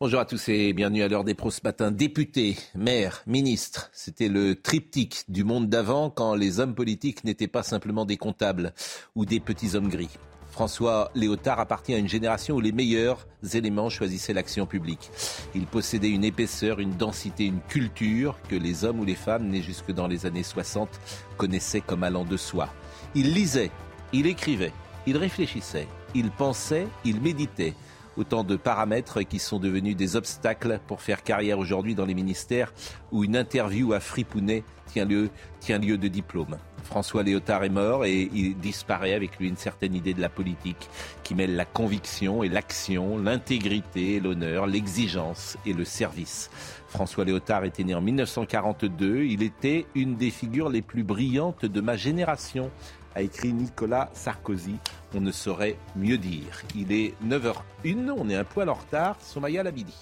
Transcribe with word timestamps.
Bonjour 0.00 0.18
à 0.18 0.24
tous 0.24 0.48
et 0.48 0.72
bienvenue 0.72 1.04
à 1.04 1.08
l'heure 1.08 1.22
des 1.22 1.34
pros 1.34 1.52
ce 1.52 1.60
matin. 1.62 1.92
Députés, 1.92 2.56
maires, 2.74 3.22
ministres, 3.28 3.90
c'était 3.92 4.28
le 4.28 4.56
triptyque 4.56 5.22
du 5.28 5.44
monde 5.44 5.68
d'avant 5.68 6.10
quand 6.10 6.34
les 6.34 6.58
hommes 6.58 6.74
politiques 6.74 7.22
n'étaient 7.22 7.46
pas 7.46 7.62
simplement 7.62 8.04
des 8.04 8.16
comptables 8.16 8.74
ou 9.14 9.24
des 9.24 9.38
petits 9.38 9.76
hommes 9.76 9.88
gris. 9.88 10.10
François 10.50 11.12
Léotard 11.14 11.60
appartient 11.60 11.94
à 11.94 11.98
une 11.98 12.08
génération 12.08 12.56
où 12.56 12.60
les 12.60 12.72
meilleurs 12.72 13.28
éléments 13.52 13.88
choisissaient 13.88 14.32
l'action 14.32 14.66
publique. 14.66 15.10
Il 15.54 15.64
possédait 15.64 16.10
une 16.10 16.24
épaisseur, 16.24 16.80
une 16.80 16.96
densité, 16.96 17.46
une 17.46 17.60
culture 17.60 18.36
que 18.48 18.56
les 18.56 18.84
hommes 18.84 18.98
ou 18.98 19.04
les 19.04 19.14
femmes 19.14 19.46
nés 19.46 19.62
jusque 19.62 19.92
dans 19.92 20.08
les 20.08 20.26
années 20.26 20.42
60 20.42 20.88
connaissaient 21.36 21.80
comme 21.80 22.02
allant 22.02 22.24
de 22.24 22.36
soi. 22.36 22.68
Il 23.14 23.32
lisait, 23.32 23.70
il 24.12 24.26
écrivait, 24.26 24.72
il 25.06 25.16
réfléchissait, 25.16 25.86
il 26.16 26.32
pensait, 26.32 26.88
il 27.04 27.20
méditait. 27.20 27.74
Autant 28.16 28.44
de 28.44 28.56
paramètres 28.56 29.22
qui 29.22 29.38
sont 29.38 29.58
devenus 29.58 29.96
des 29.96 30.16
obstacles 30.16 30.80
pour 30.86 31.00
faire 31.00 31.22
carrière 31.22 31.58
aujourd'hui 31.58 31.94
dans 31.94 32.04
les 32.04 32.14
ministères 32.14 32.72
où 33.10 33.24
une 33.24 33.36
interview 33.36 33.92
à 33.92 34.00
Fripounet 34.00 34.62
tient 34.86 35.04
lieu, 35.04 35.98
de 35.98 36.08
diplôme. 36.08 36.56
François 36.84 37.22
Léotard 37.22 37.64
est 37.64 37.70
mort 37.70 38.04
et 38.04 38.28
il 38.32 38.56
disparaît 38.58 39.14
avec 39.14 39.38
lui 39.38 39.48
une 39.48 39.56
certaine 39.56 39.94
idée 39.94 40.14
de 40.14 40.20
la 40.20 40.28
politique 40.28 40.88
qui 41.22 41.34
mêle 41.34 41.56
la 41.56 41.64
conviction 41.64 42.42
et 42.42 42.48
l'action, 42.48 43.18
l'intégrité 43.18 44.16
et 44.16 44.20
l'honneur, 44.20 44.66
l'exigence 44.66 45.56
et 45.66 45.72
le 45.72 45.84
service. 45.84 46.50
François 46.86 47.24
Léotard 47.24 47.64
était 47.64 47.82
né 47.82 47.94
en 47.94 48.02
1942. 48.02 49.24
Il 49.24 49.42
était 49.42 49.86
une 49.94 50.16
des 50.16 50.30
figures 50.30 50.68
les 50.68 50.82
plus 50.82 51.02
brillantes 51.02 51.64
de 51.64 51.80
ma 51.80 51.96
génération, 51.96 52.70
a 53.14 53.22
écrit 53.22 53.52
Nicolas 53.52 54.10
Sarkozy. 54.12 54.76
On 55.14 55.20
ne 55.20 55.32
saurait 55.32 55.76
mieux 55.96 56.18
dire. 56.18 56.62
Il 56.74 56.92
est 56.92 57.14
9h01, 57.24 58.10
on 58.16 58.28
est 58.28 58.36
un 58.36 58.44
poil 58.44 58.68
en 58.68 58.74
retard. 58.74 59.16
Somaya 59.20 59.62
Labidi. 59.62 59.94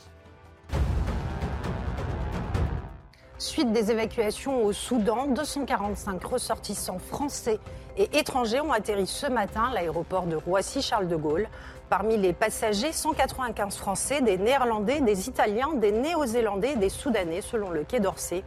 Suite 3.39 3.73
des 3.73 3.91
évacuations 3.91 4.65
au 4.65 4.73
Soudan, 4.73 5.27
245 5.27 6.25
ressortissants 6.25 7.01
français 7.01 7.59
et 7.97 8.17
étrangers 8.17 8.61
ont 8.61 8.73
atterri 8.73 9.07
ce 9.07 9.27
matin 9.27 9.65
à 9.65 9.75
l'aéroport 9.75 10.27
de 10.27 10.37
Roissy-Charles 10.37 11.09
de 11.09 11.17
Gaulle. 11.17 11.49
Parmi 11.93 12.17
les 12.17 12.33
passagers, 12.33 12.91
195 12.91 13.77
Français, 13.77 14.23
des 14.23 14.39
Néerlandais, 14.39 15.03
des 15.03 15.29
Italiens, 15.29 15.75
des 15.75 15.93
Néo-Zélandais 15.93 16.77
des 16.77 16.89
Soudanais, 16.89 17.43
selon 17.43 17.69
le 17.69 17.85
Quai 17.85 18.01
d'Orsay. 18.01 18.45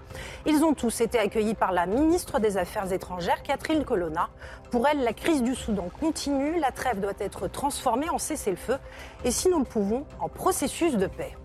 Ils 0.47 0.63
ont 0.63 0.73
tous 0.73 0.99
été 1.01 1.19
accueillis 1.19 1.53
par 1.53 1.71
la 1.71 1.85
ministre 1.85 2.39
des 2.39 2.57
Affaires 2.57 2.91
étrangères, 2.91 3.43
Catherine 3.43 3.85
Colonna. 3.85 4.29
Pour 4.71 4.88
elle, 4.88 5.03
la 5.03 5.13
crise 5.13 5.43
du 5.43 5.53
Soudan 5.53 5.89
continue, 5.99 6.59
la 6.59 6.71
trêve 6.71 6.99
doit 6.99 7.13
être 7.19 7.47
transformée 7.47 8.09
en 8.09 8.17
cessez-le-feu 8.17 8.79
et, 9.23 9.29
si 9.29 9.47
nous 9.47 9.59
le 9.59 9.66
pouvons, 9.66 10.07
en 10.19 10.27
processus 10.27 10.97
de 10.97 11.05
paix. 11.05 11.38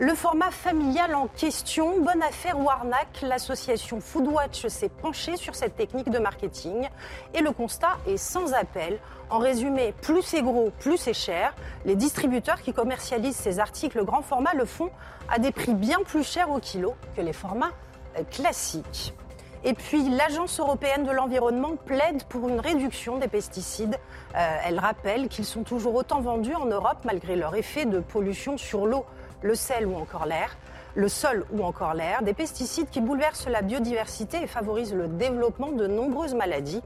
Le 0.00 0.14
format 0.14 0.52
familial 0.52 1.12
en 1.16 1.26
question, 1.26 2.00
bonne 2.00 2.22
affaire 2.22 2.56
ou 2.56 2.70
arnaque, 2.70 3.20
l'association 3.20 4.00
Foodwatch 4.00 4.68
s'est 4.68 4.90
penchée 4.90 5.36
sur 5.36 5.56
cette 5.56 5.74
technique 5.74 6.08
de 6.08 6.20
marketing 6.20 6.88
et 7.34 7.40
le 7.40 7.50
constat 7.50 7.98
est 8.06 8.16
sans 8.16 8.54
appel. 8.54 9.00
En 9.30 9.38
résumé, 9.38 9.92
plus 10.00 10.22
c'est 10.22 10.40
gros, 10.40 10.70
plus 10.78 10.96
c'est 10.96 11.12
cher. 11.12 11.54
Les 11.84 11.96
distributeurs 11.96 12.62
qui 12.62 12.72
commercialisent 12.72 13.36
ces 13.36 13.60
articles 13.60 14.02
grand 14.04 14.22
format 14.22 14.54
le 14.54 14.64
font 14.64 14.90
à 15.28 15.38
des 15.38 15.52
prix 15.52 15.74
bien 15.74 15.98
plus 16.04 16.24
chers 16.24 16.50
au 16.50 16.60
kilo 16.60 16.94
que 17.14 17.20
les 17.20 17.34
formats 17.34 17.72
euh, 18.18 18.22
classiques. 18.30 19.12
Et 19.64 19.74
puis, 19.74 20.08
l'Agence 20.08 20.60
européenne 20.60 21.04
de 21.04 21.10
l'environnement 21.10 21.76
plaide 21.76 22.22
pour 22.24 22.48
une 22.48 22.60
réduction 22.60 23.18
des 23.18 23.28
pesticides. 23.28 23.98
Euh, 24.34 24.56
elle 24.64 24.78
rappelle 24.78 25.28
qu'ils 25.28 25.44
sont 25.44 25.62
toujours 25.62 25.94
autant 25.94 26.20
vendus 26.20 26.54
en 26.54 26.66
Europe 26.66 26.98
malgré 27.04 27.36
leur 27.36 27.54
effet 27.54 27.84
de 27.84 27.98
pollution 27.98 28.56
sur 28.56 28.86
l'eau 28.86 29.04
le 29.42 29.54
sel 29.54 29.86
ou 29.86 29.96
encore 29.96 30.26
l'air, 30.26 30.56
le 30.98 31.08
sol 31.08 31.46
ou 31.52 31.62
encore 31.62 31.94
l'air, 31.94 32.22
des 32.22 32.34
pesticides 32.34 32.90
qui 32.90 33.00
bouleversent 33.00 33.46
la 33.46 33.62
biodiversité 33.62 34.42
et 34.42 34.46
favorisent 34.48 34.94
le 34.94 35.06
développement 35.06 35.70
de 35.70 35.86
nombreuses 35.86 36.34
maladies. 36.34 36.82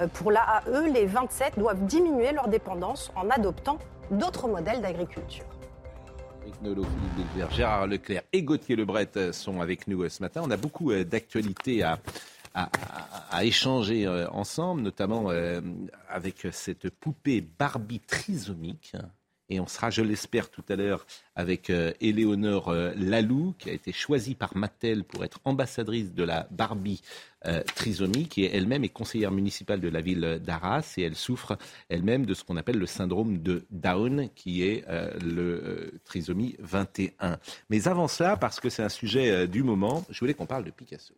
Euh, 0.00 0.06
pour 0.06 0.30
l'AAE, 0.30 0.92
les 0.94 1.04
27 1.04 1.58
doivent 1.58 1.84
diminuer 1.84 2.30
leur 2.30 2.46
dépendance 2.46 3.10
en 3.16 3.28
adoptant 3.28 3.78
d'autres 4.12 4.46
modèles 4.46 4.80
d'agriculture. 4.80 5.44
Gérard 7.50 7.88
Leclerc 7.88 8.22
et 8.32 8.44
Gauthier 8.44 8.76
Lebret 8.76 9.08
sont 9.32 9.60
avec 9.60 9.88
nous 9.88 10.04
euh, 10.04 10.08
ce 10.08 10.22
matin. 10.22 10.42
On 10.44 10.50
a 10.52 10.56
beaucoup 10.56 10.92
euh, 10.92 11.02
d'actualités 11.02 11.82
à, 11.82 11.98
à, 12.54 13.44
échanger 13.44 14.08
ensemble, 14.30 14.80
notamment 14.80 15.28
avec 16.08 16.46
cette 16.52 16.88
poupée 16.88 17.42
Barbie 17.42 18.00
trisomique 18.00 18.96
et 19.48 19.60
on 19.60 19.66
sera, 19.66 19.90
je 19.90 20.02
l'espère, 20.02 20.50
tout 20.50 20.64
à 20.68 20.76
l'heure 20.76 21.06
avec 21.34 21.70
euh, 21.70 21.92
Éléonore 22.00 22.68
euh, 22.68 22.92
Lalou, 22.96 23.54
qui 23.58 23.70
a 23.70 23.72
été 23.72 23.92
choisie 23.92 24.34
par 24.34 24.56
Mattel 24.56 25.04
pour 25.04 25.24
être 25.24 25.40
ambassadrice 25.44 26.12
de 26.12 26.24
la 26.24 26.48
Barbie 26.50 27.02
euh, 27.46 27.62
trisomie, 27.74 28.26
qui 28.26 28.44
elle-même 28.44 28.82
est 28.82 28.88
conseillère 28.88 29.30
municipale 29.30 29.80
de 29.80 29.88
la 29.88 30.00
ville 30.00 30.40
d'Arras 30.44 30.94
et 30.96 31.02
elle 31.02 31.14
souffre 31.14 31.56
elle-même 31.88 32.26
de 32.26 32.34
ce 32.34 32.42
qu'on 32.42 32.56
appelle 32.56 32.78
le 32.78 32.86
syndrome 32.86 33.38
de 33.38 33.64
Down, 33.70 34.28
qui 34.34 34.64
est 34.64 34.84
le 35.22 35.92
trisomie 36.04 36.56
21. 36.58 37.38
Mais 37.70 37.86
avant 37.86 38.08
cela, 38.08 38.36
parce 38.36 38.58
que 38.58 38.68
c'est 38.68 38.82
un 38.82 38.88
sujet 38.88 39.46
du 39.46 39.62
moment, 39.62 40.04
je 40.10 40.18
voulais 40.18 40.34
qu'on 40.34 40.46
parle 40.46 40.64
de 40.64 40.70
Picasso. 40.70 41.14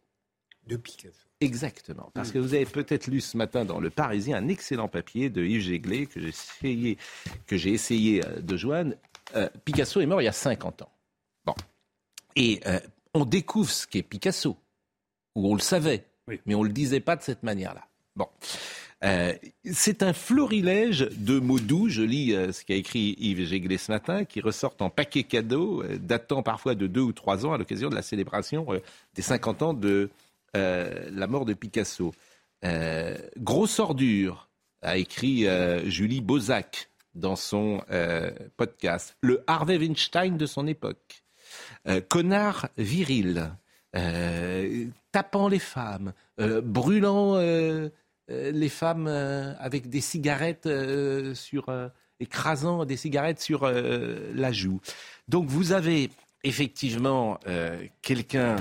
De 0.67 0.77
Picasso. 0.77 1.28
Exactement. 1.41 2.11
Parce 2.15 2.33
que 2.33 2.39
vous 2.39 2.55
avez 2.55 2.67
peut-être 2.67 3.07
lu 3.07 3.21
ce 3.21 3.37
matin 3.37 3.65
dans 3.65 3.79
Le 3.79 3.91
Parisien 3.91 4.37
un 4.37 4.49
excellent 4.49 4.89
papier 4.89 5.31
de 5.31 5.45
Yves 5.45 5.63
Jéglé 5.63 6.07
que 6.07 6.21
j'ai 6.21 6.29
essayé, 6.29 6.99
que 7.47 7.57
j'ai 7.57 7.73
essayé 7.73 8.25
euh, 8.25 8.41
de 8.41 8.57
joindre. 8.57 8.95
Euh, 9.37 9.49
Picasso 9.65 10.01
est 10.01 10.07
mort 10.07 10.21
il 10.21 10.25
y 10.25 10.29
a 10.29 10.33
50 10.33 10.83
ans. 10.83 10.91
Bon. 11.47 11.55
Et 12.35 12.61
euh, 12.67 12.81
on 13.15 13.25
découvre 13.25 13.71
ce 13.71 13.87
qu'est 13.87 14.03
Picasso, 14.03 14.57
ou 15.37 15.49
on 15.49 15.55
le 15.55 15.61
savait, 15.61 16.07
mais 16.45 16.57
on 16.57 16.63
ne 16.63 16.69
le 16.69 16.73
disait 16.73 17.01
pas 17.01 17.15
de 17.15 17.23
cette 17.23 17.45
manière-là. 17.45 17.87
Bon. 18.17 18.27
c'est 19.65 20.03
un 20.03 20.13
florilège 20.13 21.09
de 21.13 21.39
mots 21.39 21.61
doux. 21.61 21.89
Je 21.89 22.03
lis 22.03 22.31
ce 22.31 22.65
qu'a 22.65 22.75
écrit 22.75 23.15
Yves 23.19 23.47
Jéglé 23.47 23.79
ce 23.79 23.93
matin, 23.93 24.25
qui 24.25 24.41
ressortent 24.41 24.83
en 24.83 24.91
paquet 24.91 25.23
cadeau, 25.23 25.85
datant 26.01 26.43
parfois 26.43 26.75
de 26.75 26.89
deux 26.89 27.01
ou 27.01 27.13
trois 27.13 27.47
ans 27.47 27.53
à 27.53 27.59
l'occasion 27.59 27.91
de 27.91 27.95
la 27.95 28.03
célébration 28.03 28.67
des 29.15 29.23
50 29.23 29.63
ans 29.63 29.73
de 29.73 30.11
euh, 30.57 31.09
la 31.13 31.27
mort 31.27 31.45
de 31.45 31.55
Picasso. 31.55 32.15
Euh, 32.65 33.17
grosse 33.37 33.79
ordure, 33.79 34.49
a 34.83 34.97
écrit 34.97 35.47
euh, 35.47 35.89
Julie 35.89 36.21
Bozac 36.21 36.91
dans 37.15 37.37
son 37.37 37.81
podcast. 38.57 39.17
Le 39.23 39.43
Harvey 39.49 39.77
Weinstein 39.77 40.37
de 40.37 40.47
son 40.47 40.69
époque. 40.69 41.25
connard 42.09 42.69
viril. 42.77 43.51
tapant 45.11 45.49
les 45.49 45.59
femmes. 45.59 46.13
brûlant 46.63 47.37
les 48.29 48.69
femmes 48.69 49.09
avec 49.09 49.89
des 49.89 50.01
cigarettes 50.01 50.69
sur 51.35 51.91
écrasant 52.21 52.85
des 52.85 52.97
cigarettes 52.97 53.41
sur 53.41 53.67
la 53.67 54.53
joue. 54.53 54.81
Donc 55.27 55.47
vous 55.47 55.73
avez 55.73 56.11
effectivement 56.45 57.41
quelqu'un 58.01 58.59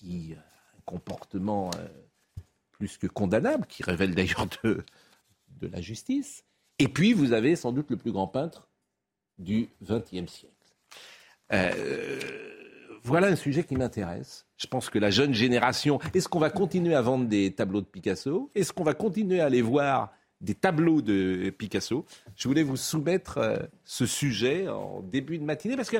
qui 0.00 0.34
un 0.34 0.80
comportement 0.86 1.70
euh, 1.76 1.86
plus 2.72 2.96
que 2.96 3.06
condamnable, 3.06 3.66
qui 3.66 3.82
révèle 3.82 4.14
d'ailleurs 4.14 4.46
de, 4.64 4.84
de 5.60 5.66
la 5.68 5.80
justice. 5.80 6.44
Et 6.78 6.88
puis, 6.88 7.12
vous 7.12 7.32
avez 7.32 7.56
sans 7.56 7.72
doute 7.72 7.90
le 7.90 7.96
plus 7.96 8.12
grand 8.12 8.26
peintre 8.26 8.68
du 9.38 9.68
XXe 9.82 10.30
siècle. 10.30 10.54
Euh, 11.52 12.18
voilà 13.02 13.28
un 13.28 13.36
sujet 13.36 13.64
qui 13.64 13.76
m'intéresse. 13.76 14.46
Je 14.56 14.66
pense 14.66 14.88
que 14.88 14.98
la 14.98 15.10
jeune 15.10 15.34
génération, 15.34 15.98
est-ce 16.14 16.28
qu'on 16.28 16.38
va 16.38 16.50
continuer 16.50 16.94
à 16.94 17.02
vendre 17.02 17.26
des 17.26 17.52
tableaux 17.52 17.80
de 17.80 17.86
Picasso? 17.86 18.50
Est-ce 18.54 18.72
qu'on 18.72 18.84
va 18.84 18.94
continuer 18.94 19.40
à 19.40 19.46
aller 19.46 19.62
voir 19.62 20.12
des 20.40 20.54
tableaux 20.54 21.02
de 21.02 21.50
Picasso? 21.50 22.06
Je 22.36 22.48
voulais 22.48 22.62
vous 22.62 22.76
soumettre 22.76 23.38
euh, 23.38 23.58
ce 23.84 24.06
sujet 24.06 24.68
en 24.68 25.00
début 25.02 25.38
de 25.38 25.44
matinée 25.44 25.76
parce 25.76 25.90
que 25.90 25.98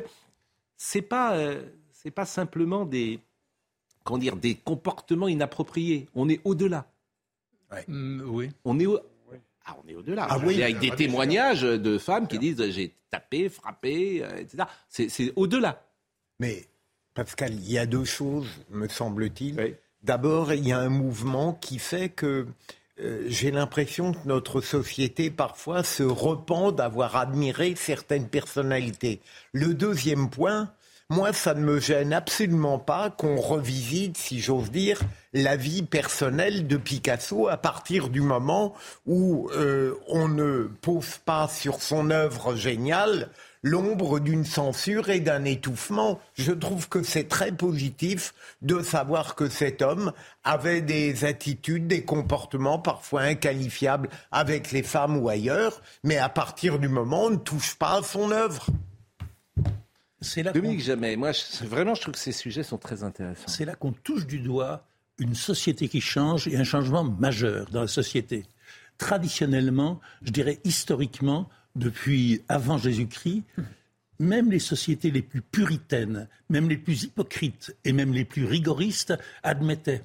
c'est 0.77 1.03
pas 1.03 1.37
pas 2.15 2.25
simplement 2.25 2.87
des 2.87 3.21
comment 4.05 4.19
dire, 4.19 4.37
des 4.37 4.55
comportements 4.55 5.29
inappropriés. 5.29 6.09
On 6.15 6.29
est 6.29 6.41
au-delà. 6.45 6.87
Mm, 7.89 8.23
oui. 8.27 8.51
On 8.65 8.79
est 8.79 8.87
Ah, 9.65 9.77
on 9.85 9.89
est 9.89 9.95
au-delà. 9.95 10.27
Ah, 10.29 10.39
oui, 10.45 10.63
avec 10.63 10.79
des 10.79 10.91
témoignages 10.91 11.63
de 11.63 11.99
femmes 11.99 12.27
qui 12.27 12.39
disent 12.39 12.63
j'ai 12.71 12.95
tapé, 13.11 13.49
frappé, 13.49 14.23
euh, 14.25 14.39
etc. 14.39 14.65
C'est 14.89 15.33
au-delà. 15.37 15.85
Mais 16.39 16.65
Pascal, 17.15 17.53
il 17.53 17.71
y 17.71 17.79
a 17.79 17.87
deux 17.87 18.05
choses, 18.05 18.49
me 18.71 18.89
semble-t-il. 18.89 19.77
D'abord, 20.03 20.55
il 20.55 20.67
y 20.67 20.73
a 20.73 20.79
un 20.79 20.89
mouvement 20.89 21.53
qui 21.53 21.79
fait 21.79 22.09
que 22.09 22.47
euh, 23.01 23.25
j'ai 23.27 23.51
l'impression 23.51 24.13
que 24.13 24.27
notre 24.27 24.61
société 24.61 25.31
parfois 25.31 25.83
se 25.83 26.03
repent 26.03 26.73
d'avoir 26.73 27.17
admiré 27.17 27.75
certaines 27.77 28.29
personnalités. 28.29 29.21
Le 29.53 29.75
deuxième 29.75 30.31
point, 30.31 30.73
moi, 31.11 31.33
ça 31.33 31.55
ne 31.55 31.61
me 31.61 31.81
gêne 31.81 32.13
absolument 32.13 32.79
pas 32.79 33.11
qu'on 33.11 33.37
revisite, 33.37 34.17
si 34.17 34.39
j'ose 34.39 34.71
dire, 34.71 35.01
la 35.33 35.57
vie 35.57 35.83
personnelle 35.83 36.69
de 36.69 36.77
Picasso 36.77 37.49
à 37.49 37.57
partir 37.57 38.11
du 38.11 38.21
moment 38.21 38.75
où 39.07 39.51
euh, 39.51 39.95
on 40.07 40.29
ne 40.29 40.71
pose 40.81 41.19
pas 41.25 41.49
sur 41.49 41.83
son 41.83 42.11
œuvre 42.11 42.55
géniale 42.55 43.29
l'ombre 43.63 44.21
d'une 44.21 44.45
censure 44.45 45.11
et 45.11 45.21
d'un 45.21 45.45
étouffement. 45.45 46.21
Je 46.35 46.53
trouve 46.53 46.89
que 46.89 47.03
c'est 47.03 47.29
très 47.29 47.53
positif 47.53 48.33
de 48.63 48.81
savoir 48.81 49.35
que 49.35 49.49
cet 49.49 49.83
homme 49.83 50.13
avait 50.45 50.81
des 50.81 51.25
attitudes, 51.25 51.89
des 51.89 52.05
comportements 52.05 52.79
parfois 52.79 53.23
inqualifiables 53.23 54.09
avec 54.31 54.71
les 54.71 54.85
femmes 54.85 55.17
ou 55.17 55.29
ailleurs, 55.29 55.83
mais 56.05 56.19
à 56.19 56.29
partir 56.29 56.79
du 56.79 56.89
moment 56.89 57.25
où 57.25 57.27
on 57.27 57.31
ne 57.31 57.37
touche 57.37 57.75
pas 57.75 57.99
à 57.99 58.03
son 58.03 58.31
œuvre. 58.31 58.67
C'est 60.21 60.43
là 60.43 60.53
Dominique 60.53 60.81
Jamais, 60.81 61.17
moi 61.17 61.33
vraiment 61.63 61.95
je 61.95 62.03
trouve 62.03 62.15
que 62.15 62.21
ces 62.21 62.33
sujets 62.33 62.63
sont 62.63 62.79
très 62.79 63.03
intéressants. 63.03 63.49
C'est 63.49 63.65
là 63.65 63.75
qu'on 63.75 63.93
touche 63.93 64.27
du 64.27 64.39
doigt 64.39 64.87
une 65.19 65.35
société 65.35 65.89
qui 65.89 66.01
change 66.01 66.49
et 66.49 66.57
un 66.57 66.65
changement 66.65 67.05
majeur 67.05 67.71
dans 67.71 67.83
la 67.83 67.89
société. 67.89 68.45
Traditionnellement, 68.99 70.01
je 70.23 70.31
dirais 70.31 70.59
historiquement, 70.65 71.49
depuis 71.77 72.43
avant 72.49 72.79
Jésus-Christ, 72.79 73.45
même 74.19 74.51
les 74.51 74.59
sociétés 74.59 75.11
les 75.11 75.23
plus 75.23 75.41
puritaines, 75.41 76.29
même 76.49 76.69
les 76.69 76.77
plus 76.77 77.05
hypocrites 77.05 77.75
et 77.85 77.93
même 77.93 78.13
les 78.13 78.25
plus 78.25 78.45
rigoristes 78.45 79.15
admettaient 79.43 80.05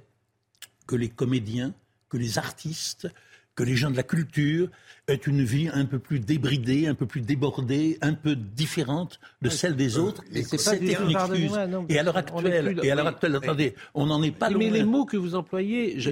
que 0.87 0.95
les 0.95 1.09
comédiens, 1.09 1.73
que 2.09 2.17
les 2.17 2.37
artistes, 2.37 3.09
que 3.55 3.63
les 3.63 3.75
gens 3.75 3.89
de 3.89 3.95
la 3.95 4.03
culture 4.03 4.69
aient 5.07 5.15
une 5.15 5.43
vie 5.43 5.69
un 5.71 5.85
peu 5.85 5.99
plus 5.99 6.19
débridée, 6.19 6.87
un 6.87 6.95
peu 6.95 7.05
plus 7.05 7.21
débordée, 7.21 7.97
un 8.01 8.13
peu 8.13 8.35
différente 8.35 9.19
de 9.41 9.49
celle 9.49 9.75
des 9.75 9.97
autres. 9.97 10.23
Et 10.33 10.43
c'est 10.43 10.77
une 10.77 10.89
excuse. 11.11 11.57
et 11.89 11.99
à 11.99 12.03
l'heure 12.03 12.17
actuelle, 12.17 12.79
et 12.83 12.91
à 12.91 12.95
l'heure 12.95 13.07
actuelle, 13.07 13.35
attendez, 13.35 13.75
on 13.93 14.07
n'en 14.07 14.21
est 14.23 14.31
pas 14.31 14.49
mais 14.49 14.69
les 14.69 14.83
mots 14.83 15.05
que 15.05 15.17
vous 15.17 15.35
employez, 15.35 15.99
je, 15.99 16.11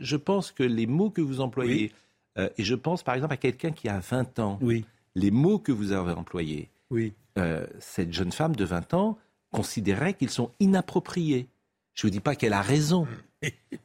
je, 0.00 0.16
pense 0.16 0.52
que 0.52 0.62
les 0.62 0.86
mots 0.86 1.10
que 1.10 1.20
vous 1.20 1.40
employez, 1.40 1.92
euh, 2.38 2.48
et 2.56 2.64
je 2.64 2.74
pense 2.74 3.02
par 3.02 3.14
exemple 3.14 3.34
à 3.34 3.36
quelqu'un 3.36 3.72
qui 3.72 3.88
a 3.88 3.98
20 3.98 4.38
ans, 4.38 4.58
oui. 4.62 4.84
les 5.14 5.30
mots 5.30 5.58
que 5.58 5.72
vous 5.72 5.92
avez 5.92 6.12
employés, 6.12 6.70
oui. 6.90 7.12
Euh, 7.38 7.64
cette 7.78 8.12
jeune 8.12 8.32
femme 8.32 8.56
de 8.56 8.64
20 8.64 8.94
ans 8.94 9.18
considérait 9.52 10.14
qu'ils 10.14 10.30
sont 10.30 10.50
inappropriés. 10.58 11.48
Je 11.94 12.06
ne 12.06 12.10
vous 12.10 12.12
dis 12.12 12.20
pas 12.20 12.34
qu'elle 12.34 12.52
a 12.52 12.62
raison. 12.62 13.06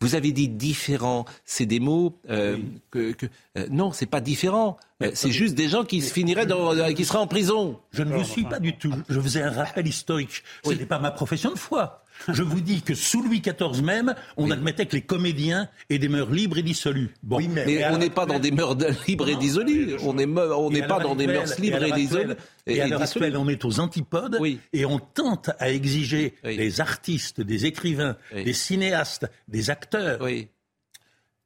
Vous 0.02 0.16
avez 0.16 0.32
dit 0.32 0.50
différent. 0.50 1.26
C'est 1.46 1.66
des 1.66 1.80
mots 1.80 2.18
euh, 2.30 2.58
que, 2.92 3.14
que 3.14 3.28
euh, 3.58 3.68
non, 3.70 3.92
c'est 3.92 4.06
pas 4.06 4.22
différent. 4.22 4.78
Euh, 5.02 5.12
c'est 5.14 5.32
juste 5.32 5.56
des 5.56 5.70
gens 5.70 5.84
qui 5.84 6.02
se 6.02 6.12
finiraient 6.12 6.46
dans, 6.46 6.94
qui 6.94 7.06
seraient 7.06 7.20
en 7.20 7.28
prison. 7.28 7.80
Je 7.92 8.04
ne 8.04 8.14
vous 8.14 8.24
suis 8.24 8.44
pas 8.44 8.60
du 8.60 8.78
tout. 8.78 8.94
Je 9.10 9.20
faisais 9.20 9.42
un 9.42 9.52
rappel 9.52 9.88
historique. 9.88 10.44
Ce 10.64 10.72
n'est 10.72 10.86
pas 10.86 11.00
ma 11.00 11.12
profession 11.12 11.52
de 11.52 11.58
foi. 11.58 12.05
Je 12.28 12.44
vous 12.44 12.62
dis 12.62 12.82
que 12.82 12.96
sous 12.96 13.22
Louis 13.22 13.42
XIV 13.42 13.84
même, 13.84 14.16
on 14.38 14.50
admettait 14.52 14.86
que 14.86 14.96
les 14.96 15.02
comédiens 15.02 15.70
aient 15.90 16.00
des 16.00 16.08
mœurs 16.08 16.32
libres 16.32 16.58
et 16.58 16.64
dissolues. 16.64 17.14
Bon. 17.24 17.40
mais, 17.40 17.86
on 17.86 17.98
n'est 17.98 18.10
pas 18.10 18.26
dans 18.26 18.40
des 18.40 18.52
mœurs 18.52 18.76
libres 19.08 19.30
et 19.30 19.36
dissolues. 19.36 19.96
On 20.04 20.14
n'est 20.14 20.26
on 20.26 20.70
n'est 20.70 20.88
pas 20.88 21.00
dans 21.00 21.16
des 21.16 21.28
mœurs 21.28 21.58
libres 21.60 21.84
et, 21.84 21.92
dissolues. 21.92 22.34
Et, 22.66 22.82
à 22.82 22.88
l'heure 22.88 23.02
actuelle, 23.02 23.38
on 23.38 23.48
est 23.48 23.64
aux 23.66 23.80
antipodes 23.80 24.40
et 24.74 24.86
on 24.86 25.00
tente 25.00 25.52
à 25.60 25.72
exiger 25.72 26.34
des 26.44 26.82
artistes, 26.82 27.42
des 27.42 27.66
écrivains, 27.66 28.18
des 28.34 28.54
cinéastes, 28.54 29.28
des 29.48 29.70
acteurs 29.70 30.20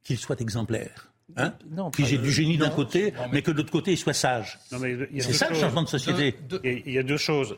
qu'ils 0.02 0.18
soient 0.18 0.40
exemplaires. 0.40 1.09
Hein 1.36 1.54
non, 1.70 1.90
j'ai 1.98 2.18
du 2.18 2.30
génie 2.30 2.58
d'un 2.58 2.70
côté, 2.70 3.12
mais 3.32 3.42
que 3.42 3.50
de 3.50 3.58
l'autre 3.58 3.72
côté, 3.72 3.92
ils 3.92 3.98
soient 3.98 4.12
sages. 4.12 4.58
C'est 4.70 5.32
ça 5.32 5.48
le 5.48 5.54
changement 5.54 5.82
de 5.82 5.88
société. 5.88 6.36
Il 6.64 6.92
y 6.92 6.98
a 6.98 7.02
deux 7.02 7.16
choses 7.16 7.56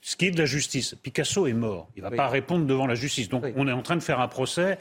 ce 0.00 0.16
qui 0.16 0.26
est 0.26 0.30
de 0.30 0.38
la 0.38 0.46
justice, 0.46 0.94
Picasso 1.02 1.46
est 1.46 1.52
mort. 1.52 1.88
Il 1.96 2.02
ne 2.02 2.08
va 2.08 2.16
pas 2.16 2.28
répondre 2.28 2.66
devant 2.66 2.86
la 2.86 2.94
justice. 2.94 3.28
Donc 3.28 3.44
on 3.56 3.68
est 3.68 3.72
en 3.72 3.82
train 3.82 3.96
de 3.96 4.02
faire 4.02 4.20
un 4.20 4.28
procès 4.28 4.78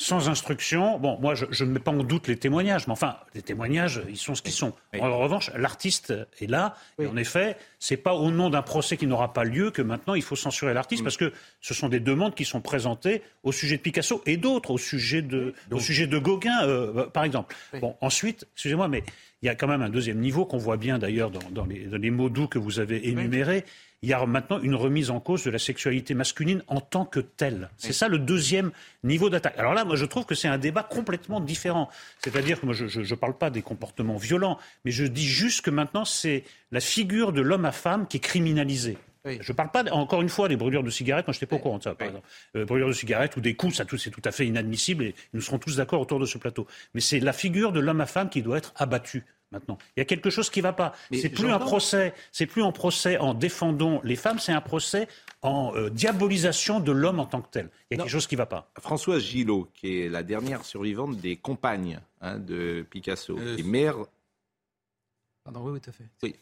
sans 0.00 0.30
instruction. 0.30 0.98
Bon, 0.98 1.18
moi, 1.20 1.34
je 1.34 1.64
ne 1.64 1.70
mets 1.70 1.78
pas 1.78 1.90
en 1.90 2.02
doute 2.02 2.26
les 2.26 2.36
témoignages, 2.36 2.86
mais 2.86 2.94
enfin, 2.94 3.18
les 3.34 3.42
témoignages, 3.42 4.00
ils 4.08 4.16
sont 4.16 4.34
ce 4.34 4.40
qu'ils 4.40 4.54
sont. 4.54 4.72
En 4.98 5.18
revanche, 5.18 5.50
l'artiste 5.54 6.14
est 6.40 6.46
là. 6.46 6.74
Et 6.98 7.06
en 7.06 7.18
effet, 7.18 7.58
c'est 7.78 7.98
pas 7.98 8.14
au 8.14 8.30
nom 8.30 8.48
d'un 8.48 8.62
procès 8.62 8.96
qui 8.96 9.06
n'aura 9.06 9.34
pas 9.34 9.44
lieu 9.44 9.70
que 9.70 9.82
maintenant 9.82 10.14
il 10.14 10.22
faut 10.22 10.36
censurer 10.36 10.72
l'artiste, 10.72 11.04
parce 11.04 11.18
que 11.18 11.34
ce 11.60 11.74
sont 11.74 11.90
des 11.90 12.00
demandes 12.00 12.34
qui 12.34 12.46
sont 12.46 12.62
présentées 12.62 13.22
au 13.42 13.52
sujet 13.52 13.76
de 13.76 13.82
Picasso 13.82 14.22
et 14.24 14.38
d'autres, 14.38 14.70
au 14.70 14.78
sujet 14.78 15.20
de, 15.20 15.52
au 15.70 15.80
sujet 15.80 16.06
de 16.06 16.18
Gauguin, 16.18 16.62
euh, 16.62 17.06
par 17.08 17.24
exemple. 17.24 17.54
Bon, 17.78 17.94
ensuite, 18.00 18.48
excusez-moi, 18.54 18.88
mais 18.88 19.04
il 19.42 19.46
y 19.46 19.48
a 19.50 19.54
quand 19.54 19.68
même 19.68 19.82
un 19.82 19.90
deuxième 19.90 20.18
niveau 20.18 20.46
qu'on 20.46 20.58
voit 20.58 20.78
bien 20.78 20.98
d'ailleurs 20.98 21.30
dans, 21.30 21.50
dans, 21.50 21.66
les, 21.66 21.84
dans, 21.84 21.98
les, 21.98 22.10
mots 22.10 22.30
doux 22.30 22.46
que 22.46 22.58
vous 22.58 22.80
avez 22.80 23.08
énumérés 23.08 23.64
il 24.02 24.08
y 24.08 24.12
a 24.12 24.24
maintenant 24.24 24.60
une 24.60 24.74
remise 24.74 25.10
en 25.10 25.20
cause 25.20 25.44
de 25.44 25.50
la 25.50 25.58
sexualité 25.58 26.14
masculine 26.14 26.62
en 26.68 26.80
tant 26.80 27.04
que 27.04 27.20
telle. 27.20 27.68
C'est 27.76 27.92
ça 27.92 28.08
le 28.08 28.18
deuxième 28.18 28.70
niveau 29.04 29.28
d'attaque. 29.28 29.58
Alors 29.58 29.74
là, 29.74 29.84
moi, 29.84 29.96
je 29.96 30.06
trouve 30.06 30.24
que 30.24 30.34
c'est 30.34 30.48
un 30.48 30.58
débat 30.58 30.82
complètement 30.82 31.40
différent. 31.40 31.90
C'est-à-dire 32.22 32.60
que 32.60 32.66
moi, 32.66 32.74
je 32.74 33.00
ne 33.00 33.14
parle 33.14 33.36
pas 33.36 33.50
des 33.50 33.62
comportements 33.62 34.16
violents, 34.16 34.58
mais 34.84 34.90
je 34.90 35.04
dis 35.04 35.26
juste 35.26 35.62
que 35.62 35.70
maintenant, 35.70 36.04
c'est 36.04 36.44
la 36.72 36.80
figure 36.80 37.32
de 37.32 37.42
l'homme 37.42 37.66
à 37.66 37.72
femme 37.72 38.06
qui 38.06 38.16
est 38.16 38.20
criminalisée. 38.20 38.96
Je 39.26 39.52
ne 39.52 39.54
parle 39.54 39.70
pas, 39.70 39.84
encore 39.92 40.22
une 40.22 40.30
fois, 40.30 40.48
des 40.48 40.56
brûlures 40.56 40.82
de 40.82 40.88
cigarettes. 40.88 41.26
Moi, 41.26 41.34
je 41.34 41.38
n'étais 41.38 41.46
pas 41.46 41.56
au 41.56 41.58
courant 41.58 41.76
de 41.76 41.82
ça, 41.82 41.94
par 41.94 42.08
exemple. 42.08 42.26
Euh, 42.56 42.64
brûlures 42.64 42.88
de 42.88 42.94
cigarettes 42.94 43.36
ou 43.36 43.42
des 43.42 43.54
coups, 43.54 43.76
ça, 43.76 43.84
c'est 43.98 44.10
tout 44.10 44.22
à 44.24 44.32
fait 44.32 44.46
inadmissible 44.46 45.04
et 45.04 45.14
nous 45.34 45.42
serons 45.42 45.58
tous 45.58 45.76
d'accord 45.76 46.00
autour 46.00 46.18
de 46.18 46.24
ce 46.24 46.38
plateau. 46.38 46.66
Mais 46.94 47.02
c'est 47.02 47.20
la 47.20 47.34
figure 47.34 47.72
de 47.72 47.80
l'homme 47.80 48.00
à 48.00 48.06
femme 48.06 48.30
qui 48.30 48.40
doit 48.40 48.56
être 48.56 48.72
abattue 48.76 49.24
maintenant. 49.52 49.78
Il 49.96 50.00
y 50.00 50.02
a 50.02 50.04
quelque 50.04 50.30
chose 50.30 50.50
qui 50.50 50.60
ne 50.60 50.64
va 50.64 50.72
pas. 50.72 50.94
C'est 51.12 51.28
plus 51.28 51.50
un 51.50 51.58
procès, 51.58 52.14
c'est 52.32 52.46
plus 52.46 52.62
un 52.62 52.72
procès 52.72 53.18
en 53.18 53.34
défendant 53.34 54.00
les 54.04 54.16
femmes, 54.16 54.38
c'est 54.38 54.52
un 54.52 54.60
procès 54.60 55.08
en 55.42 55.74
euh, 55.74 55.90
diabolisation 55.90 56.80
de 56.80 56.92
l'homme 56.92 57.20
en 57.20 57.26
tant 57.26 57.40
que 57.40 57.50
tel. 57.50 57.70
Il 57.90 57.96
y 57.96 58.00
a 58.00 58.02
quelque 58.02 58.12
chose 58.12 58.26
qui 58.26 58.34
ne 58.34 58.38
va 58.38 58.46
pas. 58.46 58.70
Françoise 58.78 59.22
Gillot, 59.22 59.68
qui 59.74 60.00
est 60.00 60.08
la 60.08 60.22
dernière 60.22 60.64
survivante 60.64 61.16
des 61.16 61.36
compagnes 61.36 62.00
hein, 62.20 62.38
de 62.38 62.84
Picasso, 62.88 63.38
euh, 63.38 63.56
et 63.56 63.62
mère. 63.62 63.96
Pardon, 65.44 65.68
oui, 65.68 65.80
tout 65.80 65.90
à 65.90 65.92
fait. 65.92 66.04
Oui. 66.22 66.34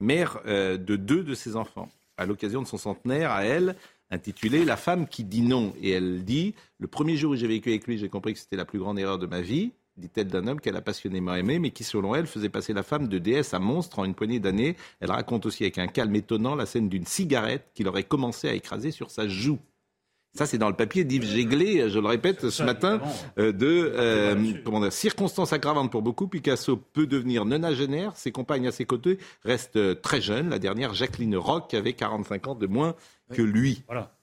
Mère 0.00 0.40
euh, 0.46 0.76
de 0.76 0.96
deux 0.96 1.22
de 1.22 1.34
ses 1.34 1.56
enfants, 1.56 1.90
à 2.18 2.26
l'occasion 2.26 2.60
de 2.60 2.66
son 2.66 2.76
centenaire, 2.76 3.30
à 3.30 3.44
elle, 3.44 3.76
intitulé 4.10 4.64
La 4.64 4.76
femme 4.76 5.08
qui 5.08 5.24
dit 5.24 5.40
non. 5.40 5.74
Et 5.80 5.90
elle 5.90 6.22
dit 6.24 6.54
Le 6.78 6.86
premier 6.86 7.16
jour 7.16 7.32
où 7.32 7.36
j'ai 7.36 7.46
vécu 7.46 7.70
avec 7.70 7.86
lui, 7.86 7.96
j'ai 7.96 8.10
compris 8.10 8.34
que 8.34 8.38
c'était 8.38 8.56
la 8.56 8.66
plus 8.66 8.78
grande 8.78 8.98
erreur 8.98 9.18
de 9.18 9.26
ma 9.26 9.40
vie 9.40 9.72
dit-elle 9.96 10.28
d'un 10.28 10.46
homme 10.46 10.60
qu'elle 10.60 10.76
a 10.76 10.82
passionnément 10.82 11.34
aimé, 11.34 11.58
mais 11.58 11.70
qui, 11.70 11.84
selon 11.84 12.14
elle, 12.14 12.26
faisait 12.26 12.48
passer 12.48 12.72
la 12.72 12.82
femme 12.82 13.08
de 13.08 13.18
déesse 13.18 13.54
à 13.54 13.58
monstre 13.58 13.98
en 13.98 14.04
une 14.04 14.14
poignée 14.14 14.40
d'années. 14.40 14.76
Elle 15.00 15.10
raconte 15.10 15.46
aussi 15.46 15.64
avec 15.64 15.78
un 15.78 15.86
calme 15.86 16.14
étonnant 16.14 16.54
la 16.54 16.66
scène 16.66 16.88
d'une 16.88 17.06
cigarette 17.06 17.70
qu'il 17.74 17.88
aurait 17.88 18.04
commencé 18.04 18.48
à 18.48 18.54
écraser 18.54 18.90
sur 18.90 19.10
sa 19.10 19.26
joue. 19.28 19.58
Ça, 20.34 20.44
c'est 20.44 20.58
dans 20.58 20.68
le 20.68 20.76
papier 20.76 21.04
d'Yves 21.04 21.24
Jéglé, 21.24 21.88
je 21.88 21.98
le 21.98 22.08
répète 22.08 22.50
ce 22.50 22.62
matin, 22.62 23.00
euh, 23.38 23.52
de 23.52 23.90
euh, 23.94 24.52
comment 24.66 24.80
dire, 24.80 24.92
circonstances 24.92 25.54
aggravantes 25.54 25.90
pour 25.90 26.02
beaucoup. 26.02 26.28
Picasso 26.28 26.76
peut 26.76 27.06
devenir 27.06 27.46
nonagénaire. 27.46 28.14
Ses 28.16 28.32
compagnes 28.32 28.66
à 28.66 28.72
ses 28.72 28.84
côtés 28.84 29.18
restent 29.44 30.02
très 30.02 30.20
jeunes. 30.20 30.50
La 30.50 30.58
dernière, 30.58 30.92
Jacqueline 30.92 31.36
Roch, 31.36 31.72
avait 31.72 31.94
45 31.94 32.48
ans 32.48 32.54
de 32.54 32.66
moins 32.66 32.94
que 33.32 33.40
lui. 33.40 33.82
Voilà 33.86 34.15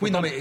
oui, 0.00 0.10
non, 0.10 0.20
mais, 0.20 0.32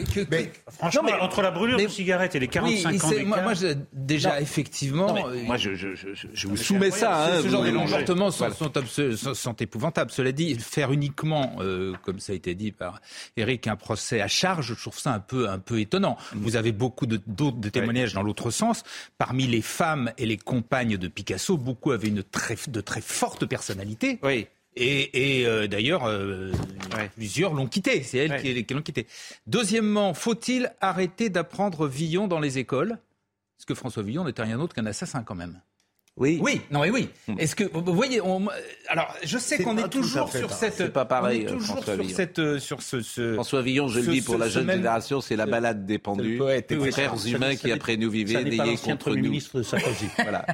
franchement, 0.70 1.10
entre 1.20 1.42
la 1.42 1.52
brûlure 1.52 1.78
de 1.78 1.88
cigarette 1.88 2.36
et 2.36 2.40
les 2.40 2.48
45 2.48 3.04
ans 3.04 3.10
moi, 3.26 3.42
moi 3.42 3.54
déjà, 3.94 4.42
effectivement... 4.42 5.28
Euh, 5.28 5.44
moi, 5.44 5.58
je, 5.58 5.76
je, 5.76 5.90
je, 5.96 6.48
vous 6.48 6.58
soumets 6.58 6.92
ça. 6.92 7.26
Hein, 7.26 7.42
ce 7.44 7.50
genre 7.50 7.64
de 7.64 7.72
comportements 7.72 8.32
sont, 8.32 8.50
sont, 9.34 9.54
épouvantables. 9.54 10.12
Cela 10.12 10.32
dit, 10.32 10.56
faire 10.56 10.92
uniquement, 10.92 11.58
euh, 11.60 11.94
comme 12.04 12.20
ça 12.20 12.34
a 12.34 12.36
été 12.36 12.56
dit 12.56 12.72
par 12.72 13.02
Eric, 13.38 13.68
un 13.68 13.76
procès 13.76 14.22
à 14.22 14.28
charge, 14.28 14.74
je 14.74 14.82
trouve 14.82 14.98
ça 14.98 15.14
un 15.14 15.20
peu, 15.20 15.50
un 15.50 15.60
peu 15.60 15.80
étonnant. 15.80 16.18
Mm. 16.34 16.40
Vous 16.40 16.56
avez 16.56 16.72
beaucoup 16.72 17.06
de, 17.06 17.20
de 17.28 17.70
témoignages 17.70 18.14
dans 18.14 18.24
l'autre 18.24 18.50
sens. 18.50 18.84
Parmi 19.18 19.46
les 19.46 19.62
femmes 19.62 20.12
et 20.18 20.26
les 20.26 20.38
compagnes 20.38 20.98
de 20.98 21.08
Picasso, 21.08 21.58
beaucoup 21.58 21.92
avaient 21.92 22.08
une 22.08 22.24
très, 22.24 22.56
de 22.68 22.82
très 22.82 23.02
forte 23.02 23.46
personnalité. 23.46 24.20
Oui. 24.24 24.48
Et, 24.76 25.44
euh, 25.46 25.68
d'ailleurs, 25.68 26.06
euh, 26.06 26.52
plusieurs 27.16 27.54
l'ont 27.54 27.68
quitté. 27.68 28.04
C'est 28.04 28.18
elle 28.20 28.42
qui, 28.42 28.74
l'ont 28.74 28.82
quitté. 28.82 29.08
Deuxièmement, 29.48 30.14
faut-il 30.14 30.74
arrêter 30.80 31.30
d'apprendre 31.30 31.88
Villon 31.88 32.28
dans 32.28 32.40
les 32.40 32.58
écoles? 32.58 32.98
Parce 33.58 33.66
que 33.66 33.76
François 33.76 34.04
Villon 34.04 34.24
n'était 34.24 34.44
rien 34.44 34.58
d'autre 34.58 34.74
qu'un 34.74 34.86
assassin 34.86 35.24
quand 35.24 35.36
même. 35.36 35.62
Oui. 36.22 36.40
Oui, 36.42 36.62
non 36.72 36.82
mais 36.82 36.90
oui. 36.92 37.10
Hmm. 37.28 37.36
Est-ce 37.40 37.56
que 37.56 37.64
vous 37.74 37.94
voyez 37.96 38.22
on, 38.22 38.48
alors 38.88 39.14
je 39.24 39.38
sais 39.40 39.58
qu'on 39.64 39.78
est, 39.78 39.90
toujours 39.90 40.30
sur 40.32 40.52
cette 40.52 40.74
c'est 40.76 40.94
pas 40.94 41.06
pareil 41.06 41.46
on 41.46 41.50
est 41.50 41.52
toujours 41.54 41.76
François 41.78 41.94
sur 41.96 42.04
Villon. 42.04 42.16
cette 42.16 42.40
euh, 42.40 42.60
sur 42.60 42.82
ce, 42.82 43.02
ce, 43.02 43.34
François 43.34 43.62
Villon, 43.64 43.88
je 43.88 44.00
ce, 44.02 44.06
le 44.06 44.12
dis 44.14 44.22
pour 44.22 44.36
ce, 44.36 44.40
la 44.40 44.48
jeune 44.50 44.70
génération, 44.72 45.20
c'est 45.20 45.36
la 45.36 45.48
balade 45.48 45.86
des 45.86 45.98
pendus. 45.98 46.38
poète, 46.38 46.70
des 46.70 46.78
oui, 46.78 46.92
frères 46.92 47.18
ça, 47.18 47.28
humains 47.28 47.50
ça, 47.52 47.56
qui 47.56 47.70
ça 47.70 47.74
après 47.76 47.98
nous 47.98 48.12
vivaient, 48.12 48.44
n'ayez 48.44 48.78
contre 48.78 49.10
nous. 49.16 49.24
ministre 49.24 49.58
de 49.58 49.64
Sarkozy. 49.64 50.06
voilà. 50.18 50.46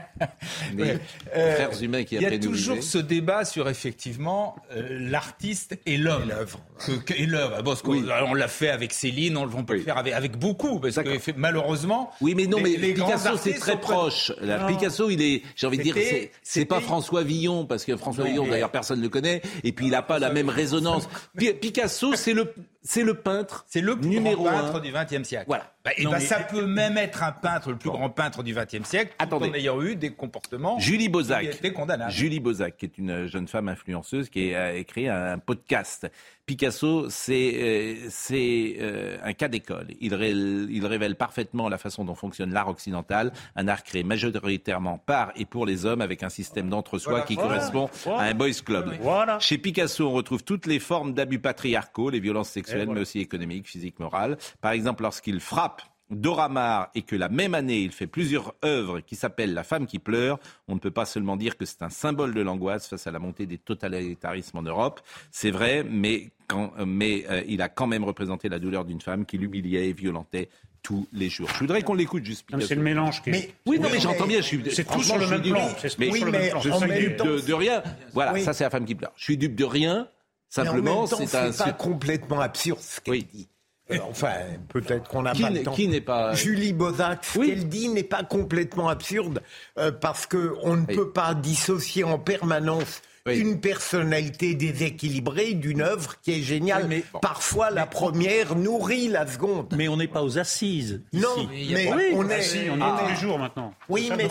Mais 0.74 0.98
Euh, 1.36 1.56
frères 1.56 1.84
humains 1.84 2.04
qui 2.04 2.16
Il 2.16 2.22
y 2.22 2.26
après 2.26 2.38
a 2.38 2.40
nous 2.40 2.52
toujours 2.52 2.76
vivaient. 2.76 2.88
ce 2.88 2.98
débat 3.00 3.44
sur 3.46 3.68
effectivement 3.68 4.56
euh, 4.76 4.88
l'artiste 5.10 5.78
et 5.86 5.98
l'homme. 5.98 6.24
Et 6.24 6.28
l'œuvre. 6.28 6.60
Que- 6.86 6.92
que- 7.04 7.14
Et 7.14 7.26
l'œuvre. 7.26 7.58
Bon, 7.58 7.72
parce 7.72 7.82
qu'on- 7.82 7.92
Oui. 7.92 8.06
on 8.28 8.34
l'a 8.34 8.48
fait 8.48 8.70
avec 8.70 8.94
Céline, 8.94 9.36
on, 9.38 9.44
on 9.54 9.64
peut 9.66 9.74
le 9.76 9.82
faire 9.82 9.98
avec, 9.98 10.14
avec 10.14 10.38
beaucoup, 10.38 10.80
parce 10.80 10.96
que 10.96 11.32
malheureusement. 11.36 12.12
Oui, 12.22 12.34
mais 12.36 12.46
non, 12.48 12.60
mais 12.62 12.72
Picasso, 12.78 13.36
c'est 13.38 13.54
très 13.54 13.80
proche. 13.80 14.32
Picasso, 14.68 15.10
il 15.10 15.22
est, 15.22 15.42
j'ai 15.58 15.68
envie 15.68 15.78
de 15.80 15.84
dire, 15.84 15.96
c'est, 15.98 16.32
c'est 16.44 16.66
pas 16.66 16.80
François 16.80 17.24
Villon, 17.24 17.66
parce 17.66 17.84
que 17.84 17.98
François 17.98 18.24
Non, 18.24 18.30
Villon, 18.30 18.44
mais- 18.46 18.52
d'ailleurs, 18.52 18.72
personne 18.72 19.00
ne 19.00 19.04
le 19.04 19.10
connaît, 19.10 19.42
et 19.64 19.72
puis 19.74 19.88
il 19.88 19.92
n'a 19.92 20.02
pas 20.04 20.20
la 20.20 20.30
même 20.32 20.50
résonance. 20.50 21.10
Pi- 21.38 21.54
Picasso, 21.54 22.16
c'est 22.16 22.34
le, 22.34 22.54
c'est 22.84 23.04
le 23.04 23.16
peintre 23.16 23.66
C'est 23.68 23.82
le 23.82 23.98
plus 23.98 24.08
numéro 24.08 24.44
grand 24.46 24.54
peintre 24.62 24.76
un. 24.76 24.80
du 24.80 24.92
XXe 25.18 25.28
siècle. 25.28 25.46
Voilà. 25.48 25.74
Bah, 25.84 25.92
et 25.98 26.04
Non, 26.04 26.12
bah, 26.12 26.18
mais- 26.20 26.26
ça 26.26 26.40
peut 26.42 26.66
même 26.66 26.98
être 26.98 27.24
un 27.24 27.32
peintre, 27.32 27.72
le 27.72 27.78
plus 27.78 27.90
grand 27.90 28.10
peintre 28.10 28.44
du 28.44 28.54
XXe 28.54 28.88
siècle, 28.88 29.12
tout 29.18 29.24
Attendez. 29.26 29.50
en 29.50 29.54
ayant 29.56 29.82
eu 29.82 29.96
des 29.96 30.12
comportements 30.12 30.78
Julie 30.80 31.06
qui 31.06 31.10
Bozac. 31.10 31.44
étaient 31.46 31.74
condamnables. 31.74 32.12
Julie 32.12 32.40
Bozac, 32.40 32.78
qui 32.78 32.86
est 32.86 32.98
une 32.98 33.26
jeune 33.26 33.48
femme 33.48 33.68
influenceuse 33.68 34.30
qui 34.30 34.54
a 34.54 34.74
écrit 34.76 35.08
un 35.10 35.40
podcast. 35.40 36.08
Picasso, 36.48 37.10
c'est 37.10 37.52
euh, 37.56 38.08
c'est 38.10 38.78
euh, 38.80 39.18
un 39.22 39.34
cas 39.34 39.50
d'école. 39.50 39.88
Il, 40.00 40.16
ré- 40.16 40.32
il 40.32 40.86
révèle 40.86 41.16
parfaitement 41.18 41.68
la 41.68 41.78
façon 41.78 42.06
dont 42.06 42.16
fonctionne 42.16 42.54
l'art 42.54 42.70
occidental, 42.70 43.34
un 43.58 43.68
art 43.68 43.84
créé 43.84 44.04
majoritairement 44.04 44.98
par 44.98 45.34
et 45.36 45.44
pour 45.44 45.66
les 45.66 45.86
hommes, 45.86 46.00
avec 46.00 46.24
un 46.24 46.30
système 46.30 46.70
d'entre-soi 46.70 47.12
Voilà. 47.12 47.26
qui 47.26 47.36
Voilà. 47.36 47.50
correspond 47.50 47.90
Voilà. 48.06 48.20
à 48.22 48.24
un 48.28 48.34
boys 48.34 48.50
club. 48.66 48.94
Chez 49.42 49.58
Picasso, 49.58 50.08
on 50.08 50.12
retrouve 50.14 50.44
toutes 50.46 50.68
les 50.68 50.80
formes 50.80 51.14
d'abus 51.14 51.40
patriarcaux, 51.40 52.10
les 52.10 52.22
violences 52.22 52.50
sexuelles, 52.50 52.88
mais 52.90 53.02
aussi 53.02 53.20
économiques, 53.20 53.68
physiques, 53.68 54.00
morales. 54.00 54.38
Par 54.62 54.72
exemple, 54.72 55.04
lorsqu'il 55.04 55.42
frappe 55.42 55.82
Dora 56.10 56.48
Maar 56.50 56.90
et 56.96 57.02
que 57.02 57.16
la 57.16 57.28
même 57.30 57.54
année, 57.54 57.80
il 57.82 57.92
fait 57.92 58.08
plusieurs 58.08 58.54
œuvres 58.64 59.02
qui 59.02 59.16
s'appellent 59.16 59.54
La 59.54 59.64
femme 59.64 59.88
qui 59.88 60.00
pleure, 60.00 60.40
on 60.68 60.76
ne 60.76 60.80
peut 60.80 60.92
pas 60.92 61.06
seulement 61.06 61.36
dire 61.36 61.58
que 61.58 61.66
c'est 61.66 61.82
un 61.82 61.90
symbole 61.90 62.34
de 62.34 62.42
l'angoisse 62.42 62.88
face 62.88 63.08
à 63.08 63.12
la 63.12 63.20
montée 63.20 63.46
des 63.46 63.58
totalitarismes 63.58 64.58
en 64.58 64.62
Europe. 64.64 65.02
C'est 65.32 65.52
vrai, 65.52 65.84
mais, 65.84 66.30
quand, 66.48 66.72
euh, 66.80 66.86
mais 66.86 67.26
euh, 67.30 67.44
il 67.48 67.62
a 67.62 67.70
quand 67.70 67.88
même 67.88 68.04
représenté 68.06 68.48
la 68.50 68.60
douleur 68.60 68.86
d'une 68.86 69.02
femme 69.02 69.26
qui 69.26 69.38
l'humiliait 69.38 69.90
et 69.90 69.94
violentait 69.94 70.50
tous 70.82 71.08
les 71.12 71.28
jours. 71.28 71.50
Je 71.54 71.60
voudrais 71.60 71.82
qu'on 71.82 71.96
l'écoute 71.96 72.24
juste. 72.24 72.48
C'est 72.62 72.76
le 72.76 72.82
mélange 72.82 73.22
qui 73.22 73.30
est. 73.30 73.34
Mais- 73.34 73.54
Oui, 73.66 73.80
non, 73.80 73.90
mais 73.92 74.00
j'entends 74.00 74.28
bien. 74.28 74.38
Je 74.38 74.44
suis, 74.46 74.64
C'est 74.72 74.86
tout 74.86 75.04
sur 75.04 75.18
le 75.18 75.28
même 75.28 75.42
plan. 75.42 75.68
Mais 76.00 76.10
mais 76.32 76.52
je 76.62 76.70
suis 76.72 76.88
dupe 77.00 77.18
de, 77.18 77.46
de 77.46 77.54
rien. 77.54 77.84
Voilà, 78.14 78.32
Oui. 78.34 78.44
ça 78.44 78.54
c'est 78.54 78.64
la 78.64 78.70
femme 78.70 78.86
qui 78.86 78.96
pleure. 78.96 79.12
Je 79.18 79.24
suis 79.26 79.38
dupe 79.38 79.56
de 79.56 79.66
rien. 79.66 80.08
Simplement, 80.50 81.06
c'est 81.06 81.36
un. 81.36 81.52
c'est 81.52 81.64
pas 81.66 81.74
complètement 81.74 82.40
absurde 82.40 82.80
ce 82.80 83.02
qu'elle 83.02 83.16
Oui. 83.16 83.28
dit. 83.34 83.50
Euh, 83.92 83.98
Enfin, 84.10 84.34
peut-être 84.70 85.08
qu'on 85.10 85.22
n'a 85.22 85.34
pas 85.34 85.50
le 85.50 85.64
temps. 85.64 85.72
qui 85.72 85.88
n'est 85.88 86.02
pas- 86.02 86.34
Julie 86.34 86.74
Bozac, 86.74 87.24
ce 87.24 87.40
Oui. 87.40 87.48
qu'elle 87.50 87.70
dit 87.70 87.88
n'est 87.90 88.04
pas 88.04 88.24
complètement 88.24 88.90
absurde 88.90 89.42
euh, 89.78 89.92
parce 89.92 90.26
que 90.26 90.56
on 90.64 90.76
ne 90.76 90.86
Oui. 90.88 90.96
peut 90.96 91.10
pas 91.12 91.34
dissocier 91.34 92.04
en 92.04 92.20
permanence 92.20 93.02
Oui. 93.28 93.40
une 93.40 93.60
personnalité 93.60 94.54
déséquilibrée 94.56 95.54
d'une 95.54 95.82
œuvre 95.82 96.16
qui 96.22 96.32
est 96.40 96.42
géniale. 96.42 96.84
Oui, 96.90 97.04
mais- 97.14 97.20
Parfois, 97.22 97.70
la 97.72 97.86
première 97.86 98.56
nourrit 98.56 99.08
la 99.10 99.28
seconde. 99.28 99.74
Mais 99.78 99.88
on 99.88 99.98
n'est 99.98 100.08
pas 100.08 100.24
aux 100.24 100.38
assises. 100.38 101.02
Non, 101.14 101.28
ici. 101.52 101.74
mais 101.74 101.88
on 101.88 101.94
Ah, 101.94 102.04
est. 102.04 102.14
on 102.14 102.30
est 102.30 103.00
tous 103.00 103.08
les 103.10 103.16
jours 103.16 103.40
maintenant. 103.40 103.74
Oui, 103.90 104.10
mais 104.16 104.28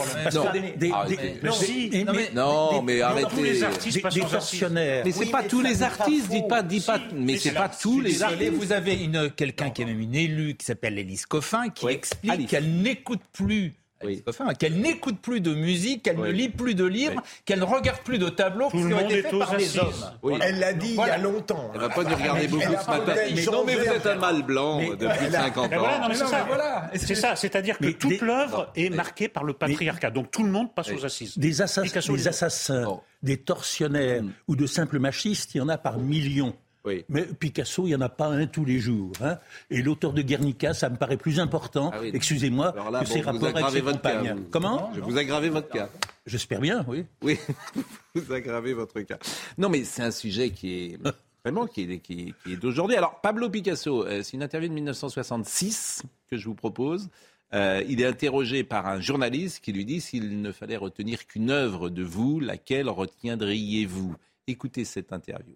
Non. 2.35 2.83
Mais 2.83 3.01
arrêtez. 3.01 3.43
les 3.43 3.63
artistes 3.63 4.03
des, 4.13 4.21
tortionnaires. 4.21 5.03
Mais 5.05 5.13
c'est 5.13 5.27
pas 5.27 5.43
tous 5.43 5.61
les 5.63 5.83
artistes, 5.83 6.29
dites 6.29 6.49
pas, 6.49 6.63
dites 6.63 6.87
pas, 6.87 7.01
mais 7.15 7.37
c'est 7.37 7.53
pas 7.53 7.69
tous 7.69 8.01
les 8.01 8.23
artistes. 8.23 8.53
vous 8.53 8.73
avez 8.73 8.95
une 8.95 9.31
quelqu'un 9.31 9.71
qui 9.71 9.83
est 9.83 9.85
même 9.85 10.01
une 10.01 10.15
élue 10.15 10.55
qui 10.57 10.65
s'appelle 10.67 10.99
Élise 10.99 11.27
Coffin 11.27 11.69
qui 11.69 11.87
explique 11.89 12.49
qu'elle 12.49 12.71
n'écoute 12.83 13.21
plus. 13.33 13.75
Oui. 14.05 14.23
Coffin, 14.23 14.53
qu'elle 14.55 14.79
n'écoute 14.81 15.19
plus 15.21 15.41
de 15.41 15.55
musique, 15.55 16.03
qu'elle 16.03 16.21
Oui. 16.21 16.29
ne 16.29 16.33
lit 16.33 16.49
plus 16.51 16.75
de 16.75 16.85
livres, 16.85 17.15
Oui. 17.17 17.23
qu'elle 17.47 17.61
ne 17.61 17.65
regarde 17.65 18.01
plus 18.03 18.19
de 18.19 18.29
tableaux 18.29 18.69
Tout 18.71 18.77
qui 18.77 18.83
le 18.85 18.95
ont 18.95 19.01
monde 19.01 19.11
été 19.11 19.19
est 19.19 19.23
faits 19.23 19.33
aux 19.35 19.39
par 19.39 19.57
les 19.57 19.65
assises. 19.65 19.79
hommes. 19.81 20.11
Oui. 20.23 20.39
Elle 20.43 20.59
l'a 20.59 20.73
dit 20.75 20.95
Voilà. 20.95 21.17
il 21.17 21.23
y 21.23 21.25
a 21.27 21.31
longtemps. 21.31 21.71
Elle 21.75 21.81
va 21.81 21.89
pas 21.89 22.05
nous 22.05 22.15
regarder 22.17 22.47
beaucoup 22.49 22.63
ce 22.63 22.69
matin. 22.91 23.15
Mais 23.35 23.43
non, 23.45 23.65
mais 23.65 23.75
vous 23.77 23.85
êtes 23.87 24.07
un 24.07 24.15
mâle 24.17 24.43
blanc 24.43 24.79
Mais- 24.81 24.91
depuis 24.91 25.07
a- 25.27 25.31
50 25.31 25.71
Mais 25.71 25.77
ans. 25.77 25.81
voilà, 25.81 25.99
non, 26.01 26.09
mais 26.09 26.15
c'est 26.15 26.27
ça. 26.27 26.45
voilà. 26.47 26.91
C'est 26.95 27.15
ça, 27.15 27.37
c'est-à-dire 27.37 27.79
que 27.79 27.89
toute 27.93 28.11
des- 28.11 28.19
l'œuvre 28.19 28.71
est 28.77 28.91
marquée 28.91 29.29
par 29.29 29.45
le 29.45 29.55
patriarcat. 29.55 30.11
Donc 30.11 30.31
tout 30.31 30.43
le 30.43 30.51
monde 30.51 30.75
passe 30.75 30.91
aux 30.93 31.05
assises. 31.05 31.39
Des, 31.39 31.63
assassins, 31.63 32.85
Bon. 32.85 33.01
des 33.23 33.39
tortionnaires 33.39 34.23
Mm. 34.23 34.33
ou 34.49 34.57
de 34.57 34.67
simples 34.67 34.99
machistes, 34.99 35.55
il 35.55 35.59
y 35.59 35.61
en 35.61 35.69
a 35.69 35.79
par 35.79 35.99
millions. 35.99 36.55
Oui. 36.87 37.05
Mais 37.09 37.25
Picasso, 37.27 37.83
il 37.85 37.89
n'y 37.89 37.95
en 37.97 38.01
a 38.01 38.09
pas 38.09 38.29
un 38.29 38.47
tous 38.47 38.65
les 38.65 38.79
jours. 38.79 39.13
hein. 39.21 39.39
Et 39.71 39.83
l'auteur 39.83 40.13
de 40.13 40.23
Guernica, 40.23 40.73
ça 40.73 40.89
me 40.89 40.97
paraît 40.97 41.17
plus 41.17 41.41
important, 41.41 41.91
Ah 41.93 41.99
oui. 42.01 42.11
excusez-moi, 42.15 42.73
que 42.73 43.05
ses 43.07 43.21
vous 43.21 43.27
rapports 43.27 43.49
avec 43.57 43.69
ses 43.71 43.81
votre 43.81 44.01
cas, 44.01 44.35
vous. 44.35 44.45
Comment 44.51 44.93
Je 44.95 45.01
vous 45.01 45.19
aggravez 45.19 45.49
votre 45.51 45.69
cas. 45.69 45.89
J'espère 46.27 46.61
bien, 46.61 46.85
oui. 46.89 47.05
Oui, 47.23 47.39
vous 48.15 48.33
aggravez 48.33 48.73
votre 48.73 49.01
cas. 49.03 49.19
Non, 49.59 49.69
mais 49.69 49.85
c'est 49.85 50.03
un 50.03 50.11
sujet 50.13 50.51
qui 50.51 50.75
est 50.95 50.99
vraiment 51.45 51.67
qui 51.67 51.83
est, 51.83 51.99
qui 51.99 52.13
est- 52.29 52.35
qui 52.45 52.53
est 52.53 52.57
d'aujourd'hui. 52.57 52.97
Alors, 52.97 53.21
Pablo 53.21 53.51
Picasso, 53.51 54.05
euh, 54.07 54.23
c'est 54.23 54.33
une 54.35 54.43
interview 54.43 54.69
de 54.69 54.75
1966 54.75 56.03
que 56.31 56.37
je 56.37 56.45
vous 56.47 56.55
propose. 56.55 57.09
Euh, 57.55 57.83
il 57.89 58.01
est 58.01 58.07
interrogé 58.07 58.65
par 58.65 58.87
un 58.89 59.01
journaliste 59.01 59.61
qui 59.63 59.73
lui 59.73 59.85
dit 59.85 60.01
s'il 60.01 60.41
ne 60.43 60.51
fallait 60.51 60.77
retenir 60.77 61.27
qu'une 61.27 61.51
œuvre 61.51 61.89
de 61.91 62.03
vous, 62.03 62.41
laquelle 62.41 62.89
retiendriez-vous? 62.89 64.15
Écoutez 64.49 64.85
cette 64.85 65.13
interview. 65.13 65.55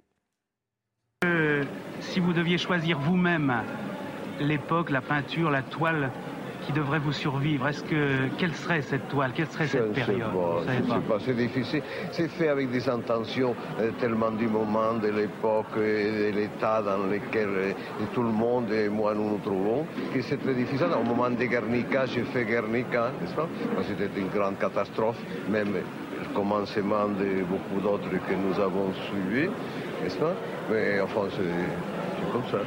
Euh, 1.27 1.65
si 2.01 2.19
vous 2.19 2.33
deviez 2.33 2.57
choisir 2.57 2.99
vous-même 2.99 3.53
l'époque, 4.41 4.89
la 4.89 5.03
peinture, 5.03 5.51
la 5.51 5.61
toile 5.61 6.11
qui 6.63 6.73
devrait 6.73 6.99
vous 6.99 7.13
survivre, 7.13 7.69
est-ce 7.69 7.85
que 7.85 8.29
quelle 8.39 8.55
serait 8.55 8.81
cette 8.81 9.07
toile, 9.11 9.33
quelle 9.35 9.49
serait 9.49 9.67
Je 9.67 9.73
cette 9.73 9.93
période? 9.93 10.31
je 10.67 10.73
ne 10.73 10.77
sais 10.83 11.07
pas, 11.07 11.19
c'est 11.23 11.37
difficile. 11.37 11.83
C'est 12.11 12.29
fait 12.29 12.49
avec 12.49 12.71
des 12.71 12.89
intentions 12.89 13.55
euh, 13.79 13.91
tellement 14.01 14.31
du 14.31 14.47
moment, 14.47 14.95
de 14.95 15.09
l'époque 15.09 15.77
et 15.77 16.33
de 16.33 16.37
l'état 16.39 16.81
dans 16.81 17.05
lequel 17.07 17.49
euh, 17.51 17.73
tout 18.15 18.23
le 18.23 18.33
monde 18.33 18.73
et 18.73 18.89
moi 18.89 19.13
nous 19.15 19.33
nous 19.33 19.41
trouvons, 19.45 19.85
que 20.15 20.23
c'est 20.23 20.39
très 20.39 20.55
difficile. 20.55 20.89
Au 20.99 21.05
moment 21.05 21.29
de 21.29 21.45
Guernica, 21.45 22.07
j'ai 22.07 22.23
fait 22.23 22.47
Guernica, 22.47 23.11
n'est-ce 23.21 23.35
pas? 23.35 23.47
C'était 23.87 24.19
une 24.19 24.29
grande 24.29 24.59
catastrophe, 24.59 25.19
même 25.51 25.75
le 25.75 26.35
commencement 26.35 27.09
de 27.09 27.45
beaucoup 27.45 27.83
d'autres 27.83 28.09
que 28.09 28.35
nous 28.35 28.59
avons 28.59 28.91
suivis, 29.11 29.51
n'est-ce 30.03 30.17
pas 30.19 30.35
Mais 30.71 31.01
enfin, 31.01 31.29
c'est 31.31 32.33
comme 32.33 32.45
ça. 32.51 32.59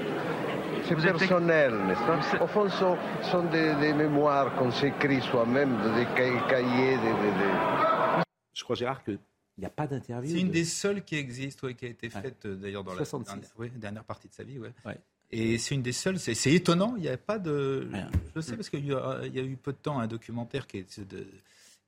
C'est 0.86 0.96
personnel, 0.96 1.74
n'est-ce 1.88 2.02
pas 2.38 2.44
Au 2.44 2.48
fond, 2.48 2.70
ce 2.70 2.78
sont, 2.78 2.98
sont 3.32 3.44
des, 3.46 3.74
des 3.76 3.94
mémoires 3.94 4.54
qu'on 4.56 4.70
s'écrit 4.72 5.22
soi-même, 5.22 5.78
des 5.96 6.06
ca- 6.16 6.48
cahiers, 6.50 6.98
des- 6.98 7.04
des- 7.04 7.38
des, 7.40 8.24
Je 8.54 8.64
crois, 8.64 8.76
Gérard, 8.76 9.02
qu'il 9.04 9.18
n'y 9.58 9.66
a 9.66 9.70
pas 9.70 9.88
d'interview. 9.88 10.30
C'est 10.34 10.42
une 10.42 10.50
de- 10.50 10.54
des 10.54 10.66
seules 10.66 11.04
qui 11.04 11.16
existe, 11.16 11.64
ouais, 11.64 11.74
qui 11.74 11.86
a 11.86 11.90
été 11.90 12.10
faite 12.10 12.46
euh, 12.46 12.56
d'ailleurs 12.56 12.84
dans 12.84 12.92
la 12.92 12.98
66. 12.98 13.32
dernière, 13.34 13.50
ouais, 13.58 13.70
dernière 13.76 14.04
partie 14.04 14.28
de 14.28 14.34
sa 14.34 14.44
vie. 14.44 14.60
Ouais. 14.60 14.74
Ouais. 14.86 14.98
Et 15.32 15.58
c'est 15.58 15.74
une 15.74 15.82
des 15.82 15.94
seules, 15.94 16.20
c'est 16.20 16.52
étonnant, 16.54 16.94
il 16.98 17.02
n'y 17.04 17.08
avait 17.08 17.18
pas 17.18 17.40
de... 17.40 17.88
Rien. 17.92 18.12
Je 18.36 18.42
sais 18.42 18.56
parce 18.56 18.70
qu'il 18.70 18.86
y, 18.86 18.94
a 18.94 19.22
il 19.24 19.34
y 19.34 19.40
a 19.40 19.44
eu 19.44 19.56
peu 19.56 19.72
de 19.72 19.78
temps 19.78 20.00
un 20.00 20.06
documentaire 20.08 20.68
qui, 20.68 20.80
est 20.80 21.00
de- 21.00 21.26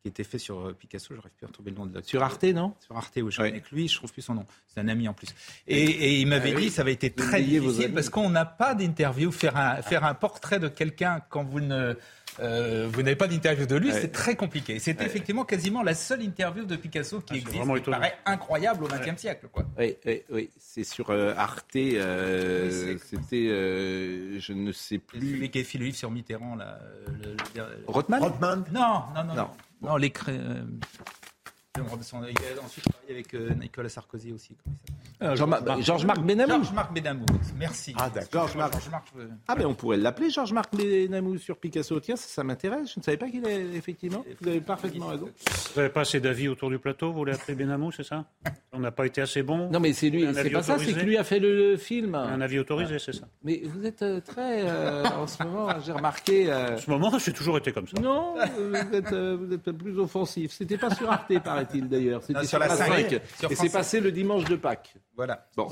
qui 0.06 0.10
était 0.10 0.24
fait 0.24 0.38
sur 0.38 0.68
euh, 0.68 0.74
Picasso, 0.74 1.16
plus 1.16 1.18
à 1.44 1.48
retrouver 1.48 1.72
le 1.72 1.78
nom 1.78 1.88
de 1.88 1.96
l'acteur. 1.96 2.08
Sur 2.08 2.22
Arte, 2.22 2.44
non 2.44 2.76
Sur 2.80 2.96
Arte, 2.96 3.18
où 3.24 3.32
je 3.32 3.42
Ouais. 3.42 3.50
connais 3.50 3.62
que 3.62 3.74
lui, 3.74 3.88
je 3.88 3.96
trouve 3.98 4.14
plus 4.14 4.22
son 4.22 4.36
nom. 4.36 4.46
C'est 4.68 4.80
un 4.80 4.88
ami 4.88 5.08
en 5.08 5.14
plus. 5.16 5.30
Et, 5.68 5.82
et 5.84 6.20
il 6.20 6.28
m'avait 6.28 6.52
Ah 6.52 6.58
oui. 6.58 6.66
dit, 6.66 6.70
ça 6.70 6.84
avait 6.84 6.94
été 6.94 7.10
très 7.10 7.42
difficile 7.42 7.92
parce 7.92 8.10
qu'on 8.10 8.30
n'a 8.30 8.46
pas 8.46 8.76
d'interview. 8.76 9.32
Faire 9.32 9.58
un, 9.58 9.82
faire 9.82 10.04
un 10.04 10.14
portrait 10.14 10.60
de 10.60 10.68
quelqu'un 10.68 11.22
quand 11.30 11.44
vous 11.44 11.60
ne, 11.60 11.96
euh, 12.40 12.88
vous 12.88 13.02
n'avez 13.02 13.16
pas 13.16 13.28
d'interview 13.28 13.66
de 13.66 13.76
lui, 13.78 13.92
Ouais. 13.92 14.00
c'est 14.00 14.12
très 14.12 14.36
compliqué. 14.36 14.78
C'est 14.78 15.02
effectivement 15.02 15.44
quasiment 15.44 15.82
la 15.82 15.96
seule 15.96 16.22
interview 16.22 16.66
de 16.66 16.76
Picasso 16.76 17.22
qui 17.22 17.34
Ah, 17.34 17.36
existe, 17.38 17.52
qui 17.64 17.78
étonnant. 17.78 17.98
paraît 17.98 18.16
incroyable 18.28 18.84
au 18.84 18.88
XXe 18.88 19.20
siècle, 19.20 19.48
quoi. 19.52 19.66
Oui, 19.80 19.96
oui, 20.06 20.22
oui. 20.30 20.50
C'est 20.60 20.84
sur 20.84 21.10
euh, 21.10 21.34
Arte. 21.36 21.76
euh, 21.78 22.94
Oui, 22.94 23.00
C'était, 23.04 23.48
euh, 23.50 24.40
je 24.40 24.54
ne 24.54 24.72
sais 24.72 25.02
C'est 25.02 25.18
Celui 25.18 25.38
plus. 25.40 25.50
qui 25.50 25.60
a 25.60 25.64
fait 25.64 25.78
le 25.80 25.86
livre 25.86 25.98
sur 25.98 26.12
Mitterrand, 26.12 26.56
là. 26.58 26.78
euh, 26.84 27.06
le- 27.24 27.32
le- 27.60 27.84
Rothman 27.88 28.22
Rothman 28.22 28.64
Non, 28.72 29.02
non, 29.16 29.24
non, 29.24 29.34
Non. 29.36 29.50
Non. 29.82 29.98
Les 29.98 30.12
cré... 30.12 30.40
euh, 31.78 31.84
Robinson, 31.90 32.22
il 32.24 32.60
a 32.60 32.64
ensuite 32.64 32.86
travaillé 32.86 33.14
avec 33.14 33.34
euh, 33.34 33.54
Nicolas 33.56 33.90
Sarkozy 33.90 34.32
aussi. 34.34 34.56
s'appelle 35.20 35.84
Georges-Marc 35.84 36.22
Benamou. 36.22 36.52
Georges-Marc 36.52 36.94
Benamou, 36.94 37.26
merci. 37.58 37.94
Ah 37.98 38.10
d'accord. 38.10 38.48
Georges 38.48 38.90
ah 39.48 39.56
mais 39.58 39.66
on 39.66 39.74
pourrait 39.74 39.98
l'appeler 39.98 40.30
Georges-Marc 40.30 40.76
Benamou 40.76 41.38
sur 41.38 41.58
Picasso. 41.58 42.00
Tiens, 42.00 42.16
ça, 42.16 42.44
m'intéresse. 42.44 42.94
Je 42.94 43.00
ne 43.00 43.04
savais 43.04 43.18
pas 43.18 43.30
qu'il 43.30 43.46
est 43.48 43.76
effectivement. 43.76 44.24
Vous 44.42 44.48
avez 44.48 44.62
parfaitement 44.62 45.08
raison. 45.08 45.30
Vous 45.74 45.82
n'avez 45.82 45.92
pas 45.92 46.02
assez 46.02 46.20
d'avis 46.20 46.48
autour 46.48 46.70
du 46.70 46.80
plateau. 46.80 47.08
Vous 47.08 47.20
voulez 47.20 47.34
appeler 47.34 47.56
Benamou, 47.56 47.92
c'est 47.92 48.04
ça? 48.04 48.26
On 48.72 48.80
n'a 48.80 48.92
pas 48.92 49.06
été 49.06 49.22
assez 49.22 49.44
bon. 49.44 49.70
Non 49.70 49.80
mais 49.80 49.94
c'est 49.94 50.10
lui. 50.10 50.28
C'est 50.34 50.50
pas 50.50 50.64
ça. 50.64 50.78
C'est 50.78 50.94
que 50.94 51.00
lui 51.00 51.18
a 51.18 51.24
fait 51.24 51.40
le, 51.40 51.78
film. 51.78 52.16
Un 52.16 52.42
avis 52.42 52.60
autorisé, 52.60 53.00
c'est 53.00 53.14
ça. 53.14 53.28
Mais 53.44 53.62
vous 53.64 53.86
êtes 53.86 54.02
euh, 54.02 54.20
très 54.20 54.68
euh, 54.68 55.04
en 55.06 55.28
ce 55.28 55.44
moment. 55.44 55.70
J'ai 55.86 55.92
remarqué. 55.92 56.52
Euh, 56.52 56.76
en 56.76 56.78
ce 56.78 56.90
moment, 56.90 57.18
j'ai 57.18 57.34
toujours 57.34 57.58
été 57.58 57.72
comme 57.72 57.88
ça. 57.88 58.00
Non, 58.02 58.36
vous 58.36 58.76
êtes, 58.76 59.14
vous 59.14 59.54
êtes 59.54 59.72
plus 59.72 59.98
offensif. 60.00 60.52
C'était 60.52 60.78
pas 60.78 60.94
sur 60.94 61.10
Arte, 61.10 61.32
paraît-il 61.66 61.90
d'ailleurs. 61.90 62.24
C'était 62.24 62.46
sur, 62.46 62.60
la 62.60 62.70
5. 62.70 63.22
Et 63.50 63.56
c'est 63.56 63.72
passé 63.72 64.00
le 64.00 64.12
dimanche 64.12 64.46
de 64.46 64.56
Pâques. 64.56 64.96
Voilà. 65.16 65.48
Bon. 65.56 65.68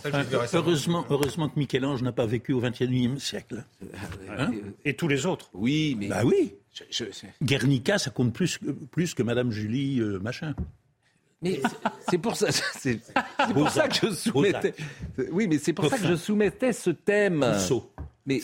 heureusement, 0.53 1.05
heureusement 1.09 1.49
que 1.49 1.59
Michel-Ange 1.59 2.01
n'a 2.01 2.11
pas 2.11 2.25
vécu 2.25 2.53
au 2.53 2.61
XXIe 2.61 3.19
siècle. 3.19 3.63
Hein 4.29 4.51
et 4.85 4.95
tous 4.95 5.07
les 5.07 5.25
autres. 5.25 5.49
Oui, 5.53 5.95
mais. 5.99 6.07
Bah 6.07 6.21
oui. 6.23 6.53
Guernica, 7.41 7.97
ça 7.97 8.09
compte 8.09 8.33
plus, 8.33 8.59
plus 8.91 9.13
que 9.13 9.21
Madame 9.21 9.51
Julie 9.51 9.99
euh, 9.99 10.19
machin. 10.19 10.55
Mais 11.43 11.61
c'est 12.09 12.17
pour 12.17 12.35
ça, 12.35 12.51
c'est 12.51 12.99
pour 13.53 13.69
ça 13.69 13.87
que 13.89 14.07
je 14.07 14.13
soumettais. 14.13 14.73
Oui, 15.31 15.47
mais 15.47 15.59
c'est 15.59 15.73
pour 15.73 15.87
ça 15.87 15.97
que 15.97 16.07
je 16.07 16.15
soumettais 16.15 16.73
ce 16.73 16.89
thème. 16.89 17.43
Rousseau. 17.43 17.93
Mais 18.25 18.41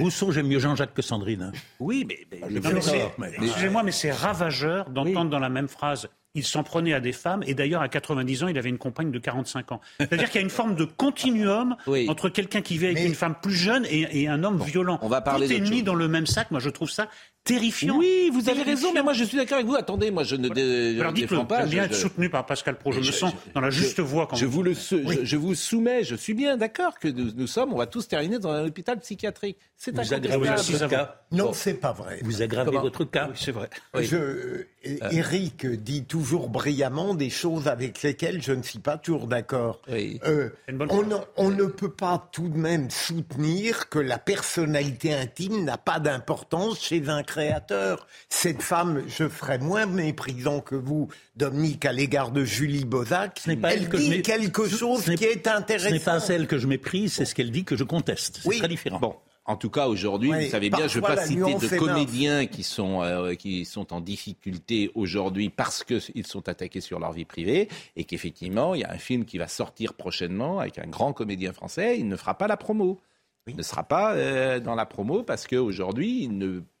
Rousseau, 0.00 0.32
j'aime 0.32 0.48
mieux 0.48 0.58
Jean-Jacques 0.58 0.94
que 0.94 1.02
Sandrine. 1.02 1.42
Hein. 1.42 1.52
Oui, 1.78 2.04
mais, 2.06 2.26
mais, 2.32 3.36
excusez-moi, 3.40 3.84
mais 3.84 3.92
c'est 3.92 4.10
ravageur 4.10 4.90
d'entendre 4.90 5.30
dans 5.30 5.38
la 5.38 5.48
même 5.48 5.68
phrase 5.68 6.08
il 6.34 6.44
s'en 6.44 6.64
prenait 6.64 6.92
à 6.92 7.00
des 7.00 7.12
femmes, 7.12 7.44
et 7.46 7.54
d'ailleurs 7.54 7.82
à 7.82 7.88
90 7.88 8.44
ans, 8.44 8.48
il 8.48 8.58
avait 8.58 8.68
une 8.68 8.78
compagne 8.78 9.10
de 9.10 9.18
45 9.18 9.72
ans. 9.72 9.80
C'est-à-dire 9.98 10.26
qu'il 10.26 10.36
y 10.36 10.42
a 10.42 10.44
une 10.44 10.50
forme 10.50 10.74
de 10.74 10.84
continuum 10.84 11.76
entre 12.08 12.28
quelqu'un 12.28 12.60
qui 12.60 12.76
vit 12.76 12.86
avec 12.86 13.04
une 13.04 13.14
femme 13.14 13.36
plus 13.40 13.54
jeune 13.54 13.86
et, 13.88 14.28
un 14.28 14.42
homme 14.42 14.60
violent. 14.62 14.98
On 15.02 15.08
va 15.08 15.20
parler 15.20 15.46
Tout 15.46 15.52
est 15.52 15.60
mis 15.60 15.82
dans 15.82 15.94
le 15.94 16.08
même 16.08 16.26
sac, 16.26 16.50
moi 16.50 16.60
je 16.60 16.70
trouve 16.70 16.90
ça 16.90 17.08
terrifiant. 17.44 17.98
Oui, 17.98 18.30
vous 18.32 18.48
avez 18.48 18.62
raison, 18.62 18.92
mais 18.92 19.02
moi 19.02 19.12
je 19.12 19.24
suis 19.24 19.36
d'accord 19.36 19.56
avec 19.56 19.66
vous. 19.66 19.76
Attendez, 19.76 20.10
moi 20.10 20.24
je 20.24 20.36
ne 20.36 20.48
dé... 20.48 20.96
Alors 20.98 21.12
dites-le, 21.12 21.46
pas. 21.46 21.66
bien 21.66 21.84
être 21.84 21.94
soutenu 21.94 22.30
par 22.30 22.46
Pascal 22.46 22.76
Pro. 22.76 22.92
Je 22.92 23.00
me 23.00 23.04
sens 23.04 23.32
dans 23.54 23.60
la 23.60 23.70
juste 23.70 24.00
voie 24.00 24.26
quand 24.26 24.36
je 24.36 24.46
vous, 24.46 24.62
le, 24.62 24.72
je, 24.74 25.36
vous 25.36 25.54
soumets. 25.54 26.04
Je 26.04 26.16
suis 26.16 26.34
bien 26.34 26.56
d'accord 26.56 26.98
que 26.98 27.08
nous, 27.08 27.46
sommes. 27.46 27.72
On 27.72 27.78
va 27.78 27.86
tous 27.86 28.08
terminer 28.08 28.38
dans 28.38 28.50
un 28.50 28.66
hôpital 28.66 28.98
psychiatrique. 28.98 29.58
C'est 29.76 29.94
vous 29.94 30.14
aggravez 30.14 30.48
votre 30.48 30.88
cas. 30.88 31.20
Non, 31.30 31.52
c'est 31.52 31.74
pas 31.74 31.92
vrai. 31.92 32.20
Vous 32.22 32.42
aggravez 32.42 32.78
votre 32.78 33.04
cas. 33.04 33.28
c'est 33.34 33.52
vrai. 33.52 33.68
Je, 33.94 34.64
Eric 35.10 35.64
euh. 35.64 35.76
dit 35.76 36.04
toujours 36.04 36.48
brillamment 36.48 37.14
des 37.14 37.30
choses 37.30 37.68
avec 37.68 38.02
lesquelles 38.02 38.42
je 38.42 38.52
ne 38.52 38.62
suis 38.62 38.78
pas 38.78 38.96
toujours 38.96 39.26
d'accord. 39.26 39.80
Euh, 39.90 40.50
on, 40.68 41.04
on 41.36 41.50
ne 41.50 41.64
peut 41.64 41.90
pas 41.90 42.28
tout 42.32 42.48
de 42.48 42.56
même 42.56 42.90
soutenir 42.90 43.88
que 43.88 43.98
la 43.98 44.18
personnalité 44.18 45.14
intime 45.14 45.64
n'a 45.64 45.78
pas 45.78 46.00
d'importance 46.00 46.80
chez 46.80 47.08
un 47.08 47.22
créateur. 47.34 48.06
Cette 48.28 48.62
femme, 48.62 49.02
je 49.08 49.28
ferais 49.28 49.58
moins 49.58 49.86
méprisant 49.86 50.60
que 50.60 50.76
vous, 50.76 51.08
Dominique, 51.36 51.84
à 51.84 51.92
l'égard 51.92 52.30
de 52.30 52.44
Julie 52.44 52.84
Bozac. 52.84 53.40
Ce 53.42 53.50
n'est 53.50 53.56
pas 53.56 53.74
elle, 53.74 53.88
dit 53.88 54.22
quelque 54.22 54.68
chose 54.68 55.04
qui 55.16 55.24
est 55.24 55.48
intéressant. 55.48 55.88
Ce 55.88 55.94
n'est 55.94 56.00
pas 56.00 56.20
celle 56.20 56.46
que 56.46 56.58
je 56.58 56.68
méprise, 56.68 57.14
c'est 57.14 57.24
ce 57.24 57.34
qu'elle 57.34 57.50
dit 57.50 57.64
que 57.64 57.76
je 57.76 57.84
conteste. 57.84 58.40
C'est 58.42 58.58
très 58.58 58.68
différent. 58.68 59.00
Bon. 59.00 59.16
En 59.46 59.56
tout 59.56 59.68
cas, 59.68 59.88
aujourd'hui, 59.88 60.32
vous 60.32 60.48
savez 60.48 60.70
bien, 60.70 60.88
je 60.88 60.98
ne 60.98 61.04
vais 61.04 61.14
pas 61.14 61.26
citer 61.26 61.54
de 61.54 61.78
comédiens 61.78 62.46
qui 62.46 62.62
sont, 62.62 63.02
euh, 63.02 63.34
qui 63.34 63.66
sont 63.66 63.92
en 63.92 64.00
difficulté 64.00 64.90
aujourd'hui 64.94 65.50
parce 65.50 65.84
qu'ils 65.84 66.26
sont 66.26 66.48
attaqués 66.48 66.80
sur 66.80 66.98
leur 66.98 67.12
vie 67.12 67.26
privée 67.26 67.68
et 67.94 68.04
qu'effectivement, 68.04 68.74
il 68.74 68.80
y 68.80 68.84
a 68.84 68.90
un 68.90 68.96
film 68.96 69.26
qui 69.26 69.36
va 69.36 69.46
sortir 69.46 69.92
prochainement 69.92 70.60
avec 70.60 70.78
un 70.78 70.86
grand 70.86 71.12
comédien 71.12 71.52
français, 71.52 71.98
il 71.98 72.08
ne 72.08 72.16
fera 72.16 72.38
pas 72.38 72.46
la 72.46 72.56
promo. 72.56 73.00
Il 73.46 73.56
ne 73.56 73.62
sera 73.62 73.82
pas 73.82 74.14
euh, 74.14 74.58
dans 74.58 74.74
la 74.74 74.86
promo 74.86 75.22
parce 75.22 75.46
qu'aujourd'hui, 75.46 76.30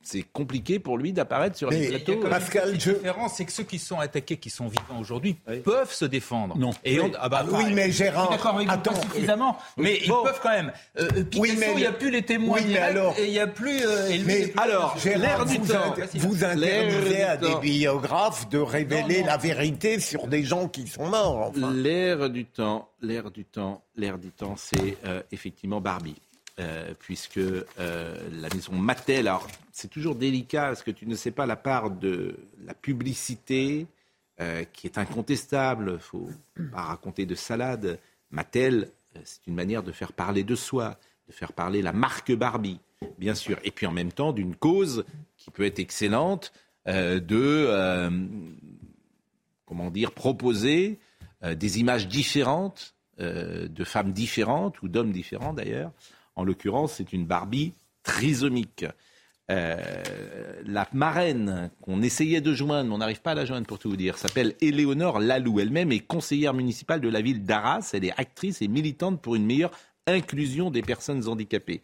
c'est 0.00 0.22
compliqué 0.22 0.78
pour 0.78 0.96
lui 0.96 1.12
d'apparaître 1.12 1.58
sur 1.58 1.68
les 1.68 1.88
plateaux. 1.88 2.20
Pascal, 2.20 2.70
la 2.70 2.76
différence, 2.76 3.34
c'est 3.34 3.44
que 3.44 3.52
ceux 3.52 3.64
qui 3.64 3.78
sont 3.78 3.98
attaqués, 3.98 4.38
qui 4.38 4.48
sont 4.48 4.68
vivants 4.68 4.98
aujourd'hui, 4.98 5.36
peuvent 5.62 5.92
se 5.92 6.06
défendre. 6.06 6.56
Non. 6.56 6.70
Et 6.82 6.98
ah 7.20 7.28
bah, 7.28 7.44
oui, 7.50 7.72
mais 7.74 7.90
Gérard, 7.90 8.30
d'accord 8.30 8.58
attends, 8.66 8.94
suffisamment, 8.94 9.58
mais 9.76 9.98
ils 10.02 10.08
peuvent 10.08 10.40
quand 10.42 10.50
même. 10.50 10.72
Euh, 10.98 11.24
Picasso, 11.24 11.42
oui, 11.42 11.56
mais 11.58 11.72
il 11.72 11.78
n'y 11.80 11.86
a 11.86 11.92
plus 11.92 12.10
les 12.10 12.22
témoins 12.22 12.58
oui, 12.58 12.66
mais 12.68 12.78
alors, 12.78 13.18
et 13.18 13.26
il 13.26 13.32
n'y 13.32 13.38
a 13.38 13.46
plus. 13.46 13.84
Euh, 13.84 14.18
mais 14.24 14.52
alors, 14.56 14.96
Gérard, 14.98 15.44
du 15.44 15.58
vous, 15.58 15.66
temps, 15.70 15.94
vous 16.14 16.44
interdisez 16.44 17.22
à 17.22 17.36
des 17.36 17.56
biographes 17.56 18.48
de 18.48 18.58
révéler 18.58 19.22
la 19.22 19.36
vérité 19.36 20.00
sur 20.00 20.28
des 20.28 20.44
gens 20.44 20.68
qui 20.68 20.86
sont 20.86 21.08
morts. 21.08 21.50
Enfin. 21.50 21.72
L'ère 21.72 22.30
du 22.30 22.46
temps, 22.46 22.88
l'ère 23.02 23.30
du 23.30 23.44
temps, 23.44 23.82
l'ère 23.96 24.16
du 24.16 24.30
temps, 24.30 24.54
c'est 24.56 24.96
euh, 25.04 25.22
effectivement 25.30 25.82
Barbie. 25.82 26.16
Euh, 26.60 26.94
puisque 27.00 27.38
euh, 27.38 27.64
la 28.30 28.48
maison 28.54 28.74
Mattel, 28.74 29.26
alors 29.26 29.48
c'est 29.72 29.90
toujours 29.90 30.14
délicat 30.14 30.66
parce 30.66 30.84
que 30.84 30.92
tu 30.92 31.04
ne 31.04 31.16
sais 31.16 31.32
pas 31.32 31.46
la 31.46 31.56
part 31.56 31.90
de 31.90 32.36
la 32.64 32.74
publicité 32.74 33.88
euh, 34.40 34.62
qui 34.72 34.86
est 34.86 34.96
incontestable, 34.96 35.94
il 35.94 35.98
faut 35.98 36.30
pas 36.70 36.82
raconter 36.82 37.26
de 37.26 37.34
salade. 37.34 37.98
Mattel, 38.30 38.92
c'est 39.24 39.44
une 39.48 39.56
manière 39.56 39.82
de 39.82 39.90
faire 39.90 40.12
parler 40.12 40.44
de 40.44 40.54
soi, 40.54 40.96
de 41.26 41.32
faire 41.32 41.52
parler 41.52 41.82
la 41.82 41.92
marque 41.92 42.30
Barbie, 42.30 42.78
bien 43.18 43.34
sûr, 43.34 43.58
et 43.64 43.72
puis 43.72 43.86
en 43.86 43.92
même 43.92 44.12
temps 44.12 44.32
d'une 44.32 44.54
cause 44.54 45.04
qui 45.36 45.50
peut 45.50 45.64
être 45.64 45.80
excellente 45.80 46.52
de, 46.86 48.10
comment 49.66 49.90
dire, 49.90 50.12
proposer 50.12 51.00
des 51.42 51.80
images 51.80 52.06
différentes 52.06 52.94
de 53.18 53.84
femmes 53.84 54.12
différentes 54.12 54.82
ou 54.82 54.88
d'hommes 54.88 55.12
différents 55.12 55.52
d'ailleurs, 55.52 55.90
en 56.36 56.44
l'occurrence, 56.44 56.94
c'est 56.94 57.12
une 57.12 57.26
Barbie 57.26 57.72
trisomique. 58.02 58.84
Euh, 59.50 59.76
la 60.64 60.88
marraine 60.94 61.70
qu'on 61.82 62.00
essayait 62.00 62.40
de 62.40 62.54
joindre, 62.54 62.88
mais 62.88 62.94
on 62.94 62.98
n'arrive 62.98 63.20
pas 63.20 63.32
à 63.32 63.34
la 63.34 63.44
joindre 63.44 63.66
pour 63.66 63.78
tout 63.78 63.90
vous 63.90 63.96
dire, 63.96 64.16
s'appelle 64.16 64.54
Éléonore 64.60 65.18
Lalou. 65.18 65.60
Elle-même 65.60 65.92
est 65.92 66.00
conseillère 66.00 66.54
municipale 66.54 67.00
de 67.00 67.08
la 67.08 67.20
ville 67.20 67.44
d'Arras. 67.44 67.90
Elle 67.92 68.04
est 68.04 68.18
actrice 68.18 68.62
et 68.62 68.68
militante 68.68 69.20
pour 69.20 69.34
une 69.34 69.44
meilleure 69.44 69.72
inclusion 70.06 70.70
des 70.70 70.82
personnes 70.82 71.28
handicapées. 71.28 71.82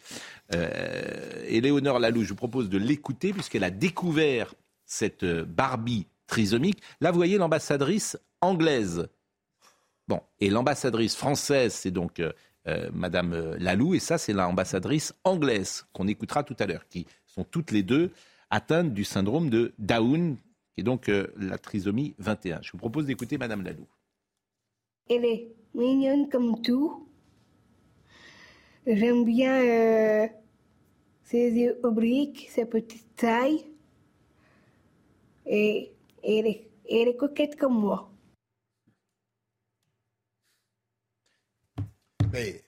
Euh, 0.55 1.45
Éléonore 1.47 1.99
Lalou, 1.99 2.23
je 2.23 2.31
vous 2.31 2.35
propose 2.35 2.69
de 2.69 2.79
l'écouter 2.79 3.33
puisqu'elle 3.33 3.65
a 3.65 3.71
découvert 3.71 4.55
cette 4.87 5.25
Barbie 5.25 6.07
trisomique. 6.27 6.81
Là, 7.01 7.11
vous 7.11 7.19
voyez 7.19 7.39
l'ambassadrice 7.39 8.19
anglaise. 8.41 9.09
Bon, 10.09 10.21
et 10.41 10.51
l'ambassadrice 10.51 11.15
française, 11.15 11.73
c'est 11.73 11.91
donc 11.91 12.19
euh, 12.19 12.33
euh, 12.33 12.33
Madame 12.93 13.33
euh, 13.33 13.57
Lalou, 13.59 13.95
et 13.95 13.99
ça 13.99 14.19
c'est 14.19 14.33
l'ambassadrice 14.33 15.15
anglaise 15.25 15.85
qu'on 15.93 16.09
écoutera 16.09 16.43
tout 16.43 16.57
à 16.59 16.67
l'heure, 16.67 16.87
qui 16.89 17.07
sont 17.27 17.45
toutes 17.45 17.71
les 17.71 17.83
deux 17.83 18.11
atteintes 18.51 18.93
du 18.93 19.05
syndrome 19.05 19.51
de 19.51 19.73
Down, 19.79 20.37
qui 20.75 20.81
est 20.81 20.85
donc 20.85 21.09
euh, 21.09 21.29
la 21.37 21.59
trisomie 21.59 22.15
21. 22.19 22.61
Je 22.63 22.73
vous 22.73 22.79
propose 22.79 23.07
d'écouter 23.07 23.39
Madame 23.39 23.63
Lalou. 23.63 23.87
Elle 25.09 25.25
est 25.25 25.53
mignonne 25.75 26.29
comme 26.29 26.61
tout. 26.63 27.07
J'aime 28.87 29.25
bien 29.25 30.29
ses 31.31 31.53
yeux 31.53 31.79
obliques, 31.85 32.49
sa 32.51 32.67
petite 32.67 33.15
taille. 33.15 33.65
Et, 35.47 35.93
elle 36.25 36.47
est 36.89 37.17
coquette 37.17 37.57
comme 37.57 37.79
moi. 37.79 38.10
Mais 42.33 42.63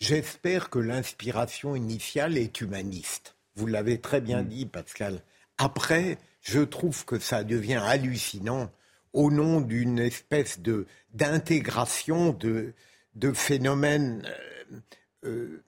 j'espère 0.00 0.70
que 0.70 0.78
l'inspiration 0.78 1.76
initiale 1.76 2.36
est 2.36 2.60
humaniste. 2.60 3.36
Vous 3.56 3.66
l'avez 3.66 4.00
très 4.00 4.20
bien 4.20 4.42
mm. 4.42 4.48
dit, 4.48 4.66
Pascal. 4.66 5.20
Après, 5.58 6.18
je 6.42 6.60
trouve 6.60 7.04
que 7.04 7.18
ça 7.18 7.44
devient 7.44 7.80
hallucinant 7.84 8.70
au 9.12 9.30
nom 9.30 9.60
d'une 9.60 9.98
espèce 10.00 10.60
de 10.60 10.86
d'intégration 11.12 12.32
de, 12.32 12.74
de 13.14 13.32
phénomènes 13.32 14.26
euh, 14.26 14.78
euh, 15.24 15.64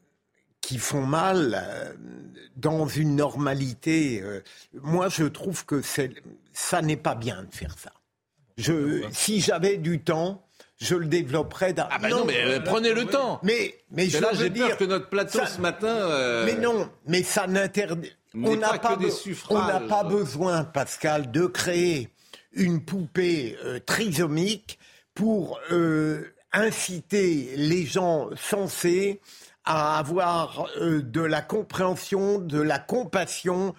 qui 0.60 0.78
font 0.78 1.06
mal 1.06 1.56
euh, 1.56 1.94
dans 2.56 2.88
une 2.88 3.14
normalité. 3.14 4.22
moi, 4.74 5.08
je 5.08 5.24
trouve 5.24 5.64
que 5.64 5.80
ça 6.52 6.82
n'est 6.82 6.96
pas 6.96 7.14
bien 7.14 7.44
de 7.44 7.54
faire 7.54 7.78
ça. 7.78 7.92
Je, 8.58 9.06
si 9.12 9.40
j'avais 9.40 9.76
du 9.76 10.00
temps, 10.00 10.45
je 10.78 10.94
le 10.94 11.06
développerai. 11.06 11.74
Ah 11.78 11.98
ben 12.00 12.08
non, 12.08 12.24
mais 12.24 12.44
euh, 12.44 12.60
prenez 12.60 12.92
le 12.92 13.06
temps. 13.06 13.40
Mais, 13.42 13.74
mais 13.90 14.08
je 14.08 14.18
là, 14.18 14.30
j'ai 14.34 14.50
peur 14.50 14.76
que 14.76 14.84
notre 14.84 15.08
plateau 15.08 15.40
ce 15.46 15.60
matin. 15.60 15.88
Euh, 15.88 16.44
mais 16.44 16.54
non, 16.54 16.90
mais 17.06 17.22
ça 17.22 17.46
n'interdit. 17.46 18.12
On 18.34 18.56
n'a 18.56 18.78
pas, 18.78 18.98
on 19.48 19.58
n'a 19.66 19.80
pas 19.80 20.04
besoin, 20.04 20.64
Pascal, 20.64 21.30
de 21.30 21.46
créer 21.46 22.10
une 22.52 22.84
poupée 22.84 23.56
euh, 23.64 23.78
trisomique 23.78 24.78
pour 25.14 25.58
inciter 26.52 27.54
les 27.56 27.86
gens 27.86 28.28
censés 28.36 29.20
à 29.64 29.98
avoir 29.98 30.68
de 30.78 31.22
la 31.22 31.40
compréhension, 31.40 32.38
de 32.38 32.60
la 32.60 32.78
compassion 32.78 33.74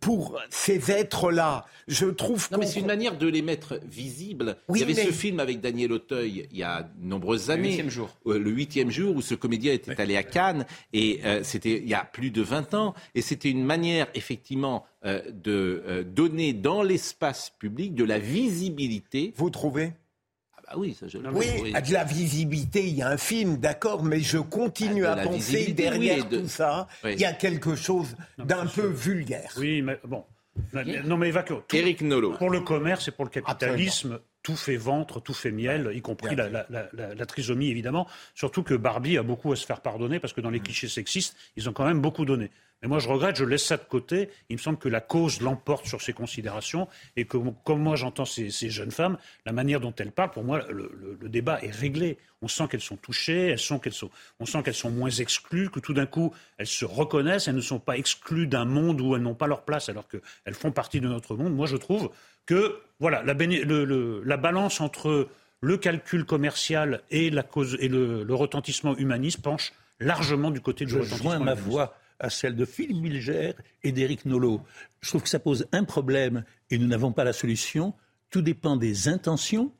pour 0.00 0.38
ces 0.50 0.90
êtres-là. 0.90 1.66
Je 1.86 2.06
trouve 2.06 2.48
Non, 2.50 2.58
mais 2.58 2.66
c'est 2.66 2.80
une 2.80 2.86
manière 2.86 3.16
de 3.18 3.26
les 3.26 3.42
mettre 3.42 3.80
visibles. 3.84 4.56
il 4.70 4.78
y 4.78 4.82
avait 4.82 4.94
ce 4.94 5.12
film 5.12 5.40
avec 5.40 5.60
Daniel 5.60 5.92
Auteuil 5.92 6.48
il 6.50 6.58
y 6.58 6.62
a 6.62 6.82
de 6.82 7.06
nombreuses 7.06 7.50
années. 7.50 7.62
Le 7.62 7.68
huitième 7.68 7.90
jour. 7.90 8.10
Euh, 8.26 8.38
le 8.38 8.50
huitième 8.50 8.90
jour 8.90 9.16
où 9.16 9.22
ce 9.22 9.34
comédien 9.34 9.72
était 9.72 10.00
allé 10.00 10.16
à 10.16 10.22
Cannes. 10.22 10.66
Et 10.92 11.20
euh, 11.24 11.42
c'était 11.42 11.78
il 11.78 11.88
y 11.88 11.94
a 11.94 12.04
plus 12.04 12.30
de 12.30 12.42
20 12.42 12.74
ans. 12.74 12.94
Et 13.14 13.22
c'était 13.22 13.50
une 13.50 13.64
manière, 13.64 14.08
effectivement, 14.14 14.84
euh, 15.04 15.20
de 15.30 16.04
donner 16.06 16.52
dans 16.52 16.82
l'espace 16.82 17.50
public 17.50 17.94
de 17.94 18.04
la 18.04 18.18
visibilité. 18.18 19.32
Vous 19.36 19.50
trouvez? 19.50 19.92
Ah 20.72 20.78
oui, 20.78 20.96
ça 20.98 21.06
je 21.06 21.18
le 21.18 21.30
Oui, 21.30 21.72
à 21.74 21.80
de 21.80 21.92
la 21.92 22.04
visibilité, 22.04 22.86
il 22.86 22.94
y 22.94 23.02
a 23.02 23.08
un 23.08 23.18
film, 23.18 23.58
d'accord, 23.58 24.02
mais 24.02 24.20
je 24.20 24.38
continue 24.38 25.04
à 25.04 25.16
penser 25.16 25.72
derrière 25.72 26.28
tout 26.28 26.48
ça, 26.48 26.88
il 27.04 27.20
y 27.20 27.24
a 27.24 27.32
quelque 27.32 27.74
chose 27.74 28.16
d'un 28.38 28.66
peu 28.66 28.86
vulgaire. 28.86 29.52
Oui, 29.58 29.82
mais 29.82 30.00
bon. 30.04 30.24
Non, 31.04 31.16
mais 31.16 31.28
évacuons. 31.28 31.62
Eric 31.72 32.02
Nolot. 32.02 32.34
Pour 32.34 32.50
le 32.50 32.60
commerce 32.60 33.08
et 33.08 33.10
pour 33.10 33.24
le 33.24 33.30
capitalisme, 33.30 34.20
tout 34.42 34.56
fait 34.56 34.76
ventre, 34.76 35.20
tout 35.20 35.34
fait 35.34 35.50
miel, 35.50 35.90
y 35.94 36.02
compris 36.02 36.36
la, 36.36 37.26
trisomie 37.26 37.70
évidemment. 37.70 38.06
Surtout 38.34 38.62
que 38.62 38.74
Barbie 38.74 39.18
a 39.18 39.22
beaucoup 39.22 39.52
à 39.52 39.56
se 39.56 39.66
faire 39.66 39.80
pardonner 39.80 40.20
parce 40.20 40.32
que 40.32 40.40
dans 40.40 40.50
les 40.50 40.60
mm. 40.60 40.64
clichés 40.64 40.88
sexistes, 40.88 41.36
ils 41.56 41.68
ont 41.68 41.72
quand 41.72 41.84
même 41.84 42.00
beaucoup 42.00 42.24
donné. 42.24 42.50
Mais 42.82 42.88
moi, 42.88 42.98
je 42.98 43.08
regrette, 43.08 43.36
je 43.36 43.44
laisse 43.44 43.64
ça 43.64 43.76
de 43.76 43.84
côté. 43.84 44.28
Il 44.48 44.56
me 44.56 44.60
semble 44.60 44.78
que 44.78 44.88
la 44.88 45.00
cause 45.00 45.40
l'emporte 45.40 45.86
sur 45.86 46.02
ces 46.02 46.12
considérations 46.12 46.88
et 47.16 47.24
que, 47.24 47.36
comme 47.64 47.80
moi 47.80 47.94
j'entends 47.94 48.24
ces, 48.24 48.50
jeunes 48.50 48.90
femmes, 48.90 49.18
la 49.46 49.52
manière 49.52 49.80
dont 49.80 49.94
elles 49.96 50.10
parlent, 50.10 50.32
pour 50.32 50.42
moi, 50.42 50.66
le, 50.68 51.28
débat 51.28 51.62
est 51.62 51.70
réglé. 51.70 52.18
On 52.42 52.48
sent 52.48 52.64
qu'elles 52.68 52.80
sont 52.80 52.96
touchées, 52.96 53.48
elles 53.48 53.58
sont 53.58 53.78
qu'elles 53.78 53.92
sont, 53.92 54.10
on 54.40 54.46
sent 54.46 54.62
qu'elles 54.64 54.74
sont 54.74 54.90
moins 54.90 55.10
exclues, 55.10 55.70
que 55.70 55.78
tout 55.78 55.94
d'un 55.94 56.06
coup, 56.06 56.34
elles 56.58 56.66
se 56.66 56.84
reconnaissent, 56.84 57.46
elles 57.46 57.54
ne 57.54 57.60
sont 57.60 57.78
pas 57.78 57.96
exclues 57.96 58.48
d'un 58.48 58.64
monde 58.64 59.00
où 59.00 59.14
elles 59.14 59.22
n'ont 59.22 59.34
pas 59.34 59.46
leur 59.46 59.62
place 59.62 59.88
alors 59.88 60.08
qu'elles 60.08 60.54
font 60.54 60.72
partie 60.72 61.00
de 61.00 61.08
notre 61.08 61.36
monde. 61.36 61.54
Moi, 61.54 61.66
je 61.66 61.76
trouve 61.76 62.10
que, 62.46 62.80
voilà, 62.98 63.22
la, 63.22 63.34
la 63.34 64.36
balance 64.36 64.80
entre 64.80 65.28
le 65.62 65.76
calcul 65.78 66.24
commercial 66.24 67.00
et, 67.10 67.30
la 67.30 67.44
cause, 67.44 67.78
et 67.80 67.88
le, 67.88 68.26
retentissement 68.34 68.96
humaniste 68.96 69.40
penche 69.40 69.72
largement 70.00 70.50
du 70.50 70.60
côté 70.60 70.84
du 70.84 70.94
retentissement 70.94 71.30
joins 71.30 71.38
ma 71.38 71.54
voix 71.54 71.96
à 72.22 72.30
celle 72.30 72.56
de 72.56 72.64
Philippe 72.64 73.02
Bilger 73.02 73.52
et 73.82 73.92
d'Éric 73.92 74.24
Nolot. 74.24 74.62
Je 75.00 75.08
trouve 75.08 75.22
que 75.22 75.28
ça 75.28 75.40
pose 75.40 75.66
un 75.72 75.84
problème 75.84 76.44
et 76.70 76.78
nous 76.78 76.86
n'avons 76.86 77.12
pas 77.12 77.24
la 77.24 77.32
solution. 77.32 77.92
Tout 78.30 78.42
dépend 78.42 78.76
des 78.76 79.08
intentions, 79.08 79.72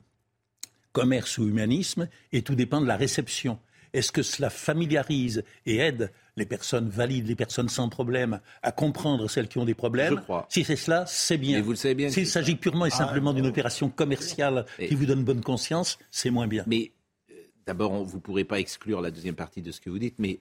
commerce 0.92 1.38
ou 1.38 1.48
humanisme, 1.48 2.08
et 2.32 2.42
tout 2.42 2.56
dépend 2.56 2.80
de 2.80 2.86
la 2.86 2.96
réception. 2.96 3.58
Est-ce 3.92 4.10
que 4.10 4.22
cela 4.22 4.50
familiarise 4.50 5.44
et 5.66 5.76
aide 5.76 6.10
les 6.36 6.46
personnes 6.46 6.88
valides, 6.88 7.28
les 7.28 7.36
personnes 7.36 7.68
sans 7.68 7.88
problème, 7.88 8.40
à 8.62 8.72
comprendre 8.72 9.28
celles 9.28 9.48
qui 9.48 9.58
ont 9.58 9.64
des 9.64 9.74
problèmes 9.74 10.16
Je 10.16 10.22
crois. 10.22 10.46
Si 10.48 10.64
c'est 10.64 10.76
cela, 10.76 11.04
c'est 11.06 11.38
bien. 11.38 11.60
vous 11.60 11.70
le 11.70 11.76
savez 11.76 11.94
bien. 11.94 12.10
S'il 12.10 12.26
s'agit 12.26 12.56
purement 12.56 12.86
et 12.86 12.90
ah, 12.92 12.96
simplement 12.96 13.34
d'une 13.34 13.46
opération 13.46 13.88
commerciale 13.90 14.64
qui 14.78 14.94
vous 14.94 15.06
donne 15.06 15.24
bonne 15.24 15.42
conscience, 15.42 15.98
c'est 16.10 16.30
moins 16.30 16.48
bien. 16.48 16.64
Mais 16.66 16.92
euh, 17.30 17.34
d'abord, 17.66 18.02
vous 18.02 18.16
ne 18.16 18.22
pourrez 18.22 18.44
pas 18.44 18.58
exclure 18.58 19.02
la 19.02 19.10
deuxième 19.10 19.34
partie 19.34 19.60
de 19.60 19.70
ce 19.70 19.80
que 19.80 19.90
vous 19.90 19.98
dites, 19.98 20.16
mais 20.18 20.40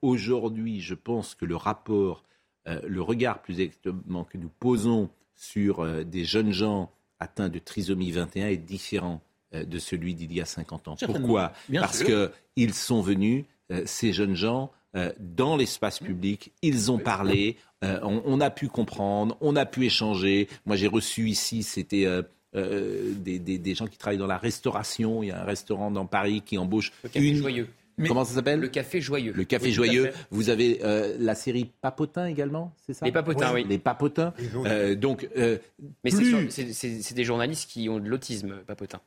aujourd'hui, 0.00 0.80
je 0.80 0.94
pense 0.94 1.34
que 1.34 1.44
le 1.44 1.56
rapport, 1.56 2.22
euh, 2.68 2.80
le 2.86 3.02
regard 3.02 3.42
plus 3.42 3.60
exactement 3.60 4.24
que 4.24 4.38
nous 4.38 4.50
posons 4.60 5.10
sur 5.34 5.80
euh, 5.80 6.04
des 6.04 6.24
jeunes 6.24 6.52
gens 6.52 6.90
atteints 7.18 7.48
de 7.48 7.58
trisomie 7.58 8.10
21 8.10 8.48
est 8.48 8.56
différent 8.56 9.20
euh, 9.54 9.64
de 9.64 9.78
celui 9.78 10.14
d'il 10.14 10.32
y 10.32 10.40
a 10.40 10.44
50 10.44 10.88
ans. 10.88 10.96
Pourquoi? 11.04 11.52
Parce 11.74 12.04
qu'ils 12.04 12.74
sont 12.74 13.00
venus, 13.00 13.44
ces 13.86 14.12
jeunes 14.12 14.34
gens, 14.34 14.70
dans 15.18 15.56
l'espace 15.56 15.98
public, 15.98 16.52
ils 16.60 16.92
ont 16.92 16.98
parlé, 16.98 17.56
on, 17.80 18.38
a 18.42 18.50
pu 18.50 18.68
comprendre, 18.68 19.38
on 19.40 19.56
a 19.56 19.64
pu 19.64 19.86
échanger. 19.86 20.46
Moi, 20.66 20.76
j'ai 20.76 20.88
reçu 20.88 21.30
ici, 21.30 21.62
c'était... 21.62 22.06
des, 22.52 23.38
des, 23.38 23.74
gens 23.74 23.86
qui 23.86 23.96
travaillent 23.96 24.18
dans 24.18 24.26
la 24.26 24.36
restauration. 24.36 25.22
Il 25.22 25.28
y 25.28 25.30
a 25.30 25.40
un 25.40 25.44
restaurant 25.44 25.90
dans 25.90 26.04
Paris 26.04 26.42
qui 26.44 26.58
embauche 26.58 26.92
une, 27.14 27.36
joyeux. 27.36 27.68
Comment 28.06 28.24
ça 28.24 28.34
s'appelle 28.34 28.60
Le 28.60 28.68
Café 28.68 29.00
Joyeux. 29.00 29.32
Le 29.34 29.44
Café 29.44 29.70
Joyeux. 29.70 30.12
Vous 30.30 30.50
avez 30.50 30.80
euh, 30.82 31.16
la 31.18 31.34
série 31.34 31.70
Papotin 31.80 32.26
également, 32.26 32.74
c'est 32.86 32.92
ça 32.94 33.04
Les 33.06 33.12
Papotins, 33.12 33.52
oui. 33.54 33.64
Les 33.68 33.78
Papotins. 33.78 34.34
Euh, 34.66 34.94
donc, 34.94 35.28
euh, 35.36 35.58
mais 36.04 36.10
c'est 36.10 37.14
des 37.14 37.24
journalistes 37.24 37.70
qui 37.70 37.88
ont 37.88 37.98
de 37.98 38.08
l'autisme, 38.08 38.56
Papotin. 38.66 39.00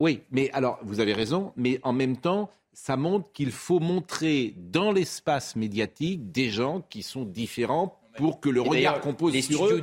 Oui, 0.00 0.22
mais 0.30 0.50
alors, 0.52 0.80
vous 0.82 1.00
avez 1.00 1.12
raison, 1.12 1.52
mais 1.56 1.78
en 1.82 1.92
même 1.92 2.16
temps, 2.16 2.50
ça 2.72 2.96
montre 2.96 3.30
qu'il 3.32 3.52
faut 3.52 3.78
montrer 3.78 4.54
dans 4.56 4.90
l'espace 4.90 5.54
médiatique 5.54 6.32
des 6.32 6.50
gens 6.50 6.84
qui 6.90 7.02
sont 7.02 7.24
différents 7.24 8.00
pour 8.16 8.40
que 8.40 8.48
le 8.48 8.60
regard 8.60 9.00
qu'on 9.00 9.14
pose 9.14 9.38
sur 9.40 9.66
eux 9.66 9.82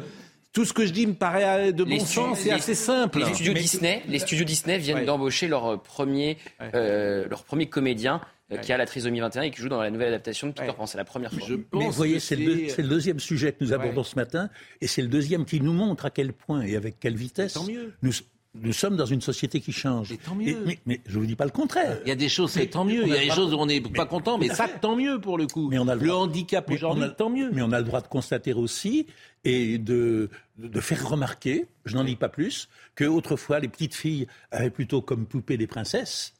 tout 0.54 0.66
ce 0.66 0.74
que 0.74 0.86
je 0.86 0.92
dis 0.92 1.08
me 1.08 1.14
paraît 1.14 1.72
de 1.72 1.84
bon 1.84 2.00
sens, 2.00 2.40
c'est 2.40 2.52
assez 2.52 2.76
simple. 2.76 3.20
Les 3.20 3.34
studios 3.34 3.54
Disney, 3.54 4.04
les 4.08 4.20
studios 4.20 4.46
Disney 4.46 4.78
viennent 4.78 5.06
d'embaucher 5.06 5.48
leur 5.48 5.82
premier, 5.82 6.38
euh, 6.74 7.28
leur 7.30 7.44
premier 7.44 7.68
comédien 7.68 8.22
euh, 8.52 8.58
qui 8.58 8.74
a 8.74 8.78
la 8.78 8.86
trisomie 8.86 9.20
21 9.20 9.44
et 9.44 9.52
qui 9.52 9.62
joue 9.62 9.70
dans 9.70 9.82
la 9.82 9.90
nouvelle 9.90 10.10
adaptation 10.10 10.48
de 10.48 10.52
Peter 10.52 10.72
Pan. 10.76 10.86
C'est 10.86 10.98
la 10.98 11.06
première 11.06 11.32
fois. 11.32 11.48
Mais 11.74 11.86
vous 11.86 11.92
voyez, 11.92 12.20
c'est 12.20 12.36
le, 12.36 12.84
deuxième 12.84 13.20
sujet 13.20 13.54
que 13.54 13.64
nous 13.64 13.74
abordons 13.74 14.04
ce 14.04 14.16
matin, 14.16 14.50
et 14.82 14.88
c'est 14.88 15.02
le 15.02 15.08
deuxième 15.08 15.46
qui 15.46 15.62
nous 15.62 15.74
montre 15.74 16.06
à 16.06 16.10
quel 16.10 16.34
point 16.34 16.62
et 16.62 16.76
avec 16.76 17.00
quelle 17.00 17.16
vitesse 17.16 17.58
nous, 18.02 18.12
nous 18.54 18.74
sommes 18.74 18.98
dans 18.98 19.06
une 19.06 19.22
société 19.22 19.62
qui 19.62 19.72
change. 19.72 20.14
tant 20.26 20.36
mieux. 20.36 20.66
mais, 20.86 21.02
je 21.06 21.16
ne 21.16 21.22
vous 21.22 21.26
dis 21.26 21.36
pas 21.36 21.46
le 21.46 21.52
contraire. 21.52 22.00
Il 22.04 22.10
y 22.10 22.12
a 22.12 22.16
des 22.16 22.30
choses, 22.30 22.52
c'est 22.52 22.68
tant 22.68 22.84
mieux. 22.84 23.04
Il 23.04 23.10
y 23.10 23.18
a 23.18 23.20
des 23.20 23.30
choses 23.30 23.54
où 23.54 23.58
on 23.58 23.66
n'est 23.66 23.82
pas 23.82 24.06
content, 24.06 24.38
mais 24.38 24.50
ça, 24.50 24.68
tant 24.68 24.96
mieux 24.96 25.20
pour 25.20 25.38
le 25.38 25.48
coup. 25.48 25.70
Mais 25.70 25.80
on 25.80 25.88
a 25.88 25.96
le, 25.96 26.14
handicap 26.14 26.70
aujourd'hui, 26.70 27.06
tant 27.18 27.30
mieux. 27.30 27.50
Mais 27.54 27.62
on 27.62 27.72
a 27.72 27.80
le 27.80 27.86
droit 27.86 28.02
de 28.02 28.08
constater 28.08 28.54
aussi 28.54 29.08
et 29.44 29.78
de, 29.78 30.30
de 30.58 30.82
faire 30.82 31.08
remarquer, 31.08 31.66
je 31.86 31.96
n'en 31.96 32.04
dis 32.04 32.16
pas 32.16 32.30
plus, 32.30 32.68
que 32.96 33.06
autrefois 33.06 33.60
les 33.60 33.68
petites 33.68 33.96
filles 33.96 34.28
avaient 34.52 34.70
plutôt 34.70 35.02
comme 35.02 35.26
poupées 35.26 35.58
des 35.58 35.68
princesses. 35.68 36.34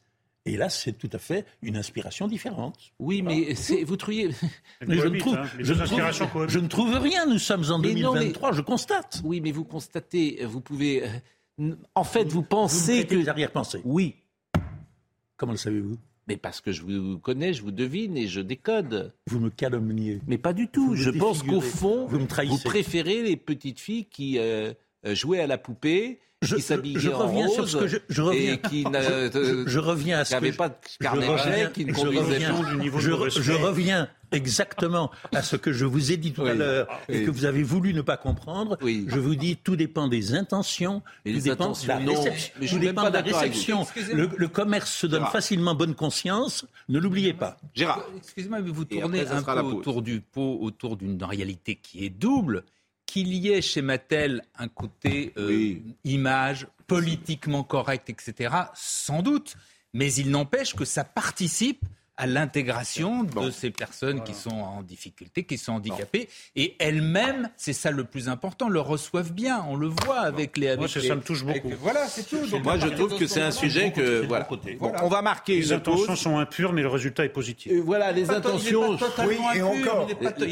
Et 0.44 0.56
là, 0.56 0.68
c'est 0.68 0.92
tout 0.92 1.10
à 1.12 1.18
fait 1.18 1.46
une 1.62 1.76
inspiration 1.76 2.26
différente. 2.26 2.76
Oui, 2.98 3.22
mais 3.22 3.54
vous 3.84 3.96
trouviez. 3.96 4.30
je, 4.80 4.86
ne 4.86 5.18
trouve, 5.18 5.36
hein, 5.36 5.44
je, 5.58 6.58
ne 6.58 6.66
trouve, 6.66 6.94
rien. 6.94 7.26
Nous 7.26 7.38
sommes 7.38 7.64
en 7.70 7.78
2023, 7.78 8.52
je 8.52 8.60
constate. 8.60 9.20
Oui, 9.24 9.40
mais 9.40 9.52
vous 9.52 9.64
constatez, 9.64 10.44
vous 10.44 10.60
pouvez. 10.60 11.04
Euh, 11.60 11.76
en 11.94 12.04
fait, 12.04 12.24
vous 12.24 12.42
pensez 12.42 13.06
que. 13.06 13.14
Vous 13.14 13.28
arrière-pensées. 13.28 13.80
Oui. 13.84 14.16
Comment 15.36 15.52
le 15.52 15.58
savez-vous? 15.58 15.98
Mais 16.28 16.36
parce 16.36 16.60
que 16.60 16.70
je 16.70 16.82
vous 16.82 17.18
connais, 17.18 17.52
je 17.52 17.62
vous 17.62 17.72
devine 17.72 18.16
et 18.16 18.28
je 18.28 18.40
décode. 18.40 19.12
Vous 19.26 19.40
me 19.40 19.50
calomniez. 19.50 20.20
Mais 20.26 20.38
pas 20.38 20.52
du 20.52 20.68
tout. 20.68 20.94
je 20.94 21.10
pense 21.10 21.42
qu'au 21.42 21.60
fond, 21.60 22.06
vous, 22.06 22.20
me 22.20 22.62
préférez 22.62 23.22
les 23.22 23.36
petites 23.36 23.80
filles 23.80 24.06
qui 24.06 24.38
euh, 24.38 24.72
euh, 25.04 25.14
jouaient 25.14 25.40
à 25.40 25.48
la 25.48 25.58
poupée 25.58 26.20
je, 26.42 26.56
qui 26.56 26.62
s'habillait 26.62 27.12
en 27.12 27.26
rose 27.26 27.52
sur 27.52 27.68
ce 27.68 27.76
que 27.76 27.88
je, 27.88 27.96
je 28.08 28.22
reviens, 28.22 28.52
et 28.52 28.58
qui 28.58 28.82
je, 28.82 29.78
reviens 29.78 30.20
à 30.20 30.24
ce 30.24 30.34
n'avait 30.34 30.52
pas 30.52 30.68
de 30.68 30.74
carnet 31.00 31.26
qui 31.72 31.84
ne 31.84 31.92
pas 31.92 32.70
du 32.70 32.76
niveau 32.76 32.98
de 32.98 33.28
je, 33.30 33.52
reviens 33.52 34.08
exactement 34.32 35.10
à 35.32 35.42
ce 35.42 35.56
que 35.56 35.72
je 35.72 35.84
vous 35.84 36.12
ai 36.12 36.16
dit 36.16 36.32
tout 36.32 36.44
à 36.44 36.54
l'heure 36.54 36.88
et 37.08 37.24
que 37.24 37.30
vous 37.30 37.44
avez 37.44 37.62
voulu 37.62 37.94
ne 37.94 38.02
pas 38.02 38.16
comprendre. 38.16 38.78
Oui. 38.82 39.06
Je 39.08 39.18
vous 39.18 39.34
dis, 39.34 39.56
tout 39.56 39.76
dépend 39.76 40.08
des 40.08 40.34
intentions, 40.34 41.02
tout 41.24 41.40
dépend 41.40 41.72
de 41.72 41.88
la 41.88 41.98
réception. 41.98 42.52
tout 42.68 42.78
dépend 42.78 43.08
de 43.08 43.14
la 43.14 43.20
réception. 43.20 43.86
Le, 44.12 44.48
commerce 44.48 44.92
se 44.92 45.06
donne 45.06 45.26
facilement 45.26 45.74
bonne 45.74 45.94
conscience, 45.94 46.66
ne 46.88 46.98
l'oubliez 46.98 47.32
pas. 47.32 47.56
Gérard. 47.74 48.04
Excusez-moi, 48.16 48.60
mais 48.60 48.70
vous 48.70 48.84
tournez 48.84 49.26
un 49.26 49.42
peu 49.42 49.60
autour 49.60 50.02
du 50.02 50.20
pot, 50.20 50.58
autour 50.60 50.96
d'une 50.96 51.22
réalité 51.22 51.76
qui 51.76 52.04
est 52.04 52.10
double 52.10 52.64
qu'il 53.12 53.34
y 53.34 53.50
ait 53.50 53.60
chez 53.60 53.82
Mattel 53.82 54.42
un 54.58 54.68
côté 54.68 55.34
euh, 55.36 55.74
image, 56.04 56.66
politiquement 56.86 57.62
correct, 57.62 58.08
etc., 58.08 58.54
sans 58.74 59.20
doute. 59.20 59.54
Mais 59.92 60.12
il 60.14 60.30
n'empêche 60.30 60.74
que 60.74 60.86
ça 60.86 61.04
participe 61.04 61.84
à 62.22 62.26
l'intégration 62.28 63.24
de 63.24 63.50
ces 63.50 63.72
personnes 63.72 64.22
qui 64.22 64.32
sont 64.32 64.50
en 64.50 64.82
difficulté, 64.82 65.42
qui 65.42 65.58
sont 65.58 65.72
handicapées. 65.72 66.28
Et 66.54 66.76
elles-mêmes, 66.78 67.50
c'est 67.56 67.72
ça 67.72 67.90
le 67.90 68.04
plus 68.04 68.28
important, 68.28 68.68
le 68.68 68.78
reçoivent 68.78 69.32
bien. 69.32 69.64
On 69.68 69.74
le 69.74 69.88
voit 69.88 70.20
avec 70.20 70.56
les... 70.56 70.68
Avec 70.68 70.78
Moi, 70.78 70.88
ça, 70.88 71.16
me 71.16 71.20
touche 71.20 71.44
beaucoup. 71.44 71.72
voilà, 71.80 72.06
c'est 72.06 72.22
tout. 72.22 72.36
Moi, 72.62 72.78
je 72.78 72.86
trouve 72.86 73.18
que 73.18 73.26
c'est 73.26 73.42
un 73.42 73.50
sujet 73.50 73.90
que... 73.90 74.24
Voilà. 74.24 74.48
on 75.02 75.08
va 75.08 75.20
marquer 75.20 75.56
Les 75.56 75.72
intentions 75.72 76.14
sont 76.14 76.38
impures, 76.38 76.72
mais 76.72 76.82
le 76.82 76.88
résultat 76.88 77.24
est 77.24 77.28
positif. 77.30 77.72
voilà, 77.84 78.12
les 78.12 78.30
intentions... 78.30 78.96
oui, 79.26 79.38
et 79.56 79.62
encore... 79.62 80.06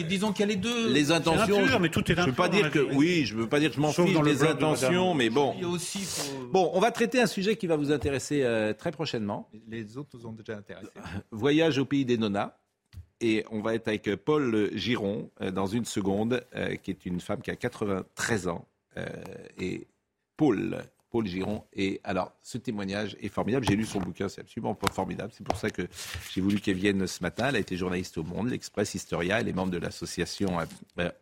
disons 0.08 0.32
qu'il 0.32 0.40
y 0.40 0.48
a 0.48 0.52
les 0.52 0.56
deux. 0.56 0.92
Les 0.92 1.12
intentions... 1.12 1.62
Impur, 1.62 1.78
mais 1.78 1.88
tout 1.88 2.10
est 2.10 2.16
je 2.16 2.26
veux 2.26 2.32
pas 2.32 2.48
dire 2.48 2.72
que... 2.72 2.80
Oui, 2.80 3.26
je 3.26 3.36
veux 3.36 3.48
pas 3.48 3.60
dire 3.60 3.70
que 3.70 3.76
je 3.76 3.80
m'en 3.80 3.92
fiche 3.92 4.20
des 4.22 4.42
intentions, 4.42 5.14
mais 5.14 5.30
bon... 5.30 5.54
Bon, 6.50 6.68
on 6.74 6.80
va 6.80 6.90
traiter 6.90 7.20
un 7.20 7.28
sujet 7.28 7.54
qui 7.54 7.68
va 7.68 7.76
vous 7.76 7.92
intéresser 7.92 8.42
euh, 8.42 8.72
très 8.72 8.90
prochainement. 8.90 9.48
Les 9.68 9.96
autres 9.96 10.10
nous 10.14 10.26
ont 10.26 10.32
déjà 10.32 10.56
intéressés 10.56 10.88
au 11.68 11.84
pays 11.84 12.04
des 12.04 12.18
Nonas. 12.18 12.54
Et 13.20 13.44
on 13.50 13.60
va 13.60 13.74
être 13.74 13.88
avec 13.88 14.14
Paul 14.16 14.70
Giron 14.74 15.30
euh, 15.42 15.50
dans 15.50 15.66
une 15.66 15.84
seconde, 15.84 16.44
euh, 16.56 16.76
qui 16.76 16.90
est 16.90 17.04
une 17.04 17.20
femme 17.20 17.42
qui 17.42 17.50
a 17.50 17.56
93 17.56 18.48
ans. 18.48 18.66
Euh, 18.96 19.06
et 19.58 19.86
Paul, 20.38 20.82
Paul 21.10 21.26
Giron. 21.26 21.64
Et 21.74 22.00
alors, 22.02 22.32
ce 22.42 22.56
témoignage 22.56 23.16
est 23.20 23.28
formidable. 23.28 23.66
J'ai 23.68 23.76
lu 23.76 23.84
son 23.84 24.00
bouquin, 24.00 24.28
c'est 24.30 24.40
absolument 24.40 24.74
pas 24.74 24.90
formidable. 24.90 25.32
C'est 25.36 25.44
pour 25.44 25.58
ça 25.58 25.68
que 25.68 25.82
j'ai 26.30 26.40
voulu 26.40 26.60
qu'elle 26.60 26.78
vienne 26.78 27.06
ce 27.06 27.22
matin. 27.22 27.48
Elle 27.48 27.56
a 27.56 27.60
été 27.60 27.76
journaliste 27.76 28.16
au 28.16 28.22
Monde, 28.22 28.48
l'Express 28.48 28.94
Historia. 28.94 29.40
Elle 29.40 29.48
est 29.48 29.52
membre 29.52 29.72
de 29.72 29.78
l'association 29.78 30.56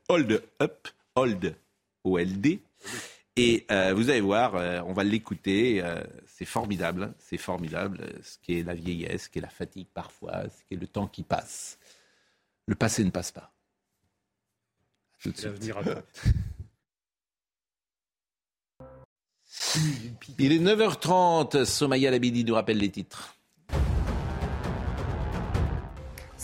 Hold 0.09 0.43
Up, 0.63 0.89
Old, 1.17 1.57
O-L-D. 2.05 2.61
Et 3.39 3.65
euh, 3.71 3.95
vous 3.95 4.11
allez 4.11 4.21
voir, 4.21 4.57
euh, 4.57 4.81
on 4.85 4.93
va 4.93 5.05
l'écouter, 5.05 5.81
euh, 5.81 6.03
c'est 6.27 6.45
formidable, 6.45 7.15
c'est 7.21 7.37
formidable, 7.37 8.05
ce 8.25 8.37
qui 8.39 8.59
est 8.59 8.63
la 8.65 8.75
vieillesse, 8.75 9.25
ce 9.25 9.29
qui 9.29 9.39
est 9.39 9.43
la 9.43 9.49
fatigue 9.49 9.87
parfois, 9.95 10.43
ce 10.51 10.65
qui 10.65 10.75
est 10.75 10.77
le 10.77 10.89
temps 10.89 11.07
qui 11.07 11.23
passe. 11.23 11.79
Le 12.67 12.75
passé 12.75 13.05
ne 13.05 13.11
passe 13.11 13.31
pas. 13.31 13.53
Tout 15.23 15.31
de 15.31 15.37
suite. 15.37 15.73
Il 20.39 20.53
est 20.53 20.59
9h30, 20.59 21.65
Somaya 21.65 22.11
Labidi 22.11 22.45
nous 22.45 22.55
rappelle 22.55 22.79
les 22.79 22.91
titres. 22.91 23.38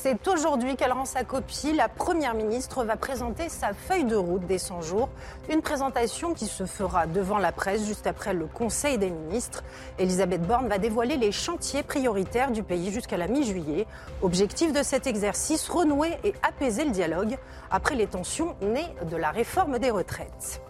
C'est 0.07 0.29
aujourd'hui 0.29 0.77
qu'elle 0.77 0.93
rend 0.93 1.07
sa 1.07 1.25
copie. 1.25 1.73
La 1.73 1.88
Première 1.88 2.35
ministre 2.35 2.85
va 2.85 2.95
présenter 2.95 3.49
sa 3.49 3.73
feuille 3.73 4.05
de 4.05 4.17
route 4.17 4.45
des 4.47 4.59
100 4.59 4.83
jours. 4.83 5.09
Une 5.49 5.62
présentation 5.62 6.35
qui 6.35 6.45
se 6.45 6.67
fera 6.67 7.07
devant 7.07 7.38
la 7.38 7.53
presse 7.53 7.87
juste 7.87 8.07
après 8.07 8.35
le 8.35 8.45
Conseil 8.45 8.99
des 8.99 9.09
ministres. 9.09 9.64
Elisabeth 9.99 10.43
Borne 10.43 10.69
va 10.69 10.77
dévoiler 10.77 11.17
les 11.17 11.33
chantiers 11.33 11.83
prioritaires 11.83 12.51
du 12.51 12.62
pays 12.62 12.93
jusqu'à 12.93 13.17
la 13.17 13.29
mi-juillet. 13.29 13.87
Objectif 14.21 14.75
de 14.75 14.83
cet 14.83 15.07
exercice, 15.07 15.71
renouer 15.71 16.19
et 16.23 16.35
apaiser 16.43 16.85
le 16.85 16.90
dialogue 16.90 17.38
après 17.71 17.95
les 17.95 18.07
tensions 18.07 18.57
nées 18.61 18.95
de 19.11 19.17
la 19.17 19.31
réforme 19.31 19.79
des 19.79 19.90
retraites. 19.90 20.61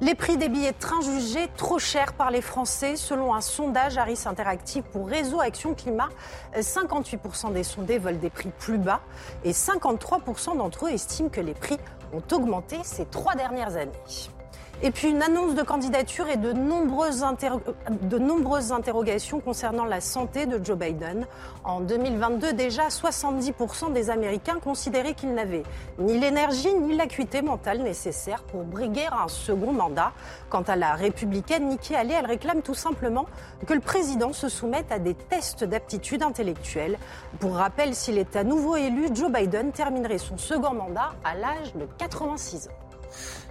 Les 0.00 0.14
prix 0.14 0.36
des 0.36 0.48
billets 0.48 0.70
de 0.70 0.78
train 0.78 1.00
jugés 1.00 1.48
trop 1.56 1.80
chers 1.80 2.12
par 2.12 2.30
les 2.30 2.40
Français. 2.40 2.94
Selon 2.94 3.34
un 3.34 3.40
sondage 3.40 3.98
Harris 3.98 4.20
Interactive 4.26 4.84
pour 4.92 5.08
Réseau 5.08 5.40
Action 5.40 5.74
Climat, 5.74 6.08
58% 6.56 7.52
des 7.52 7.64
sondés 7.64 7.98
veulent 7.98 8.20
des 8.20 8.30
prix 8.30 8.50
plus 8.60 8.78
bas 8.78 9.00
et 9.42 9.50
53% 9.50 10.56
d'entre 10.56 10.86
eux 10.86 10.90
estiment 10.90 11.30
que 11.30 11.40
les 11.40 11.54
prix 11.54 11.78
ont 12.12 12.22
augmenté 12.32 12.76
ces 12.84 13.06
trois 13.06 13.34
dernières 13.34 13.74
années. 13.74 13.90
Et 14.80 14.92
puis 14.92 15.08
une 15.08 15.22
annonce 15.22 15.56
de 15.56 15.62
candidature 15.62 16.28
et 16.28 16.36
de 16.36 16.52
nombreuses, 16.52 17.26
de 18.02 18.18
nombreuses, 18.18 18.70
interrogations 18.70 19.40
concernant 19.40 19.84
la 19.84 20.00
santé 20.00 20.46
de 20.46 20.64
Joe 20.64 20.78
Biden. 20.78 21.26
En 21.64 21.80
2022, 21.80 22.52
déjà, 22.52 22.86
70% 22.86 23.92
des 23.92 24.08
Américains 24.08 24.60
considéraient 24.60 25.14
qu'il 25.14 25.34
n'avait 25.34 25.64
ni 25.98 26.20
l'énergie 26.20 26.72
ni 26.74 26.96
l'acuité 26.96 27.42
mentale 27.42 27.82
nécessaire 27.82 28.44
pour 28.44 28.62
briguer 28.62 29.06
un 29.10 29.26
second 29.26 29.72
mandat. 29.72 30.12
Quant 30.48 30.62
à 30.62 30.76
la 30.76 30.92
républicaine 30.92 31.70
Nikki 31.70 31.96
Haley, 31.96 32.14
elle 32.16 32.26
réclame 32.26 32.62
tout 32.62 32.74
simplement 32.74 33.26
que 33.66 33.74
le 33.74 33.80
président 33.80 34.32
se 34.32 34.48
soumette 34.48 34.92
à 34.92 35.00
des 35.00 35.14
tests 35.14 35.64
d'aptitude 35.64 36.22
intellectuelle. 36.22 36.98
Pour 37.40 37.56
rappel, 37.56 37.96
s'il 37.96 38.16
est 38.16 38.36
à 38.36 38.44
nouveau 38.44 38.76
élu, 38.76 39.08
Joe 39.12 39.32
Biden 39.32 39.72
terminerait 39.72 40.18
son 40.18 40.38
second 40.38 40.74
mandat 40.74 41.14
à 41.24 41.34
l'âge 41.34 41.74
de 41.74 41.88
86 41.98 42.68
ans. 42.68 42.87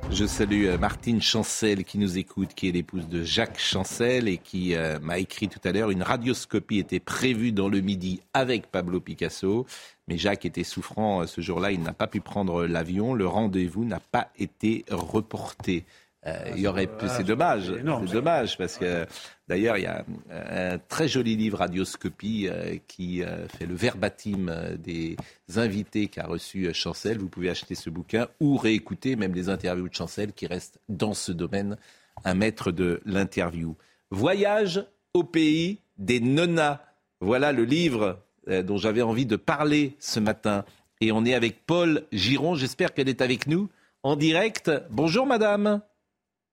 Je 0.10 0.26
salue 0.26 0.68
euh, 0.68 0.78
Martine 0.78 1.22
Chancel 1.22 1.84
qui 1.84 1.98
nous 1.98 2.18
écoute, 2.18 2.54
qui 2.56 2.70
est 2.70 2.72
l'épouse 2.72 3.08
de 3.08 3.24
Jacques 3.24 3.60
Chancel 3.60 4.28
et 4.28 4.38
qui 4.38 4.74
euh, 4.74 5.00
m'a 5.00 5.20
écrit 5.20 5.50
tout 5.50 5.60
à 5.66 5.72
l'heure 5.72 5.92
une 5.92 6.02
radioscopie 6.02 6.80
était 6.80 7.02
prévue 7.02 7.52
dans 7.52 7.68
le 7.68 7.82
midi 7.82 8.22
avec 8.34 8.68
Pablo 8.68 9.02
Picasso. 9.02 9.66
Mais 10.08 10.18
Jacques 10.18 10.46
était 10.46 10.64
souffrant 10.64 11.22
euh, 11.22 11.26
ce 11.26 11.42
jour-là, 11.42 11.72
il 11.72 11.82
n'a 11.82 11.92
pas 11.92 12.08
pu 12.08 12.22
prendre 12.22 12.66
l'avion. 12.66 13.14
Le 13.14 13.28
rendez-vous 13.28 13.84
n'a 13.84 14.00
pas 14.00 14.30
été 14.38 14.86
reporté. 14.90 15.84
Euh, 16.28 16.34
ah, 16.46 16.50
il 16.56 16.62
y 16.62 16.68
aurait 16.68 16.90
c'est 17.08 17.24
dommage, 17.24 17.72
c'est 17.74 18.14
dommage 18.14 18.58
parce 18.58 18.78
que 18.78 19.06
d'ailleurs 19.48 19.78
il 19.78 19.84
y 19.84 19.88
a 19.88 20.04
un, 20.30 20.78
très 20.78 21.08
joli 21.08 21.36
livre 21.38 21.60
Radioscopie 21.60 22.48
euh, 22.50 22.78
qui 22.88 23.24
euh, 23.24 23.48
fait 23.48 23.66
le 23.66 23.76
verbatim 23.76 24.76
des 24.78 25.16
invités 25.56 26.08
qu'a 26.08 26.26
reçu 26.26 26.74
Chancel. 26.74 27.18
Vous 27.18 27.30
pouvez 27.30 27.50
acheter 27.50 27.76
ce 27.76 27.90
bouquin 27.90 28.28
ou 28.42 28.58
réécouter 28.58 29.16
même 29.16 29.34
les 29.34 29.48
interviews 29.50 29.88
de 29.88 29.94
Chancel 29.94 30.34
qui 30.34 30.48
reste 30.48 30.80
dans 30.90 31.14
ce 31.14 31.32
domaine 31.32 31.78
un 32.26 32.34
maître 32.34 32.72
de 32.72 33.02
l'interview. 33.06 33.76
Voyage 34.12 34.84
au 35.14 35.24
pays 35.24 35.80
des 35.98 36.20
nonas. 36.20 36.82
Voilà 37.22 37.52
le 37.52 37.64
livre 37.64 38.20
dont 38.48 38.78
j'avais 38.78 39.02
envie 39.02 39.26
de 39.26 39.36
parler 39.36 39.96
ce 40.00 40.20
matin. 40.20 40.66
Et 41.00 41.12
on 41.12 41.26
est 41.26 41.34
avec 41.34 41.66
Paul 41.66 42.04
Giron. 42.12 42.56
J'espère 42.56 42.94
qu'elle 42.94 43.10
est 43.10 43.22
avec 43.22 43.48
nous 43.48 43.70
en 44.04 44.16
direct. 44.16 44.72
Bonjour 44.90 45.26
madame. 45.26 45.82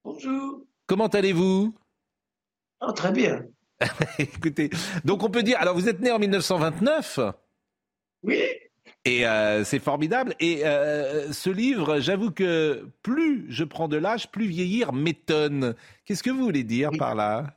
Bonjour. 0.04 0.60
Comment 0.86 1.06
allez-vous? 1.06 1.74
Oh, 2.82 2.92
Très 2.92 3.10
bien. 3.10 3.46
Écoutez, 4.18 4.68
donc 5.02 5.22
on 5.22 5.30
peut 5.30 5.42
dire, 5.42 5.58
alors 5.58 5.74
vous 5.74 5.88
êtes 5.88 6.00
né 6.00 6.10
en 6.10 6.18
1929 6.18 7.20
Oui. 8.22 8.42
Et 9.06 9.26
euh, 9.26 9.64
c'est 9.64 9.78
formidable. 9.78 10.34
Et 10.40 10.66
euh, 10.66 11.32
ce 11.32 11.48
livre, 11.48 12.00
j'avoue 12.00 12.30
que 12.30 12.86
plus 13.02 13.46
je 13.48 13.64
prends 13.64 13.88
de 13.88 13.96
l'âge, 13.96 14.30
plus 14.30 14.46
vieillir 14.46 14.92
m'étonne. 14.92 15.74
Qu'est-ce 16.04 16.22
que 16.22 16.30
vous 16.30 16.44
voulez 16.44 16.64
dire 16.64 16.90
par 16.98 17.14
là? 17.14 17.56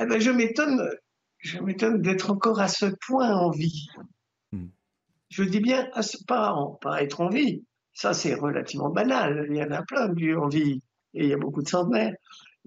Eh 0.00 0.06
ben, 0.06 0.20
Je 0.20 0.30
m'étonne, 0.32 0.90
je 1.38 1.60
m'étonne 1.60 2.02
d'être 2.02 2.32
encore 2.32 2.60
à 2.60 2.66
ce 2.66 2.86
point 3.06 3.32
en 3.36 3.50
vie. 3.50 3.86
Hmm. 4.50 4.66
Je 5.28 5.44
dis 5.44 5.60
bien, 5.60 5.88
à 5.92 6.02
ce, 6.02 6.16
pas, 6.24 6.56
pas 6.80 7.04
être 7.04 7.20
en 7.20 7.28
vie. 7.28 7.64
Ça, 7.94 8.14
c'est 8.14 8.34
relativement 8.34 8.90
banal. 8.90 9.46
Il 9.48 9.56
y 9.56 9.62
en 9.62 9.70
a 9.70 9.82
plein 9.82 10.08
de 10.08 10.36
en 10.36 10.48
vie 10.48 10.82
et 11.14 11.24
il 11.24 11.28
y 11.28 11.32
a 11.32 11.38
beaucoup 11.38 11.62
de 11.62 11.68
centenaires. 11.68 12.14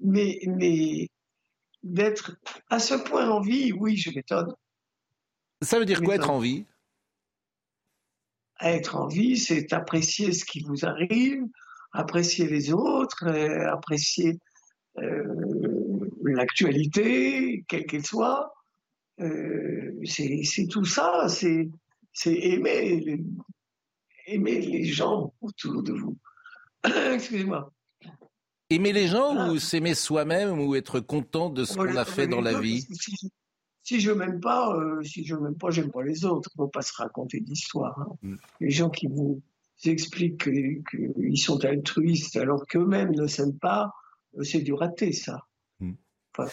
Mais, 0.02 0.40
mais 0.48 1.10
d'être 1.84 2.38
à 2.70 2.80
ce 2.80 2.96
point 2.96 3.30
en 3.30 3.40
vie, 3.40 3.72
oui, 3.72 3.96
je 3.96 4.12
m'étonne. 4.12 4.54
Ça 5.62 5.80
veut 5.80 5.86
dire 5.86 6.02
quoi 6.02 6.16
être 6.16 6.30
en 6.30 6.40
vie? 6.40 6.66
Être 8.62 8.96
en 8.96 9.08
vie, 9.08 9.38
c'est 9.38 9.72
apprécier 9.74 10.32
ce 10.32 10.46
qui 10.46 10.62
vous 10.62 10.86
arrive, 10.86 11.44
apprécier 11.92 12.48
les 12.48 12.74
autres, 12.74 13.26
euh, 13.28 13.72
apprécier 13.72 14.40
euh, 14.98 16.10
l'actualité, 16.24 17.64
quelle 17.68 17.86
qu'elle 17.86 18.06
soit. 18.06 18.54
Euh, 19.20 19.92
c'est 20.04 20.68
tout 20.70 20.86
ça, 20.86 21.28
c'est 21.30 21.70
aimer, 22.26 23.20
aimer 24.26 24.62
les 24.62 24.86
gens 24.86 25.34
autour 25.42 25.84
de 25.84 25.94
vous. 25.94 26.18
Excusez-moi. 27.14 27.72
Aimer 28.70 28.94
les 28.94 29.08
gens 29.08 29.50
ou 29.50 29.60
s'aimer 29.60 29.94
soi-même 29.94 30.60
ou 30.60 30.76
être 30.76 31.00
content 31.00 31.50
de 31.50 31.66
ce 31.66 31.76
qu'on 31.76 31.96
a 31.96 32.06
fait 32.06 32.28
dans 32.28 32.42
la 32.42 32.60
vie? 32.60 32.88
si, 33.84 34.00
je 34.00 34.12
m'aime 34.12 34.40
pas, 34.40 34.76
euh, 34.76 35.04
si 35.04 35.24
je 35.24 35.36
m'aime 35.36 35.56
pas, 35.56 35.70
j'aime 35.70 35.92
pas 35.92 36.02
les 36.02 36.26
autres. 36.26 36.50
Il 36.56 36.62
ne 36.62 36.66
faut 36.66 36.72
pas 36.72 36.82
se 36.82 36.94
raconter 36.96 37.40
d'histoire. 37.40 38.00
Hein. 38.00 38.16
Mm. 38.24 38.36
Les 38.62 38.72
gens 38.72 38.90
qui 38.90 39.08
vous 39.08 39.42
expliquent 39.84 40.44
qu'ils 40.44 41.38
sont 41.38 41.64
altruistes 41.64 42.38
alors 42.38 42.66
qu'eux-mêmes 42.66 43.12
ne 43.12 43.28
s'aiment 43.28 43.60
pas, 43.60 43.92
euh, 44.38 44.44
c'est 44.44 44.62
du 44.62 44.74
raté, 44.74 45.12
ça. 45.12 45.46
Euh, 46.40 46.46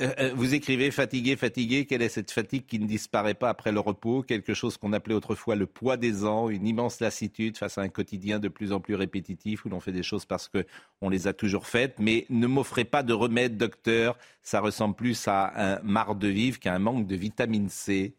euh, 0.00 0.14
euh, 0.18 0.32
vous 0.34 0.54
écrivez 0.54 0.90
fatigué, 0.90 1.36
fatigué. 1.36 1.86
Quelle 1.86 2.02
est 2.02 2.08
cette 2.08 2.30
fatigue 2.30 2.66
qui 2.66 2.78
ne 2.78 2.86
disparaît 2.86 3.34
pas 3.34 3.48
après 3.48 3.72
le 3.72 3.80
repos? 3.80 4.22
Quelque 4.22 4.54
chose 4.54 4.76
qu'on 4.76 4.92
appelait 4.92 5.14
autrefois 5.14 5.56
le 5.56 5.66
poids 5.66 5.96
des 5.96 6.24
ans, 6.24 6.48
une 6.48 6.66
immense 6.66 7.00
lassitude 7.00 7.56
face 7.56 7.78
à 7.78 7.82
un 7.82 7.88
quotidien 7.88 8.38
de 8.38 8.48
plus 8.48 8.72
en 8.72 8.80
plus 8.80 8.94
répétitif 8.94 9.64
où 9.64 9.68
l'on 9.68 9.80
fait 9.80 9.92
des 9.92 10.02
choses 10.02 10.24
parce 10.24 10.48
qu'on 10.48 11.08
les 11.08 11.26
a 11.26 11.32
toujours 11.32 11.66
faites. 11.66 11.98
Mais 11.98 12.26
ne 12.30 12.46
m'offrez 12.46 12.84
pas 12.84 13.02
de 13.02 13.12
remède, 13.12 13.56
docteur. 13.56 14.18
Ça 14.42 14.60
ressemble 14.60 14.94
plus 14.94 15.28
à 15.28 15.74
un 15.74 15.82
marre 15.82 16.14
de 16.14 16.28
vivre 16.28 16.58
qu'à 16.58 16.74
un 16.74 16.78
manque 16.78 17.06
de 17.06 17.16
vitamine 17.16 17.68
C. 17.68 18.14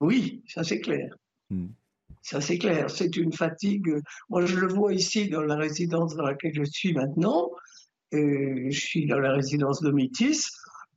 Oui, 0.00 0.42
ça 0.48 0.64
c'est 0.64 0.80
clair. 0.80 1.14
Hmm. 1.50 1.68
Ça 2.20 2.40
c'est 2.40 2.58
clair. 2.58 2.90
C'est 2.90 3.16
une 3.16 3.32
fatigue. 3.32 4.00
Moi, 4.28 4.46
je 4.46 4.56
le 4.56 4.66
vois 4.66 4.94
ici 4.94 5.28
dans 5.28 5.42
la 5.42 5.56
résidence 5.56 6.16
dans 6.16 6.24
laquelle 6.24 6.54
je 6.54 6.64
suis 6.64 6.92
maintenant 6.92 7.50
je 8.14 8.78
suis 8.78 9.06
dans 9.06 9.18
la 9.18 9.32
résidence 9.32 9.82
de 9.82 9.90
Métis. 9.90 10.50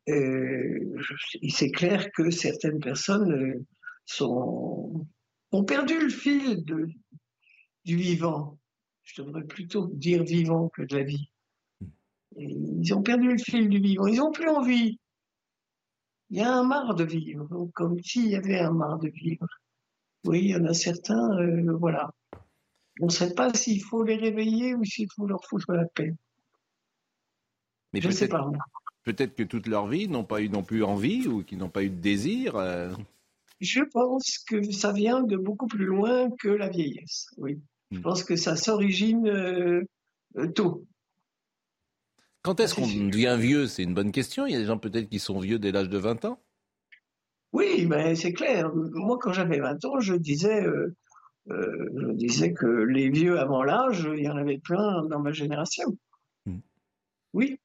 c'est 0.05 1.71
clair 1.71 2.11
que 2.11 2.29
certaines 2.31 2.79
personnes 2.79 3.31
euh, 3.31 3.65
sont, 4.05 5.05
ont 5.51 5.63
perdu 5.63 5.99
le 5.99 6.09
fil 6.09 6.63
de, 6.63 6.87
du 7.85 7.97
vivant. 7.97 8.57
Je 9.03 9.21
devrais 9.21 9.43
plutôt 9.43 9.87
dire 9.87 10.23
vivant 10.23 10.69
que 10.69 10.83
de 10.83 10.95
la 10.95 11.03
vie. 11.03 11.29
ils 12.37 12.93
ont 12.93 13.01
perdu 13.01 13.31
le 13.31 13.37
fil 13.37 13.69
du 13.69 13.79
vivant. 13.79 14.07
Ils 14.07 14.17
n'ont 14.17 14.31
plus 14.31 14.49
envie. 14.49 14.99
Il 16.29 16.37
y 16.37 16.41
a 16.41 16.53
un 16.53 16.63
marre 16.63 16.95
de 16.95 17.05
vivre, 17.05 17.69
comme 17.73 18.01
s'il 18.03 18.27
y 18.27 18.35
avait 18.35 18.59
un 18.59 18.73
marre 18.73 18.99
de 18.99 19.09
vivre. 19.09 19.47
Oui, 20.25 20.39
il 20.39 20.49
y 20.49 20.55
en 20.55 20.65
a 20.65 20.73
certains, 20.73 21.37
euh, 21.39 21.73
voilà. 21.79 22.11
On 22.99 23.05
ne 23.05 23.11
sait 23.11 23.33
pas 23.33 23.53
s'il 23.53 23.81
faut 23.81 24.03
les 24.03 24.17
réveiller 24.17 24.75
ou 24.75 24.83
s'il 24.83 25.07
faut 25.15 25.25
leur 25.25 25.43
foutre 25.45 25.71
la 25.71 25.85
paix. 25.85 26.13
Mais 27.93 28.01
je 28.01 28.07
ne 28.07 28.13
sais 28.13 28.27
pas. 28.27 28.49
Peut-être 29.03 29.35
que 29.35 29.43
toute 29.43 29.67
leur 29.67 29.87
vie 29.87 30.07
n'ont 30.07 30.25
pas 30.25 30.41
eu 30.41 30.49
non 30.49 30.63
plus 30.63 30.83
envie 30.83 31.27
ou 31.27 31.43
qu'ils 31.43 31.57
n'ont 31.57 31.69
pas 31.69 31.83
eu 31.83 31.89
de 31.89 31.95
désir. 31.95 32.55
Euh. 32.57 32.91
Je 33.61 33.81
pense 33.81 34.39
que 34.39 34.71
ça 34.71 34.91
vient 34.91 35.21
de 35.21 35.37
beaucoup 35.37 35.67
plus 35.67 35.85
loin 35.85 36.29
que 36.39 36.49
la 36.49 36.69
vieillesse. 36.69 37.27
Oui. 37.37 37.59
Je 37.91 37.99
hmm. 37.99 38.01
pense 38.01 38.23
que 38.23 38.35
ça 38.35 38.55
s'origine 38.55 39.27
euh, 39.27 39.81
euh, 40.37 40.47
tôt. 40.47 40.85
Quand 42.41 42.59
est-ce 42.59 42.75
qu'on 42.75 42.87
devient 42.87 43.37
vieux? 43.39 43.67
C'est 43.67 43.83
une 43.83 43.93
bonne 43.93 44.11
question. 44.11 44.45
Il 44.45 44.53
y 44.53 44.55
a 44.55 44.59
des 44.59 44.65
gens 44.65 44.77
peut-être 44.77 45.09
qui 45.09 45.19
sont 45.19 45.39
vieux 45.39 45.59
dès 45.59 45.71
l'âge 45.71 45.89
de 45.89 45.97
20 45.97 46.25
ans. 46.25 46.39
Oui, 47.53 47.85
mais 47.85 48.15
c'est 48.15 48.33
clair. 48.33 48.69
Moi, 48.73 49.17
quand 49.21 49.31
j'avais 49.31 49.59
20 49.59 49.85
ans, 49.85 49.99
je 49.99 50.15
disais 50.15 50.65
euh, 51.49 51.89
je 51.95 52.11
disais 52.13 52.53
que 52.53 52.65
les 52.65 53.09
vieux 53.09 53.39
avant 53.39 53.63
l'âge, 53.63 54.07
il 54.15 54.23
y 54.23 54.29
en 54.29 54.35
avait 54.35 54.57
plein 54.57 55.03
dans 55.05 55.19
ma 55.19 55.31
génération. 55.31 55.97
Hmm. 56.45 56.59
Oui. 57.33 57.59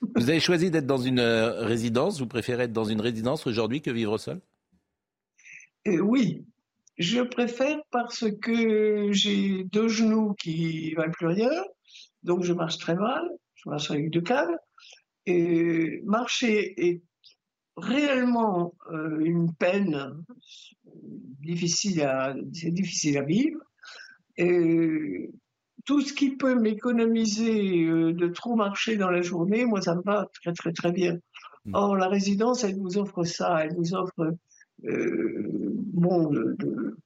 Vous 0.00 0.30
avez 0.30 0.40
choisi 0.40 0.70
d'être 0.70 0.86
dans 0.86 0.98
une 0.98 1.18
euh, 1.18 1.64
résidence. 1.64 2.20
Vous 2.20 2.26
préférez 2.26 2.64
être 2.64 2.72
dans 2.72 2.84
une 2.84 3.00
résidence 3.00 3.46
aujourd'hui 3.46 3.82
que 3.82 3.90
vivre 3.90 4.18
seul? 4.18 4.40
Oui. 5.86 6.44
Je 6.98 7.20
préfère 7.22 7.80
parce 7.90 8.24
que 8.42 9.10
j'ai 9.12 9.64
deux 9.64 9.88
genoux 9.88 10.34
qui 10.34 10.90
ne 10.92 10.96
valent 10.96 11.12
plus 11.12 11.26
rien. 11.26 11.50
Donc 12.22 12.44
je 12.44 12.52
marche 12.52 12.78
très 12.78 12.94
mal. 12.94 13.22
Je 13.54 13.68
marche 13.68 13.90
avec 13.90 14.10
deux 14.10 14.20
câbles. 14.20 14.58
Et 15.26 16.02
marcher 16.04 16.88
est 16.88 17.02
réellement 17.76 18.74
euh, 18.92 19.20
une 19.20 19.54
peine 19.54 20.24
difficile 21.40 22.02
à, 22.02 22.34
difficile 22.34 23.18
à 23.18 23.22
vivre. 23.22 23.60
Tout 25.90 26.02
ce 26.02 26.12
qui 26.12 26.36
peut 26.36 26.54
m'économiser 26.54 27.82
euh, 27.82 28.12
de 28.12 28.28
trop 28.28 28.54
marcher 28.54 28.96
dans 28.96 29.10
la 29.10 29.22
journée, 29.22 29.64
moi, 29.64 29.80
ça 29.82 29.96
me 29.96 30.02
va 30.02 30.28
très, 30.40 30.52
très, 30.52 30.72
très 30.72 30.92
bien. 30.92 31.18
Hmm. 31.64 31.74
Or, 31.74 31.96
la 31.96 32.06
résidence, 32.06 32.62
elle 32.62 32.76
vous 32.76 32.96
offre 32.96 33.24
ça, 33.24 33.64
elle 33.64 33.74
vous 33.74 33.92
offre, 33.92 34.36
euh, 34.84 35.72
bon, 35.92 36.30
de, 36.30 36.96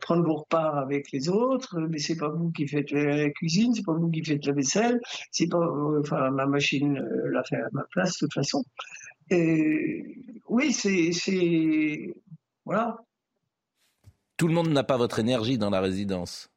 prendre 0.00 0.24
vos 0.24 0.36
repas 0.36 0.80
avec 0.80 1.10
les 1.10 1.28
autres, 1.28 1.80
mais 1.80 1.98
c'est 1.98 2.16
pas 2.16 2.28
vous 2.28 2.52
qui 2.52 2.68
faites 2.68 2.92
la 2.92 3.30
cuisine, 3.30 3.74
c'est 3.74 3.84
pas 3.84 3.94
vous 3.94 4.08
qui 4.08 4.24
faites 4.24 4.46
la 4.46 4.52
vaisselle, 4.52 5.00
c'est 5.32 5.48
pas, 5.48 5.68
enfin, 5.98 6.30
ma 6.30 6.46
machine 6.46 7.04
l'a 7.32 7.42
fait 7.42 7.56
à 7.56 7.68
ma 7.72 7.82
place, 7.90 8.12
de 8.12 8.26
toute 8.26 8.34
façon. 8.34 8.62
Et 9.30 10.22
oui, 10.48 10.72
c'est, 10.72 12.14
voilà, 12.64 12.96
tout 14.36 14.46
le 14.46 14.54
monde 14.54 14.68
n'a 14.68 14.84
pas 14.84 14.96
votre 14.96 15.18
énergie 15.18 15.58
dans 15.58 15.70
la 15.70 15.80
résidence. 15.80 16.49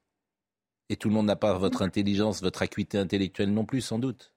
Et 0.89 0.97
tout 0.97 1.07
le 1.07 1.13
monde 1.13 1.27
n'a 1.27 1.35
pas 1.35 1.57
votre 1.57 1.81
intelligence, 1.81 2.41
votre 2.41 2.61
acuité 2.61 2.97
intellectuelle 2.97 3.53
non 3.53 3.65
plus, 3.65 3.81
sans 3.81 3.99
doute. 3.99 4.33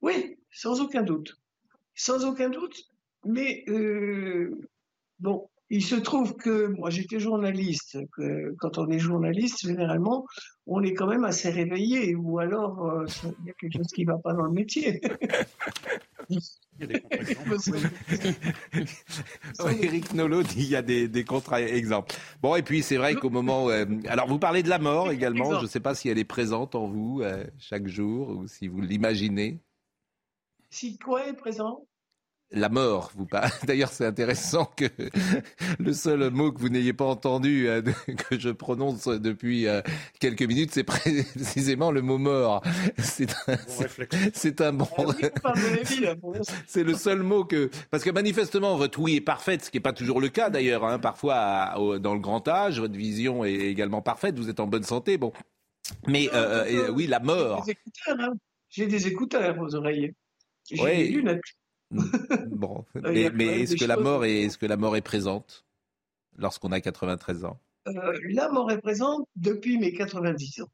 Oui, 0.00 0.38
sans 0.50 0.80
aucun 0.80 1.02
doute. 1.02 1.40
Sans 1.94 2.24
aucun 2.24 2.48
doute. 2.48 2.88
Mais 3.24 3.64
euh, 3.68 4.68
bon, 5.20 5.48
il 5.72 5.82
se 5.82 5.94
trouve 5.94 6.36
que 6.36 6.66
moi 6.66 6.90
j'étais 6.90 7.18
journaliste. 7.18 7.96
Que 8.12 8.54
quand 8.58 8.76
on 8.76 8.90
est 8.90 8.98
journaliste, 8.98 9.66
généralement, 9.66 10.26
on 10.66 10.82
est 10.82 10.92
quand 10.92 11.06
même 11.06 11.24
assez 11.24 11.48
réveillé, 11.48 12.14
ou 12.14 12.38
alors 12.38 12.84
euh, 12.84 13.06
il 13.40 13.46
y 13.46 13.50
a 13.50 13.54
quelque 13.54 13.78
chose 13.78 13.86
qui 13.86 14.04
ne 14.04 14.12
va 14.12 14.18
pas 14.18 14.34
dans 14.34 14.44
le 14.44 14.52
métier. 14.52 15.00
Eric 19.80 20.12
Nolot 20.12 20.42
dit 20.42 20.62
il 20.62 20.68
y 20.68 20.76
a 20.76 20.82
des, 20.82 21.24
contre-exemples. 21.24 22.14
Bon, 22.42 22.54
et 22.54 22.62
puis 22.62 22.82
c'est 22.82 22.98
vrai 22.98 23.14
qu'au 23.14 23.30
moment. 23.30 23.70
Euh, 23.70 23.86
alors, 24.08 24.28
vous 24.28 24.38
parlez 24.38 24.62
de 24.62 24.68
la 24.68 24.78
mort 24.78 25.10
également. 25.10 25.58
Je 25.58 25.62
ne 25.62 25.68
sais 25.68 25.80
pas 25.80 25.94
si 25.94 26.10
elle 26.10 26.18
est 26.18 26.24
présente 26.24 26.74
en 26.74 26.86
vous 26.86 27.22
euh, 27.22 27.46
chaque 27.58 27.88
jour 27.88 28.28
ou 28.28 28.46
si 28.46 28.68
vous 28.68 28.82
l'imaginez. 28.82 29.58
Si 30.68 30.98
quoi 30.98 31.26
est 31.26 31.32
présent? 31.32 31.86
La 32.52 32.68
mort, 32.68 33.10
vous 33.16 33.26
parlez. 33.26 33.50
D'ailleurs, 33.66 33.90
c'est 33.90 34.06
intéressant 34.06 34.70
que 34.76 34.84
le 35.78 35.92
seul 35.92 36.30
mot 36.30 36.52
que 36.52 36.60
vous 36.60 36.68
n'ayez 36.68 36.92
pas 36.92 37.04
entendu, 37.04 37.68
euh, 37.68 37.82
que 38.28 38.38
je 38.38 38.50
prononce 38.50 39.06
depuis 39.06 39.66
euh, 39.66 39.80
quelques 40.20 40.42
minutes, 40.42 40.70
c'est 40.72 40.84
précisément 40.84 41.90
le 41.90 42.02
mot 42.02 42.18
mort. 42.18 42.62
C'est 42.98 43.30
un, 43.46 43.56
c'est 44.34 44.60
un 44.60 44.72
bon. 44.72 44.88
Ah 45.44 45.52
c'est 46.66 46.84
le 46.84 46.94
seul 46.94 47.22
mot 47.22 47.44
que, 47.44 47.70
parce 47.90 48.04
que 48.04 48.10
manifestement 48.10 48.76
votre 48.76 48.98
oui 48.98 49.16
est 49.16 49.20
parfaite, 49.20 49.64
ce 49.64 49.70
qui 49.70 49.78
n'est 49.78 49.82
pas 49.82 49.92
toujours 49.92 50.20
le 50.20 50.28
cas 50.28 50.50
d'ailleurs. 50.50 50.84
Hein. 50.84 50.98
Parfois, 50.98 51.74
dans 52.00 52.14
le 52.14 52.20
grand 52.20 52.46
âge, 52.48 52.80
votre 52.80 52.96
vision 52.96 53.44
est 53.44 53.54
également 53.54 54.02
parfaite. 54.02 54.38
Vous 54.38 54.50
êtes 54.50 54.60
en 54.60 54.66
bonne 54.66 54.84
santé, 54.84 55.16
bon. 55.18 55.32
Mais 56.06 56.28
euh, 56.32 56.90
oui, 56.90 57.06
la 57.06 57.20
mort. 57.20 57.64
J'ai 58.68 58.86
des 58.86 59.06
écouteurs, 59.06 59.56
hein. 59.56 59.62
aux 59.62 59.74
oreilles. 59.74 60.14
J'ai 60.70 60.84
des 60.84 61.08
lunettes. 61.08 61.42
Bon, 62.50 62.84
mais, 62.94 63.62
est-ce 63.62 63.76
que 63.76 63.84
la 63.84 63.96
mort 63.96 64.24
est, 64.24 64.42
est-ce 64.42 64.58
que 64.58 64.66
la 64.66 64.76
mort 64.76 64.96
est 64.96 65.02
présente 65.02 65.64
lorsqu'on 66.36 66.72
a 66.72 66.80
93 66.80 67.44
ans? 67.44 67.60
Euh, 67.88 68.18
La 68.30 68.48
mort 68.48 68.70
est 68.70 68.80
présente 68.80 69.28
depuis 69.36 69.78
mes 69.78 69.92
90 69.92 70.62
ans. 70.62 70.70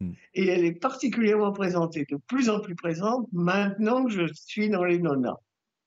Hmm. 0.00 0.12
Et 0.34 0.48
elle 0.48 0.64
est 0.64 0.72
particulièrement 0.72 1.52
présente 1.52 1.96
et 1.96 2.06
de 2.08 2.16
plus 2.16 2.48
en 2.48 2.60
plus 2.60 2.74
présente 2.74 3.28
maintenant 3.32 4.04
que 4.04 4.10
je 4.10 4.32
suis 4.32 4.68
dans 4.68 4.84
les 4.84 4.98
nonas. 4.98 5.38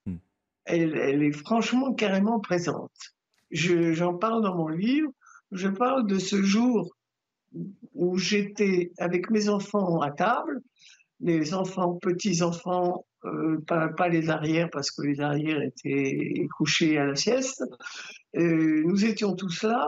Hmm. 0.06 0.18
Elle, 0.66 0.96
elle, 0.96 1.24
est 1.24 1.32
franchement 1.32 1.94
carrément 1.94 2.40
présente. 2.40 2.92
j'en 3.52 4.16
parle 4.16 4.44
dans 4.44 4.56
mon 4.56 4.68
livre. 4.68 5.12
Je 5.52 5.70
parle 5.70 6.06
de 6.08 6.20
ce 6.20 6.42
jour 6.42 6.94
où 7.94 8.18
j'étais 8.18 8.92
avec 8.98 9.30
mes 9.30 9.48
enfants 9.48 10.02
à 10.02 10.12
table, 10.12 10.62
les 11.22 11.54
enfants, 11.54 11.96
petits-enfants 11.96 13.07
euh, 13.26 13.60
pas, 13.66 14.10
les 14.10 14.30
arrières 14.30 14.70
parce 14.72 14.92
que 14.92 15.02
les 15.02 15.22
arrières 15.22 15.62
étaient 15.62 16.48
couchés 16.56 16.98
à 16.98 17.06
la 17.06 17.16
sieste. 17.16 17.64
Euh, 18.36 18.84
nous 18.86 19.06
étions 19.06 19.36
tous 19.36 19.64
là 19.64 19.88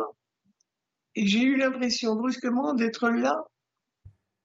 et 1.16 1.28
j'ai 1.28 1.42
eu 1.44 1.58
l'impression 1.58 2.16
brusquement 2.16 2.74
d'être 2.74 3.10
là 3.10 3.44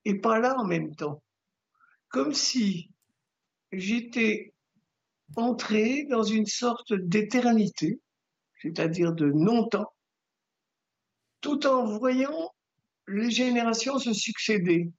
et 0.04 0.20
pas 0.20 0.38
là 0.38 0.58
en 0.58 0.64
même 0.64 0.94
temps. 0.94 1.22
Comme 2.08 2.34
si 2.34 2.90
j'étais 3.72 4.54
entré 5.36 6.04
dans 6.04 6.22
une 6.22 6.46
sorte 6.46 6.92
d'éternité, 6.92 8.00
c'est-à-dire 8.60 9.12
de 9.12 9.26
non-temps, 9.26 9.92
tout 11.40 11.66
en 11.66 11.84
voyant 11.84 12.50
les 13.06 13.30
générations 13.30 13.98
se 13.98 14.12
succéder. 14.12 14.90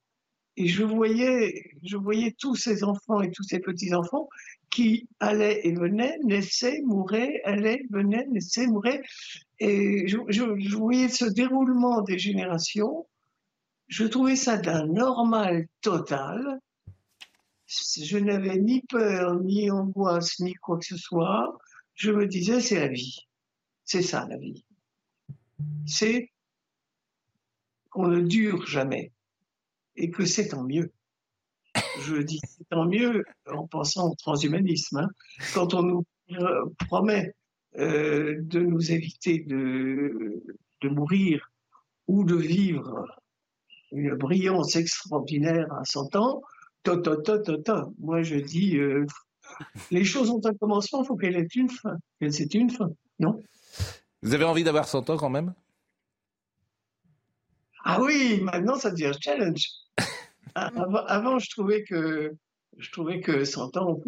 Et 0.57 0.67
je 0.67 0.83
voyais, 0.83 1.71
je 1.83 1.97
voyais 1.97 2.33
tous 2.39 2.55
ces 2.55 2.83
enfants 2.83 3.21
et 3.21 3.31
tous 3.31 3.43
ces 3.43 3.59
petits-enfants 3.59 4.29
qui 4.69 5.07
allaient 5.19 5.61
et 5.67 5.73
venaient, 5.73 6.17
naissaient, 6.23 6.81
mouraient, 6.85 7.41
allaient, 7.43 7.83
venaient, 7.89 8.25
naissaient, 8.27 8.67
mouraient. 8.67 9.01
Et 9.59 10.07
je, 10.07 10.17
je, 10.29 10.75
voyais 10.75 11.09
ce 11.09 11.25
déroulement 11.25 12.01
des 12.01 12.17
générations. 12.17 13.05
Je 13.87 14.05
trouvais 14.05 14.37
ça 14.37 14.57
d'un 14.57 14.85
normal 14.85 15.67
total. 15.81 16.59
Je 17.67 18.17
n'avais 18.17 18.57
ni 18.57 18.81
peur, 18.81 19.41
ni 19.41 19.69
angoisse, 19.69 20.39
ni 20.39 20.53
quoi 20.53 20.77
que 20.77 20.85
ce 20.85 20.97
soit. 20.97 21.57
Je 21.95 22.11
me 22.11 22.27
disais, 22.27 22.61
c'est 22.61 22.79
la 22.79 22.87
vie. 22.87 23.27
C'est 23.83 24.01
ça, 24.01 24.25
la 24.29 24.37
vie. 24.37 24.65
C'est 25.85 26.31
qu'on 27.89 28.07
ne 28.07 28.21
dure 28.21 28.65
jamais 28.67 29.11
et 29.95 30.09
que 30.09 30.25
c'est 30.25 30.49
tant 30.49 30.63
mieux. 30.63 30.91
Je 32.01 32.17
dis 32.17 32.39
c'est 32.47 32.67
tant 32.69 32.85
mieux 32.85 33.25
en 33.51 33.67
pensant 33.67 34.09
au 34.11 34.15
transhumanisme. 34.15 34.97
Hein. 34.97 35.09
Quand 35.53 35.73
on 35.73 35.83
nous 35.83 36.05
promet 36.87 37.33
euh, 37.77 38.35
de 38.39 38.59
nous 38.59 38.91
éviter 38.91 39.39
de, 39.39 40.43
de 40.81 40.89
mourir 40.89 41.51
ou 42.07 42.23
de 42.23 42.35
vivre 42.35 43.05
une 43.91 44.15
brillance 44.15 44.75
extraordinaire 44.75 45.71
à 45.73 45.83
100 45.83 46.15
ans, 46.15 46.41
to, 46.83 46.97
to, 46.97 47.17
to, 47.17 47.37
to, 47.57 47.93
moi 47.99 48.21
je 48.23 48.35
dis, 48.35 48.77
euh, 48.77 49.05
les 49.91 50.03
choses 50.03 50.29
ont 50.29 50.41
un 50.45 50.53
commencement, 50.53 51.03
il 51.03 51.07
faut 51.07 51.15
qu'elle 51.15 51.35
ait 51.35 51.47
une 51.55 51.69
fin. 51.69 51.97
Ait 52.21 52.27
une 52.27 52.69
fin, 52.69 52.89
non? 53.19 53.43
Vous 54.21 54.33
avez 54.33 54.45
envie 54.45 54.63
d'avoir 54.63 54.87
100 54.87 55.09
ans 55.09 55.17
quand 55.17 55.29
même? 55.29 55.53
Ah 57.83 58.01
oui, 58.01 58.41
maintenant 58.41 58.75
ça 58.75 58.91
devient 58.91 59.07
un 59.07 59.19
challenge. 59.19 59.69
Avant, 60.55 61.39
je 61.39 61.49
trouvais 61.49 61.83
que 61.83 62.33
je 62.77 62.91
trouvais 62.91 63.21
que 63.21 63.45
100 63.45 63.77
ans, 63.77 63.99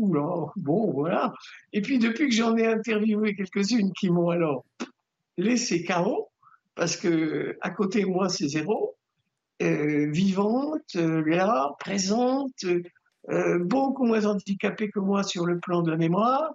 bon, 0.57 0.91
voilà. 0.91 1.33
Et 1.73 1.81
puis 1.81 1.99
depuis 1.99 2.27
que 2.29 2.35
j'en 2.35 2.55
ai 2.57 2.67
interviewé 2.67 3.35
quelques-unes 3.35 3.93
qui 3.93 4.09
m'ont 4.09 4.29
alors 4.29 4.65
laissé 5.37 5.83
KO, 5.83 6.29
parce 6.75 6.97
que 6.97 7.57
à 7.61 7.69
côté 7.69 8.01
de 8.01 8.07
moi 8.07 8.29
c'est 8.29 8.47
zéro, 8.47 8.97
euh, 9.61 10.11
vivante, 10.11 10.95
euh, 10.95 11.23
là, 11.25 11.71
présente, 11.79 12.63
euh, 13.29 13.59
beaucoup 13.63 14.05
moins 14.05 14.25
handicapée 14.25 14.89
que 14.89 14.99
moi 14.99 15.23
sur 15.23 15.45
le 15.45 15.59
plan 15.59 15.81
de 15.81 15.91
la 15.91 15.97
mémoire. 15.97 16.53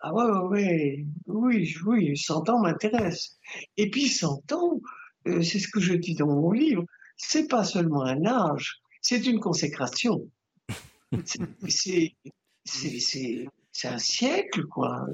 Ah 0.00 0.14
ouais, 0.14 0.24
ouais, 0.48 1.06
oui, 1.26 1.74
oui, 1.84 2.16
100 2.16 2.48
ans 2.48 2.60
m'intéresse. 2.60 3.38
Et 3.76 3.90
puis 3.90 4.08
100 4.08 4.52
ans, 4.52 4.80
c'est 5.26 5.58
ce 5.58 5.68
que 5.68 5.80
je 5.80 5.92
dis 5.92 6.14
dans 6.14 6.26
mon 6.26 6.52
livre, 6.52 6.84
c'est 7.18 7.48
pas 7.48 7.64
seulement 7.64 8.04
un 8.04 8.24
âge, 8.24 8.80
c'est 9.00 9.26
une 9.26 9.40
consécration. 9.40 10.28
c'est 11.24 12.14
un 13.84 13.98
siècle, 13.98 14.66
quoi. 14.66 15.06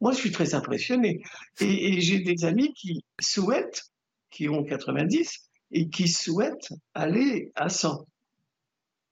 Moi, 0.00 0.12
je 0.12 0.18
suis 0.18 0.30
très 0.30 0.54
impressionné. 0.54 1.22
Et, 1.60 2.00
j'ai 2.00 2.20
des 2.20 2.44
amis 2.44 2.72
qui 2.74 3.04
souhaitent, 3.20 3.82
qui 4.30 4.48
ont 4.48 4.64
90, 4.64 5.50
et 5.72 5.88
qui 5.88 6.08
souhaitent 6.08 6.72
aller 6.94 7.52
à 7.54 7.68
100. 7.68 8.06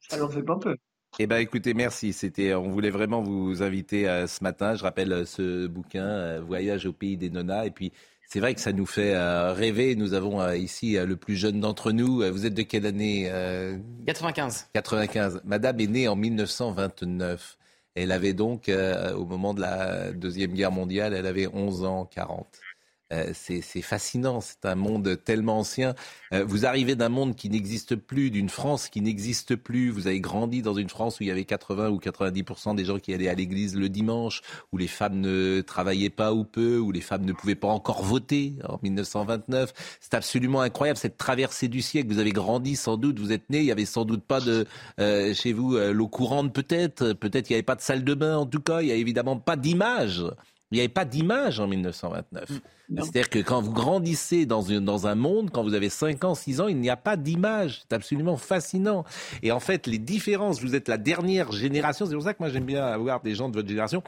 Ça 0.08 0.16
leur 0.16 0.32
fait 0.32 0.42
pas 0.42 0.56
peur. 0.56 0.76
Eh 1.18 1.26
ben, 1.26 1.38
écoutez, 1.38 1.74
merci. 1.74 2.12
C'était, 2.12 2.54
on 2.54 2.70
voulait 2.70 2.90
vraiment 2.90 3.22
vous 3.22 3.62
inviter 3.62 4.04
ce 4.26 4.42
matin. 4.44 4.74
Je 4.74 4.82
rappelle 4.82 5.26
ce 5.26 5.66
bouquin, 5.66 6.06
euh, 6.06 6.40
Voyage 6.40 6.86
au 6.86 6.92
pays 6.92 7.16
des 7.16 7.30
nonas. 7.30 7.64
Et 7.64 7.70
puis, 7.70 7.92
C'est 8.28 8.40
vrai 8.40 8.54
que 8.54 8.60
ça 8.60 8.74
nous 8.74 8.84
fait 8.84 9.14
euh, 9.14 9.54
rêver. 9.54 9.96
Nous 9.96 10.12
avons 10.12 10.42
euh, 10.42 10.54
ici 10.54 10.98
euh, 10.98 11.06
le 11.06 11.16
plus 11.16 11.34
jeune 11.34 11.60
d'entre 11.60 11.92
nous. 11.92 12.22
Vous 12.30 12.44
êtes 12.44 12.52
de 12.52 12.60
quelle 12.60 12.84
année 12.84 13.30
95. 14.06 14.68
95. 14.74 15.40
Madame 15.44 15.80
est 15.80 15.86
née 15.86 16.08
en 16.08 16.16
1929. 16.16 17.56
Elle 17.94 18.12
avait 18.12 18.34
donc, 18.34 18.70
au 19.16 19.24
moment 19.24 19.54
de 19.54 19.60
la 19.60 20.12
Deuxième 20.12 20.52
Guerre 20.52 20.70
mondiale, 20.70 21.14
elle 21.14 21.26
avait 21.26 21.48
11 21.48 21.84
ans, 21.84 22.04
40. 22.04 22.46
Euh, 23.12 23.32
c'est 23.32 23.62
fascinant, 23.82 24.40
c'est 24.40 24.66
un 24.66 24.74
monde 24.74 25.18
tellement 25.24 25.60
ancien. 25.60 25.94
Euh, 26.34 26.44
vous 26.44 26.66
arrivez 26.66 26.94
d'un 26.94 27.08
monde 27.08 27.36
qui 27.36 27.48
n'existe 27.48 27.96
plus, 27.96 28.30
d'une 28.30 28.50
France 28.50 28.88
qui 28.88 29.00
n'existe 29.00 29.56
plus. 29.56 29.90
Vous 29.90 30.06
avez 30.06 30.20
grandi 30.20 30.60
dans 30.60 30.74
une 30.74 30.90
France 30.90 31.18
où 31.18 31.22
il 31.22 31.28
y 31.28 31.30
avait 31.30 31.44
80 31.44 31.88
ou 31.88 31.98
90% 31.98 32.74
des 32.74 32.84
gens 32.84 32.98
qui 32.98 33.14
allaient 33.14 33.28
à 33.28 33.34
l'église 33.34 33.76
le 33.76 33.88
dimanche, 33.88 34.42
où 34.72 34.76
les 34.76 34.88
femmes 34.88 35.20
ne 35.20 35.62
travaillaient 35.62 36.10
pas 36.10 36.34
ou 36.34 36.44
peu, 36.44 36.78
où 36.78 36.92
les 36.92 37.00
femmes 37.00 37.24
ne 37.24 37.32
pouvaient 37.32 37.54
pas 37.54 37.68
encore 37.68 38.02
voter 38.02 38.54
en 38.68 38.78
1929. 38.82 39.72
C'est 40.00 40.14
absolument 40.14 40.60
incroyable 40.60 40.98
cette 40.98 41.16
traversée 41.16 41.68
du 41.68 41.80
siècle. 41.80 42.08
Vous 42.12 42.18
avez 42.18 42.32
grandi 42.32 42.76
sans 42.76 42.98
doute, 42.98 43.18
vous 43.18 43.32
êtes 43.32 43.48
né, 43.48 43.60
il 43.60 43.64
y 43.64 43.72
avait 43.72 43.86
sans 43.86 44.04
doute 44.04 44.24
pas 44.24 44.40
de 44.40 44.66
euh, 45.00 45.32
chez 45.32 45.52
vous 45.52 45.78
l'eau 45.78 46.08
courante 46.08 46.52
peut-être, 46.52 47.12
peut-être 47.14 47.46
qu'il 47.46 47.54
n'y 47.54 47.58
avait 47.58 47.62
pas 47.62 47.74
de 47.74 47.80
salle 47.80 48.04
de 48.04 48.14
bain 48.14 48.36
en 48.36 48.46
tout 48.46 48.60
cas, 48.60 48.82
il 48.82 48.86
n'y 48.86 48.92
a 48.92 48.96
évidemment 48.96 49.38
pas 49.38 49.56
d'image. 49.56 50.24
Il 50.70 50.74
n'y 50.74 50.80
avait 50.80 50.88
pas 50.88 51.04
d'image 51.04 51.60
en 51.60 51.66
1929. 51.66 52.50
Mm. 52.50 53.02
C'est-à-dire 53.02 53.30
que 53.30 53.38
quand 53.38 53.60
vous 53.60 53.72
grandissez 53.72 54.44
dans, 54.44 54.62
dans 54.62 55.06
un 55.06 55.14
monde, 55.14 55.50
quand 55.50 55.62
vous 55.62 55.74
avez 55.74 55.88
5 55.88 56.24
ans, 56.24 56.34
6 56.34 56.60
ans, 56.60 56.68
il 56.68 56.78
n'y 56.78 56.90
a 56.90 56.96
pas 56.96 57.16
d'image. 57.16 57.82
C'est 57.82 57.94
absolument 57.94 58.36
fascinant. 58.36 59.04
Et 59.42 59.50
en 59.50 59.60
fait, 59.60 59.86
les 59.86 59.98
différences, 59.98 60.60
vous 60.60 60.74
êtes 60.74 60.88
la 60.88 60.98
dernière 60.98 61.52
génération. 61.52 62.06
C'est 62.06 62.14
pour 62.14 62.22
ça 62.22 62.34
que 62.34 62.42
moi 62.42 62.50
j'aime 62.50 62.66
bien 62.66 62.84
avoir 62.84 63.22
des 63.22 63.34
gens 63.34 63.48
de 63.48 63.54
votre 63.54 63.68
génération. 63.68 64.02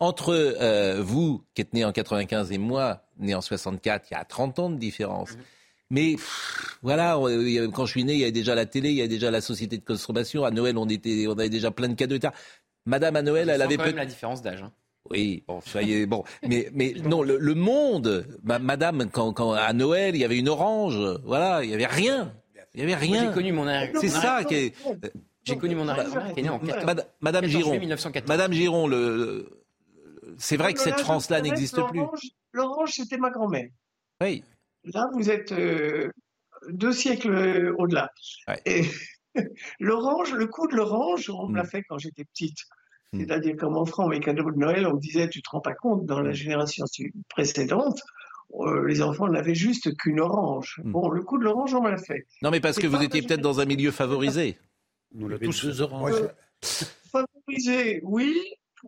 Entre 0.00 0.34
euh, 0.34 1.00
vous, 1.02 1.44
qui 1.54 1.62
êtes 1.62 1.72
né 1.72 1.84
en 1.84 1.92
95, 1.92 2.50
et 2.50 2.58
moi, 2.58 3.04
né 3.18 3.34
en 3.34 3.40
64, 3.40 4.08
il 4.10 4.14
y 4.14 4.16
a 4.16 4.24
30 4.24 4.58
ans 4.58 4.70
de 4.70 4.76
différence. 4.76 5.32
Mm. 5.32 5.40
Mais 5.90 6.16
voilà, 6.82 7.16
quand 7.72 7.86
je 7.86 7.90
suis 7.90 8.04
né, 8.04 8.14
il 8.14 8.18
y 8.18 8.22
avait 8.22 8.32
déjà 8.32 8.54
la 8.56 8.66
télé, 8.66 8.90
il 8.90 8.96
y 8.96 9.00
avait 9.00 9.08
déjà 9.08 9.30
la 9.30 9.40
société 9.40 9.78
de 9.78 9.84
consommation. 9.84 10.44
À 10.44 10.50
Noël, 10.50 10.76
on, 10.76 10.88
était, 10.88 11.26
on 11.28 11.32
avait 11.32 11.50
déjà 11.50 11.70
plein 11.70 11.88
de 11.88 11.94
cadeaux. 11.94 12.16
Madame 12.86 13.16
à 13.16 13.22
Noël, 13.22 13.48
elle 13.48 13.62
avait 13.62 13.76
peut 13.76 13.92
la 13.92 14.06
différence 14.06 14.42
d'âge. 14.42 14.62
Hein. 14.62 14.72
Oui, 15.10 15.44
bon, 15.46 15.60
soyez 15.60 16.06
bon. 16.06 16.24
Mais, 16.42 16.70
mais 16.72 16.94
non, 17.04 17.22
le, 17.22 17.54
monde, 17.54 18.26
madame, 18.42 19.10
quand, 19.10 19.32
quand, 19.32 19.52
à 19.52 19.72
Noël, 19.72 20.14
il 20.14 20.20
y 20.20 20.24
avait 20.24 20.38
une 20.38 20.48
orange, 20.48 20.98
voilà, 21.24 21.62
il 21.62 21.68
n'y 21.68 21.74
avait 21.74 21.86
rien. 21.86 22.32
Il 22.74 22.84
n'y 22.84 22.92
avait 22.92 23.00
rien. 23.00 23.28
J'ai 23.28 23.34
connu 23.34 23.52
mon 23.52 23.66
C'est 24.00 24.08
ça 24.08 24.44
qui 24.44 24.54
est. 24.54 24.74
J'ai 25.44 25.58
connu 25.58 25.74
mon 25.74 25.86
arrière 25.88 26.32
qui 26.32 26.40
est 26.40 26.42
né 26.42 26.48
en 26.48 26.60
Madame 27.20 27.44
Giron. 27.44 27.78
Madame 28.26 28.52
Giron, 28.52 28.86
le, 28.86 29.64
c'est 30.38 30.56
vrai 30.56 30.74
que 30.74 30.80
cette 30.80 31.00
France-là 31.00 31.40
n'existe 31.40 31.80
plus. 31.88 32.02
L'orange, 32.52 32.92
c'était 32.92 33.18
ma 33.18 33.30
grand-mère. 33.30 33.68
Oui. 34.20 34.44
Là, 34.84 35.08
vous 35.12 35.30
êtes 35.30 35.52
euh, 35.52 36.10
deux 36.68 36.92
siècles 36.92 37.74
au-delà. 37.78 38.10
Et 38.64 38.84
l'orange, 39.80 40.32
le 40.34 40.46
coup 40.46 40.68
de 40.68 40.76
l'orange, 40.76 41.30
on 41.30 41.48
me 41.48 41.56
l'a 41.56 41.64
mm. 41.64 41.68
fait 41.68 41.82
quand 41.82 41.98
j'étais 41.98 42.24
petite. 42.24 42.58
Mm. 43.14 43.20
C'est-à-dire 43.20 43.56
qu'en 43.56 43.70
m'offrant 43.70 44.08
mes 44.08 44.20
cadeaux 44.20 44.50
de 44.50 44.58
Noël, 44.58 44.86
on 44.86 44.94
me 44.94 45.00
disait, 45.00 45.28
tu 45.28 45.42
te 45.42 45.50
rends 45.50 45.60
pas 45.60 45.74
compte, 45.74 46.04
dans 46.06 46.20
la 46.20 46.30
mm. 46.30 46.34
génération 46.34 46.84
précédente, 47.28 48.00
euh, 48.60 48.86
les 48.86 49.02
enfants 49.02 49.28
n'avaient 49.28 49.54
juste 49.54 49.96
qu'une 49.96 50.20
orange. 50.20 50.80
Mm. 50.84 50.92
Bon, 50.92 51.08
le 51.08 51.22
coup 51.22 51.38
de 51.38 51.44
l'orange, 51.44 51.74
on 51.74 51.82
m'a 51.82 51.96
fait. 51.96 52.26
Non, 52.42 52.50
mais 52.50 52.60
parce 52.60 52.78
que 52.78 52.86
vous 52.86 53.02
étiez 53.02 53.22
peut-être 53.22 53.40
dans 53.40 53.60
un 53.60 53.64
milieu 53.64 53.90
favorisé. 53.90 54.58
Nous 55.14 55.28
l'avons 55.28 55.50
tous 55.50 55.66
deux 55.66 55.80
oranges. 55.80 56.12
favorisé, 57.12 58.00
oui, 58.02 58.34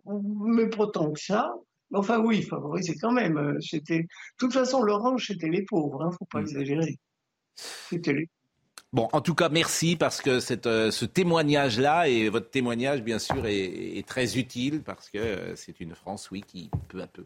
mais 0.05 0.67
pas 0.67 0.87
tant 0.87 1.11
que 1.11 1.19
ça. 1.19 1.53
Enfin, 1.93 2.19
oui, 2.19 2.43
favorisé 2.43 2.95
quand 2.99 3.13
même. 3.13 3.57
C'était, 3.61 3.99
de 3.99 4.07
toute 4.37 4.51
façon, 4.51 4.83
l'orange, 4.83 5.27
c'était 5.27 5.47
les 5.47 5.63
pauvres, 5.63 6.03
ne 6.03 6.09
hein, 6.09 6.11
faut 6.11 6.25
pas 6.25 6.41
exagérer. 6.41 6.99
C'était 7.55 8.13
les 8.13 8.29
Bon, 8.93 9.09
en 9.11 9.19
tout 9.19 9.35
cas, 9.35 9.49
merci 9.49 9.97
parce 9.97 10.21
que 10.21 10.39
euh, 10.65 10.91
ce 10.91 11.05
témoignage-là 11.05 12.07
et 12.07 12.29
votre 12.29 12.49
témoignage, 12.49 13.03
bien 13.03 13.19
sûr, 13.19 13.45
est, 13.45 14.07
très 14.07 14.37
utile 14.37 14.81
parce 14.81 15.09
que 15.09 15.17
euh, 15.17 15.55
c'est 15.57 15.81
une 15.81 15.93
France, 15.93 16.31
oui, 16.31 16.41
qui 16.41 16.71
peu 16.87 17.01
à 17.01 17.07
peu 17.07 17.25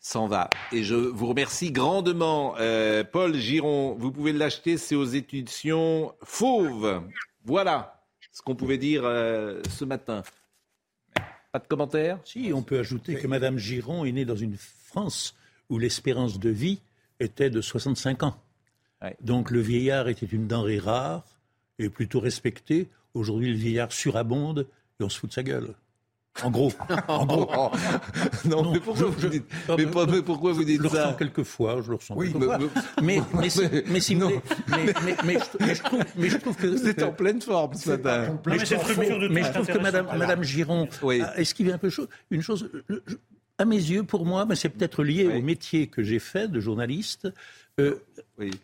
s'en 0.00 0.26
va. 0.26 0.50
Et 0.72 0.82
je 0.82 0.96
vous 0.96 1.26
remercie 1.26 1.70
grandement, 1.70 2.56
euh, 2.58 3.04
Paul 3.04 3.36
Giron. 3.36 3.94
Vous 3.98 4.10
pouvez 4.10 4.32
l'acheter, 4.32 4.78
c'est 4.78 4.96
aux 4.96 5.04
éditions 5.04 6.12
Fauve. 6.24 7.02
Voilà 7.44 8.02
ce 8.32 8.42
qu'on 8.42 8.56
pouvait 8.56 8.78
dire 8.78 9.02
ce 9.02 9.84
matin. 9.84 10.22
Pas 11.52 11.58
de 11.58 11.66
commentaires? 11.66 12.18
Si, 12.24 12.52
on 12.54 12.62
peut 12.62 12.78
ajouter 12.78 13.14
que 13.16 13.26
Madame 13.26 13.58
Giron 13.58 14.04
est 14.04 14.12
née 14.12 14.24
dans 14.24 14.36
une 14.36 14.56
France 14.56 15.34
où 15.70 15.78
l'espérance 15.78 16.38
de 16.38 16.50
vie 16.50 16.80
était 17.20 17.50
de 17.50 17.60
65 17.60 18.22
ans. 18.22 18.36
Donc 19.20 19.50
le 19.50 19.60
vieillard 19.60 20.08
était 20.08 20.26
une 20.26 20.46
denrée 20.46 20.78
rare 20.78 21.24
et 21.78 21.88
plutôt 21.88 22.20
respectée. 22.20 22.88
Aujourd'hui, 23.14 23.50
le 23.50 23.56
vieillard 23.56 23.92
surabonde 23.92 24.66
et 25.00 25.04
on 25.04 25.08
se 25.08 25.18
fout 25.18 25.30
de 25.30 25.34
sa 25.34 25.42
gueule. 25.42 25.74
En 26.44 26.50
gros, 26.50 26.72
en 27.08 27.26
gros. 27.26 27.70
non, 28.44 28.72
mais 28.72 28.78
pourquoi 28.78 29.08
vous 29.08 29.28
dites, 29.28 29.44
mais, 29.76 29.86
mais 30.08 30.22
pourquoi 30.22 30.52
vous 30.52 30.62
dites 30.62 30.78
je 30.78 30.82
le 30.84 30.88
ça 30.88 31.06
ressens 31.06 31.16
quelquefois, 31.16 31.80
je 31.82 31.90
le 31.90 31.96
ressens 31.96 32.14
oui, 32.16 32.32
quelquefois. 32.32 32.58
Mais, 33.02 33.20
mais, 33.34 33.48
mais, 33.56 33.82
mais, 33.88 34.00
si 34.00 34.14
vous 34.14 34.28
mais, 34.68 34.94
mais, 35.24 35.38
je, 35.74 35.82
trouve, 35.82 36.04
mais 36.16 36.28
je 36.28 36.36
trouve 36.36 36.56
que 36.56 36.66
vous 36.68 36.86
êtes 36.86 37.02
en 37.02 37.12
pleine 37.12 37.42
forme 37.42 37.74
ce 37.74 37.90
matin. 37.90 38.38
Mais, 38.46 38.58
je 38.58 39.52
trouve 39.52 39.66
que 39.66 39.78
Madame, 39.78 40.06
Madame 40.16 40.44
Giron 40.44 40.88
a 41.02 41.40
esquivé 41.40 41.72
un 41.72 41.78
peu 41.78 41.90
une 42.30 42.42
chose. 42.42 42.70
À 43.60 43.64
mes 43.64 43.76
yeux, 43.76 44.04
pour 44.04 44.24
moi, 44.24 44.46
mais 44.46 44.54
c'est 44.54 44.68
peut-être 44.68 45.02
lié 45.02 45.26
au 45.26 45.42
métier 45.42 45.88
que 45.88 46.04
j'ai 46.04 46.20
fait 46.20 46.46
de 46.46 46.60
journaliste. 46.60 47.28
Euh, 47.80 47.96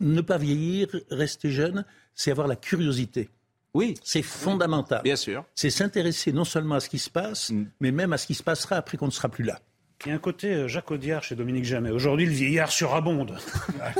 ne 0.00 0.20
pas 0.20 0.38
vieillir, 0.38 0.88
rester 1.10 1.50
jeune, 1.50 1.84
c'est 2.14 2.30
avoir 2.30 2.46
la 2.46 2.56
curiosité. 2.56 3.28
Oui. 3.74 3.94
C'est 4.04 4.22
fondamental. 4.22 5.02
Bien 5.02 5.16
sûr. 5.16 5.44
C'est 5.54 5.70
s'intéresser 5.70 6.32
non 6.32 6.44
seulement 6.44 6.76
à 6.76 6.80
ce 6.80 6.88
qui 6.88 6.98
se 6.98 7.10
passe, 7.10 7.50
mm. 7.50 7.66
mais 7.80 7.90
même 7.90 8.12
à 8.12 8.18
ce 8.18 8.26
qui 8.26 8.34
se 8.34 8.42
passera 8.42 8.76
après 8.76 8.96
qu'on 8.96 9.06
ne 9.06 9.10
sera 9.10 9.28
plus 9.28 9.44
là. 9.44 9.58
Il 10.04 10.10
y 10.10 10.12
a 10.12 10.14
un 10.14 10.18
côté 10.18 10.48
euh, 10.48 10.68
Jacques 10.68 10.90
Audiard 10.90 11.22
chez 11.22 11.34
Dominique 11.34 11.64
Jamais. 11.64 11.90
Aujourd'hui, 11.90 12.26
le 12.26 12.32
vieillard 12.32 12.70
surabonde. 12.70 13.36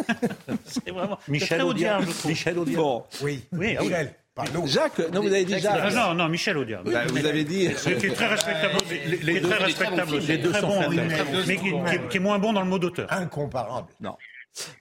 c'est 0.65 0.91
vraiment 0.91 1.19
Michel 1.29 1.63
Audiard. 1.63 2.03
Michel 2.27 2.59
Audiard. 2.59 2.83
Bon. 2.83 3.05
Oui. 3.23 3.45
oui. 3.53 3.77
Michel. 3.81 4.15
Pardon. 4.35 4.67
Jacques, 4.67 4.99
non, 5.13 5.23
vous 5.23 5.29
avez 5.29 5.45
dit 5.45 5.59
Jacques. 5.61 5.93
Non, 5.95 6.13
non, 6.15 6.29
Michel 6.29 6.59
Audiard. 6.59 6.83
Bah, 6.83 7.07
vous 7.07 7.25
avez 7.25 7.45
dit. 7.45 7.69
Qui 7.73 8.07
est 8.07 8.15
très 8.15 8.27
respectable. 8.27 8.75
Les, 9.07 9.41
deux, 9.41 9.49
très 9.49 9.65
respectable. 9.65 10.19
Les 10.19 10.39
deux 10.39 10.53
sont 10.53 10.67
bon, 10.69 10.91
mais 11.47 12.09
qui, 12.11 12.17
est 12.17 12.21
moins 12.21 12.39
bon 12.39 12.53
dans 12.53 12.63
le 12.63 12.69
mot 12.69 12.79
d'auteur. 12.79 13.11
Incomparable. 13.13 13.89
Non. 14.01 14.17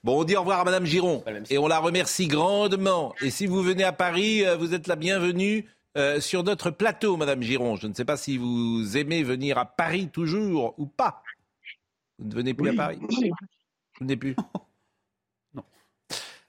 Bon, 0.02 0.20
on 0.20 0.24
dit 0.24 0.36
au 0.36 0.40
revoir 0.40 0.60
à 0.60 0.64
Madame 0.64 0.86
Giron 0.86 1.24
et 1.50 1.58
on 1.58 1.66
la 1.66 1.78
remercie 1.78 2.28
grandement. 2.28 3.14
Et 3.20 3.30
si 3.30 3.46
vous 3.46 3.62
venez 3.62 3.84
à 3.84 3.92
Paris, 3.92 4.44
euh, 4.44 4.56
vous 4.56 4.74
êtes 4.74 4.86
la 4.86 4.96
bienvenue 4.96 5.66
euh, 5.96 6.20
sur 6.20 6.42
notre 6.42 6.70
plateau, 6.70 7.16
Madame 7.16 7.42
Giron. 7.42 7.76
Je 7.76 7.86
ne 7.86 7.94
sais 7.94 8.04
pas 8.04 8.16
si 8.16 8.38
vous 8.38 8.96
aimez 8.96 9.22
venir 9.22 9.58
à 9.58 9.64
Paris 9.64 10.08
toujours 10.08 10.74
ou 10.78 10.86
pas. 10.86 11.22
Vous 12.18 12.28
ne 12.28 12.34
venez 12.34 12.54
plus 12.54 12.70
à 12.70 12.74
Paris 12.74 12.98
Vous 13.00 13.06
ne 13.06 14.00
venez 14.00 14.16
plus 14.16 14.36
Non. 15.54 15.64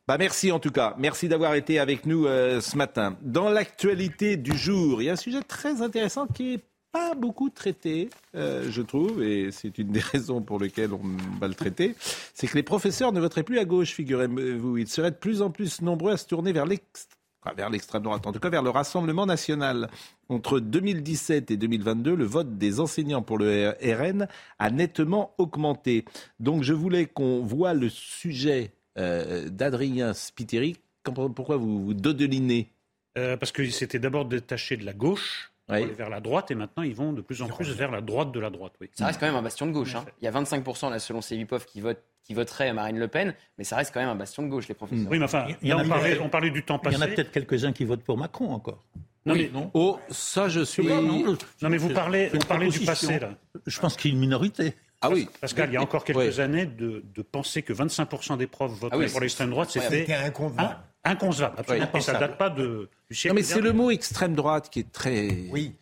Bah 0.08 0.18
merci 0.20 0.52
en 0.52 0.60
tout 0.60 0.72
cas. 0.72 0.96
Merci 0.98 1.28
d'avoir 1.28 1.56
été 1.56 1.80
avec 1.80 2.06
nous 2.06 2.28
euh, 2.28 2.62
ce 2.62 2.78
matin. 2.78 3.18
Dans 3.22 3.50
l'actualité 3.50 4.38
du 4.38 4.56
jour, 4.56 5.02
il 5.02 5.06
y 5.06 5.10
a 5.10 5.14
un 5.14 5.18
sujet 5.18 5.42
très 5.42 5.82
intéressant 5.82 6.28
qui 6.28 6.56
est 6.56 6.64
pas 6.96 7.14
beaucoup 7.14 7.50
traité, 7.50 8.10
euh, 8.36 8.72
je 8.72 8.82
trouve, 8.82 9.22
et 9.22 9.52
c'est 9.52 9.78
une 9.80 9.92
des 9.92 10.00
raisons 10.14 10.42
pour 10.42 10.60
lesquelles 10.60 10.94
on 10.94 11.02
va 11.42 11.50
le 11.50 11.54
traiter, 11.54 11.94
c'est 12.34 12.48
que 12.48 12.56
les 12.56 12.64
professeurs 12.64 13.12
ne 13.12 13.20
voteraient 13.20 13.44
plus 13.44 13.60
à 13.60 13.66
gauche, 13.66 13.92
figurez-vous. 13.92 14.78
Ils 14.78 14.88
seraient 14.88 15.12
de 15.12 15.18
plus 15.18 15.42
en 15.42 15.50
plus 15.50 15.82
nombreux 15.82 16.14
à 16.14 16.18
se 16.18 16.26
tourner 16.26 16.54
vers 16.54 16.66
l'extrême 16.66 18.02
droite, 18.02 18.26
en 18.26 18.32
tout 18.32 18.40
cas 18.40 18.50
vers 18.50 18.64
le 18.64 18.70
Rassemblement 18.70 19.26
national. 19.26 19.90
Entre 20.30 20.62
2017 20.62 21.52
et 21.52 21.58
2022, 21.58 22.16
le 22.16 22.24
vote 22.24 22.58
des 22.58 22.80
enseignants 22.80 23.22
pour 23.22 23.40
le 23.40 23.76
RN 23.84 24.30
a 24.58 24.70
nettement 24.70 25.34
augmenté. 25.38 26.06
Donc 26.40 26.64
je 26.64 26.72
voulais 26.72 27.08
qu'on 27.08 27.42
voit 27.42 27.74
le 27.74 27.90
sujet 27.90 28.72
euh, 28.98 29.50
d'Adrien 29.50 30.14
Spiteri. 30.14 30.78
Pourquoi 31.04 31.58
vous 31.58 31.84
vous 31.84 31.94
dodelinez 31.94 32.72
euh, 33.18 33.36
Parce 33.36 33.52
que 33.52 33.70
c'était 33.70 34.00
d'abord 34.00 34.24
détaché 34.24 34.78
de 34.78 34.86
la 34.86 34.94
gauche 34.94 35.52
vers 35.68 36.10
la 36.10 36.20
droite 36.20 36.52
et 36.52 36.56
maintenant 36.56 36.84
ils 36.84 36.96
vont 36.96 37.14
de 37.14 37.22
plus 37.22 37.42
en 37.42 37.48
plus 37.48 37.70
vers 37.72 37.92
la 37.92 38.02
droite 38.02 38.32
de 38.32 38.40
la 38.40 38.50
droite. 38.50 38.74
Oui. 38.82 38.90
Ça 38.94 39.08
reste 39.08 39.20
quand 39.20 39.26
même 39.26 39.36
un 39.36 39.42
bastion 39.42 39.66
de 39.66 39.72
gauche. 39.72 39.96
Hein. 39.96 40.06
Il 40.22 40.26
y 40.26 40.28
a 40.28 40.32
25% 40.32 40.90
là, 40.90 41.00
selon 41.00 41.22
Cévipov 41.22 41.66
qui 41.66 41.82
votent 41.82 42.04
qui 42.26 42.34
voterait 42.34 42.74
Marine 42.74 42.98
Le 42.98 43.08
Pen, 43.08 43.36
mais 43.58 43.64
ça 43.64 43.76
reste 43.76 43.94
quand 43.94 44.00
même 44.00 44.10
un 44.10 44.16
bastion 44.16 44.42
de 44.42 44.48
gauche, 44.48 44.68
les 44.68 44.74
professeurs. 44.74 45.12
Oui, 45.12 45.20
mais 45.20 45.26
enfin, 45.26 45.46
il 45.62 45.70
y 45.70 45.74
en 45.74 45.78
a 45.78 45.84
on, 45.84 46.28
parlait, 46.28 46.50
du 46.50 46.64
temps 46.64 46.80
passé. 46.80 46.96
Il 46.96 47.00
y 47.00 47.04
en 47.04 47.06
a 47.06 47.08
peut-être 47.08 47.32
quelques-uns 47.32 47.72
qui 47.72 47.86
votent 47.86 48.04
pour 48.04 48.18
Macron 48.18 48.52
encore. 48.52 48.84
Non, 49.28 49.36
mais, 49.36 49.50
non. 49.54 49.72
Oh, 49.74 50.00
ça, 50.10 50.50
je 50.50 50.62
suis. 50.62 50.88
Non, 50.88 51.38
mais 51.62 51.78
vous 51.78 51.90
parlez, 51.90 52.30
vous 52.30 52.40
parlez 52.40 52.70
du 52.70 52.80
passé, 52.80 53.20
là. 53.20 53.30
Je 53.66 53.80
pense 53.80 53.96
qu'il 53.96 54.12
y 54.12 54.14
a 54.14 54.16
une 54.16 54.22
minorité. 54.22 54.74
Ah 55.02 55.10
oui. 55.12 55.28
Pascal, 55.40 55.70
il 55.70 55.74
y 55.74 55.78
a 55.78 55.82
encore 55.82 56.04
quelques 56.04 56.40
années, 56.40 56.66
de, 56.66 57.04
penser 57.32 57.62
que 57.62 57.74
25% 57.74 58.38
des 58.38 58.48
profs 58.48 58.72
voteraient 58.72 59.06
ah 59.06 59.12
pour 59.12 59.22
l'extrême 59.22 59.52
droite, 59.52 59.70
c'était 59.70 60.12
inconcevable. 60.14 60.78
Inconcevable, 61.06 61.56
absolument. 61.60 62.02
Ça 62.02 62.14
ne 62.14 62.20
date 62.20 62.38
pas 62.38 62.50
de, 62.50 62.90
du 63.10 63.16
siècle. 63.16 63.34
Non, 63.36 63.40
mais 63.40 63.44
c'est 63.44 63.62
le 63.62 63.74
mot 63.74 63.92
extrême 63.92 64.34
droite 64.36 64.70
qui 64.70 64.80
est 64.80 64.92
très. 64.92 65.30
Oui. 65.52 65.74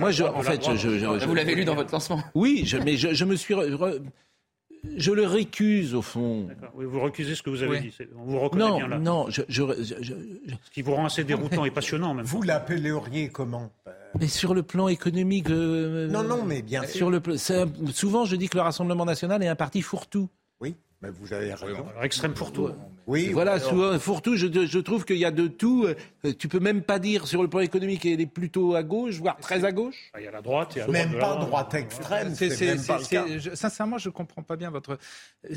Moi, 0.00 0.10
je, 0.10 0.24
en 0.24 0.42
fait, 0.42 0.62
je, 0.76 1.26
vous 1.26 1.34
l'avez 1.34 1.54
lu 1.54 1.64
dans 1.64 1.74
votre 1.74 1.92
lancement. 1.92 2.22
Oui, 2.34 2.62
je, 2.64 2.78
mais 2.78 2.96
je, 2.96 3.24
me 3.24 3.36
suis. 3.36 3.54
je 4.96 5.10
le 5.12 5.26
récuse 5.26 5.94
au 5.94 6.00
fond. 6.02 6.48
Oui, 6.74 6.84
vous 6.86 7.00
recusez 7.00 7.34
ce 7.34 7.42
que 7.42 7.50
vous 7.50 7.62
avez 7.62 7.78
Oui. 7.78 7.80
dit. 7.80 7.94
On 8.18 8.24
vous 8.24 8.38
reconnaît 8.40 8.64
Non, 8.64 8.76
bien 8.78 8.88
là. 8.88 8.98
non, 8.98 9.26
je, 9.28 9.42
je- 9.48 9.62
je- 9.82 9.94
je- 10.02 10.14
Ce 10.64 10.70
qui 10.72 10.80
vous 10.82 10.94
rend 10.94 11.06
assez 11.06 11.24
déroutant 11.24 11.64
et 11.64 11.70
passionnant 11.70 12.14
même. 12.14 12.24
Vous 12.24 12.42
l'appelleriez 12.42 13.28
comment? 13.28 13.70
Mais 14.18 14.28
sur 14.28 14.54
le 14.54 14.62
plan 14.62 14.88
économique. 14.88 15.50
euh, 15.50 16.08
Non, 16.08 16.22
non, 16.22 16.44
mais 16.44 16.62
bien 16.62 16.82
sur 16.84 17.10
sûr. 17.10 17.10
le 17.10 17.20
souvent, 17.92 18.24
je 18.24 18.36
dis 18.36 18.48
que 18.48 18.56
le 18.56 18.62
Rassemblement 18.62 19.04
national 19.04 19.42
est 19.42 19.48
un 19.48 19.56
parti 19.56 19.82
fourre-tout. 19.82 20.28
Oui, 20.60 20.74
mais 21.02 21.10
vous 21.10 21.32
avez 21.32 21.52
raison. 21.54 21.86
Alors, 21.90 22.04
extrême 22.04 22.34
pour 22.34 22.52
tout. 22.52 22.70
Oui, 23.06 23.28
Voilà, 23.32 23.52
alors- 23.52 23.68
souvent, 23.68 23.98
fourre-tout, 24.00 24.36
je, 24.36 24.46
je 24.66 24.78
trouve 24.80 25.04
qu'il 25.04 25.18
y 25.18 25.24
a 25.24 25.30
de 25.30 25.46
tout. 25.46 25.86
Euh, 25.86 26.32
Tu 26.40 26.48
peux 26.48 26.58
même 26.58 26.82
pas 26.82 26.98
dire 26.98 27.28
sur 27.28 27.40
le 27.40 27.48
plan 27.48 27.60
économique 27.60 28.00
qu'elle 28.02 28.20
est 28.20 28.26
plutôt 28.26 28.74
à 28.74 28.82
gauche, 28.82 29.14
voire 29.20 29.36
très 29.36 29.64
à 29.64 29.70
gauche. 29.70 29.94
Il 30.18 30.24
y 30.24 30.26
a 30.26 30.32
la 30.32 30.42
droite, 30.42 30.72
il 30.74 30.78
y 30.78 30.80
a 30.80 30.86
la 30.86 30.92
Même 30.92 31.10
droite 31.12 31.38
pas 31.38 31.44
droite 31.44 31.74
extrême, 31.74 32.34
C'est- 32.34 32.84
pas 32.86 32.98
le 33.28 33.38
je- 33.38 33.54
sincèrement, 33.54 33.98
je 33.98 34.08
comprends 34.08 34.42
pas 34.42 34.56
bien 34.56 34.70
votre. 34.70 34.98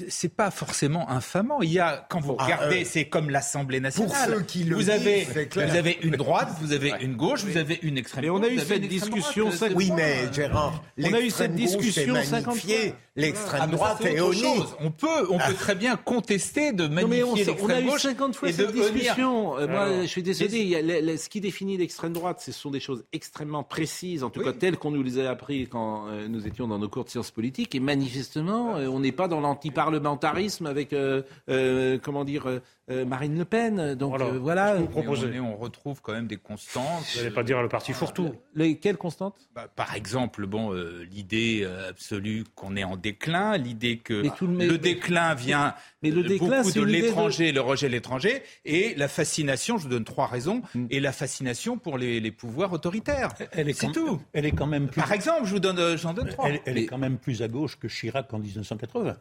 C'est 0.10 0.30
pas 0.36 0.52
forcément 0.52 1.10
infamant. 1.10 1.64
Il 1.64 1.72
y 1.72 1.80
a, 1.80 2.06
quand 2.08 2.20
vous 2.20 2.36
Ah, 2.38 2.44
regardez, 2.44 2.82
euh, 2.84 2.86
c'est 2.88 3.06
comme 3.06 3.32
l'Assemblée 3.32 3.80
nationale. 3.80 4.30
ceux 4.30 4.42
qui 4.42 4.64
le 4.66 4.76
vous 4.76 4.82
disent, 4.82 4.90
avez, 4.92 5.24
vous 5.24 5.76
avez 5.76 5.98
une 6.04 6.16
droite, 6.18 6.50
vous 6.62 6.72
avez 6.74 6.94
une 7.02 7.16
gauche, 7.16 7.44
vous 7.44 7.58
avez 7.58 7.80
une 7.82 7.98
extrême. 7.98 8.26
Mais 8.26 8.30
on 8.30 8.44
a 8.44 8.48
eu 8.48 8.60
cette 8.60 8.82
discussion 8.88 9.50
droite. 9.50 9.72
Oui, 9.76 9.90
mais 9.96 10.32
Gérard, 10.32 10.84
On 11.00 11.04
a 11.06 11.08
eu 11.08 11.24
l'extrême 11.24 11.32
cette 11.32 11.52
gauche 11.56 11.78
discussion 11.82 12.16
est 12.16 12.24
50 12.26 12.46
magnifiée, 12.48 12.90
fois. 12.90 12.98
l'extrême 13.16 13.62
Ah, 13.64 13.68
droite 13.68 14.06
est 14.06 14.20
autre 14.20 14.38
chose. 14.40 14.76
On 14.82 14.92
peut, 14.92 15.29
on 15.30 15.38
peut 15.38 15.54
très 15.54 15.76
bien 15.76 15.96
contester 15.96 16.72
de 16.74 16.88
Non, 16.88 17.08
mais 17.08 17.24
on, 17.24 17.32
magnifier 17.32 17.54
a 17.72 17.82
eu 17.82 17.86
gauche 17.86 18.02
50 18.02 18.36
fois 18.36 18.52
cette 18.52 18.72
discussion. 18.72 19.58
Euh, 19.58 19.68
moi, 19.68 19.82
Alors, 19.84 20.02
je 20.02 20.08
suis 20.08 20.24
désolé. 20.24 20.58
il 20.60 20.68
y 20.68 20.76
a 20.76 20.82
le- 20.82 21.02
le- 21.02 21.18
ce 21.18 21.30
qui 21.30 21.40
définit 21.42 21.78
l'extrême 21.78 22.14
droite, 22.14 22.42
ce 22.42 22.52
sont 22.52 22.72
des 22.72 22.80
choses 22.80 23.04
extrêmement 23.14 23.64
précises, 23.64 24.24
en 24.24 24.30
tout 24.30 24.42
cas 24.42 24.54
telles 24.54 24.78
qu'on 24.78 24.92
nous 24.92 25.04
les 25.04 25.20
a 25.20 25.30
appris 25.30 25.68
quand 25.68 26.08
euh, 26.08 26.28
nous 26.28 26.48
étions 26.48 26.68
dans 26.68 26.80
nos 26.80 26.90
cours 26.90 27.06
de 27.06 27.10
sciences 27.10 27.32
politiques. 27.32 27.76
Et 27.76 27.80
manifestement, 27.80 28.78
euh, 28.78 28.88
on 28.88 29.00
n'est 29.00 29.12
pas 29.12 29.28
dans 29.28 29.40
l'antiparlementarisme 29.40 30.66
avec, 30.66 30.94
euh, 30.94 31.98
comment 32.04 32.26
dire, 32.26 32.60
Marine 33.06 33.38
Le 33.38 33.46
Pen. 33.46 33.96
Donc 33.96 34.10
Voilà. 34.18 34.26
euh, 34.26 34.40
voilà. 34.40 34.76
Vous 34.76 34.88
proposez. 34.88 35.40
on, 35.40 35.56
retrouve 35.56 36.02
quand 36.02 36.14
même 36.14 36.28
des 36.28 36.38
constantes. 36.38 37.04
Vous 37.14 37.20
n'allez 37.22 37.34
pas 37.34 37.44
dire 37.44 37.62
le 37.62 37.70
parti 37.70 37.94
fourre-tout. 37.94 38.34
Les, 38.56 38.78
quelles 38.78 38.98
constantes? 38.98 39.36
Bah, 39.56 39.68
par 39.76 39.96
exemple, 39.96 40.46
bon, 40.46 40.74
euh, 40.74 41.06
l'idée 41.12 41.62
euh, 41.64 41.90
absolue 41.90 42.44
qu'on 42.56 42.76
est 42.76 42.84
en 42.84 42.98
déclin, 42.98 43.58
l'idée 43.58 43.98
que 43.98 44.22
Mais 44.22 44.30
tout 44.38 44.48
le- 44.48 44.78
déclin 44.78 45.34
vient 45.36 45.76
Mais 46.02 46.12
le 46.12 46.24
de 46.24 46.28
déclin, 46.30 46.62
beaucoup 46.64 46.72
de 46.80 46.84
l'étranger, 46.84 47.52
le 47.52 47.62
rejet 47.62 47.88
de 47.88 47.92
l'étranger, 47.94 48.42
et 48.66 48.94
la 48.96 49.08
fascination, 49.08 49.78
je 49.78 49.84
vous 49.84 49.90
donne 49.90 50.04
trois 50.06 50.28
raisons, 50.28 50.62
Mm. 50.74 50.86
et 50.90 51.00
la 51.00 51.12
fascination 51.12 51.78
pour 51.78 51.98
les, 51.98 52.20
les 52.20 52.32
pouvoirs 52.32 52.72
autoritaires. 52.74 53.30
Elle 53.52 53.70
est 53.70 53.74
C'est 53.74 53.88
quand- 53.88 53.92
tout. 53.94 54.22
Elle 54.34 54.46
est 54.46 54.52
quand 54.52 54.68
même 54.68 54.88
plus. 54.88 55.02
Par 55.02 55.12
exemple, 55.12 55.46
je 55.46 55.52
vous 55.52 55.60
donne, 55.60 55.80
euh, 55.80 55.98
j'en 55.98 56.14
donne 56.14 56.30
trois. 56.30 56.50
Elle, 56.50 56.60
elle 56.66 56.78
est 56.78 56.86
quand 56.86 56.98
même 56.98 57.18
plus 57.18 57.42
à 57.42 57.48
gauche 57.48 57.78
que 57.78 57.88
Chirac 57.88 58.34
en 58.34 58.40
1980. 58.40 59.18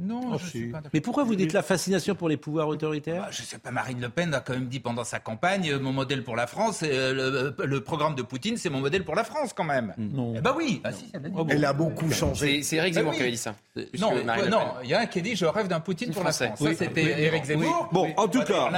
Non, 0.00 0.20
Oh, 0.32 0.36
je 0.38 0.44
si. 0.44 0.50
suis 0.50 0.68
pas. 0.70 0.82
Mais 0.92 1.00
pourquoi 1.00 1.24
vous 1.24 1.34
dites 1.34 1.52
la 1.52 1.62
fascination 1.62 2.14
pour 2.14 2.28
les 2.28 2.36
pouvoirs 2.36 2.68
autoritaires 2.68 3.22
Bah, 3.22 3.28
je 3.30 3.42
sais 3.42 3.58
pas, 3.58 3.70
Marine 3.70 4.00
Le 4.00 4.08
Pen 4.08 4.32
a 4.34 4.40
quand 4.40 4.52
même 4.52 4.66
dit 4.68 4.80
pendant 4.80 5.04
sa 5.04 5.18
campagne, 5.18 5.70
euh, 5.70 5.78
mon 5.80 5.92
modèle 5.92 6.22
pour 6.24 6.36
la 6.36 6.46
France, 6.46 6.82
euh, 6.84 7.52
le, 7.58 7.66
le 7.66 7.80
programme 7.80 8.14
de 8.14 8.22
Poutine, 8.22 8.56
c'est 8.56 8.70
mon 8.70 8.80
modèle 8.80 9.04
pour 9.04 9.14
la 9.14 9.24
France 9.24 9.52
quand 9.54 9.64
même. 9.64 9.94
Non. 9.98 10.34
Eh 10.36 10.40
ben 10.40 10.54
oui. 10.56 10.80
Ah, 10.84 10.92
si, 10.92 11.10
elle 11.50 11.64
a 11.64 11.72
beaucoup 11.72 12.10
changé. 12.12 12.62
C'est 12.62 12.76
Eric 12.76 12.94
Bah 12.94 13.00
Zemmour 13.00 13.10
oui. 13.12 13.16
qui 13.16 13.22
avait 13.22 13.32
dit 13.32 13.36
ça. 13.38 13.54
Non, 13.98 14.12
non, 14.48 14.60
il 14.84 14.90
y 14.90 14.94
a 14.94 15.00
un 15.00 15.06
qui 15.06 15.18
a 15.18 15.22
dit 15.22 15.36
je 15.36 15.46
rêve 15.46 15.68
d'un 15.68 15.80
Poutine 15.80 16.12
pour 16.12 16.24
la. 16.24 16.32
France. 16.32 16.58
Ça, 16.58 16.64
Oui, 16.64 16.76
c'était 16.78 17.02
oui, 17.02 17.10
Éric 17.22 17.44
Zemmour. 17.44 17.88
Bon, 17.92 18.08
en 18.16 18.28
tout 18.28 18.42
cas, 18.42 18.70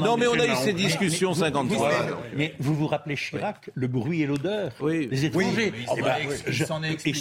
non, 0.00 0.16
mais 0.16 0.26
on 0.26 0.34
a 0.38 0.46
eu 0.46 0.54
ces 0.56 0.72
discussions 0.72 1.34
50 1.34 1.72
fois. 1.72 1.90
Mais 2.36 2.54
vous 2.58 2.74
vous 2.74 2.86
rappelez 2.86 3.16
Chirac, 3.16 3.70
le 3.74 3.86
bruit 3.86 4.22
et 4.22 4.26
l'odeur 4.26 4.72
Oui. 4.80 5.06
des 5.08 5.24
étrangers 5.26 5.72
Eh 5.76 6.50
il 6.50 6.66
s'en 6.66 6.82
est- 6.82 6.92
expliqué, 6.92 7.14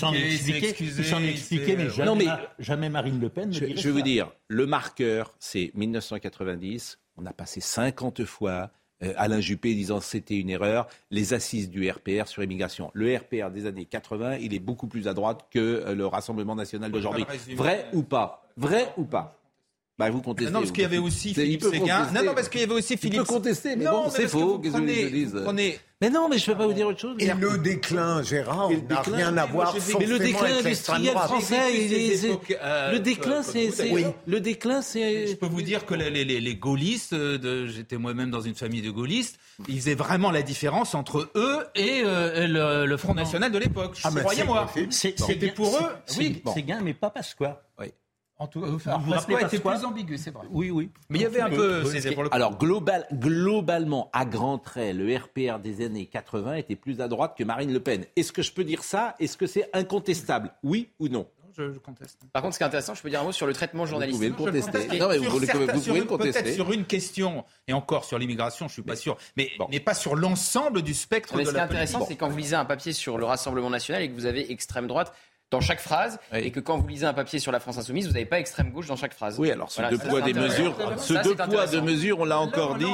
mais 1.77 1.87
mais- 2.15 2.25
jamais 2.59 2.89
Marine 2.89 3.19
Le 3.19 3.29
Pen 3.29 3.34
ne 3.43 3.51
Je, 3.51 3.65
vais 3.65 3.91
vous 3.91 4.01
dire, 4.01 4.31
le 4.47 4.65
marqueur, 4.65 5.33
c'est 5.39 5.71
1990. 5.75 6.99
On 7.17 7.25
a 7.25 7.33
passé 7.33 7.61
50 7.61 8.25
fois 8.25 8.71
euh, 9.03 9.13
Alain 9.17 9.41
Juppé 9.41 9.73
disant 9.73 9.99
c'était 9.99 10.37
une 10.37 10.49
erreur, 10.49 10.87
les 11.11 11.33
assises 11.33 11.69
du 11.69 11.89
RPR 11.89 12.27
sur 12.27 12.43
immigration. 12.43 12.91
Le 12.93 13.15
RPR 13.15 13.51
des 13.51 13.65
années 13.65 13.85
80, 13.85 14.37
il 14.37 14.53
est 14.53 14.59
beaucoup 14.59 14.87
plus 14.87 15.07
à 15.07 15.13
droite 15.13 15.47
que 15.51 15.59
euh, 15.59 15.95
le 15.95 16.05
Rassemblement 16.05 16.55
national 16.55 16.91
d'aujourd'hui. 16.91 17.25
résumer. 17.27 17.55
Vrai 17.55 17.87
ou 17.93 18.03
pas? 18.03 18.47
Vrai 18.57 18.93
ou 18.97 19.03
pas? 19.03 19.37
Bah, 19.97 20.09
vous 20.09 20.21
contestez. 20.21 20.51
Non, 20.51 20.59
parce 20.59 20.71
qu'il 20.71 20.83
y 20.83 20.85
avait 20.85 20.97
aussi 20.97 21.29
il 21.29 21.35
Philippe 21.35 21.63
Séguin. 21.63 22.11
Non, 22.13 22.23
non, 22.23 22.33
parce 22.33 22.49
qu'il 22.49 22.59
y 22.61 22.63
avait 22.65 22.73
aussi 22.73 22.93
Il 22.93 22.99
Philippe. 22.99 23.19
peut 23.19 23.25
contester, 23.25 23.75
mais 23.77 23.85
Non, 23.85 23.91
bon, 23.91 24.03
mais 24.05 24.09
c'est 24.11 24.27
faux. 24.27 24.59
Qu'est-ce 24.59 24.73
que 24.73 24.79
je 24.79 24.83
prenez- 24.83 25.09
dise 25.09 25.33
vous 25.33 25.41
prenez- 25.43 25.79
Mais 26.01 26.09
non, 26.09 26.27
mais 26.29 26.37
je 26.37 26.49
ne 26.51 26.53
peux 26.53 26.59
pas 26.59 26.67
vous 26.67 26.73
dire 26.73 26.87
autre 26.87 26.99
chose. 26.99 27.15
Et 27.19 27.27
le 27.33 27.57
déclin, 27.57 28.21
Gérard, 28.21 28.69
n'a 28.69 28.75
déclin, 28.75 29.15
rien 29.15 29.37
à 29.37 29.45
voir 29.45 29.71
forcément 29.71 29.99
Mais 29.99 30.05
le 30.05 30.19
déclin 30.19 30.57
industriel 30.57 31.13
français, 31.13 31.55
il 31.73 32.21
le 32.91 32.99
déclin, 32.99 33.41
c'est, 33.41 33.69
le 34.27 34.39
déclin, 34.41 34.81
c'est. 34.81 35.27
Je 35.27 35.35
peux 35.35 35.45
vous 35.47 35.61
dire 35.61 35.85
que 35.85 35.93
les, 35.93 36.09
les- 36.09 36.25
les- 36.25 36.41
les 36.41 36.55
gaullistes, 36.57 37.13
euh, 37.13 37.67
j'étais 37.73 37.95
moi-même 37.97 38.29
dans 38.29 38.41
une 38.41 38.55
famille 38.55 38.81
de 38.81 38.91
gaullistes, 38.91 39.39
ils 39.69 39.77
faisaient 39.79 39.95
vraiment 39.95 40.31
la 40.31 40.41
différence 40.41 40.93
entre 40.93 41.31
eux 41.35 41.59
et 41.75 42.01
euh, 42.03 42.45
le, 42.47 42.85
le 42.85 42.97
Front 42.97 43.13
National 43.13 43.49
de 43.49 43.57
l'époque. 43.57 43.97
Ah, 44.03 44.09
Croyez-moi. 44.13 44.69
C'était 44.89 45.51
pour 45.51 45.77
eux. 45.77 45.79
c'est- 46.05 46.19
Oui, 46.19 46.41
C'est 46.53 46.63
gain, 46.63 46.81
mais 46.83 46.93
pas 46.93 47.09
Pasqua. 47.09 47.61
En 48.37 48.47
tout, 48.47 48.59
vous 48.59 48.77
vous 48.77 49.11
Pasqua 49.11 49.41
était 49.43 49.59
plus 49.59 49.85
ambigu, 49.85 50.17
c'est 50.17 50.31
vrai. 50.31 50.45
Oui, 50.51 50.69
oui. 50.69 50.89
Mais 51.09 51.19
il 51.19 51.21
y 51.21 51.25
avait 51.25 51.39
un 51.39 51.49
peu. 51.49 51.85
c'est. 51.85 52.13
Alors 52.31 52.57
global, 52.57 53.07
globalement, 53.13 54.09
à 54.11 54.25
grands 54.25 54.57
traits, 54.57 54.93
le 54.95 55.15
RPR 55.15 55.59
des 55.59 55.85
années 55.85 56.05
80 56.05 56.55
était 56.55 56.75
plus 56.75 56.99
à 56.99 57.07
droite 57.07 57.35
que 57.37 57.43
Marine 57.45 57.71
Le 57.71 57.79
Pen. 57.79 58.05
Est-ce 58.17 58.33
que 58.33 58.41
je 58.41 58.51
peux 58.51 58.65
dire 58.65 58.83
ça? 58.83 59.15
Est-ce 59.19 59.37
que 59.37 59.47
c'est 59.47 59.69
incontestable? 59.73 60.51
Oui 60.63 60.89
ou 60.99 61.07
non? 61.07 61.27
Je, 61.57 61.71
je 61.71 61.79
conteste. 61.79 62.19
Par 62.33 62.41
contre, 62.41 62.55
ce 62.55 62.59
qui 62.59 62.63
est 62.63 62.67
intéressant, 62.67 62.93
je 62.95 63.01
peux 63.01 63.09
dire 63.09 63.21
un 63.21 63.23
mot 63.23 63.31
sur 63.31 63.47
le 63.47 63.53
traitement 63.53 63.85
journalistique. 63.85 64.35
pouvez 64.35 64.51
le 64.51 64.59
contester. 64.61 64.87
Que- 64.87 64.97
Non, 64.97 65.07
mais 65.07 65.17
vous, 65.19 65.39
certains- 65.39 65.73
vous 65.73 65.81
pouvez 65.81 65.99
le 65.99 66.05
contester. 66.05 66.43
Peut-être 66.43 66.53
sur 66.55 66.71
une 66.73 66.83
question, 66.83 67.45
et 67.69 67.71
encore 67.71 68.03
sur 68.03 68.19
l'immigration, 68.19 68.67
je 68.67 68.73
suis 68.73 68.81
pas 68.81 68.97
sûr, 68.97 69.15
mais, 69.37 69.49
Bon. 69.57 69.65
mais 69.71 69.79
pas 69.79 69.93
sur 69.93 70.17
l'ensemble 70.17 70.81
du 70.81 70.93
spectre 70.93 71.37
Mais 71.37 71.43
de 71.43 71.47
ce 71.47 71.51
qui 71.51 71.55
est 71.55 71.59
la 71.59 71.63
intéressant, 71.65 72.05
c'est 72.05 72.17
quand 72.17 72.27
vous 72.27 72.35
lisez 72.37 72.57
un 72.57 72.65
papier 72.65 72.91
sur 72.91 73.17
le 73.17 73.23
Rassemblement 73.23 73.69
national 73.69 74.01
et 74.01 74.09
que 74.09 74.13
vous 74.13 74.25
avez 74.25 74.51
extrême 74.51 74.87
droite 74.87 75.13
dans 75.51 75.61
chaque 75.61 75.79
phrase, 75.79 76.19
Oui. 76.33 76.39
et 76.39 76.51
que 76.51 76.59
quand 76.59 76.77
vous 76.77 76.87
lisez 76.87 77.05
un 77.05 77.13
papier 77.13 77.39
sur 77.39 77.51
la 77.51 77.59
France 77.59 77.77
insoumise, 77.77 78.07
vous 78.07 78.13
n'avez 78.13 78.25
pas 78.25 78.39
extrême 78.39 78.71
gauche 78.71 78.87
dans 78.87 78.95
chaque 78.95 79.13
phrase. 79.13 79.39
Oui, 79.39 79.51
alors 79.51 79.71
ce 79.71 79.79
Voilà, 79.81 79.95
deux 79.95 80.03
poids 80.09 80.21
des 80.21 80.33
mesures, 80.33 80.75
ce 80.97 81.13
Ça, 81.13 81.21
deux 81.21 81.35
poids 81.35 81.67
deux 81.67 81.81
mesures, 81.81 82.19
on 82.19 82.25
l'a 82.25 82.39
encore 82.39 82.75
dit. 82.75 82.85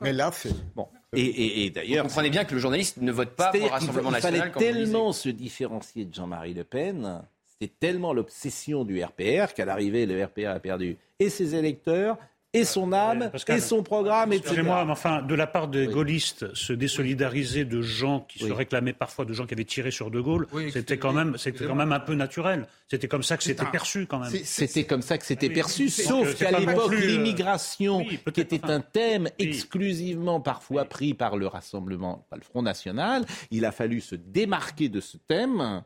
Mais 0.00 0.12
là, 0.12 0.30
c'est. 0.32 0.50
Bon. 0.74 0.88
Et, 1.14 1.22
et- 1.22 1.64
et 1.64 1.68
Vous 1.68 1.74
d'ailleurs, 1.74 2.04
comprenez 2.06 2.30
bien 2.30 2.44
que 2.44 2.54
le 2.54 2.60
journaliste 2.60 2.98
ne 2.98 3.10
vote 3.10 3.30
pas 3.30 3.50
pour 3.50 3.60
le 3.60 3.66
Rassemblement 3.66 4.10
fa- 4.10 4.18
il 4.18 4.22
fallait 4.22 4.38
national 4.38 4.52
quand 4.52 4.60
tellement 4.60 5.12
se 5.12 5.28
différencier 5.28 6.04
de 6.04 6.14
Jean-Marie 6.14 6.54
Le 6.54 6.62
Pen, 6.64 7.22
c'était 7.46 7.72
tellement 7.80 8.12
l'obsession 8.12 8.84
du 8.84 9.02
RPR 9.02 9.52
qu'à 9.54 9.64
l'arrivée, 9.64 10.06
le 10.06 10.22
RPR 10.24 10.48
a 10.50 10.60
perdu 10.60 10.98
et 11.18 11.28
ses 11.30 11.54
électeurs, 11.56 12.16
et 12.52 12.64
son 12.64 12.92
âme, 12.92 13.30
Pascal, 13.30 13.58
et 13.58 13.60
son 13.60 13.82
programme, 13.82 14.32
etc. 14.32 14.48
Excusez-moi, 14.48 14.84
mais 14.84 14.90
enfin, 14.90 15.22
de 15.22 15.34
la 15.34 15.46
part 15.46 15.68
des 15.68 15.86
Oui. 15.86 15.92
gaullistes, 15.94 16.52
se 16.54 16.72
désolidariser 16.72 17.64
de 17.64 17.80
gens 17.80 18.26
qui 18.28 18.40
se 18.40 18.52
réclamaient 18.52 18.92
parfois 18.92 19.24
de 19.24 19.32
gens 19.32 19.46
qui 19.46 19.54
avaient 19.54 19.64
tiré 19.64 19.90
sur 19.90 20.10
De 20.10 20.20
Gaulle, 20.20 20.46
Oui, 20.52 20.70
c'était 20.72 20.98
quand 20.98 21.12
même, 21.12 21.36
c'était 21.38 21.64
quand 21.64 21.74
même 21.76 21.92
un 21.92 22.00
peu 22.00 22.14
naturel. 22.14 22.66
C'était 22.88 23.06
comme 23.06 23.22
ça 23.22 23.36
que 23.36 23.44
c'était 23.44 23.64
perçu 23.66 24.06
quand 24.06 24.18
même. 24.18 24.32
C'était 24.44 24.84
comme 24.84 25.02
ça 25.02 25.16
que 25.16 25.24
c'était 25.24 25.46
Oui, 25.48 25.54
perçu, 25.54 25.88
sauf 25.88 26.34
qu'à 26.36 26.50
l'époque, 26.58 26.92
euh, 26.92 26.96
l'immigration, 27.06 27.98
oui, 27.98 28.18
qui 28.34 28.40
était 28.40 28.60
enfin, 28.64 28.74
un 28.74 28.80
thème 28.80 29.28
oui. 29.38 29.46
exclusivement 29.46 30.40
parfois 30.40 30.84
pris 30.86 31.14
par 31.14 31.36
le 31.36 31.46
Rassemblement, 31.46 32.26
par 32.30 32.38
le 32.38 32.44
Front 32.44 32.62
National, 32.62 33.24
il 33.52 33.64
a 33.64 33.70
fallu 33.72 34.00
se 34.00 34.16
démarquer 34.16 34.88
de 34.88 35.00
ce 35.00 35.16
thème 35.18 35.82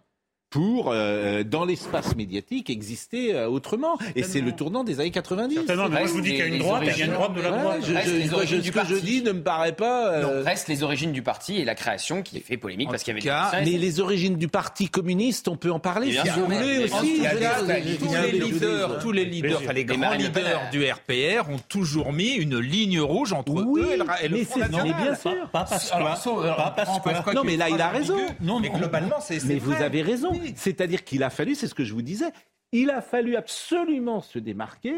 pour, 0.54 0.90
euh, 0.92 1.42
dans 1.42 1.64
l'espace 1.64 2.14
médiatique, 2.14 2.70
exister 2.70 3.34
euh, 3.34 3.48
autrement. 3.48 3.98
Et 4.14 4.22
c'est 4.22 4.40
le 4.40 4.52
tournant 4.52 4.84
des 4.84 5.00
années 5.00 5.10
90. 5.10 5.52
Certainement, 5.56 5.88
mais 5.88 5.98
moi 5.98 6.06
je 6.06 6.12
vous 6.12 6.20
dis 6.20 6.28
qu'il 6.30 6.38
y 6.38 6.42
a 6.42 6.46
une 6.46 6.58
droite 6.58 6.84
et 6.84 6.90
il 6.90 6.96
y 6.98 7.02
a 7.02 7.06
une 7.06 7.12
droite 7.12 7.34
de 7.34 7.40
la 7.40 7.48
Voilà, 7.50 7.62
droite. 7.64 7.78
je- 7.88 7.92
Reste 7.92 8.08
je- 8.08 8.14
les 8.14 8.26
je- 8.28 8.34
origines 8.34 8.58
ce 8.58 8.62
du 8.62 8.70
que 8.70 8.78
je 8.86 8.90
parti. 8.94 9.02
dis 9.04 9.22
ne 9.24 9.32
me 9.32 9.42
paraît 9.42 9.72
pas... 9.72 10.12
euh, 10.12 10.22
Donc, 10.22 10.46
reste 10.46 10.68
les 10.68 10.84
origines 10.84 11.10
du 11.10 11.22
parti 11.22 11.56
et 11.58 11.64
la 11.64 11.74
création 11.74 12.22
qui 12.22 12.38
fait 12.38 12.56
polémique 12.56 12.86
En 12.86 12.92
parce 12.92 13.02
qu'il 13.02 13.10
y 13.12 13.16
avait 13.16 13.20
cas, 13.20 13.50
des 13.64 13.72
mais 13.72 13.78
les 13.78 13.98
origines 13.98 14.36
du 14.36 14.46
Parti 14.46 14.88
communiste, 14.88 15.48
on 15.48 15.56
peut 15.56 15.72
en 15.72 15.80
parler 15.80 16.10
Bien 16.10 16.22
si 16.24 16.30
sûr, 16.30 16.42
vous 16.42 16.46
mais- 16.48 16.56
voulez 16.62 16.78
mais- 16.78 16.84
aussi. 16.84 17.16
tous 17.98 18.12
les 18.12 18.30
leaders, 18.38 18.98
tous 19.00 19.12
les 19.12 19.24
leaders, 19.24 19.72
les 19.72 19.84
grands 19.84 20.12
leaders 20.12 20.60
du 20.70 20.84
RPR 20.88 21.50
ont 21.50 21.58
toujours 21.68 22.12
mis 22.12 22.30
une 22.34 22.60
ligne 22.60 23.00
rouge 23.00 23.32
entre 23.32 23.58
eux 23.58 23.88
et 24.22 24.28
le, 24.28 24.44
Front 24.44 24.54
c'est- 24.54 24.60
National. 24.60 24.94
mais 24.96 25.02
bien 25.04 25.14
sûr. 25.16 25.48
Pas 25.50 25.64
prends 25.64 27.00
Pasqua. 27.00 27.32
Non, 27.34 27.42
mais 27.44 27.56
là, 27.56 27.68
il 27.70 27.80
a 27.80 27.88
raison. 27.88 28.16
Non, 28.40 28.60
mais 28.60 28.68
non. 28.68 28.78
globalement, 28.78 29.16
c'est 29.20 29.42
Mais 29.44 29.56
vous 29.56 29.72
avez 29.72 30.02
raison. 30.02 30.30
Oui. 30.44 30.52
C'est-à-dire 30.56 31.04
qu'il 31.04 31.22
a 31.22 31.30
fallu, 31.30 31.54
c'est 31.54 31.66
ce 31.68 31.74
que 31.74 31.84
je 31.84 31.92
vous 31.94 32.02
disais, 32.02 32.30
il 32.72 32.90
a 32.90 33.00
fallu 33.00 33.36
absolument 33.36 34.20
se 34.20 34.38
démarquer 34.38 34.94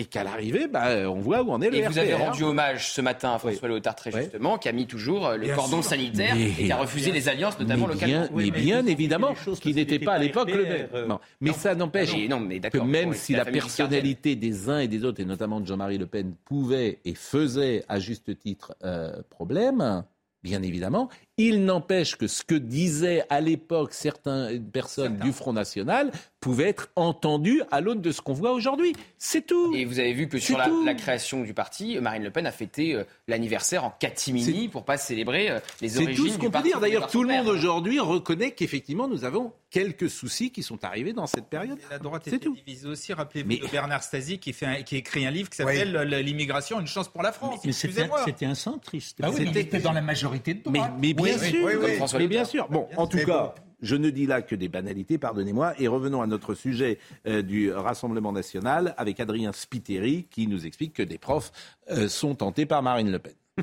et 0.00 0.04
qu'à 0.04 0.22
l'arrivée, 0.22 0.68
bah, 0.68 1.10
on 1.10 1.18
voit 1.18 1.42
où 1.42 1.50
en 1.50 1.60
est 1.60 1.70
le 1.70 1.78
Et 1.78 1.82
vous 1.88 1.98
avez 1.98 2.14
rendu 2.14 2.44
hommage 2.44 2.92
ce 2.92 3.00
matin 3.00 3.32
à 3.34 3.38
François 3.40 3.66
Léotard 3.66 3.96
très 3.96 4.14
Oui. 4.14 4.20
justement, 4.22 4.56
qui 4.56 4.68
a 4.68 4.72
mis 4.72 4.86
toujours 4.86 5.30
le 5.32 5.38
Bien 5.46 5.56
cordon 5.56 5.82
sûr. 5.82 5.90
sanitaire 5.90 6.36
Mais- 6.36 6.50
et 6.50 6.52
qui 6.66 6.70
a 6.70 6.76
refusé 6.76 7.10
les 7.10 7.28
alliances, 7.28 7.58
notamment 7.58 7.88
mais 7.88 7.94
localement. 7.94 8.14
bien, 8.20 8.28
mais 8.30 8.36
Oui, 8.36 8.50
mais 8.54 8.60
bien 8.60 8.86
évidemment, 8.86 9.34
qui 9.60 9.74
n'était 9.74 9.98
pas 9.98 10.12
à 10.12 10.18
l'époque 10.18 10.52
le 10.52 10.62
même. 10.62 10.88
euh, 10.94 11.06
Non. 11.08 11.18
Mais 11.40 11.52
ça 11.52 11.74
n'empêche 11.74 12.12
que 12.12 12.78
même 12.78 13.08
bon, 13.10 13.12
si 13.16 13.32
la 13.32 13.44
personnalité 13.44 14.36
des 14.36 14.68
uns 14.68 14.78
et 14.78 14.86
des 14.86 15.04
autres, 15.04 15.20
et 15.20 15.24
notamment 15.24 15.58
de 15.58 15.66
Jean-Marie 15.66 15.98
Le 15.98 16.06
Pen, 16.06 16.32
pouvait 16.44 17.00
et 17.04 17.14
faisait 17.16 17.84
à 17.88 17.98
juste 17.98 18.38
titre 18.38 18.76
euh, 18.84 19.20
problème, 19.30 20.04
bien 20.44 20.62
évidemment, 20.62 21.08
Il 21.40 21.64
n'empêche 21.64 22.16
que 22.16 22.26
ce 22.26 22.42
que 22.42 22.56
disaient 22.56 23.24
à 23.30 23.40
l'époque 23.40 23.94
certaines 23.94 24.62
personnes 24.64 25.18
du 25.18 25.32
Front 25.32 25.52
National 25.52 26.10
pouvait 26.40 26.68
être 26.68 26.90
entendu 26.96 27.62
à 27.70 27.80
l'aune 27.80 28.00
de 28.00 28.12
ce 28.12 28.20
qu'on 28.20 28.32
voit 28.32 28.52
aujourd'hui. 28.52 28.92
C'est 29.18 29.46
tout. 29.46 29.72
Et 29.74 29.84
vous 29.84 29.98
avez 29.98 30.12
vu 30.12 30.28
que 30.28 30.38
sur 30.38 30.58
la, 30.58 30.94
création 30.94 31.42
du 31.42 31.54
parti, 31.54 31.98
Marine 32.00 32.24
Le 32.24 32.30
Pen 32.30 32.46
a 32.46 32.52
fêté 32.52 32.94
euh, 32.94 33.04
l'anniversaire 33.26 33.84
en 33.84 33.90
catimini 33.90 34.68
pour 34.68 34.84
pas 34.84 34.96
célébrer 34.98 35.50
euh, 35.50 35.58
les 35.80 35.96
origines 35.96 36.16
C'est 36.16 36.22
tout 36.22 36.28
ce 36.28 36.38
qu'on 36.38 36.50
peut 36.50 36.62
dire. 36.62 36.80
D'ailleurs, 36.80 37.08
tout 37.08 37.22
le 37.22 37.28
monde 37.28 37.48
aujourd'hui 37.48 38.00
reconnaît 38.00 38.52
qu'effectivement, 38.52 39.08
nous 39.08 39.24
avons 39.24 39.52
quelques 39.70 40.08
soucis 40.08 40.50
qui 40.50 40.62
sont 40.62 40.84
arrivés 40.84 41.12
dans 41.12 41.26
cette 41.26 41.46
période. 41.46 41.78
la 41.90 41.98
droite 41.98 42.26
est 42.26 42.38
divisée 42.38 42.88
aussi. 42.88 43.12
Rappelez-vous 43.12 43.66
de 43.66 43.70
Bernard 43.70 44.02
Stasi 44.02 44.38
qui, 44.38 44.52
fait 44.52 44.66
un, 44.66 44.82
qui 44.82 44.96
écrit 44.96 45.26
un 45.26 45.30
livre 45.30 45.50
qui 45.50 45.56
s'appelle 45.56 45.92
L'immigration, 46.08 46.80
une 46.80 46.86
chance 46.86 47.08
pour 47.08 47.22
la 47.22 47.32
France. 47.32 47.60
Mais 47.64 47.72
c'était 47.72 48.46
un 48.46 48.54
centriste. 48.54 49.18
Ah 49.22 49.30
oui, 49.30 49.48
c'était 49.52 49.80
dans 49.80 49.92
la 49.92 50.02
majorité 50.02 50.54
de 50.54 50.62
droite. 50.62 50.92
Mais, 50.98 51.14
bien 51.14 51.27
sûr. 51.36 52.18
mais 52.18 52.28
bien 52.28 52.44
sûr. 52.44 52.68
Bon, 52.68 52.88
en 52.96 53.06
tout 53.06 53.18
cas. 53.18 53.54
Je 53.80 53.94
ne 53.94 54.10
dis 54.10 54.26
là 54.26 54.42
que 54.42 54.56
des 54.56 54.68
banalités, 54.68 55.18
pardonnez-moi. 55.18 55.80
Et 55.80 55.86
revenons 55.86 56.20
à 56.20 56.26
notre 56.26 56.54
sujet 56.54 56.98
euh, 57.26 57.42
du 57.42 57.72
Rassemblement 57.72 58.32
national 58.32 58.92
avec 58.96 59.20
Adrien 59.20 59.52
Spiteri 59.52 60.26
qui 60.30 60.48
nous 60.48 60.66
explique 60.66 60.94
que 60.94 61.02
des 61.04 61.18
profs 61.18 61.52
euh, 61.90 62.08
sont 62.08 62.34
tentés 62.34 62.66
par 62.66 62.82
Marine 62.82 63.12
Le 63.12 63.20
Pen. 63.20 63.34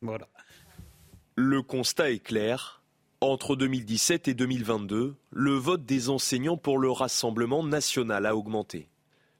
voilà. 0.00 0.28
Le 1.34 1.62
constat 1.62 2.12
est 2.12 2.20
clair. 2.20 2.82
Entre 3.20 3.56
2017 3.56 4.28
et 4.28 4.34
2022, 4.34 5.16
le 5.32 5.50
vote 5.50 5.84
des 5.84 6.08
enseignants 6.08 6.56
pour 6.56 6.78
le 6.78 6.88
Rassemblement 6.92 7.64
national 7.64 8.26
a 8.26 8.36
augmenté. 8.36 8.88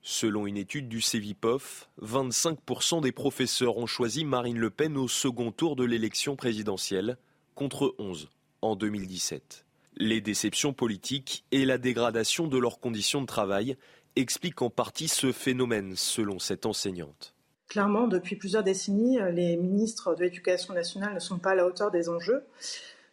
Selon 0.02 0.48
une 0.48 0.56
étude 0.56 0.88
du 0.88 1.00
CEVIPOF, 1.00 1.88
25% 2.02 3.02
des 3.02 3.12
professeurs 3.12 3.76
ont 3.76 3.86
choisi 3.86 4.24
Marine 4.24 4.58
Le 4.58 4.70
Pen 4.70 4.96
au 4.96 5.06
second 5.06 5.52
tour 5.52 5.76
de 5.76 5.84
l'élection 5.84 6.34
présidentielle, 6.34 7.18
contre 7.59 7.96
11 7.98 8.28
en 8.62 8.76
2017. 8.76 9.66
Les 9.96 10.20
déceptions 10.20 10.72
politiques 10.72 11.44
et 11.50 11.64
la 11.64 11.76
dégradation 11.76 12.46
de 12.46 12.56
leurs 12.56 12.78
conditions 12.78 13.20
de 13.20 13.26
travail 13.26 13.76
expliquent 14.14 14.62
en 14.62 14.70
partie 14.70 15.09
ce 15.09 15.32
phénomène, 15.32 15.94
selon 15.96 16.38
cette 16.38 16.66
enseignante. 16.66 17.34
Clairement, 17.66 18.06
depuis 18.06 18.36
plusieurs 18.36 18.62
décennies, 18.62 19.18
les 19.32 19.56
ministres 19.56 20.14
de 20.14 20.22
l'Éducation 20.22 20.72
nationale 20.72 21.14
ne 21.14 21.18
sont 21.18 21.40
pas 21.40 21.50
à 21.50 21.54
la 21.56 21.66
hauteur 21.66 21.90
des 21.90 22.09
enjeux. 22.09 22.44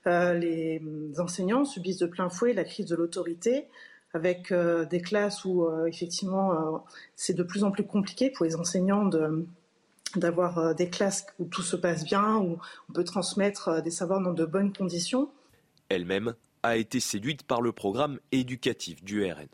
Euh, 0.06 0.36
les 0.36 0.80
enseignants 1.18 1.66
subissent 1.66 1.98
de 1.98 2.06
plein 2.06 2.30
fouet 2.30 2.54
la 2.54 2.66
crise 2.66 2.86
de 2.86 2.96
l'autorité, 2.96 3.66
avec 4.14 4.52
euh, 4.52 4.86
des 4.86 5.02
classes 5.02 5.44
où 5.44 5.66
euh, 5.66 5.88
effectivement 5.88 6.86
c'est 7.16 7.34
de 7.34 7.42
plus 7.42 7.64
en 7.64 7.72
plus 7.72 7.84
compliqué 7.84 8.30
pour 8.30 8.46
les 8.46 8.56
enseignants 8.56 9.10
d'avoir 10.20 10.76
des 10.76 10.90
classes 10.90 11.26
où 11.40 11.46
tout 11.46 11.62
se 11.62 11.76
passe 11.76 12.04
bien, 12.04 12.38
où 12.38 12.58
on 12.90 12.94
peut 12.94 13.04
transmettre 13.04 13.82
des 13.82 13.92
savoirs 13.92 14.22
dans 14.22 14.34
de 14.34 14.46
bonnes 14.46 14.74
conditions. 14.74 15.30
Elle-même 15.90 16.36
a 16.64 16.78
été 16.78 17.00
séduite 17.00 17.44
par 17.44 17.62
le 17.62 17.72
programme 17.72 18.20
éducatif 18.32 19.04
du 19.04 19.24
RN. 19.24 19.48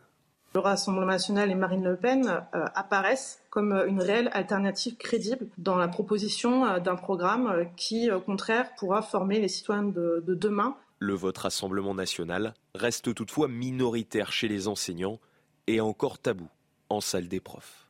Le 0.53 0.59
Rassemblement 0.59 1.05
national 1.05 1.49
et 1.49 1.55
Marine 1.55 1.83
Le 1.83 1.95
Pen 1.95 2.27
euh, 2.27 2.65
apparaissent 2.75 3.41
comme 3.49 3.71
une 3.87 4.01
réelle 4.01 4.29
alternative 4.33 4.97
crédible 4.97 5.47
dans 5.57 5.77
la 5.77 5.87
proposition 5.87 6.65
euh, 6.65 6.79
d'un 6.79 6.95
programme 6.95 7.47
euh, 7.47 7.63
qui, 7.77 8.11
au 8.11 8.19
contraire, 8.19 8.69
pourra 8.75 9.01
former 9.01 9.39
les 9.39 9.47
citoyens 9.47 9.83
de, 9.83 10.23
demain. 10.27 10.75
Le 10.99 11.13
vote 11.13 11.37
Rassemblement 11.37 11.95
national 11.95 12.53
reste 12.75 13.13
toutefois 13.13 13.47
minoritaire 13.47 14.33
chez 14.33 14.49
les 14.49 14.67
enseignants 14.67 15.19
et 15.67 15.79
encore 15.79 16.19
tabou 16.19 16.49
en 16.89 16.99
salle 16.99 17.29
des 17.29 17.39
profs. 17.39 17.87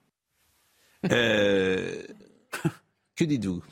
que 3.16 3.24
dites-vous? 3.24 3.64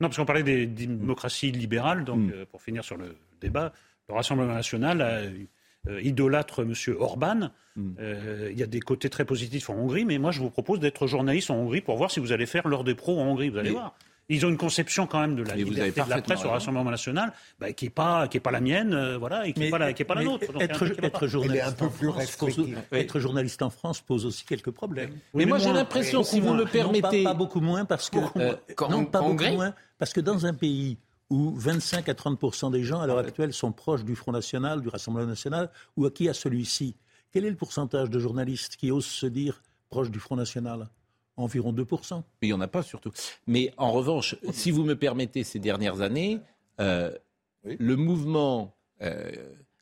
Non, 0.00 0.08
parce 0.08 0.16
qu'on 0.16 0.26
parlait 0.26 0.42
des 0.42 0.66
démocraties 0.66 1.52
libérales, 1.52 2.04
donc 2.04 2.20
hmm. 2.20 2.46
pour 2.50 2.62
finir 2.62 2.84
sur 2.84 2.96
le 2.96 3.16
débat, 3.40 3.72
le 4.08 4.14
Rassemblement 4.14 4.54
national 4.54 5.48
euh, 5.88 6.02
idolâtre 6.02 6.62
M. 6.62 6.72
Orban. 6.98 7.50
Hmm. 7.76 7.92
Euh, 8.00 8.48
il 8.50 8.58
y 8.58 8.62
a 8.62 8.66
des 8.66 8.80
côtés 8.80 9.08
très 9.08 9.24
positifs 9.24 9.70
en 9.70 9.74
Hongrie, 9.74 10.04
mais 10.04 10.18
moi 10.18 10.32
je 10.32 10.40
vous 10.40 10.50
propose 10.50 10.80
d'être 10.80 11.06
journaliste 11.06 11.50
en 11.50 11.56
Hongrie 11.56 11.80
pour 11.80 11.96
voir 11.96 12.10
si 12.10 12.20
vous 12.20 12.32
allez 12.32 12.46
faire 12.46 12.66
l'heure 12.66 12.84
des 12.84 12.94
pros 12.94 13.20
en 13.20 13.26
Hongrie. 13.26 13.50
Vous 13.50 13.58
allez 13.58 13.70
voir. 13.70 13.96
Ils 14.28 14.44
ont 14.44 14.48
une 14.48 14.56
conception 14.56 15.06
quand 15.06 15.20
même 15.20 15.36
de 15.36 15.44
la 15.44 15.54
liberté 15.54 16.02
de 16.02 16.10
la 16.10 16.20
presse 16.20 16.44
au 16.44 16.50
Rassemblement 16.50 16.90
national 16.90 17.32
bah, 17.60 17.72
qui 17.72 17.86
n'est 17.86 17.90
pas, 17.90 18.26
qui 18.26 18.38
est 18.38 18.40
pas 18.40 18.50
la 18.50 18.60
mienne 18.60 18.92
euh, 18.92 19.18
voilà, 19.18 19.46
et 19.46 19.52
qui 19.52 19.60
n'est 19.60 19.70
pas, 19.70 19.78
la, 19.78 19.92
pas 19.92 20.14
la 20.14 20.24
nôtre. 20.24 20.46
être, 20.60 21.26
journaliste 21.26 21.80
en 21.80 21.90
France 21.90 22.36
pose, 22.36 22.68
être 22.92 23.20
journaliste 23.20 23.62
en 23.62 23.70
France 23.70 24.00
pose 24.00 24.26
aussi 24.26 24.44
quelques 24.44 24.72
problèmes. 24.72 25.12
mais, 25.32 25.46
moi 25.46 25.58
j'ai 25.58 25.72
l'impression, 25.72 26.24
si 26.24 26.40
vous 26.40 26.54
le 26.54 26.64
permettez... 26.64 27.22
pas, 27.22 27.34
beaucoup 27.34 27.60
moins 27.60 27.84
parce 27.84 28.10
que... 28.10 28.18
non, 28.90 29.04
pas 29.04 29.20
beaucoup 29.20 29.44
moins 29.44 29.74
parce 29.98 30.12
que 30.12 30.20
dans 30.20 30.44
un 30.44 30.54
pays 30.54 30.98
où 31.30 31.52
25 31.56 32.08
à 32.08 32.14
30 32.14 32.72
des 32.72 32.82
gens 32.82 33.00
à 33.00 33.06
l'heure 33.06 33.18
actuelle 33.18 33.52
sont 33.52 33.72
proches 33.72 34.04
du 34.04 34.14
Front 34.14 34.32
National, 34.32 34.80
du 34.80 34.88
Rassemblement 34.88 35.26
National, 35.26 35.70
ou 35.96 36.06
à 36.06 36.10
qui 36.10 36.28
à 36.28 36.34
celui-ci. 36.34 36.94
Quel 37.32 37.44
est 37.44 37.50
le 37.50 37.56
pourcentage 37.56 38.10
de 38.10 38.18
journalistes 38.18 38.76
qui 38.76 38.90
osent 38.90 39.06
se 39.06 39.26
dire 39.26 39.62
proches 39.90 40.10
du 40.10 40.20
Front 40.20 40.36
National? 40.36 40.88
Environ 41.36 41.72
2 41.72 41.86
Mais 41.90 42.18
il 42.42 42.46
n'y 42.48 42.52
en 42.52 42.60
a 42.60 42.68
pas 42.68 42.82
surtout. 42.82 43.10
Mais 43.46 43.72
en 43.76 43.92
revanche, 43.92 44.36
si 44.52 44.70
vous 44.70 44.84
me 44.84 44.96
permettez, 44.96 45.44
ces 45.44 45.58
dernières 45.58 46.00
années, 46.00 46.40
euh, 46.80 47.10
le 47.64 47.96
mouvement 47.96 48.76
euh, 49.02 49.30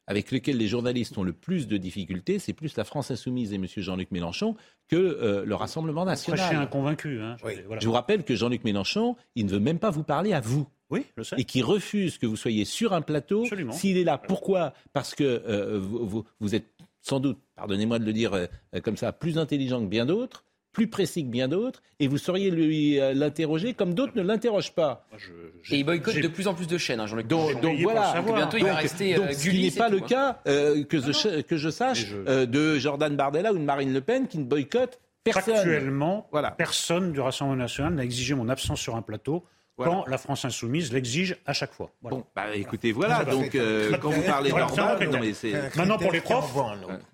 avec 0.06 0.30
lequel 0.30 0.58
les 0.58 0.66
journalistes 0.66 1.16
ont 1.16 1.22
le 1.22 1.32
plus 1.32 1.66
de 1.66 1.76
difficultés, 1.76 2.38
c'est 2.38 2.52
plus 2.52 2.76
la 2.76 2.84
France 2.84 3.10
insoumise 3.10 3.52
et 3.52 3.56
M. 3.56 3.66
Jean-Luc 3.76 4.10
Mélenchon 4.10 4.56
que 4.88 4.96
euh, 4.96 5.44
le 5.44 5.54
Rassemblement 5.54 6.04
national. 6.04 6.56
un 6.56 6.66
convaincu. 6.66 7.20
Hein, 7.20 7.36
je 7.80 7.86
vous 7.86 7.92
rappelle 7.92 8.24
que 8.24 8.34
Jean-Luc 8.34 8.64
Mélenchon, 8.64 9.16
il 9.34 9.46
ne 9.46 9.50
veut 9.50 9.60
même 9.60 9.78
pas 9.78 9.90
vous 9.90 10.02
parler 10.02 10.32
à 10.32 10.40
vous. 10.40 10.66
Oui, 10.90 11.06
je 11.16 11.22
sais. 11.22 11.36
Et 11.38 11.44
qui 11.44 11.62
refuse 11.62 12.18
que 12.18 12.26
vous 12.26 12.36
soyez 12.36 12.64
sur 12.64 12.92
un 12.92 13.00
plateau. 13.00 13.44
S'il 13.72 13.96
est 13.96 14.04
là, 14.04 14.18
pourquoi? 14.18 14.74
Parce 14.92 15.14
que 15.14 15.24
euh, 15.24 15.80
vous, 15.80 16.54
êtes 16.54 16.68
sans 17.00 17.20
doute, 17.20 17.38
pardonnez-moi 17.56 17.98
de 17.98 18.04
le 18.04 18.12
dire 18.12 18.34
euh, 18.34 18.46
comme 18.82 18.96
ça, 18.96 19.12
plus 19.12 19.38
intelligent 19.38 19.80
que 19.80 19.88
bien 19.88 20.04
d'autres 20.04 20.44
plus 20.74 20.88
précis 20.88 21.24
que 21.24 21.30
bien 21.30 21.48
d'autres, 21.48 21.82
et 22.00 22.08
vous 22.08 22.18
sauriez 22.18 22.50
lui 22.50 23.00
euh, 23.00 23.14
l'interroger 23.14 23.72
comme 23.72 23.94
d'autres 23.94 24.12
ne 24.14 24.22
l'interrogent 24.22 24.74
pas. 24.74 25.06
et 25.70 25.78
il 25.78 25.84
boycotte 25.84 26.20
de 26.20 26.28
plus 26.28 26.46
en 26.46 26.54
plus 26.54 26.66
de 26.66 26.76
chaînes, 26.76 27.00
hein, 27.00 27.06
Jean-Luc. 27.06 27.26
Donc, 27.26 27.58
donc 27.62 27.78
voilà, 27.80 28.20
bientôt 28.20 28.58
il 28.58 28.64
va 28.64 28.74
rester 28.74 29.14
donc, 29.14 29.32
ce 29.32 29.48
qui 29.48 29.62
n'est 29.62 29.70
pas 29.70 29.88
le 29.88 29.98
hein. 29.98 30.06
cas, 30.06 30.38
que, 30.44 31.00
je, 31.00 31.40
que, 31.40 31.56
je, 31.56 31.70
sache, 31.70 32.12
de 32.12 32.78
Jordan 32.78 33.16
Bardella 33.16 33.54
ou 33.54 33.58
de 33.58 33.64
Marine 33.64 33.94
Le 33.94 34.02
Pen 34.02 34.28
qui 34.28 34.36
ne 34.36 34.44
boycottent 34.44 35.00
personne. 35.24 35.54
Actuellement, 35.56 36.28
voilà. 36.30 36.50
personne 36.50 37.12
du 37.12 37.20
Rassemblement 37.20 37.62
national 37.62 37.94
n'a 37.94 38.04
exigé 38.04 38.34
mon 38.34 38.48
absence 38.48 38.80
sur 38.80 38.94
un 38.96 39.02
plateau 39.02 39.44
quand 39.76 40.06
la 40.06 40.18
France 40.18 40.44
insoumise 40.44 40.92
l'exige 40.92 41.36
à 41.46 41.52
chaque 41.52 41.72
fois. 41.72 41.92
Bon, 42.02 42.24
bah, 42.34 42.54
écoutez, 42.54 42.92
voilà. 42.92 43.24
Donc, 43.24 43.54
euh, 43.54 43.96
quand 43.98 44.10
vous 44.10 44.22
parlez 44.22 44.50
d'Orban, 44.50 44.96
maintenant 45.76 45.98
pour 45.98 46.12
les 46.12 46.20
profs, 46.20 46.54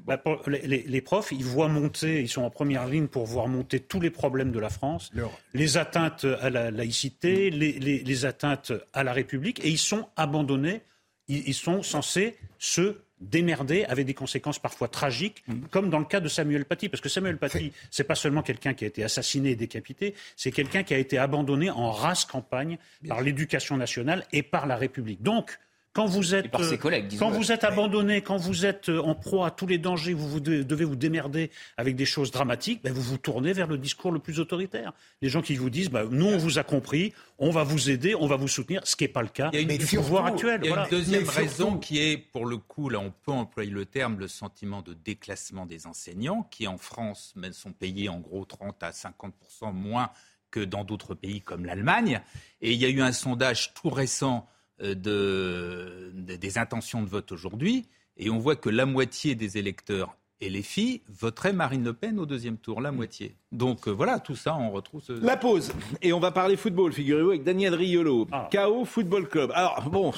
bah, 0.01 0.23
les, 0.47 1.01
profs, 1.01 1.33
ils 1.33 1.45
voient 1.45 1.69
monter, 1.69 2.21
ils 2.21 2.29
sont 2.29 2.43
en 2.43 2.51
première 2.51 2.87
ligne 2.87 3.07
pour 3.07 3.27
voir 3.27 3.49
monter 3.49 3.81
tous 3.81 4.01
les 4.01 4.11
problèmes 4.11 4.53
de 4.53 4.59
la 4.59 4.71
France, 4.71 5.11
les 5.55 5.77
atteintes 5.77 6.27
à 6.41 6.51
la 6.51 6.71
laïcité, 6.71 7.51
les, 7.51 8.25
atteintes 8.25 8.73
à 8.93 9.05
la 9.05 9.13
République, 9.13 9.65
et 9.65 9.69
ils 9.69 9.79
sont 9.79 10.09
abandonnés. 10.17 10.83
ils 11.29 11.55
sont 11.55 11.83
censés 11.83 12.37
se 12.59 12.97
démerdé 13.21 13.85
avec 13.85 14.07
des 14.07 14.15
conséquences 14.15 14.59
parfois 14.59 14.89
tragiques, 14.89 15.43
mm. 15.47 15.55
comme 15.71 15.91
dans 15.91 15.99
le 15.99 16.05
cas 16.05 16.21
de 16.21 16.29
Samuel 16.29 16.65
Paty. 16.65 16.89
Parce 16.89 17.01
que 17.01 17.09
Samuel 17.09 17.37
Paty, 17.37 17.73
c'est 17.91 18.05
pas 18.05 18.15
seulement 18.15 18.43
quelqu'un 18.43 18.75
qui 18.75 18.85
a 18.85 18.89
été 18.89 19.05
assassiné 19.05 19.51
et 19.51 19.57
décapité, 19.57 20.15
c'est 20.37 20.53
quelqu'un 20.53 20.83
qui 20.83 20.95
a 20.95 20.99
été 20.99 21.19
abandonné 21.19 21.71
en 21.71 21.91
race 21.91 22.25
campagne 22.25 22.79
par 23.07 23.21
l'éducation 23.21 23.77
nationale 23.77 24.27
et 24.33 24.43
par 24.43 24.67
la 24.67 24.77
République. 24.77 25.23
Donc, 25.23 25.59
quand 25.93 26.07
vous 26.07 26.35
êtes, 26.37 26.51
par 26.51 26.63
ses 26.65 26.79
collègues, 26.79 27.19
quand 27.19 27.31
vous 27.31 27.51
êtes 27.51 27.65
abandonné, 27.65 28.23
quand 28.23 28.37
vous 28.37 28.65
êtes 28.65 28.89
euh, 28.89 29.03
en 29.03 29.17
proie 29.17 29.49
à 29.49 29.51
tous 29.51 29.67
les 29.67 29.79
dangers, 29.79 30.15
vous, 30.15 30.39
devez 30.39 30.85
vous 30.85 30.95
démerder 30.95 31.51
avec 31.77 31.97
des 31.97 32.05
choses 32.05 32.31
dramatiques, 32.31 32.83
ben 32.85 32.93
vous 32.93 33.03
vous 33.03 33.19
tournez 33.19 33.53
vers 33.53 33.67
le 33.67 33.77
discours 33.77 34.13
le 34.13 34.21
plus 34.21 34.39
autoritaire. 34.39 34.93
Les 35.21 35.29
gens 35.29 35.43
qui 35.43 35.57
vous 35.57 35.69
disent, 35.69 35.91
ben, 35.91 36.09
nous 36.09 36.27
on 36.27 36.39
vous 36.39 36.59
a 36.59 36.63
compris, 36.63 37.13
on 37.39 37.51
va 37.51 37.65
vous 37.65 37.91
aider, 37.91 38.15
on 38.15 38.29
va 38.29 38.37
vous 38.37 38.47
soutenir, 38.47 38.83
ce 38.85 38.95
qui 38.95 39.05
n'est 39.05 39.09
pas 39.09 39.23
le 39.23 39.29
cas 39.29 39.51
il 39.53 39.57
y 39.57 39.59
a 39.59 39.63
une, 39.63 39.79
du 39.79 39.87
pouvoir 39.97 40.27
actuel. 40.27 40.61
Il 40.63 40.71
y 40.71 40.73
a 40.73 40.85
une 40.85 40.91
deuxième 40.91 41.29
raison 41.29 41.79
qui 41.79 41.99
est, 41.99 42.17
pour 42.17 42.47
le 42.47 42.59
coup, 42.59 42.89
là 42.89 43.01
on 43.01 43.11
peut 43.11 43.33
employer 43.33 43.71
le 43.71 43.85
terme, 43.85 44.19
le 44.21 44.29
sentiment 44.29 44.83
de 44.83 44.95
déclassement 44.95 45.67
des 45.67 45.89
enseignants, 45.89 46.47
qui 46.51 46.69
en 46.69 46.79
France 46.79 47.35
sont 47.53 47.73
payés 47.73 48.09
en 48.09 48.21
gros 48.21 48.45
30 48.45 48.81
à 48.85 48.93
50 48.93 49.35
moins 49.73 50.11
que 50.53 50.61
dans 50.61 50.85
d'autres 50.85 51.15
pays 51.15 51.41
comme 51.41 51.65
l'Allemagne. 51.65 52.21
Et 52.61 52.73
il 52.73 52.81
y 52.81 52.85
a 52.85 52.89
eu 52.89 53.01
un 53.01 53.13
sondage 53.13 53.75
tout 53.75 53.91
récent 53.91 54.39
euh, 54.39 54.60
de, 54.81 56.13
des 56.15 56.59
intentions 56.59 57.03
de 57.03 57.09
vote 57.09 57.33
aujourd'hui, 57.33 57.87
et 58.17 58.31
on 58.31 58.39
voit 58.39 58.57
que 58.57 58.69
la 58.69 58.87
moitié 58.87 59.35
des 59.35 59.59
électeurs 59.59 60.17
et 60.41 60.49
les 60.49 60.63
filles 60.63 61.03
voteraient 61.09 61.53
Marine 61.53 61.85
Le 61.85 61.93
Pen 61.93 62.19
au 62.19 62.27
deuxième 62.27 62.57
tour, 62.57 62.81
la 62.81 62.93
moitié. 62.93 63.37
Donc 63.53 63.87
euh, 63.87 63.91
voilà, 63.91 64.19
tout 64.21 64.37
ça, 64.37 64.57
on 64.57 64.71
retrouve 64.71 65.03
ce... 65.03 65.13
La 65.13 65.37
pause. 65.37 65.73
Et 66.01 66.13
on 66.13 66.21
va 66.21 66.31
parler 66.31 66.57
football, 66.57 66.93
figurez-vous, 66.93 67.31
avec 67.31 67.45
Daniel 67.45 67.75
Riolo, 67.75 68.27
ah. 68.33 68.49
KO 68.51 68.85
Football 68.85 69.29
Club. 69.29 69.53
Alors, 69.55 69.91
bon, 69.91 70.13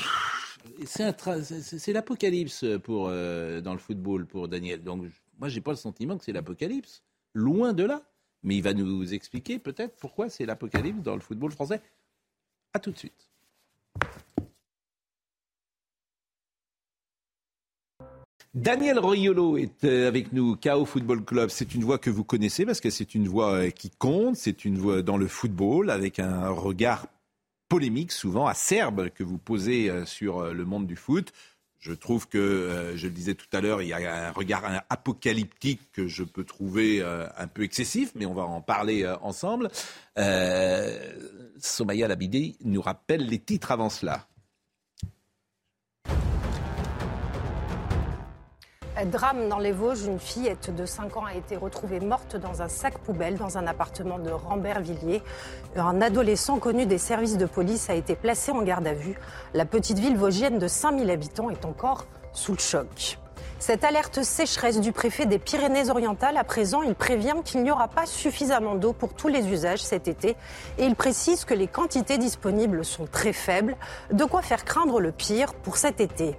c'est 0.85 1.93
l'apocalypse 1.93 2.65
pour 2.85 3.09
euh, 3.09 3.61
dans 3.61 3.73
le 3.73 3.79
football 3.79 4.27
pour 4.27 4.49
Daniel. 4.49 4.83
Donc 4.83 5.05
moi, 5.39 5.49
j'ai 5.49 5.61
pas 5.61 5.73
le 5.73 5.77
sentiment 5.77 6.17
que 6.17 6.25
c'est 6.25 6.33
l'apocalypse. 6.33 7.03
Loin 7.35 7.73
de 7.73 7.85
là. 7.85 8.03
Mais 8.45 8.57
il 8.57 8.63
va 8.63 8.75
nous 8.75 9.15
expliquer 9.15 9.61
peut-être 9.61 9.97
pourquoi 10.01 10.29
c'est 10.29 10.47
l'apocalypse 10.47 11.01
dans 11.03 11.15
le 11.15 11.21
football 11.21 11.53
français. 11.53 11.81
À 12.75 12.81
tout 12.81 12.91
de 12.91 12.99
suite. 12.99 13.29
Daniel 18.55 18.99
Royolo 18.99 19.57
est 19.57 19.83
euh, 19.85 20.07
avec 20.07 20.35
nous, 20.35 20.57
KO 20.57 20.85
Football 20.85 21.25
Club. 21.25 21.49
C'est 21.49 21.75
une 21.75 21.85
voix 21.85 21.97
que 21.97 22.11
vous 22.11 22.23
connaissez 22.23 22.67
parce 22.67 22.83
que 22.83 22.91
c'est 22.91 23.15
une 23.15 23.27
voix 23.27 23.55
euh, 23.55 23.71
qui 23.71 23.89
compte, 23.89 24.37
c'est 24.37 24.67
une 24.67 24.77
voix 24.77 25.01
dans 25.01 25.17
le 25.17 25.27
football 25.27 25.89
avec 25.89 26.19
un 26.19 26.51
regard 26.51 27.07
polémique, 27.71 28.13
souvent 28.13 28.47
acerbe, 28.47 29.09
que 29.09 29.25
vous 29.25 29.39
posez 29.39 29.89
euh, 29.89 30.05
sur 30.05 30.53
le 30.53 30.65
monde 30.67 30.87
du 30.87 30.97
foot. 30.97 31.33
Je 31.79 31.95
trouve 31.95 32.29
que, 32.29 32.93
je 32.95 33.07
le 33.07 33.13
disais 33.13 33.35
tout 33.35 33.47
à 33.55 33.63
l'heure, 33.63 33.81
il 33.81 33.89
y 33.89 33.95
a 33.95 34.29
un 34.29 34.31
regard 34.31 34.85
apocalyptique 34.91 35.81
que 35.91 36.07
je 36.07 36.23
peux 36.23 36.45
trouver 36.45 37.03
un 37.03 37.49
peu 37.49 37.65
excessif, 37.65 38.13
mais 38.15 38.25
on 38.25 38.35
va 38.35 38.45
en 38.45 38.61
parler 38.61 39.05
ensemble. 39.21 39.69
Somaya 41.59 42.07
Labidi 42.07 42.57
nous 42.65 42.81
rappelle 42.81 43.27
les 43.27 43.41
titres 43.41 43.73
avant 43.73 43.91
cela. 43.91 44.29
Drame 49.07 49.49
dans 49.49 49.59
les 49.59 49.73
Vosges, 49.73 50.05
une 50.05 50.21
fillette 50.21 50.73
de 50.75 50.85
5 50.85 51.17
ans 51.17 51.25
a 51.25 51.35
été 51.35 51.57
retrouvée 51.57 51.99
morte 51.99 52.37
dans 52.37 52.61
un 52.61 52.69
sac 52.69 52.99
poubelle 52.99 53.37
dans 53.37 53.57
un 53.57 53.67
appartement 53.67 54.19
de 54.19 54.31
Rambervilliers. 54.31 55.23
Un 55.77 56.03
adolescent 56.03 56.59
connu 56.59 56.85
des 56.85 56.99
services 56.99 57.39
de 57.39 57.47
police 57.47 57.89
a 57.89 57.95
été 57.95 58.15
placé 58.15 58.53
en 58.53 58.63
garde 58.63 58.87
à 58.87 58.93
vue. 58.93 59.19
La 59.55 59.65
petite 59.65 59.99
ville 59.99 60.17
vosgienne 60.17 60.59
de 60.59 60.69
5000 60.69 61.11
habitants 61.11 61.49
est 61.49 61.65
encore 61.65 62.07
sous 62.33 62.53
le 62.53 62.59
choc. 62.59 63.19
Cette 63.59 63.83
alerte 63.83 64.23
sécheresse 64.23 64.81
du 64.81 64.93
préfet 64.93 65.25
des 65.25 65.39
Pyrénées-Orientales, 65.39 66.37
à 66.37 66.45
présent, 66.45 66.83
il 66.83 66.95
prévient 66.95 67.37
qu'il 67.45 67.63
n'y 67.63 67.71
aura 67.71 67.89
pas 67.89 68.07
suffisamment 68.07 68.75
d'eau 68.75 68.93
pour 68.93 69.15
tous 69.15 69.29
les 69.29 69.49
usages 69.49 69.83
cet 69.83 70.07
été 70.07 70.37
et 70.79 70.85
il 70.85 70.97
précise 70.97 71.45
que 71.45 71.55
les 71.55 71.67
quantités 71.67 72.19
disponibles 72.19 72.85
sont 72.85 73.07
très 73.07 73.33
faibles, 73.33 73.77
de 74.13 74.25
quoi 74.25 74.43
faire 74.43 74.65
craindre 74.65 75.01
le 75.01 75.13
pire 75.13 75.55
pour 75.55 75.79
cet 75.79 76.01
été. 76.01 76.37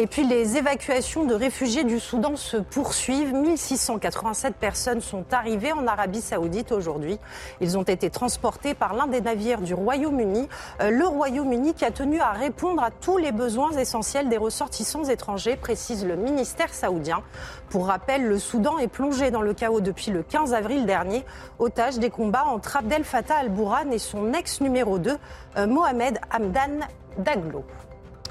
Et 0.00 0.06
puis 0.06 0.24
les 0.24 0.56
évacuations 0.56 1.24
de 1.24 1.34
réfugiés 1.34 1.82
du 1.82 1.98
Soudan 1.98 2.36
se 2.36 2.56
poursuivent. 2.56 3.34
1687 3.34 4.54
personnes 4.54 5.00
sont 5.00 5.24
arrivées 5.32 5.72
en 5.72 5.88
Arabie 5.88 6.20
saoudite 6.20 6.70
aujourd'hui. 6.70 7.18
Ils 7.60 7.76
ont 7.76 7.82
été 7.82 8.08
transportés 8.08 8.74
par 8.74 8.94
l'un 8.94 9.08
des 9.08 9.20
navires 9.20 9.60
du 9.60 9.74
Royaume-Uni. 9.74 10.48
Euh, 10.80 10.90
le 10.90 11.04
Royaume-Uni 11.04 11.74
qui 11.74 11.84
a 11.84 11.90
tenu 11.90 12.20
à 12.20 12.30
répondre 12.30 12.80
à 12.80 12.92
tous 12.92 13.18
les 13.18 13.32
besoins 13.32 13.72
essentiels 13.72 14.28
des 14.28 14.36
ressortissants 14.36 15.02
étrangers, 15.02 15.56
précise 15.56 16.06
le 16.06 16.14
ministère 16.14 16.72
saoudien. 16.72 17.24
Pour 17.68 17.88
rappel, 17.88 18.24
le 18.24 18.38
Soudan 18.38 18.78
est 18.78 18.86
plongé 18.86 19.32
dans 19.32 19.42
le 19.42 19.52
chaos 19.52 19.80
depuis 19.80 20.12
le 20.12 20.22
15 20.22 20.54
avril 20.54 20.86
dernier, 20.86 21.24
otage 21.58 21.98
des 21.98 22.10
combats 22.10 22.44
entre 22.46 22.76
Abdel 22.76 23.02
Fattah 23.02 23.38
al-Bourhan 23.38 23.90
et 23.90 23.98
son 23.98 24.32
ex 24.32 24.60
numéro 24.60 25.00
2, 25.00 25.18
euh, 25.56 25.66
Mohamed 25.66 26.20
Hamdan 26.32 26.86
Daglo. 27.18 27.64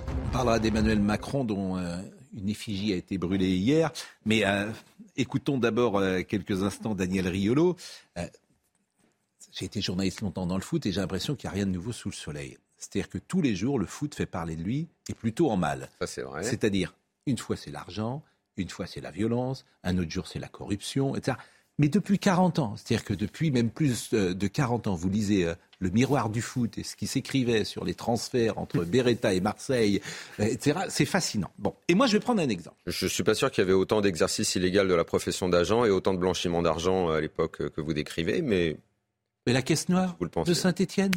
On 0.07 0.29
parlera 0.31 0.59
d'Emmanuel 0.59 0.99
Macron 0.99 1.43
dont 1.43 1.77
euh, 1.77 1.97
une 2.35 2.49
effigie 2.49 2.93
a 2.93 2.95
été 2.95 3.17
brûlée 3.17 3.55
hier. 3.55 3.91
Mais 4.25 4.45
euh, 4.45 4.71
écoutons 5.15 5.57
d'abord 5.57 5.97
euh, 5.97 6.21
quelques 6.21 6.63
instants 6.63 6.95
Daniel 6.95 7.27
Riolo. 7.27 7.75
j'ai 9.51 9.65
été 9.65 9.81
journaliste 9.81 10.21
longtemps 10.21 10.45
dans 10.45 10.55
le 10.55 10.61
foot 10.61 10.85
et 10.85 10.91
j'ai 10.91 11.01
l'impression 11.01 11.35
qu'il 11.35 11.49
n'y 11.49 11.53
a 11.53 11.55
rien 11.55 11.65
de 11.65 11.71
nouveau 11.71 11.91
sous 11.91 12.09
le 12.09 12.15
soleil. 12.15 12.57
C'est-à-dire 12.77 13.09
que 13.09 13.17
tous 13.17 13.41
les 13.41 13.55
jours, 13.55 13.79
le 13.79 13.87
foot 13.87 14.13
fait 14.13 14.27
parler 14.27 14.55
de 14.55 14.63
lui 14.63 14.87
et 15.09 15.13
plutôt 15.13 15.49
en 15.49 15.57
mal. 15.57 15.89
c'est 16.05 16.21
vrai. 16.21 16.43
C'est-à-dire, 16.43 16.95
une 17.25 17.37
fois 17.37 17.55
c'est 17.55 17.71
l'argent, 17.71 18.23
une 18.55 18.69
fois 18.69 18.85
c'est 18.85 19.01
la 19.01 19.11
violence, 19.11 19.65
un 19.83 19.97
autre 19.97 20.11
jour 20.11 20.27
c'est 20.27 20.39
la 20.39 20.47
corruption, 20.47 21.15
etc. 21.15 21.37
Mais 21.79 21.89
depuis 21.89 22.19
40 22.19 22.59
ans, 22.59 22.75
c'est-à-dire 22.75 23.05
que 23.05 23.13
depuis 23.13 23.51
même 23.51 23.69
plus 23.69 24.11
de 24.11 24.47
40 24.47 24.87
ans, 24.87 24.95
vous 24.95 25.09
lisez 25.09 25.51
le 25.80 25.89
miroir 25.89 26.30
du 26.30 26.41
foot 26.41 26.78
et 26.78 26.84
ce 26.84 26.95
qui 26.95 27.07
s'écrivait 27.07 27.63
sur 27.63 27.86
les 27.86 27.93
transferts 27.93 28.57
entre 28.57 28.80
Beretta 28.86 29.34
et 29.34 29.41
Marseille, 29.41 30.01
etc. 30.39 30.80
C'est 30.89 31.05
fascinant. 31.05 31.51
Bon, 31.59 31.75
et 31.88 31.95
moi 31.95 32.07
je 32.07 32.13
vais 32.13 32.19
prendre 32.19 32.41
un 32.41 32.49
exemple. 32.49 32.78
Je 32.86 33.05
ne 33.05 33.09
suis 33.09 33.23
pas 33.23 33.36
sûr 33.36 33.51
qu'il 33.51 33.63
y 33.63 33.65
avait 33.65 33.73
autant 33.73 34.01
d'exercice 34.01 34.55
illégal 34.55 34.88
de 34.88 34.93
la 34.93 35.03
profession 35.03 35.49
d'agent 35.49 35.86
et 35.86 35.89
autant 35.89 36.13
de 36.13 36.19
blanchiment 36.19 36.61
d'argent 36.61 37.09
à 37.09 37.21
l'époque 37.21 37.69
que 37.69 37.82
vous 37.82 37.93
décrivez, 37.93 38.41
mais... 38.41 38.78
Mais 39.45 39.53
la 39.53 39.61
caisse 39.61 39.88
noire 39.88 40.17
de 40.45 40.53
Saint-Étienne? 40.53 41.13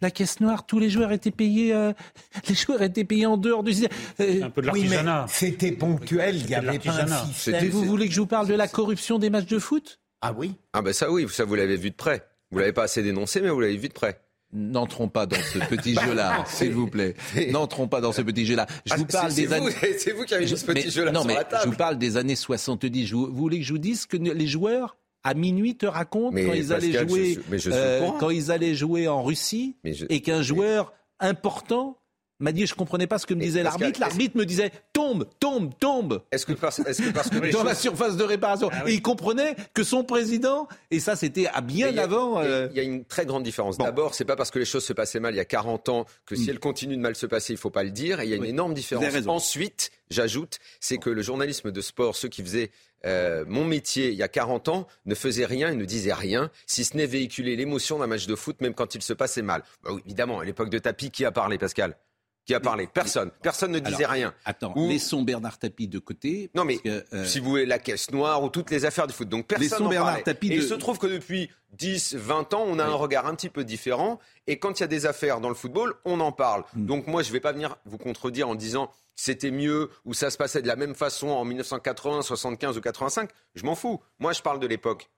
La 0.00 0.10
caisse 0.10 0.40
noire, 0.40 0.66
tous 0.66 0.80
les 0.80 0.90
joueurs 0.90 1.12
étaient 1.12 1.30
payés, 1.30 1.72
euh, 1.72 1.92
les 2.48 2.56
joueurs 2.56 2.82
étaient 2.82 3.04
payés 3.04 3.26
en 3.26 3.36
dehors 3.36 3.62
du. 3.62 3.72
un 4.18 4.50
peu 4.50 4.60
de 4.60 4.66
l'artisanat. 4.66 5.26
c'était 5.28 5.70
ponctuel, 5.70 6.36
il 6.36 6.50
y 6.50 6.56
avait 6.56 6.80
pas 6.80 7.02
un 7.02 7.68
Vous 7.70 7.84
voulez 7.84 8.08
que 8.08 8.14
je 8.14 8.20
vous 8.20 8.26
parle 8.26 8.48
de 8.48 8.54
la 8.54 8.66
corruption 8.66 9.20
des 9.20 9.30
matchs 9.30 9.46
de 9.46 9.60
foot? 9.60 10.00
Ah 10.20 10.32
oui? 10.36 10.54
Ah 10.72 10.82
ben 10.82 10.92
ça 10.92 11.10
oui, 11.10 11.26
ça 11.28 11.44
vous 11.44 11.54
l'avez 11.54 11.76
vu 11.76 11.90
de 11.90 11.94
près. 11.94 12.26
Vous 12.52 12.58
l'avez 12.58 12.72
pas 12.72 12.84
assez 12.84 13.02
dénoncé, 13.02 13.40
mais 13.40 13.48
vous 13.48 13.60
l'avez 13.60 13.76
vu 13.76 13.88
de 13.88 13.94
près. 13.94 14.20
N'entrons 14.52 15.08
pas 15.08 15.24
dans 15.24 15.40
ce 15.40 15.58
petit 15.58 15.94
bah, 15.94 16.02
jeu-là, 16.06 16.44
s'il 16.46 16.72
vous 16.72 16.86
plaît. 16.86 17.14
N'entrons 17.50 17.88
pas 17.88 18.02
dans 18.02 18.12
ce 18.12 18.20
petit 18.20 18.44
jeu-là. 18.44 18.66
Je 18.84 18.94
vous 18.94 19.06
ah, 19.08 19.12
parle 19.12 19.32
des 19.32 19.52
années. 19.52 19.72
C'est 19.98 20.12
vous 20.12 20.24
qui 20.24 20.34
avez 20.34 20.44
mis 20.44 20.56
ce 20.56 20.66
petit 20.66 20.90
jeu-là 20.90 21.12
sur 21.18 21.26
la 21.26 21.44
table. 21.44 21.62
Je 21.64 21.70
vous 21.70 21.76
parle 21.76 21.98
des 21.98 22.18
années 22.18 22.36
70. 22.36 23.12
Vous 23.12 23.34
voulez 23.34 23.60
que 23.60 23.64
je 23.64 23.72
vous 23.72 23.78
dise 23.78 24.04
que 24.04 24.18
les 24.18 24.46
joueurs 24.46 24.98
à 25.24 25.34
minuit 25.34 25.76
te 25.76 25.86
racontent 25.86 26.36
quand 26.36 26.52
ils 26.52 26.72
allaient 26.72 27.08
jouer, 27.08 27.38
euh, 27.68 28.10
quand 28.18 28.30
ils 28.30 28.50
allaient 28.50 28.74
jouer 28.74 29.08
en 29.08 29.22
Russie 29.22 29.76
et 29.84 30.20
qu'un 30.20 30.42
joueur 30.42 30.92
important 31.20 31.96
m'a 32.42 32.52
dit 32.52 32.66
je 32.66 32.74
comprenais 32.74 33.06
pas 33.06 33.18
ce 33.18 33.26
que 33.26 33.34
me 33.34 33.40
disait 33.40 33.62
l'arbitre. 33.62 34.00
L'arbitre 34.00 34.36
me 34.36 34.44
disait 34.44 34.72
tombe, 34.92 35.26
tombe, 35.40 35.72
tombe. 35.78 36.22
Est-ce 36.30 36.46
que 36.46 36.52
parce, 36.52 36.80
est 36.80 37.02
que 37.02 37.12
parce 37.12 37.30
que 37.30 37.50
dans 37.52 37.64
la 37.64 37.74
surface 37.74 38.16
de 38.16 38.24
réparation, 38.24 38.70
ah 38.72 38.84
et 38.86 38.94
il 38.94 39.02
comprenait 39.02 39.56
que 39.74 39.82
son 39.82 40.04
président 40.04 40.68
et 40.90 41.00
ça 41.00 41.16
c'était 41.16 41.46
à 41.46 41.60
bien 41.60 41.96
avant. 41.96 42.40
Euh, 42.40 42.68
il 42.70 42.76
y, 42.76 42.80
a 42.80 42.82
une 42.82 43.04
très 43.04 43.26
grande 43.26 43.42
différence. 43.42 43.78
D'abord, 43.78 44.14
c'est 44.14 44.24
pas 44.24 44.36
parce 44.36 44.50
que 44.50 44.58
les 44.58 44.64
choses 44.64 44.84
se 44.84 44.92
passaient 44.92 45.20
mal 45.20 45.34
il 45.34 45.38
y 45.38 45.40
a 45.40 45.44
40 45.44 45.88
ans 45.88 46.06
que 46.26 46.36
si 46.36 46.46
mm. 46.46 46.50
elles 46.50 46.60
continuent 46.60 46.96
de 46.96 47.00
mal 47.00 47.16
se 47.16 47.26
passer, 47.26 47.52
il 47.52 47.58
faut 47.58 47.70
pas 47.70 47.84
le 47.84 47.90
dire. 47.90 48.20
Et 48.20 48.24
il 48.24 48.30
y 48.30 48.34
a 48.34 48.36
une 48.36 48.44
énorme 48.44 48.74
différence. 48.74 49.04
Ensuite, 49.26 49.90
j'ajoute, 50.10 50.58
c'est 50.80 50.98
que 50.98 51.10
le 51.10 51.22
journalisme 51.22 51.70
de 51.70 51.80
sport, 51.80 52.16
ceux 52.16 52.28
qui 52.28 52.42
faisaient 52.42 52.70
euh, 53.04 53.44
mon 53.48 53.64
métier 53.64 54.10
il 54.10 54.14
y 54.14 54.22
a 54.22 54.28
40 54.28 54.68
ans 54.68 54.86
ne 55.06 55.14
faisaient 55.14 55.46
rien 55.46 55.72
et 55.72 55.76
ne 55.76 55.84
disaient 55.84 56.12
rien, 56.12 56.50
si 56.66 56.84
ce 56.84 56.96
n'est 56.96 57.06
véhiculer 57.06 57.56
l'émotion 57.56 57.98
d'un 57.98 58.06
match 58.06 58.26
de 58.26 58.34
foot, 58.34 58.60
même 58.60 58.74
quand 58.74 58.94
il 58.94 59.02
se 59.02 59.12
passait 59.12 59.42
mal. 59.42 59.62
Bah 59.82 59.90
oui, 59.92 60.02
évidemment, 60.06 60.40
à 60.40 60.44
l'époque 60.44 60.70
de 60.70 60.78
Tapi, 60.78 61.10
qui 61.10 61.24
a 61.24 61.32
parlé, 61.32 61.58
Pascal? 61.58 61.96
Qui 62.44 62.54
a 62.54 62.60
parlé 62.60 62.88
Personne. 62.92 63.30
Personne 63.42 63.72
ne 63.72 63.78
disait 63.78 64.06
rien. 64.06 64.34
Attends, 64.44 64.74
laissons 64.76 65.22
Bernard 65.22 65.58
Tapie 65.58 65.88
de 65.88 65.98
côté. 65.98 66.50
Non, 66.54 66.64
mais 66.64 66.78
euh, 66.86 67.24
si 67.24 67.40
vous 67.40 67.50
voulez, 67.50 67.66
la 67.66 67.78
caisse 67.78 68.10
noire 68.10 68.42
ou 68.42 68.48
toutes 68.48 68.70
les 68.70 68.84
affaires 68.84 69.06
du 69.06 69.14
foot. 69.14 69.28
Donc 69.28 69.46
personne 69.46 69.84
n'en 69.84 69.90
parlait. 69.90 70.24
Et 70.26 70.54
il 70.56 70.62
se 70.62 70.74
trouve 70.74 70.98
que 70.98 71.06
depuis 71.06 71.50
10, 71.72 72.14
20 72.14 72.54
ans, 72.54 72.64
on 72.66 72.78
a 72.78 72.84
un 72.84 72.94
regard 72.94 73.26
un 73.26 73.34
petit 73.34 73.48
peu 73.48 73.64
différent. 73.64 74.18
Et 74.46 74.58
quand 74.58 74.78
il 74.78 74.82
y 74.82 74.84
a 74.84 74.88
des 74.88 75.06
affaires 75.06 75.40
dans 75.40 75.48
le 75.48 75.54
football, 75.54 75.94
on 76.04 76.20
en 76.20 76.32
parle. 76.32 76.64
Hmm. 76.74 76.86
Donc 76.86 77.06
moi, 77.06 77.22
je 77.22 77.28
ne 77.28 77.32
vais 77.32 77.40
pas 77.40 77.52
venir 77.52 77.76
vous 77.84 77.98
contredire 77.98 78.48
en 78.48 78.54
disant 78.54 78.90
c'était 79.14 79.50
mieux 79.50 79.90
ou 80.04 80.14
ça 80.14 80.30
se 80.30 80.36
passait 80.36 80.62
de 80.62 80.66
la 80.66 80.76
même 80.76 80.94
façon 80.94 81.28
en 81.28 81.44
1980, 81.44 82.22
75 82.22 82.76
ou 82.76 82.80
85. 82.80 83.30
Je 83.54 83.64
m'en 83.64 83.74
fous. 83.74 84.00
Moi, 84.18 84.32
je 84.32 84.42
parle 84.42 84.58
de 84.58 84.66
l'époque. 84.66 85.10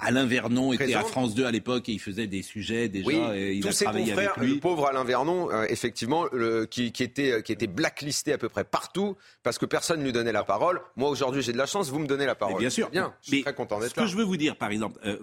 Alain 0.00 0.26
Vernon 0.26 0.72
était 0.72 0.94
à 0.94 1.02
France 1.02 1.34
2 1.34 1.44
à 1.44 1.50
l'époque 1.50 1.88
et 1.88 1.92
il 1.92 2.00
faisait 2.00 2.26
des 2.26 2.42
sujets 2.42 2.88
déjà. 2.88 3.06
Oui, 3.06 3.16
et 3.34 3.54
il 3.54 3.62
tous 3.62 3.72
ses 3.72 3.84
confrères, 3.84 4.34
le 4.40 4.58
pauvre 4.58 4.86
Alain 4.86 5.04
Vernon, 5.04 5.50
euh, 5.50 5.66
effectivement, 5.68 6.26
qui, 6.70 6.86
était, 6.86 7.42
qui 7.42 7.52
était 7.52 7.66
blacklisté 7.66 8.32
à 8.32 8.38
peu 8.38 8.48
près 8.48 8.64
partout 8.64 9.16
parce 9.42 9.58
que 9.58 9.66
personne 9.66 10.00
ne 10.00 10.04
lui 10.04 10.12
donnait 10.12 10.32
la 10.32 10.44
parole. 10.44 10.80
Moi, 10.96 11.08
aujourd'hui, 11.08 11.42
j'ai 11.42 11.52
de 11.52 11.58
la 11.58 11.66
chance, 11.66 11.90
vous 11.90 11.98
me 11.98 12.06
donnez 12.06 12.26
la 12.26 12.34
parole. 12.34 12.58
bien 12.58 12.70
sûr. 12.70 12.90
Bien, 12.90 13.14
je 13.22 13.28
suis 13.28 13.42
très 13.42 13.54
content 13.54 13.80
d'être 13.80 13.96
là. 13.96 14.02
Ce 14.02 14.06
que 14.06 14.12
je 14.12 14.16
veux 14.16 14.24
vous 14.24 14.36
dire, 14.36 14.56
par 14.56 14.70
exemple, 14.70 14.98
euh, 15.04 15.18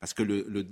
parce 0.00 0.14
que 0.14 0.22
le, 0.22 0.66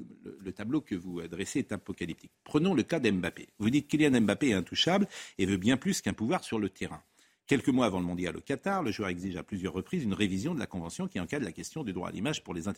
tableau 0.52 0.80
que 0.80 0.94
vous 0.94 1.22
dressez 1.22 1.60
est 1.60 1.72
apocalyptique. 1.72 2.30
Prenons 2.44 2.74
le 2.74 2.82
cas 2.82 3.00
d'Mbappé. 3.00 3.48
Vous 3.58 3.70
dites 3.70 3.88
Kylian 3.88 4.20
Mbappé 4.20 4.50
est 4.50 4.54
intouchable 4.54 5.06
et 5.38 5.46
veut 5.46 5.56
bien 5.56 5.76
plus 5.76 6.02
qu'un 6.02 6.12
pouvoir 6.12 6.44
sur 6.44 6.58
le 6.58 6.68
terrain. 6.68 7.02
Quelques 7.46 7.68
mois 7.68 7.86
avant 7.86 7.98
le 7.98 8.06
mondial 8.06 8.36
au 8.36 8.40
Qatar, 8.40 8.82
le 8.82 8.92
joueur 8.92 9.08
exige 9.08 9.36
à 9.36 9.42
plusieurs 9.42 9.72
reprises 9.72 10.04
une 10.04 10.14
révision 10.14 10.54
de 10.54 10.60
la 10.60 10.66
convention 10.66 11.08
qui 11.08 11.18
encadre 11.18 11.44
la 11.44 11.52
question 11.52 11.82
du 11.82 11.92
droit 11.92 12.08
à 12.08 12.12
l'image 12.12 12.44
pour 12.44 12.54
les 12.54 12.68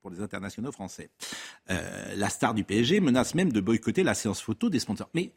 pour 0.00 0.10
les 0.10 0.20
internationaux 0.20 0.70
français. 0.70 1.08
Euh, 1.70 2.14
la 2.14 2.28
star 2.28 2.52
du 2.52 2.62
PSG 2.62 3.00
menace 3.00 3.34
même 3.34 3.50
de 3.50 3.60
boycotter 3.60 4.02
la 4.02 4.12
séance 4.12 4.40
photo 4.40 4.68
des 4.68 4.78
sponsors. 4.78 5.08
Mais 5.14 5.32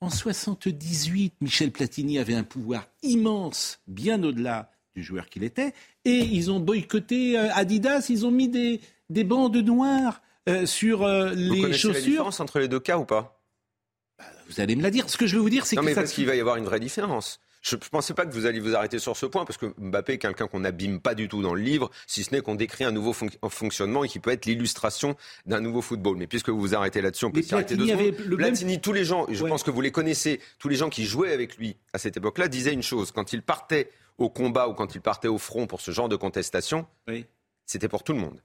en 0.00 0.10
78, 0.10 1.34
Michel 1.40 1.72
Platini 1.72 2.20
avait 2.20 2.34
un 2.34 2.44
pouvoir 2.44 2.86
immense, 3.02 3.80
bien 3.88 4.22
au-delà 4.22 4.70
du 4.94 5.02
joueur 5.02 5.28
qu'il 5.28 5.42
était, 5.42 5.74
et 6.04 6.18
ils 6.18 6.52
ont 6.52 6.60
boycotté 6.60 7.36
euh, 7.36 7.52
Adidas, 7.52 8.06
ils 8.10 8.24
ont 8.24 8.30
mis 8.30 8.48
des, 8.48 8.80
des 9.10 9.24
bandes 9.24 9.56
noires 9.56 10.22
euh, 10.48 10.66
sur 10.66 11.06
les 11.06 11.72
chaussures. 11.72 11.92
la 11.92 12.00
différence 12.00 12.40
entre 12.40 12.60
les 12.60 12.68
deux 12.68 12.80
cas 12.80 12.98
ou 12.98 13.04
pas? 13.04 13.42
Bah, 14.18 14.24
Vous 14.48 14.60
allez 14.60 14.76
me 14.76 14.82
la 14.82 14.90
dire. 14.90 15.10
Ce 15.10 15.16
que 15.16 15.26
je 15.26 15.34
veux 15.34 15.42
vous 15.42 15.50
dire, 15.50 15.66
c'est 15.66 15.74
que... 15.74 15.80
Non, 15.80 15.86
mais 15.86 15.94
parce 15.94 16.12
qu'il 16.12 16.26
va 16.26 16.36
y 16.36 16.40
avoir 16.40 16.56
une 16.56 16.64
vraie 16.64 16.80
différence. 16.80 17.40
Je 17.62 17.76
ne 17.76 17.80
pensais 17.80 18.12
pas 18.12 18.26
que 18.26 18.32
vous 18.32 18.46
alliez 18.46 18.58
vous 18.58 18.74
arrêter 18.74 18.98
sur 18.98 19.16
ce 19.16 19.24
point, 19.24 19.44
parce 19.44 19.56
que 19.56 19.72
Mbappé 19.78 20.14
est 20.14 20.18
quelqu'un 20.18 20.48
qu'on 20.48 20.60
n'abîme 20.60 21.00
pas 21.00 21.14
du 21.14 21.28
tout 21.28 21.42
dans 21.42 21.54
le 21.54 21.62
livre, 21.62 21.90
si 22.08 22.24
ce 22.24 22.34
n'est 22.34 22.40
qu'on 22.40 22.56
décrit 22.56 22.82
un 22.82 22.90
nouveau 22.90 23.12
fonctionnement 23.12 24.02
et 24.02 24.08
qui 24.08 24.18
peut 24.18 24.32
être 24.32 24.46
l'illustration 24.46 25.16
d'un 25.46 25.60
nouveau 25.60 25.80
football. 25.80 26.16
Mais 26.16 26.26
puisque 26.26 26.48
vous 26.48 26.60
vous 26.60 26.74
arrêtez 26.74 27.00
là-dessus, 27.00 27.24
on 27.24 27.30
peut 27.30 27.40
s'y 27.40 27.54
arrêter 27.54 27.76
deux 27.76 27.86
secondes. 27.86 28.36
Platini, 28.36 28.80
tous 28.80 28.92
les 28.92 29.04
gens, 29.04 29.26
je 29.30 29.44
pense 29.44 29.62
que 29.62 29.70
vous 29.70 29.80
les 29.80 29.92
connaissez, 29.92 30.40
tous 30.58 30.68
les 30.68 30.76
gens 30.76 30.90
qui 30.90 31.04
jouaient 31.06 31.32
avec 31.32 31.56
lui 31.56 31.76
à 31.92 31.98
cette 31.98 32.16
époque-là 32.16 32.48
disaient 32.48 32.72
une 32.72 32.82
chose. 32.82 33.12
Quand 33.12 33.32
il 33.32 33.42
partait 33.42 33.90
au 34.18 34.28
combat 34.28 34.68
ou 34.68 34.74
quand 34.74 34.94
il 34.96 35.00
partait 35.00 35.28
au 35.28 35.38
front 35.38 35.68
pour 35.68 35.80
ce 35.80 35.92
genre 35.92 36.08
de 36.08 36.16
contestation, 36.16 36.86
c'était 37.64 37.88
pour 37.88 38.02
tout 38.02 38.12
le 38.12 38.18
monde. 38.18 38.42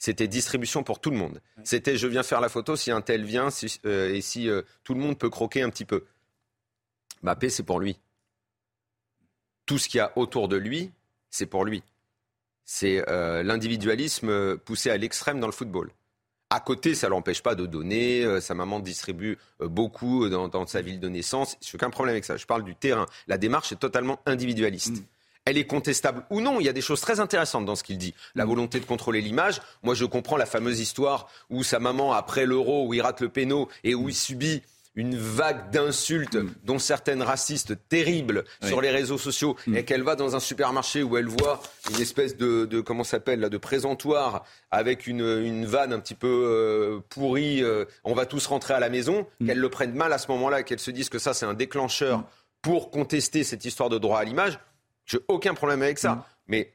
C'était 0.00 0.28
distribution 0.28 0.82
pour 0.82 1.00
tout 1.00 1.10
le 1.10 1.16
monde. 1.16 1.40
C'était 1.64 1.96
je 1.96 2.06
viens 2.08 2.22
faire 2.24 2.40
la 2.40 2.48
photo 2.48 2.74
si 2.76 2.90
un 2.90 3.00
tel 3.00 3.24
vient 3.24 3.48
euh, 3.84 4.14
et 4.14 4.20
si 4.20 4.48
euh, 4.48 4.62
tout 4.84 4.94
le 4.94 5.00
monde 5.00 5.18
peut 5.18 5.30
croquer 5.30 5.62
un 5.62 5.70
petit 5.70 5.84
peu. 5.84 6.04
Mbappé, 7.22 7.50
c'est 7.50 7.64
pour 7.64 7.80
lui. 7.80 7.98
Tout 9.68 9.78
ce 9.78 9.88
qu'il 9.88 9.98
y 9.98 10.00
a 10.00 10.12
autour 10.16 10.48
de 10.48 10.56
lui, 10.56 10.90
c'est 11.30 11.46
pour 11.46 11.64
lui. 11.64 11.84
C'est 12.64 13.04
euh, 13.08 13.42
l'individualisme 13.42 14.56
poussé 14.56 14.90
à 14.90 14.96
l'extrême 14.96 15.38
dans 15.38 15.46
le 15.46 15.52
football. 15.52 15.90
À 16.50 16.60
côté, 16.60 16.94
ça 16.94 17.06
ne 17.06 17.10
l'empêche 17.10 17.42
pas 17.42 17.54
de 17.54 17.66
donner. 17.66 18.24
Euh, 18.24 18.40
sa 18.40 18.54
maman 18.54 18.80
distribue 18.80 19.38
euh, 19.60 19.68
beaucoup 19.68 20.28
dans, 20.30 20.66
sa 20.66 20.80
ville 20.80 20.98
de 20.98 21.08
naissance. 21.08 21.58
Je 21.60 21.68
n'ai 21.68 21.74
aucun 21.74 21.90
problème 21.90 22.14
avec 22.14 22.24
ça. 22.24 22.38
Je 22.38 22.46
parle 22.46 22.64
du 22.64 22.74
terrain. 22.74 23.04
La 23.26 23.36
démarche 23.36 23.70
est 23.70 23.76
totalement 23.76 24.20
individualiste. 24.24 24.96
Mm. 24.96 25.04
Elle 25.44 25.58
est 25.58 25.66
contestable 25.66 26.24
ou 26.30 26.40
non. 26.40 26.60
Il 26.60 26.64
y 26.64 26.68
a 26.70 26.72
des 26.72 26.80
choses 26.80 27.02
très 27.02 27.20
intéressantes 27.20 27.66
dans 27.66 27.76
ce 27.76 27.84
qu'il 27.84 27.98
dit. 27.98 28.14
La 28.34 28.46
mm. 28.46 28.48
volonté 28.48 28.80
de 28.80 28.86
contrôler 28.86 29.20
l'image. 29.20 29.60
Moi, 29.82 29.94
je 29.94 30.06
comprends 30.06 30.38
la 30.38 30.46
fameuse 30.46 30.80
histoire 30.80 31.28
où 31.50 31.62
sa 31.62 31.78
maman, 31.78 32.14
après 32.14 32.46
l'euro, 32.46 32.86
où 32.86 32.94
il 32.94 33.02
rate 33.02 33.20
le 33.20 33.28
péno 33.28 33.68
et 33.84 33.94
où 33.94 34.08
il 34.08 34.14
subit 34.14 34.62
une 34.94 35.16
vague 35.16 35.70
d'insultes, 35.70 36.36
mm. 36.36 36.50
dont 36.64 36.78
certaines 36.78 37.22
racistes 37.22 37.76
terribles 37.88 38.44
sur 38.62 38.80
les 38.80 38.90
réseaux 38.90 39.18
sociaux, 39.18 39.56
mm. 39.66 39.76
et 39.76 39.84
qu'elle 39.84 40.02
va 40.02 40.16
dans 40.16 40.36
un 40.36 40.40
supermarché 40.40 41.02
où 41.02 41.16
elle 41.16 41.28
voit 41.28 41.60
une 41.90 42.00
espèce 42.00 42.36
de, 42.36 42.64
de 42.64 42.80
comment 42.80 43.04
s'appelle 43.04 43.40
là, 43.40 43.48
de 43.48 43.58
présentoir 43.58 44.44
avec 44.70 45.06
une, 45.06 45.20
une 45.20 45.66
vanne 45.66 45.92
un 45.92 46.00
petit 46.00 46.14
peu 46.14 46.26
euh, 46.28 47.00
pourrie, 47.08 47.62
euh, 47.62 47.84
on 48.04 48.14
va 48.14 48.26
tous 48.26 48.46
rentrer 48.46 48.74
à 48.74 48.80
la 48.80 48.88
maison, 48.88 49.26
mm. 49.40 49.46
qu'elle 49.46 49.58
le 49.58 49.68
prenne 49.68 49.94
mal 49.94 50.12
à 50.12 50.18
ce 50.18 50.30
moment-là, 50.32 50.62
qu'elle 50.62 50.80
se 50.80 50.90
dise 50.90 51.08
que 51.08 51.18
ça 51.18 51.34
c'est 51.34 51.46
un 51.46 51.54
déclencheur 51.54 52.24
pour 52.62 52.90
contester 52.90 53.44
cette 53.44 53.64
histoire 53.64 53.88
de 53.88 53.98
droit 53.98 54.18
à 54.18 54.24
l'image, 54.24 54.58
j'ai 55.06 55.18
aucun 55.28 55.54
problème 55.54 55.82
avec 55.82 55.98
ça. 55.98 56.26
Mais 56.48 56.72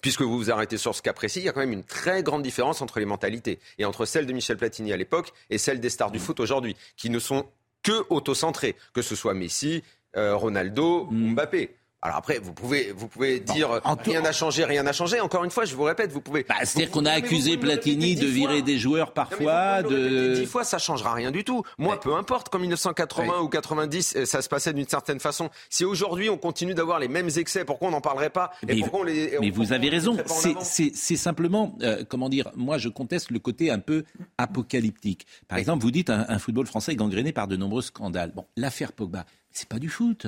puisque 0.00 0.22
vous 0.22 0.36
vous 0.36 0.50
arrêtez 0.50 0.76
sur 0.76 0.94
ce 0.94 1.02
cas 1.02 1.12
précis, 1.12 1.40
il 1.40 1.44
y 1.44 1.48
a 1.48 1.52
quand 1.52 1.60
même 1.60 1.72
une 1.72 1.84
très 1.84 2.22
grande 2.22 2.42
différence 2.42 2.82
entre 2.82 2.98
les 2.98 3.06
mentalités 3.06 3.58
et 3.78 3.84
entre 3.84 4.04
celle 4.04 4.26
de 4.26 4.32
Michel 4.32 4.56
Platini 4.56 4.92
à 4.92 4.96
l'époque 4.96 5.32
et 5.50 5.58
celle 5.58 5.80
des 5.80 5.90
stars 5.90 6.10
du 6.10 6.18
foot 6.18 6.40
aujourd'hui, 6.40 6.76
qui 6.96 7.10
ne 7.10 7.18
sont 7.18 7.46
que 7.82 8.04
autocentrés, 8.10 8.76
que 8.92 9.02
ce 9.02 9.14
soit 9.14 9.34
Messi, 9.34 9.82
euh, 10.16 10.36
Ronaldo 10.36 11.06
mm. 11.10 11.32
Mbappé. 11.32 11.76
Alors 12.02 12.18
après, 12.18 12.38
vous 12.38 12.52
pouvez, 12.52 12.92
vous 12.92 13.08
pouvez 13.08 13.40
dire 13.40 13.80
rien 14.04 14.20
n'a 14.20 14.32
changé, 14.32 14.64
rien 14.64 14.82
n'a 14.82 14.92
changé. 14.92 15.18
Encore 15.20 15.44
une 15.44 15.50
fois, 15.50 15.64
je 15.64 15.74
vous 15.74 15.82
répète, 15.82 16.12
vous 16.12 16.20
pouvez. 16.20 16.44
Bah, 16.48 16.56
C'est-à-dire 16.62 16.90
qu'on 16.90 17.04
a 17.06 17.10
accusé 17.10 17.56
Platini 17.56 18.14
de 18.14 18.26
virer 18.26 18.62
des 18.62 18.78
joueurs 18.78 19.12
parfois. 19.12 19.82
de 19.82 20.34
dix 20.34 20.46
fois, 20.46 20.62
ça 20.64 20.78
changera 20.78 21.14
rien 21.14 21.30
du 21.30 21.42
tout. 21.42 21.62
Moi, 21.78 21.98
peu 21.98 22.14
importe. 22.14 22.48
Qu'en 22.50 22.58
1980 22.58 23.40
ou 23.40 23.48
90, 23.48 24.14
euh, 24.16 24.24
ça 24.24 24.40
se 24.42 24.48
passait 24.48 24.72
d'une 24.72 24.86
certaine 24.86 25.18
façon. 25.18 25.50
Si 25.68 25.84
aujourd'hui 25.84 26.28
on 26.30 26.36
continue 26.38 26.74
d'avoir 26.74 26.98
les 27.00 27.08
mêmes 27.08 27.30
excès, 27.36 27.64
pourquoi 27.64 27.88
on 27.88 27.90
n'en 27.92 28.00
parlerait 28.00 28.30
pas 28.30 28.52
Mais, 28.66 28.76
pourquoi 28.76 29.00
on 29.00 29.02
les, 29.02 29.38
mais 29.40 29.50
vous 29.50 29.72
avez 29.72 29.88
raison. 29.88 30.16
C'est 30.60 31.16
simplement, 31.16 31.76
euh, 31.82 32.04
comment 32.08 32.28
dire, 32.28 32.50
moi 32.54 32.78
je 32.78 32.88
conteste 32.88 33.30
le 33.30 33.38
côté 33.38 33.70
un 33.70 33.78
peu 33.78 34.04
apocalyptique. 34.38 35.26
Par 35.48 35.58
exemple, 35.58 35.82
vous 35.82 35.90
dites 35.90 36.10
un, 36.10 36.26
un 36.28 36.38
football 36.38 36.66
français 36.66 36.94
gangréné 36.94 37.32
par 37.32 37.48
de 37.48 37.56
nombreux 37.56 37.82
scandales. 37.82 38.32
Bon, 38.34 38.44
l'affaire 38.56 38.92
Pogba, 38.92 39.24
c'est 39.50 39.68
pas 39.68 39.78
du 39.78 39.88
foot. 39.88 40.26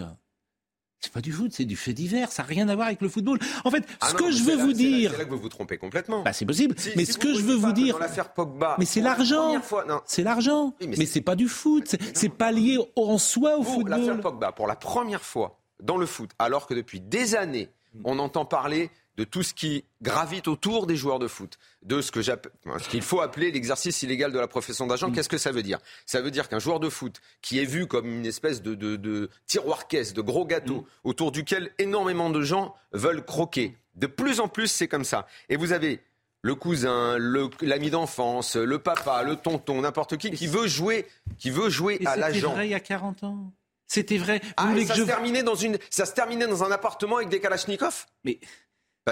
C'est 1.01 1.13
pas 1.13 1.21
du 1.21 1.33
foot, 1.33 1.53
c'est 1.53 1.65
du 1.65 1.77
fait 1.77 1.93
divers. 1.93 2.33
Ça 2.33 2.43
n'a 2.43 2.49
rien 2.49 2.69
à 2.69 2.75
voir 2.75 2.89
avec 2.89 3.01
le 3.01 3.09
football. 3.09 3.39
En 3.65 3.71
fait, 3.71 3.85
ah 4.01 4.09
ce 4.09 4.15
que 4.15 4.31
je 4.33 4.43
veux 4.43 4.57
vous 4.57 4.73
dire. 4.73 5.13
C'est 5.13 5.19
là 5.19 5.25
que 5.25 5.31
vous 5.31 5.39
vous 5.39 5.49
trompez 5.49 5.79
complètement. 5.79 6.23
Bah, 6.23 6.33
c'est 6.33 6.45
possible. 6.45 6.75
mais 6.97 7.05
ce 7.05 7.19
que 7.19 7.35
je 7.35 7.41
veux 7.41 7.55
vous 7.55 7.73
dire. 7.73 7.99
Pogba, 8.35 8.77
mais 8.79 8.85
c'est 8.85 9.01
l'argent. 9.01 9.61
C'est 10.07 10.23
l'argent. 10.23 10.75
mais, 10.81 11.07
c'est 11.07 11.21
pas 11.21 11.37
du 11.37 11.49
foot. 11.49 11.97
C'est 12.15 12.29
pas 12.29 12.53
lié 12.53 12.79
en 12.97 13.19
soi 13.19 13.59
au 13.59 13.63
football. 13.63 14.01
L'affaire 14.01 14.21
Pogba, 14.21 14.53
pour 14.53 14.67
la 14.67 14.77
première 14.77 15.23
fois 15.23 15.59
dans 15.81 15.97
le 15.97 16.07
foot, 16.07 16.31
alors 16.39 16.67
que 16.67 16.75
depuis 16.75 17.01
des 17.01 17.37
années, 17.37 17.69
on 18.05 18.19
entend 18.19 18.45
parler 18.45 18.91
de 19.19 19.25
tout 19.25 19.43
ce 19.43 19.53
qui 19.53 19.85
gravite 20.01 20.47
autour 20.47 20.87
des 20.87 20.95
joueurs 20.97 21.19
de 21.19 21.27
foot, 21.27 21.59
de 21.83 22.01
ce 22.01 22.13
que 22.13 22.23
ce 22.23 22.89
qu'il 22.89 23.03
faut 23.03 23.21
appeler 23.21 23.51
l'exercice 23.51 24.03
illégal 24.03 24.33
de 24.33 24.39
la 24.39 24.47
profession 24.47 24.87
d'agent. 24.87 25.11
Mm. 25.11 25.13
Qu'est-ce 25.13 25.29
que 25.29 25.39
ça 25.39 25.51
veut 25.51 25.65
dire? 25.65 25.81
Ça 26.07 26.23
veut 26.23 26.31
dire 26.31 26.49
qu'un 26.49 26.61
joueur 26.61 26.79
de 26.79 26.89
foot 26.89 27.21
qui 27.43 27.59
est 27.59 27.65
vu 27.65 27.89
comme 27.89 28.07
une 28.07 28.27
espèce 28.27 28.63
de, 28.63 28.77
de, 28.77 29.29
tiroir 29.47 29.89
caisse, 29.89 30.15
de 30.15 30.21
gros 30.23 30.47
gâteau, 30.47 30.83
mm. 30.83 30.87
autour 31.05 31.33
duquel 31.33 31.73
énormément 31.79 32.31
de 32.31 32.41
gens 32.43 32.77
veulent 32.93 33.25
croquer. 33.25 33.77
De 33.97 34.07
plus 34.07 34.39
en 34.39 34.47
plus, 34.47 34.69
c'est 34.69 34.87
comme 34.87 35.05
ça. 35.05 35.27
Et 35.49 35.57
vous 35.57 35.73
avez 35.73 36.01
le 36.43 36.55
cousin, 36.55 37.19
l'ami 37.61 37.91
d'enfance, 37.91 38.55
le 38.55 38.79
papa, 38.79 39.25
le 39.25 39.35
tonton, 39.35 39.81
n'importe 39.81 40.17
qui, 40.17 40.31
qui 40.31 40.47
veut 40.47 40.69
jouer, 40.69 41.07
qui 41.39 41.51
veut 41.51 41.69
jouer 41.69 42.01
à 42.07 42.17
l'agent. 42.17 42.35
C'était 42.35 42.55
vrai 42.55 42.67
il 42.69 42.71
y 42.71 42.75
a 42.75 42.81
40 42.81 43.25
ans? 43.25 43.53
C'était 43.89 44.19
vrai? 44.19 44.41
Ah, 44.59 44.69
ça, 44.87 44.95
se 44.95 45.03
terminait 45.03 45.43
dans 45.43 45.55
une, 45.55 45.79
ça 45.89 46.05
se 46.05 46.13
terminait 46.13 46.47
dans 46.47 46.63
un 46.63 46.71
appartement 46.71 47.17
avec 47.17 47.31
des 47.31 47.41
kalachnikovs? 47.41 48.07
Mais 48.23 48.39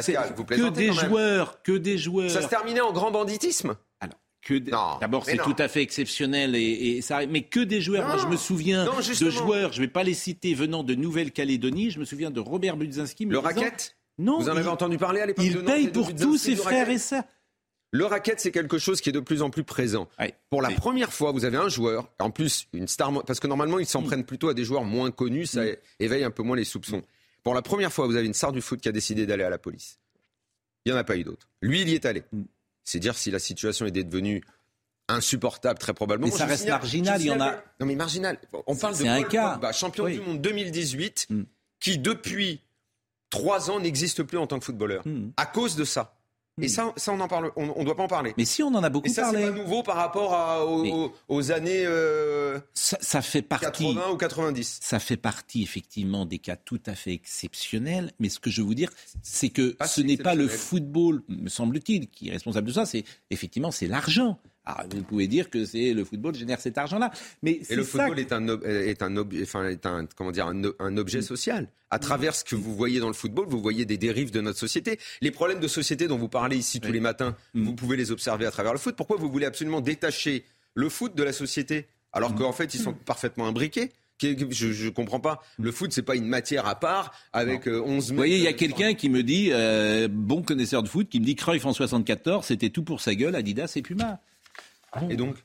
que 0.03 0.68
des 0.70 0.92
joueurs, 0.92 1.62
que 1.62 1.72
des 1.72 1.99
joueurs. 1.99 2.30
Ça 2.30 2.42
se 2.42 2.49
terminait 2.49 2.80
en 2.80 2.92
grand 2.92 3.11
banditisme 3.11 3.76
Alors, 4.70 4.99
d'abord 5.01 5.24
c'est 5.24 5.38
tout 5.38 5.57
à 5.59 5.68
fait 5.68 5.82
exceptionnel 5.82 6.55
et, 6.55 7.01
ça, 7.03 7.26
mais 7.26 7.42
que 7.42 7.61
des 7.61 7.80
joueurs. 7.80 8.07
Moi, 8.07 8.18
je 8.18 8.26
me 8.26 8.36
souviens 8.36 8.84
de 8.84 9.30
joueurs, 9.30 9.72
je 9.72 9.80
ne 9.80 9.86
vais 9.86 9.92
pas 9.92 10.03
les 10.03 10.14
citer, 10.14 10.55
venant 10.55 10.82
de 10.82 10.94
Nouvelle-Calédonie. 10.94 11.90
Je 11.90 11.99
me 11.99 12.05
souviens 12.05 12.30
de 12.30 12.40
Robert 12.40 12.76
Budzinski. 12.76 13.26
Le 13.26 13.38
racket 13.38 13.97
Non. 14.18 14.38
Vous 14.38 14.49
en 14.49 14.57
avez 14.57 14.68
entendu 14.68 14.99
parler 14.99 15.20
à 15.20 15.26
l'époque 15.26 15.44
Il 15.44 15.64
paye 15.64 15.88
pour 15.88 16.14
tous 16.14 16.38
ses 16.38 16.57
frères 16.57 16.88
et 16.90 16.99
sœurs. 16.99 17.24
Le 17.92 18.05
racket, 18.05 18.40
c'est 18.40 18.51
quelque 18.51 18.78
chose 18.78 19.01
qui 19.01 19.09
est 19.09 19.12
de 19.12 19.20
plus 19.20 19.42
en 19.42 19.51
plus 19.51 19.64
présent. 19.64 20.09
Pour 20.51 20.61
la 20.61 20.70
première 20.70 21.12
fois, 21.12 21.32
vous 21.32 21.44
avez 21.44 21.57
un 21.57 21.68
joueur, 21.68 22.11
en 22.18 22.30
plus 22.30 22.68
une 22.72 22.88
star, 22.88 23.12
parce 23.24 23.40
que 23.40 23.47
normalement 23.47 23.78
ils 23.78 23.86
s'en 23.86 24.03
prennent 24.03 24.24
plutôt 24.24 24.49
à 24.49 24.55
des 24.55 24.64
joueurs 24.64 24.84
moins 24.84 25.11
connus, 25.11 25.47
ça 25.47 25.62
éveille 25.99 26.24
un 26.24 26.30
peu 26.30 26.42
moins 26.42 26.57
les 26.57 26.64
soupçons. 26.64 27.03
Pour 27.47 27.55
la 27.55 27.62
première 27.62 27.92
fois, 27.92 28.09
vous 28.09 28.16
avez 28.16 28.26
une 28.26 28.34
star 28.34 28.51
du 28.51 28.61
foot 28.61 28.80
qui 28.80 28.88
a 28.88 28.92
décidé 28.92 29.24
d'aller 29.24 29.44
à 29.44 29.51
la 29.51 29.59
police. 29.59 30.01
Il 30.84 30.90
n'y 30.90 30.99
en 30.99 31.01
a 31.01 31.05
pas 31.05 31.16
eu 31.16 31.22
d'autres. 31.22 31.49
Lui, 31.62 31.82
il 31.82 31.88
y 31.88 31.94
est 31.94 32.05
allé. 32.05 32.24
Mm. 32.32 32.42
C'est 32.82 32.99
dire 32.99 33.16
si 33.16 33.30
la 33.30 33.38
situation 33.38 33.86
est 33.86 33.92
devenue 33.92 34.42
insupportable, 35.07 35.78
très 35.78 35.94
probablement. 35.94 36.26
Mais 36.26 36.36
ça 36.36 36.47
reste 36.47 36.66
marginal, 36.66 37.20
il 37.20 37.28
y 37.28 37.30
en 37.30 37.40
a. 37.40 37.53
Non, 37.78 37.86
mais 37.86 37.94
marginal. 37.94 38.40
On 38.66 38.74
parle 38.74 38.99
de 38.99 39.05
un 39.05 39.22
cas. 39.22 39.61
champion 39.70 40.09
du 40.09 40.20
monde 40.22 40.40
2018, 40.40 41.28
mm. 41.30 41.42
qui 41.78 41.99
depuis 41.99 42.62
trois 43.30 43.70
ans 43.70 43.78
n'existe 43.78 44.24
plus 44.24 44.38
en 44.38 44.49
tant 44.49 44.59
que 44.59 44.64
footballeur. 44.64 45.07
Mm. 45.07 45.30
À 45.36 45.47
cause 45.47 45.76
de 45.76 45.84
ça. 45.84 46.16
Et 46.62 46.68
ça, 46.68 46.90
ça 46.96 47.12
on 47.12 47.20
en 47.20 47.28
parle, 47.28 47.52
on, 47.57 47.66
ne 47.66 47.84
doit 47.84 47.94
pas 47.94 48.04
en 48.04 48.09
parler. 48.09 48.32
Mais 48.38 48.46
si 48.46 48.62
on 48.62 48.68
en 48.68 48.82
a 48.82 48.88
beaucoup 48.88 49.09
et 49.09 49.11
ça, 49.11 49.22
parlé. 49.22 49.40
C'est 49.40 49.50
pas 49.50 49.57
nouveau 49.59 49.82
par 49.82 49.96
rapport 49.96 50.32
à, 50.32 50.64
aux, 50.64 51.52
années 51.52 51.84
euh, 51.84 52.59
ça, 52.72 53.20
fait 53.20 53.42
partie, 53.42 53.66
80 53.94 54.11
ou 54.12 54.16
90. 54.16 54.78
Ça 54.82 54.98
fait 54.98 55.18
partie 55.18 55.62
effectivement 55.62 56.24
des 56.24 56.38
cas 56.38 56.57
tout 56.57 56.80
à 56.86 56.94
fait 56.94 57.12
exceptionnels. 57.12 58.11
Mais 58.20 58.30
ce 58.30 58.40
que 58.40 58.48
je 58.48 58.62
veux 58.62 58.68
vous 58.68 58.74
dire, 58.74 58.90
c'est 59.22 59.50
que 59.50 59.76
ce 59.86 60.00
n'est 60.00 60.16
pas 60.16 60.34
le 60.34 60.48
football, 60.48 61.22
me 61.28 61.50
semble-t-il, 61.50 62.09
qui 62.09 62.28
est 62.28 62.32
responsable 62.32 62.68
de 62.68 62.72
ça. 62.72 62.86
C'est 62.86 63.04
effectivement 63.28 63.70
c'est 63.70 63.86
l'argent. 63.86 64.40
Alors, 64.67 64.85
vous 64.91 65.03
pouvez 65.03 65.29
dire 65.29 65.49
que 65.49 65.64
c'est 65.64 65.95
le 65.95 66.05
football 66.05 66.35
génère 66.35 66.61
cet 66.61 66.77
argent-là, 66.77 67.12
mais 67.43 67.61
et 67.71 67.77
le 67.77 67.85
football 67.85 68.19
est 68.19 68.33
un 68.33 68.47
est 68.64 69.01
un, 69.01 69.17
enfin, 69.17 69.69
est 69.69 69.87
un 69.87 70.07
comment 70.17 70.33
dire 70.33 70.49
un, 70.49 70.97
objet 70.97 71.23
social. 71.23 71.69
À 71.91 72.01
travers 72.01 72.35
ce 72.35 72.43
que 72.43 72.57
vous 72.57 72.75
voyez 72.75 72.99
dans 72.99 73.07
le 73.07 73.14
football, 73.14 73.47
vous 73.49 73.61
voyez 73.61 73.85
des 73.85 73.97
dérives 73.97 74.33
de 74.33 74.41
notre 74.41 74.59
société. 74.59 74.99
Les 75.21 75.31
problèmes 75.31 75.61
de 75.61 75.69
société 75.69 76.09
dont 76.09 76.19
vous 76.19 76.29
parlez 76.29 76.57
ici 76.57 76.81
tous 76.81 76.91
les 76.91 77.01
matins, 77.01 77.37
mm. 77.55 77.64
vous 77.64 77.75
pouvez 77.75 77.97
les 77.97 78.11
observer 78.11 78.45
à 78.45 78.51
travers 78.51 78.73
le 78.73 78.79
foot. 78.79 78.97
Pourquoi 78.97 79.17
vous 79.17 79.31
voulez 79.31 79.47
absolument 79.47 79.81
détacher 79.81 80.45
le 80.75 80.89
foot 80.89 81.14
de 81.14 81.23
la 81.23 81.33
société 81.33 81.87
alors 82.12 82.33
mm. 82.33 82.39
qu'en 82.39 82.53
fait 82.53 82.75
ils 82.75 82.81
sont 82.81 82.93
parfaitement 82.93 83.47
imbriqués? 83.47 83.93
Je 84.21 84.85
ne 84.87 84.91
comprends 84.91 85.21
pas. 85.21 85.43
Le 85.59 85.71
foot, 85.71 85.93
c'est 85.93 86.03
pas 86.03 86.17
une 86.17 86.27
matière 86.27 86.67
à 86.67 86.81
part 86.81 87.12
avec 87.33 87.67
11 87.67 87.69
euh, 87.69 88.11
Vous 88.11 88.17
voyez, 88.17 88.39
il 88.39 88.43
y 88.43 88.49
a 88.49 88.55
quelqu'un 88.55 88.95
qui 88.95 89.11
me 89.11 89.23
dit, 89.23 89.51
euh, 89.53 90.09
bon 90.11 90.43
connaisseur 90.43 90.83
de 90.83 90.89
foot, 90.89 91.09
qui 91.09 91.21
me 91.21 91.25
dit 91.27 91.37
Cruyff 91.37 91.67
en 91.67 91.75
74, 91.75 92.47
c'était 92.47 92.71
tout 92.71 92.83
pour 92.83 93.01
sa 93.01 93.14
gueule, 93.14 93.35
Adidas 93.35 93.73
et 93.77 93.83
Puma. 93.83 94.21
Et 95.11 95.16
donc 95.16 95.36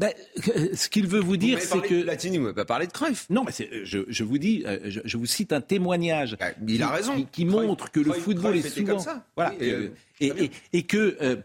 ben, 0.00 0.14
ce 0.74 0.88
qu'il 0.88 1.06
veut 1.06 1.20
vous 1.20 1.36
dire, 1.36 1.60
c'est 1.60 1.82
que 1.82 2.02
Platini 2.02 2.38
ne 2.38 2.52
pas 2.52 2.64
parler 2.64 2.86
de 2.86 2.92
Cruyff. 2.92 3.28
Non, 3.28 3.44
mais 3.44 3.52
je, 3.84 3.98
je, 4.08 4.24
vous 4.24 4.38
dis, 4.38 4.62
euh, 4.66 4.78
je, 4.86 5.16
vous 5.18 5.26
cite 5.26 5.52
un 5.52 5.60
témoignage. 5.60 6.38
Ben, 6.40 6.54
il 6.66 6.82
a 6.82 6.88
raison. 6.88 7.22
Qui, 7.30 7.44
montre 7.44 7.90
que 7.90 8.00
le 8.00 8.12
football 8.12 8.56
est 8.56 8.66
souvent 8.66 8.94
comme 8.94 8.98
ça. 8.98 9.26
Voilà, 9.36 9.54
et, 9.60 9.90
et, 10.20 10.50
et, 10.72 10.82
que 10.84 11.18
euh, 11.20 11.36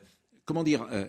comment 0.45 0.63
dire. 0.63 0.88
Euh, 0.91 1.05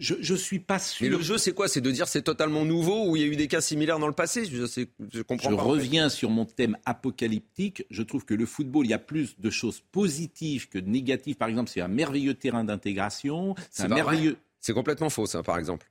je 0.00 0.32
ne 0.32 0.36
suis 0.36 0.58
pas 0.58 0.80
sûr. 0.80 1.06
Mais 1.06 1.16
le 1.16 1.22
jeu, 1.22 1.38
c'est 1.38 1.52
quoi? 1.52 1.68
C'est 1.68 1.80
de 1.80 1.90
dire 1.92 2.08
c'est 2.08 2.22
totalement 2.22 2.64
nouveau 2.64 3.08
ou 3.08 3.14
il 3.14 3.22
y 3.22 3.24
a 3.24 3.28
eu 3.28 3.36
des 3.36 3.46
cas 3.46 3.60
similaires 3.60 4.00
dans 4.00 4.08
le 4.08 4.12
passé? 4.12 4.44
Je, 4.44 4.66
je 4.66 5.22
comprends 5.22 5.50
je 5.50 5.54
pas. 5.54 5.62
reviens 5.62 6.08
sur 6.08 6.30
mon 6.30 6.44
thème 6.44 6.76
apocalyptique. 6.84 7.86
Je 7.90 8.02
trouve 8.02 8.24
que 8.24 8.34
le 8.34 8.44
football, 8.44 8.86
il 8.86 8.90
y 8.90 8.94
a 8.94 8.98
plus 8.98 9.38
de 9.38 9.50
choses 9.50 9.80
positives 9.92 10.68
que 10.68 10.78
négatives. 10.78 11.36
Par 11.36 11.48
exemple, 11.48 11.70
c'est 11.70 11.80
un 11.80 11.86
merveilleux 11.86 12.34
terrain 12.34 12.64
d'intégration. 12.64 13.54
C'est 13.70 13.84
un 13.84 13.88
merveilleux. 13.88 14.36
C'est 14.62 14.72
complètement 14.72 15.10
faux, 15.10 15.26
ça, 15.26 15.42
par 15.42 15.58
exemple. 15.58 15.90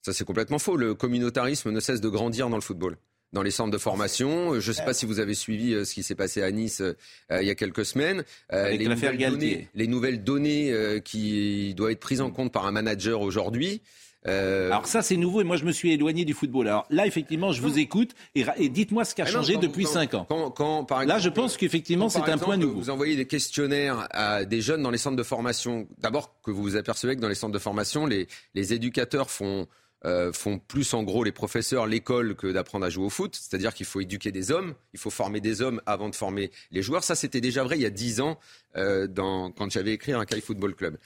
Ça, 0.00 0.12
c'est 0.12 0.24
complètement 0.24 0.58
faux. 0.58 0.76
Le 0.76 0.94
communautarisme 0.94 1.70
ne 1.70 1.80
cesse 1.80 2.00
de 2.00 2.08
grandir 2.08 2.48
dans 2.48 2.56
le 2.56 2.62
football. 2.62 2.96
Dans 3.32 3.42
les 3.42 3.50
centres 3.50 3.72
de 3.72 3.78
formation, 3.78 4.60
je 4.60 4.70
ne 4.70 4.74
sais 4.74 4.84
pas 4.84 4.94
si 4.94 5.06
vous 5.06 5.18
avez 5.18 5.34
suivi 5.34 5.74
euh, 5.74 5.84
ce 5.84 5.92
qui 5.92 6.04
s'est 6.04 6.14
passé 6.14 6.40
à 6.40 6.52
Nice 6.52 6.80
euh, 6.80 6.94
il 7.40 7.46
y 7.46 7.50
a 7.50 7.56
quelques 7.56 7.84
semaines. 7.84 8.22
Euh, 8.52 8.70
les, 8.70 8.86
nouvelles 8.86 9.18
données, 9.18 9.68
les, 9.74 9.88
nouvelles 9.88 10.22
données, 10.22 11.00
qui 11.04 11.74
doivent 11.74 11.90
être 11.90 12.00
prises 12.00 12.20
en 12.20 12.30
compte 12.30 12.52
par 12.52 12.64
un 12.66 12.70
manager 12.70 13.20
aujourd'hui, 13.20 13.82
euh, 14.26 14.70
Alors 14.70 14.86
ça, 14.86 15.02
c'est 15.02 15.16
nouveau 15.16 15.40
et 15.40 15.44
moi, 15.44 15.56
je 15.56 15.64
me 15.64 15.72
suis 15.72 15.92
éloigné 15.92 16.24
du 16.24 16.34
football. 16.34 16.68
Alors 16.68 16.86
là, 16.90 17.06
effectivement, 17.06 17.52
je 17.52 17.60
vous 17.60 17.78
écoute 17.78 18.14
et, 18.34 18.68
dites-moi 18.68 19.04
ce 19.04 19.14
qui 19.14 19.22
a 19.22 19.26
changé 19.26 19.56
depuis 19.56 19.86
5 19.86 20.14
ans. 20.14 20.26
Quand, 20.54 20.84
par 20.84 21.04
là, 21.04 21.18
je 21.18 21.28
pense 21.28 21.56
qu'effectivement, 21.56 22.08
c'est 22.08 22.20
un 22.20 22.38
point 22.38 22.56
nouveau. 22.56 22.80
Vous 22.80 22.90
envoyez 22.90 23.16
des 23.16 23.26
questionnaires 23.26 24.08
à 24.10 24.44
des 24.44 24.60
jeunes 24.60 24.82
dans 24.82 24.90
les 24.90 24.98
centres 24.98 25.16
de 25.16 25.22
formation. 25.22 25.86
D'abord, 25.98 26.34
que 26.42 26.50
vous 26.50 26.62
vous 26.62 26.76
apercevez 26.76 27.16
que 27.16 27.20
dans 27.20 27.28
les 27.28 27.34
centres 27.34 27.52
de 27.52 27.58
formation, 27.58 28.06
les, 28.06 28.28
les 28.54 28.72
éducateurs 28.72 29.30
font 29.30 29.66
euh, 30.06 30.34
font 30.34 30.58
plus 30.58 30.92
en 30.92 31.02
gros 31.02 31.24
les 31.24 31.32
professeurs 31.32 31.86
l'école 31.86 32.34
que 32.34 32.46
d'apprendre 32.48 32.84
à 32.84 32.90
jouer 32.90 33.06
au 33.06 33.10
foot. 33.10 33.34
C'est-à-dire 33.34 33.72
qu'il 33.72 33.86
faut 33.86 34.02
éduquer 34.02 34.32
des 34.32 34.50
hommes, 34.50 34.74
il 34.92 34.98
faut 34.98 35.08
former 35.08 35.40
des 35.40 35.62
hommes 35.62 35.80
avant 35.86 36.10
de 36.10 36.14
former 36.14 36.50
les 36.72 36.82
joueurs. 36.82 37.02
Ça, 37.02 37.14
c'était 37.14 37.40
déjà 37.40 37.64
vrai 37.64 37.78
il 37.78 37.82
y 37.82 37.86
a 37.86 37.90
dix 37.90 38.20
ans 38.20 38.38
euh, 38.76 39.06
dans, 39.06 39.50
quand 39.50 39.70
j'avais 39.70 39.94
écrit 39.94 40.12
un 40.12 40.26
Kai 40.26 40.42
Football 40.42 40.74
Club. 40.74 40.98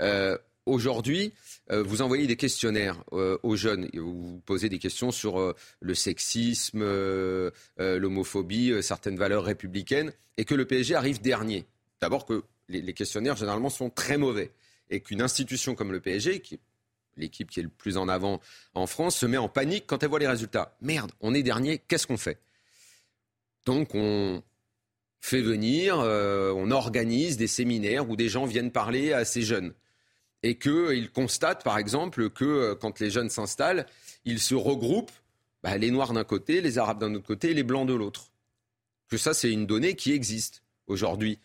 Euh, 0.00 0.38
Aujourd'hui, 0.66 1.32
euh, 1.70 1.84
vous 1.84 2.02
envoyez 2.02 2.26
des 2.26 2.34
questionnaires 2.34 3.04
euh, 3.12 3.38
aux 3.44 3.54
jeunes, 3.54 3.88
vous 3.94 4.42
posez 4.44 4.68
des 4.68 4.80
questions 4.80 5.12
sur 5.12 5.38
euh, 5.38 5.54
le 5.80 5.94
sexisme, 5.94 6.84
l'homophobie, 7.78 8.82
certaines 8.82 9.16
valeurs 9.16 9.44
républicaines, 9.44 10.12
et 10.36 10.44
que 10.44 10.56
le 10.56 10.66
PSG 10.66 10.96
arrive 10.96 11.20
dernier. 11.20 11.66
D'abord 12.00 12.26
que 12.26 12.42
les, 12.68 12.92
questionnaires 12.94 13.36
généralement 13.36 13.70
sont 13.70 13.90
très 13.90 14.18
mauvais, 14.18 14.50
et 14.90 15.00
qu'une 15.00 15.22
institution 15.22 15.76
comme 15.76 15.92
le 15.92 16.00
PSG, 16.00 16.40
qui 16.40 16.58
l'équipe 17.16 17.48
qui 17.48 17.60
est 17.60 17.62
le 17.62 17.70
plus 17.70 17.96
en 17.96 18.08
avant 18.08 18.40
en 18.74 18.86
France, 18.86 19.16
se 19.16 19.24
met 19.24 19.38
en 19.38 19.48
panique 19.48 19.84
quand 19.86 20.02
elle 20.02 20.10
voit 20.10 20.18
les 20.18 20.28
résultats. 20.28 20.76
Merde, 20.82 21.12
on 21.20 21.32
est 21.32 21.42
dernier, 21.42 21.78
qu'est-ce 21.78 22.06
qu'on 22.06 22.18
fait? 22.18 22.40
Donc 23.64 23.94
on 23.94 24.42
fait 25.20 25.40
venir, 25.40 25.96
on 25.96 26.70
organise 26.70 27.38
des 27.38 27.46
séminaires 27.46 28.10
où 28.10 28.16
des 28.16 28.28
gens 28.28 28.44
viennent 28.44 28.70
parler 28.70 29.14
à 29.14 29.24
ces 29.24 29.42
jeunes. 29.42 29.72
Et 30.42 30.56
qu'ils 30.58 31.10
constatent, 31.10 31.64
par 31.64 31.78
exemple, 31.78 32.30
que 32.30 32.44
euh, 32.44 32.74
quand 32.74 33.00
les 33.00 33.10
jeunes 33.10 33.30
s'installent, 33.30 33.86
ils 34.24 34.38
se 34.40 34.54
regroupent, 34.54 35.10
bah, 35.62 35.76
les 35.78 35.90
Noirs 35.90 36.12
d'un 36.12 36.24
côté, 36.24 36.60
les 36.60 36.78
Arabes 36.78 37.00
d'un 37.00 37.14
autre 37.14 37.26
côté, 37.26 37.50
et 37.50 37.54
les 37.54 37.62
Blancs 37.64 37.88
de 37.88 37.94
l'autre. 37.94 38.30
Que 39.08 39.16
ça, 39.16 39.34
c'est 39.34 39.50
une 39.50 39.66
donnée 39.66 39.94
qui 39.94 40.12
existe 40.12 40.62
aujourd'hui. 40.86 41.38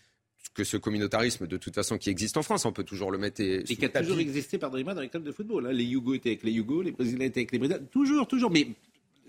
Que 0.53 0.63
ce 0.65 0.75
communautarisme, 0.75 1.47
de 1.47 1.55
toute 1.57 1.73
façon, 1.75 1.97
qui 1.97 2.09
existe 2.09 2.35
en 2.35 2.43
France, 2.43 2.65
on 2.65 2.73
peut 2.73 2.83
toujours 2.83 3.09
le 3.11 3.17
mettre. 3.17 3.39
Et, 3.41 3.59
Et 3.59 3.75
qui 3.75 3.85
a 3.85 3.89
toujours 3.89 4.19
existé, 4.19 4.57
pardonnez-moi, 4.57 4.93
dans 4.93 5.01
les 5.01 5.07
clubs 5.09 5.23
de 5.23 5.31
football. 5.31 5.67
hein. 5.67 5.71
Les 5.71 5.85
Yougos 5.85 6.15
étaient 6.15 6.29
avec 6.31 6.43
les 6.43 6.51
Yougos, 6.51 6.81
les 6.81 6.91
Brésiliens 6.91 7.25
étaient 7.25 7.39
avec 7.39 7.51
les 7.53 7.59
Brésiliens. 7.59 7.79
Toujours, 7.89 8.27
toujours. 8.27 8.51
Mais 8.51 8.67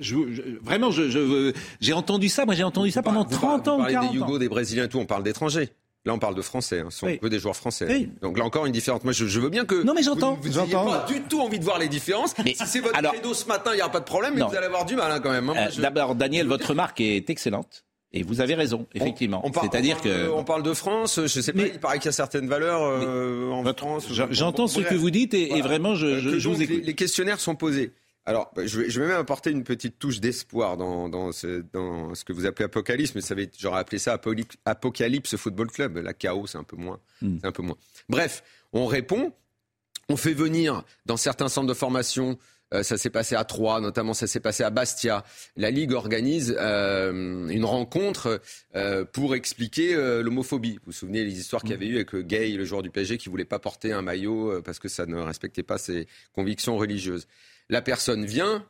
je, 0.01 0.17
je- 0.33 0.43
vraiment, 0.61 0.91
je- 0.91 1.53
j'ai 1.81 1.93
entendu 1.93 2.29
ça. 2.29 2.45
Moi, 2.45 2.55
j'ai 2.57 2.65
entendu 2.65 2.91
ça 2.91 3.03
pendant 3.03 3.25
30 3.25 3.69
ans 3.69 3.79
On 3.81 3.87
40 3.87 4.11
des. 4.11 4.17
Yougos, 4.19 4.39
des 4.39 4.49
Brésiliens 4.49 4.85
et 4.85 4.89
tout, 4.89 4.99
on 4.99 5.07
parle 5.07 5.23
d'étrangers. 5.23 5.69
Là, 6.05 6.13
on 6.15 6.19
parle 6.19 6.35
de 6.35 6.43
Français, 6.43 6.81
hein. 6.81 6.89
ce 6.91 6.99
sont 6.99 7.07
Oui. 7.07 7.21
que 7.21 7.29
des 7.29 7.39
joueurs 7.39 7.55
français. 7.55 7.87
Oui. 7.89 8.09
Donc 8.23 8.37
là 8.37 8.45
encore, 8.45 8.67
une 8.67 8.73
différence. 8.73 9.05
Moi, 9.05 9.13
je, 9.13 9.25
je 9.27 9.39
veux 9.39 9.51
bien 9.51 9.65
que. 9.65 9.83
Non, 9.85 9.95
mais 9.95 10.03
j'entends. 10.03 10.37
Vous 10.41 10.49
n'ayez 10.49 10.73
pas 10.73 11.07
du 11.09 11.21
tout 11.23 11.41
envie 11.41 11.61
de 11.61 11.65
voir 11.65 11.79
les 11.79 11.87
différences. 11.89 12.35
Mais- 12.45 12.55
si 12.55 12.67
c'est 12.67 12.81
votre 12.81 12.97
alors- 12.97 13.13
credo 13.13 13.33
ce 13.35 13.47
matin, 13.47 13.71
il 13.73 13.77
n'y 13.77 13.83
aura 13.83 13.93
pas 13.93 14.01
de 14.01 14.05
problème, 14.05 14.35
mais 14.35 14.41
Non. 14.41 14.49
vous 14.49 14.57
allez 14.57 14.67
avoir 14.67 14.85
du 14.85 14.97
mal 14.97 15.13
hein, 15.13 15.21
quand 15.21 15.31
même. 15.31 15.49
hein. 15.51 15.55
Euh, 15.57 15.71
je- 15.73 15.81
D'abord, 15.81 16.17
Daniel, 16.17 16.49
votre 16.49 16.69
remarque 16.71 17.01
est 17.01 17.31
excellente. 17.31 17.85
Et 18.15 18.25
vous 18.25 18.41
avez 18.43 18.55
raison, 18.55 18.87
effectivement. 18.95 19.41
On 19.45 19.51
parle- 19.51 19.69
C'est-à-dire 19.71 19.97
on 20.01 20.05
que. 20.05 20.09
parle- 20.27 20.31
On 20.41 20.45
parle 20.45 20.63
de 20.65 20.75
France, 20.75 21.21
je 21.25 21.41
sais 21.41 21.53
pas, 21.55 21.63
il 21.63 21.79
paraît 21.79 21.97
qu'il 21.99 22.07
y 22.07 22.09
a 22.09 22.13
certaines 22.13 22.47
valeurs 22.49 22.83
euh, 22.83 23.51
en 23.53 23.65
France. 23.75 24.07
J'en- 24.11 24.27
J'entends 24.31 24.67
ce 24.67 24.81
Bref. 24.81 24.91
que 24.91 24.95
vous 24.97 25.11
dites 25.11 25.33
et, 25.33 25.63
vraiment, 25.63 25.95
je, 25.95 26.07
Euh, 26.07 26.19
je- 26.21 26.31
que 26.31 26.39
je 26.39 26.49
vous 26.49 26.61
écoute. 26.61 26.77
Les, 26.79 26.83
les 26.83 26.95
questionnaires 26.95 27.41
sont 27.41 27.55
posés. 27.55 27.93
Alors, 28.25 28.53
bah, 28.55 28.65
je 28.67 28.81
vais, 28.81 28.89
je 28.91 29.01
vais 29.01 29.09
même 29.09 29.17
apporter 29.19 29.51
une 29.51 29.65
petite 29.65 29.99
touche 29.99 30.21
d'espoir 30.21 30.77
dans, 30.77 31.09
dans, 31.09 31.33
ce, 31.33 31.65
dans 31.73 32.15
ce 32.15 32.25
que 32.25 32.33
vous 32.33 32.47
appelez 32.47 32.67
apocalypse, 32.67 33.15
mais 33.17 33.21
ça 33.21 33.35
va 33.35 33.43
être- 33.43 33.57
j'aurais 33.59 33.81
appelé 33.81 33.99
ça 33.99 34.13
Apocalypse, 34.13 34.57
Apocalypse 34.65 35.37
Football 35.37 35.71
Club. 35.73 35.97
La 35.99 36.13
chaos, 36.15 36.47
c'est 36.47 36.59
un 36.59 36.63
peu 36.65 36.77
moins. 36.77 37.01
Hmm. 37.21 37.39
C'est 37.41 37.47
un 37.49 37.53
peu 37.53 37.63
moins. 37.63 37.77
Bref, 38.09 38.45
on 38.73 38.87
répond. 38.87 39.33
On 40.09 40.17
fait 40.17 40.35
venir 40.35 40.85
dans 41.07 41.17
certains 41.17 41.49
centres 41.49 41.67
de 41.69 41.75
formation. 41.75 42.39
euh, 42.75 42.83
ça 42.83 42.97
s'est 42.97 43.11
passé 43.11 43.35
à 43.35 43.45
Troyes, 43.45 43.81
notamment 43.81 44.15
ça 44.15 44.27
s'est 44.27 44.41
passé 44.41 44.63
à 44.63 44.71
Bastia. 44.71 45.25
La 45.57 45.71
Ligue 45.71 45.93
organise 45.93 46.55
euh, 46.59 47.49
une 47.49 47.65
rencontre 47.65 48.41
euh, 48.77 49.05
pour 49.05 49.35
expliquer 49.35 49.95
l'homophobie. 50.23 50.75
Vous 50.77 50.87
vous 50.87 50.93
souvenez 50.93 51.25
les 51.25 51.39
histoires 51.39 51.61
qu'il 51.63 51.73
y 51.73 51.75
avait 51.75 51.87
eu 51.87 51.97
avec 51.97 52.15
Gay, 52.27 52.51
le 52.53 52.65
joueur 52.65 52.83
du 52.83 52.91
PSG, 52.91 53.19
qui 53.19 53.29
voulait 53.29 53.45
pas 53.45 53.59
porter 53.59 53.93
un 53.93 54.03
maillot 54.03 54.63
parce 54.63 54.79
que 54.79 54.89
ça 54.89 55.07
ne 55.07 55.17
respectait 55.19 55.63
pas 55.65 55.77
ses 55.79 56.07
convictions 56.35 56.77
religieuses. 56.77 57.27
La 57.73 57.81
personne 57.83 58.25
vient, 58.27 58.65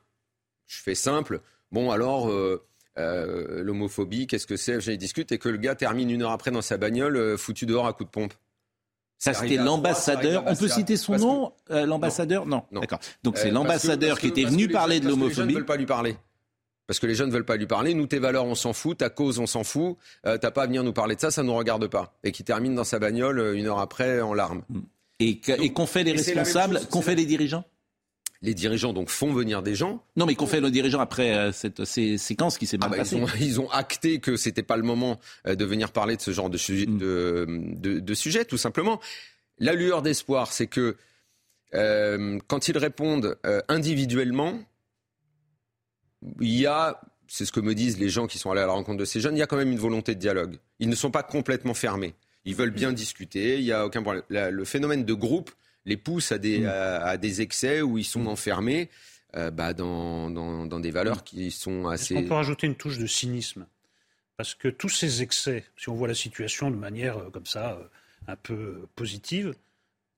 je 0.67 0.81
fais 0.81 0.95
simple, 0.95 1.41
bon 1.73 1.91
alors 1.91 2.31
euh, 2.31 2.65
euh, 2.99 3.63
l'homophobie, 3.65 4.27
qu'est-ce 4.29 4.47
que 4.47 4.57
c'est 4.57 4.81
J'en 4.81 4.95
discute 4.95 5.33
et 5.33 5.39
que 5.39 5.49
le 5.49 5.59
gars 5.59 5.75
termine 5.75 6.09
une 6.11 6.23
heure 6.23 6.31
après 6.31 6.51
dans 6.53 6.63
sa 6.63 6.77
bagnole 6.77 7.17
euh, 7.17 7.37
foutu 7.37 7.67
dehors 7.67 7.87
à 7.89 7.93
coups 7.95 8.07
de 8.09 8.13
pompe. 8.13 8.33
Ça, 9.19 9.35
c'était 9.35 9.57
l'ambassadeur. 9.57 10.45
On 10.47 10.55
peut 10.57 10.69
citer 10.69 10.97
son 10.97 11.13
Parce 11.13 11.23
nom 11.23 11.53
L'ambassadeur? 11.69 12.45
Non. 12.47 12.63
Non. 12.73 12.81
D'accord. 12.81 12.99
Donc, 13.23 13.39
c'est 13.39 13.51
l'ambassadeur 13.53 14.19
qui 14.19 14.27
était 14.29 14.45
venu 14.45 14.69
parler 14.69 14.97
jeunes- 14.97 15.05
de 15.05 15.09
que 15.09 15.15
Les 15.15 15.19
jeunes 15.21 15.21
l'homophobie. 15.21 15.49
ne 15.53 15.59
veulent 15.59 15.67
pas 15.67 15.77
lui 15.77 15.87
parler. 15.87 16.17
Parce 16.89 16.99
que 16.99 17.07
les 17.07 17.15
jeunes 17.15 17.29
ne 17.29 17.33
veulent 17.33 17.45
pas 17.45 17.57
lui 17.57 17.67
parler. 17.69 17.95
Nous, 17.95 18.07
tes 18.09 18.19
valeurs, 18.19 18.47
on 18.47 18.57
s'en 18.57 18.73
fout. 18.73 18.99
Ta 18.99 19.11
cause, 19.11 19.39
on 19.39 19.47
s'en 19.47 19.63
fout. 19.63 19.97
T'as 20.25 20.51
pas 20.51 20.65
à 20.65 20.67
venir 20.67 20.83
nous 20.83 20.93
parler 20.93 21.15
de 21.15 21.21
ça, 21.21 21.31
ça 21.31 21.45
nous 21.45 21.55
regarde 21.55 21.87
pas. 21.87 22.19
Et 22.25 22.33
qui 22.33 22.43
termine 22.43 22.75
dans 22.75 22.83
sa 22.85 22.99
bagnole 22.99 23.55
une 23.55 23.67
heure 23.69 23.79
après 23.79 24.21
en 24.21 24.35
larmes. 24.35 24.63
Et 25.21 25.39
que- 25.39 25.53
et 25.53 25.73
qu'ont 25.73 25.87
fait 25.87 26.03
les 26.03 26.13
responsables 26.13 26.81
Qu'ont 26.91 27.03
fait 27.03 27.15
les 27.15 27.25
dirigeants? 27.27 27.65
Les 28.45 28.55
dirigeants 28.55 28.93
donc 28.93 29.09
font 29.09 29.33
venir 29.33 29.63
des 29.63 29.75
gens. 29.77 30.05
Non, 30.17 30.27
mais 30.27 30.35
qu'ont 30.35 30.47
fait 30.49 30.61
les 30.61 30.71
dirigeants 30.73 30.99
après 31.01 31.33
euh, 31.33 31.53
cette 31.53 31.85
ces 31.85 32.19
séquence 32.19 32.59
qui 32.59 32.67
s'est 32.67 32.77
mal 32.77 32.89
Ah 32.89 32.91
bah, 32.91 32.97
passée 32.99 33.17
ils, 33.17 33.23
ont, 33.23 33.29
ils 33.41 33.61
ont 33.61 33.71
acté 33.71 34.19
que 34.19 34.37
c'était 34.37 34.65
pas 34.65 34.77
le 34.77 34.83
moment 34.83 35.21
euh, 35.47 35.55
de 35.55 35.65
venir 35.65 35.93
parler 35.93 36.17
de 36.17 36.23
ce 36.23 36.33
genre 36.33 36.51
de, 36.51 36.59
sujet, 36.59 36.87
Mm. 36.87 36.99
de, 36.99 37.47
de, 37.77 38.01
de 38.01 38.15
sujet, 38.15 38.45
tout 38.45 38.59
simplement. 38.59 39.01
La 39.59 39.75
lueur 39.75 40.03
d'espoir, 40.03 40.53
c'est 40.53 40.67
que 40.67 40.97
euh, 41.75 42.39
quand 42.49 42.67
ils 42.69 42.77
répondent 42.77 43.39
euh, 43.47 43.63
individuellement, 43.69 44.59
il 46.41 46.55
y 46.59 46.67
a, 46.67 47.01
c'est 47.29 47.45
ce 47.45 47.53
que 47.53 47.61
me 47.61 47.75
disent 47.75 47.99
les 47.99 48.09
gens 48.09 48.27
qui 48.27 48.39
sont 48.39 48.51
allés 48.51 48.61
à 48.61 48.67
la 48.67 48.73
rencontre 48.73 48.99
de 48.99 49.05
ces 49.05 49.21
jeunes, 49.21 49.37
il 49.37 49.41
y 49.41 49.43
a 49.43 49.47
quand 49.47 49.57
même 49.57 49.73
une 49.73 49.79
volonté 49.79 50.15
de 50.15 50.21
dialogue. 50.21 50.59
Ils 50.79 50.89
ne 50.89 50.95
sont 50.95 51.11
pas 51.11 51.23
complètement 51.23 51.75
fermés. 51.75 52.15
Ils 52.45 52.55
veulent 52.57 52.71
bien 52.71 52.93
discuter, 52.93 53.59
il 53.59 53.65
n'y 53.65 53.73
a 53.73 53.87
aucun 53.87 54.03
problème. 54.03 54.25
La- 54.31 54.51
le 54.51 54.65
phénomène 54.65 55.05
de 55.05 55.15
groupe 55.15 55.51
les 55.85 55.97
pousse 55.97 56.33
à 56.33 56.39
des, 56.39 56.65
à, 56.67 57.05
à 57.05 57.17
des 57.17 57.41
excès 57.41 57.83
où 57.83 57.99
ils 57.99 58.05
sont 58.05 58.27
enfermés 58.27 58.89
euh, 59.37 59.51
bah, 59.51 59.73
dans, 59.73 60.31
dans, 60.31 60.67
dans 60.67 60.81
des 60.81 60.91
valeurs 60.91 61.25
qui 61.25 61.51
sont 61.51 61.87
assez... 61.89 62.15
qu'on 62.15 62.25
peut 62.25 62.35
rajouter 62.35 62.67
une 62.67 62.75
touche 62.77 62.99
de 62.99 63.07
cynisme? 63.07 63.67
Parce 64.37 64.55
que 64.55 64.69
tous 64.69 64.89
ces 64.89 65.23
excès, 65.23 65.65
si 65.77 65.89
on 65.89 65.95
voit 65.95 66.09
la 66.09 66.15
situation 66.15 66.71
de 66.71 66.77
manière 66.77 67.19
euh, 67.19 67.31
comme 67.31 67.47
ça, 67.47 67.73
euh, 67.73 67.85
un 68.29 68.37
peu 68.37 68.87
positive, 68.95 69.55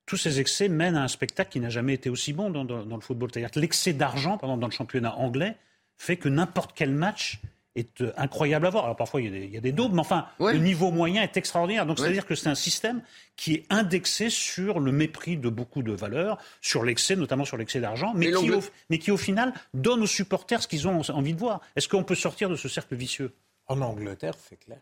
tous 0.06 0.16
ces 0.18 0.38
excès 0.40 0.68
mènent 0.68 0.96
à 0.96 1.02
un 1.04 1.08
spectacle 1.08 1.50
qui 1.50 1.60
n'a 1.60 1.70
jamais 1.70 1.94
été 1.94 2.10
aussi 2.10 2.32
bon 2.32 2.50
dans, 2.50 2.64
dans- 2.64 2.84
dans 2.84 2.96
le 2.96 3.00
football. 3.02 3.30
C'est-à-dire 3.32 3.50
que 3.50 3.60
l'excès 3.60 3.92
d'argent, 3.94 4.36
par 4.36 4.50
exemple, 4.50 4.60
dans 4.60 4.66
le 4.68 4.72
championnat 4.72 5.14
anglais, 5.16 5.56
fait 5.96 6.16
que 6.16 6.28
n'importe 6.28 6.72
quel 6.74 6.90
match 6.90 7.40
est 7.76 8.00
euh, 8.02 8.12
incroyable 8.16 8.66
à 8.66 8.70
voir. 8.70 8.84
Alors 8.84 8.96
parfois, 8.96 9.20
il 9.20 9.24
y 9.24 9.28
a 9.28 9.30
des, 9.32 9.44
il 9.46 9.52
y 9.52 9.56
a 9.56 9.60
des 9.60 9.72
daubes, 9.72 9.92
mais 9.92 10.00
enfin, 10.00 10.26
le 10.40 10.58
niveau 10.58 10.90
moyen 10.90 11.22
est 11.22 11.36
extraordinaire. 11.36 11.86
Donc, 11.86 11.98
Ouais. 11.98 12.04
c'est-à-dire 12.04 12.26
que 12.26 12.34
c'est 12.34 12.48
un 12.48 12.54
système 12.54 13.02
qui 13.36 13.54
est 13.54 13.66
indexé 13.70 14.30
sur 14.30 14.78
le 14.80 14.92
mépris 14.92 15.36
de 15.36 15.48
beaucoup 15.48 15.82
de 15.82 15.92
valeurs, 15.92 16.38
sur 16.60 16.84
l'excès, 16.84 17.16
notamment 17.16 17.44
sur 17.44 17.56
l'excès 17.56 17.80
d'argent, 17.80 18.12
mais, 18.14 18.30
Mais 18.30 18.36
qui, 18.36 18.50
au, 18.52 18.60
mais 18.90 18.98
qui, 18.98 19.10
au 19.10 19.16
final, 19.16 19.52
donne 19.74 20.02
aux 20.02 20.06
supporters 20.06 20.62
ce 20.62 20.68
qu'ils 20.68 20.86
ont 20.86 21.00
envie 21.10 21.34
de 21.34 21.40
voir. 21.40 21.60
Est-ce 21.76 21.88
qu'on 21.88 22.04
peut 22.04 22.14
sortir 22.14 22.48
de 22.48 22.56
ce 22.56 22.68
cercle 22.68 22.94
vicieux? 22.94 23.32
En 23.66 23.80
Angleterre, 23.80 24.34
c'est 24.48 24.56
clair. 24.56 24.78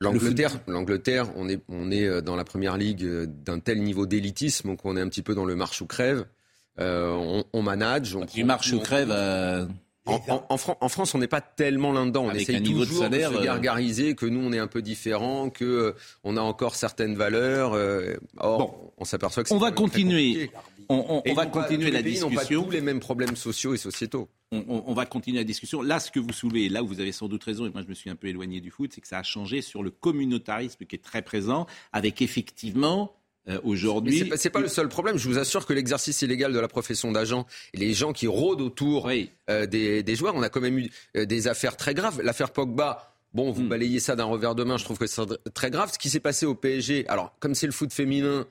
L'Angleterre, 0.00 0.50
l'Angleterre, 0.66 1.26
on 1.36 1.48
est, 1.48 1.60
on 1.68 1.90
est 1.90 2.04
euh, 2.04 2.20
dans 2.20 2.36
la 2.36 2.44
première 2.44 2.76
ligue 2.76 3.04
euh, 3.04 3.26
d'un 3.26 3.60
tel 3.60 3.82
niveau 3.82 4.06
d'élitisme, 4.06 4.68
donc 4.68 4.84
on 4.84 4.96
est 4.96 5.00
un 5.00 5.08
petit 5.08 5.22
peu 5.22 5.34
dans 5.34 5.44
le 5.44 5.54
marche 5.54 5.80
ou 5.80 5.86
crève. 5.86 6.26
Euh, 6.80 7.10
on, 7.12 7.44
on 7.52 7.62
manage. 7.62 8.16
On 8.16 8.24
Du 8.24 8.26
prend- 8.26 8.44
marche 8.46 8.72
ou 8.72 8.78
on- 8.78 8.80
crève. 8.80 9.10
euh, 9.12 9.64
En, 10.06 10.20
en- 10.28 10.46
en 10.50 10.56
Fran- 10.58 10.76
en 10.82 10.88
France, 10.90 11.14
on 11.14 11.18
n'est 11.18 11.28
pas 11.28 11.40
tellement 11.40 11.90
là-dedans. 11.92 12.24
On 12.24 12.28
Avec 12.28 12.42
essaye 12.42 12.56
un 12.56 12.60
niveau 12.60 12.80
de 12.80 12.84
toujours 12.86 13.04
salaire, 13.04 13.30
se 13.30 13.36
euh, 13.36 13.42
gargariser 13.44 14.14
que 14.14 14.26
nous, 14.26 14.40
on 14.40 14.52
est 14.52 14.58
un 14.58 14.66
peu 14.66 14.82
différent, 14.82 15.48
que 15.48 15.64
euh, 15.64 15.92
on 16.24 16.36
a 16.36 16.42
encore 16.42 16.74
certaines 16.74 17.14
valeurs. 17.16 17.72
euh, 17.72 18.14
or, 18.38 18.92
on 18.98 19.04
s'aperçoit 19.06 19.42
que 19.44 19.48
c'est 19.48 19.54
on 19.54 19.58
va 19.58 19.72
continuer. 19.72 20.50
On, 20.90 20.96
on- 21.08 21.22
on 21.30 21.32
va 21.34 21.46
continuer 21.46 21.86
tous 21.86 21.92
la 21.94 21.98
les 22.02 22.10
pays 22.12 22.20
n'ont 22.20 22.26
pas 22.28 22.40
discussion. 22.42 22.64
tous 22.64 22.70
les 22.70 22.82
mêmes 22.82 23.00
problèmes 23.00 23.36
sociaux 23.36 23.72
et 23.72 23.78
sociétaux. 23.78 24.28
On, 24.52 24.58
on- 24.68 24.84
on 24.86 24.92
va 24.92 25.06
continuer 25.06 25.38
la 25.38 25.44
discussion. 25.44 25.80
Là, 25.80 25.98
ce 25.98 26.10
que 26.10 26.20
vous 26.20 26.32
soulevez, 26.34 26.68
là 26.68 26.82
où 26.82 26.86
vous 26.86 27.00
avez 27.00 27.12
sans 27.12 27.26
doute 27.26 27.42
raison, 27.42 27.64
et 27.64 27.70
moi 27.70 27.80
je 27.82 27.88
me 27.88 27.94
suis 27.94 28.10
un 28.10 28.16
peu 28.16 28.26
éloigné 28.26 28.60
du 28.60 28.70
foot, 28.70 28.92
c'est 28.94 29.00
que 29.00 29.08
ça 29.08 29.18
a 29.18 29.22
changé 29.22 29.62
sur 29.62 29.82
le 29.82 29.90
communautarisme 29.90 30.84
qui 30.84 30.94
est 30.96 31.02
très 31.02 31.22
présent, 31.22 31.66
avec 31.94 32.20
effectivement 32.20 33.14
euh, 33.48 33.60
aujourd'hui. 33.64 34.18
c'est 34.20 34.24
pas- 34.26 34.36
c'est 34.36 34.50
pas 34.50 34.60
le 34.60 34.68
seul 34.68 34.88
problème. 34.88 35.18
Je 35.18 35.28
vous 35.28 35.38
assure 35.38 35.66
que 35.66 35.72
l'exercice 35.72 36.22
illégal 36.22 36.52
de 36.52 36.58
la 36.58 36.68
profession 36.68 37.12
d'agent 37.12 37.46
et 37.72 37.78
les 37.78 37.92
gens 37.94 38.12
qui 38.12 38.26
rôdent 38.26 38.60
autour 38.62 39.10
euh, 39.50 39.66
des, 39.66 40.02
des 40.02 40.16
joueurs, 40.16 40.34
on 40.34 40.42
a 40.42 40.48
quand 40.48 40.60
même 40.62 40.78
eu 40.78 40.90
euh, 41.16 41.24
des 41.26 41.46
affaires 41.48 41.76
très 41.76 41.94
graves. 41.94 42.20
L'affaire 42.22 42.50
Pogba. 42.52 43.10
Bon, 43.34 43.50
Hmm. 43.50 43.54
vous 43.54 43.66
balayez 43.68 43.98
ça 43.98 44.14
d'un 44.14 44.24
revers 44.24 44.54
de 44.54 44.62
main, 44.62 44.76
je 44.78 44.84
trouve 44.84 44.96
que 44.96 45.08
c'est 45.08 45.20
très 45.54 45.68
grave. 45.70 45.90
Ce 45.92 45.98
qui 45.98 46.08
s'est 46.08 46.20
passé 46.20 46.46
au 46.46 46.54
PSG, 46.54 47.04
alors 47.08 47.34
comme 47.40 47.56
c'est 47.56 47.66
le 47.66 47.72
foot 47.72 47.92
féminin, 47.92 48.46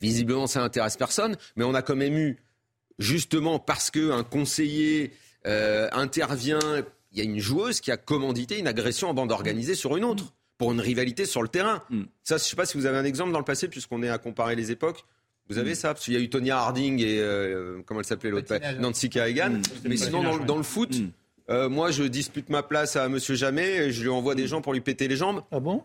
visiblement 0.00 0.46
ça 0.46 0.62
intéresse 0.62 0.96
personne, 0.96 1.36
mais 1.56 1.64
on 1.64 1.74
a 1.74 1.82
quand 1.82 1.96
même 1.96 2.16
eu, 2.16 2.36
justement 2.98 3.58
parce 3.58 3.90
qu'un 3.90 4.22
conseiller 4.24 5.12
euh, 5.46 5.88
intervient, 5.92 6.58
il 7.12 7.18
y 7.18 7.20
a 7.22 7.24
une 7.24 7.38
joueuse 7.38 7.80
qui 7.80 7.90
a 7.90 7.96
commandité 7.96 8.58
une 8.58 8.66
agression 8.68 9.08
en 9.08 9.14
bande 9.14 9.32
organisée 9.32 9.74
sur 9.74 9.96
une 9.96 10.04
autre, 10.04 10.34
pour 10.60 10.72
une 10.72 10.80
rivalité 10.82 11.24
sur 11.24 11.40
le 11.40 11.48
terrain. 11.48 11.82
Ça, 12.22 12.36
je 12.36 12.42
ne 12.42 12.46
sais 12.46 12.54
pas 12.54 12.66
si 12.66 12.76
vous 12.76 12.84
avez 12.84 12.98
un 12.98 13.04
exemple 13.06 13.32
dans 13.32 13.38
le 13.38 13.46
passé, 13.46 13.66
puisqu'on 13.66 14.02
est 14.02 14.10
à 14.10 14.18
comparer 14.18 14.56
les 14.56 14.70
époques. 14.70 15.06
Vous 15.48 15.56
avez 15.56 15.74
ça 15.74 15.94
Parce 15.94 16.04
qu'il 16.04 16.12
y 16.12 16.18
a 16.18 16.20
eu 16.20 16.28
Tonya 16.28 16.58
Harding 16.58 17.00
et, 17.00 17.18
euh, 17.18 17.80
comment 17.86 18.00
elle 18.00 18.06
s'appelait 18.06 18.28
l'autre 18.28 18.54
Nancy 18.78 19.08
Kerrigan. 19.08 19.54
Mais 19.84 19.96
sinon, 19.96 20.22
dans, 20.22 20.36
le- 20.36 20.44
dans 20.44 20.58
le 20.58 20.62
foot, 20.62 20.94
euh, 21.48 21.70
moi, 21.70 21.90
je 21.92 22.02
dispute 22.02 22.50
ma 22.50 22.62
place 22.62 22.94
à 22.96 23.08
Monsieur 23.08 23.36
Jamais, 23.36 23.86
et 23.86 23.90
je 23.90 24.02
lui 24.02 24.10
envoie 24.10 24.34
des 24.34 24.46
gens 24.46 24.60
pour 24.60 24.74
lui 24.74 24.82
péter 24.82 25.08
les 25.08 25.16
jambes. 25.16 25.40
Ah 25.50 25.60
bon? 25.60 25.82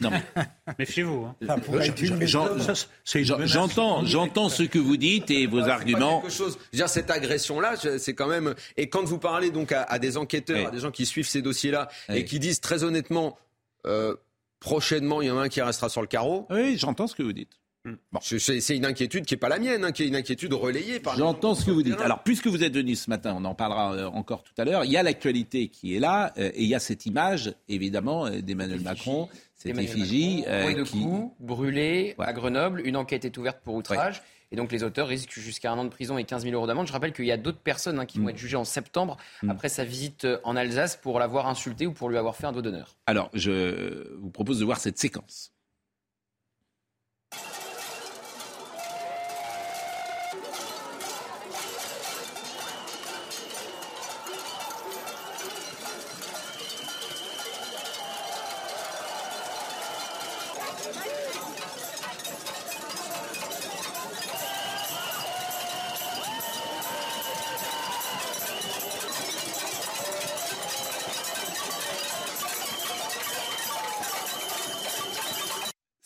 Non, 0.00 0.08
mais... 0.10 0.22
Méfiez-vous. 0.78 1.26
Hein. 1.26 1.56
J'entends, 3.44 4.06
j'entends 4.06 4.48
ce 4.48 4.62
que 4.62 4.78
vous 4.78 4.96
dites 4.96 5.30
et 5.30 5.46
vos 5.46 5.60
arguments. 5.60 6.22
Quelque 6.22 6.32
chose. 6.32 6.58
Je 6.72 6.78
veux 6.78 6.82
dire, 6.84 6.88
cette 6.88 7.10
agression-là, 7.10 7.74
c'est 7.98 8.14
quand 8.14 8.28
même. 8.28 8.54
Et 8.78 8.88
quand 8.88 9.04
vous 9.04 9.18
parlez 9.18 9.50
donc 9.50 9.72
à, 9.72 9.98
des 9.98 10.16
enquêteurs, 10.16 10.68
à 10.68 10.70
des 10.70 10.78
gens 10.80 10.90
qui 10.90 11.04
suivent 11.04 11.28
ces 11.28 11.42
dossiers-là 11.42 11.88
et 12.08 12.24
qui 12.24 12.38
disent 12.38 12.60
très 12.60 12.82
honnêtement, 12.82 13.36
euh, 13.86 14.16
prochainement, 14.58 15.22
il 15.22 15.28
y 15.28 15.30
en 15.30 15.38
a 15.38 15.42
un 15.42 15.48
qui 15.48 15.60
restera 15.60 15.88
sur 15.88 16.00
le 16.00 16.06
carreau. 16.06 16.46
Oui, 16.50 16.76
j'entends 16.78 17.06
ce 17.06 17.14
que 17.14 17.22
vous 17.22 17.32
dites. 17.32 17.58
Hmm. 17.84 17.94
C'est 18.20 18.76
une 18.76 18.84
inquiétude 18.84 19.24
qui 19.24 19.32
n'est 19.32 19.38
pas 19.38 19.48
la 19.48 19.58
mienne, 19.58 19.84
hein, 19.84 19.92
qui 19.92 20.02
est 20.02 20.08
une 20.08 20.16
inquiétude 20.16 20.52
relayée 20.52 21.00
par. 21.00 21.16
J'entends 21.16 21.54
ce 21.54 21.64
que 21.64 21.70
vous 21.70 21.82
dites. 21.82 21.98
Alors, 22.00 22.22
puisque 22.22 22.46
vous 22.46 22.62
êtes 22.62 22.74
venu 22.74 22.94
ce 22.94 23.08
matin, 23.08 23.34
on 23.38 23.44
en 23.46 23.54
parlera 23.54 23.94
euh, 23.94 24.06
encore 24.08 24.42
tout 24.42 24.52
à 24.58 24.66
l'heure. 24.66 24.84
Il 24.84 24.90
y 24.90 24.98
a 24.98 25.02
l'actualité 25.02 25.68
qui 25.68 25.96
est 25.96 25.98
là, 25.98 26.34
euh, 26.36 26.50
et 26.54 26.62
il 26.62 26.68
y 26.68 26.74
a 26.74 26.80
cette 26.80 27.06
image, 27.06 27.54
évidemment, 27.68 28.28
d'Emmanuel 28.28 28.82
Macron, 28.82 29.30
cette 29.54 29.78
effigie 29.78 30.42
de 30.42 30.82
qui 30.82 31.00
coups, 31.00 31.34
brûlée 31.40 32.14
à 32.18 32.34
Grenoble. 32.34 32.82
Une 32.84 32.96
enquête 32.96 33.24
est 33.24 33.38
ouverte 33.38 33.60
pour 33.64 33.74
outrage. 33.76 34.22
Et 34.52 34.56
donc 34.56 34.72
les 34.72 34.82
auteurs 34.82 35.08
risquent 35.08 35.38
jusqu'à 35.38 35.70
un 35.70 35.78
an 35.78 35.84
de 35.84 35.90
prison 35.90 36.18
et 36.18 36.24
15 36.24 36.42
000 36.42 36.54
euros 36.54 36.66
d'amende. 36.66 36.86
Je 36.86 36.92
rappelle 36.92 37.12
qu'il 37.12 37.26
y 37.26 37.32
a 37.32 37.36
d'autres 37.36 37.60
personnes 37.60 38.00
hein, 38.00 38.06
qui 38.06 38.18
vont 38.18 38.26
mm. 38.26 38.30
être 38.30 38.38
jugées 38.38 38.56
en 38.56 38.64
septembre 38.64 39.16
mm. 39.42 39.50
après 39.50 39.68
sa 39.68 39.84
visite 39.84 40.24
euh, 40.24 40.38
en 40.44 40.56
Alsace 40.56 40.96
pour 40.96 41.18
l'avoir 41.18 41.46
insulté 41.46 41.86
ou 41.86 41.92
pour 41.92 42.08
lui 42.08 42.18
avoir 42.18 42.36
fait 42.36 42.46
un 42.46 42.52
dos 42.52 42.62
d'honneur. 42.62 42.96
Alors, 43.06 43.30
je 43.32 44.16
vous 44.18 44.30
propose 44.30 44.58
de 44.58 44.64
voir 44.64 44.80
cette 44.80 44.98
séquence. 44.98 45.52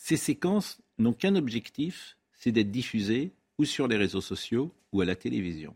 Ces 0.05 0.17
séquences 0.17 0.79
n'ont 0.99 1.13
qu'un 1.13 1.35
objectif, 1.35 2.15
c'est 2.31 2.51
d'être 2.51 2.69
diffusées 2.69 3.31
ou 3.57 3.65
sur 3.65 3.87
les 3.87 3.97
réseaux 3.97 4.21
sociaux 4.21 4.71
ou 4.91 5.01
à 5.01 5.05
la 5.05 5.15
télévision. 5.15 5.75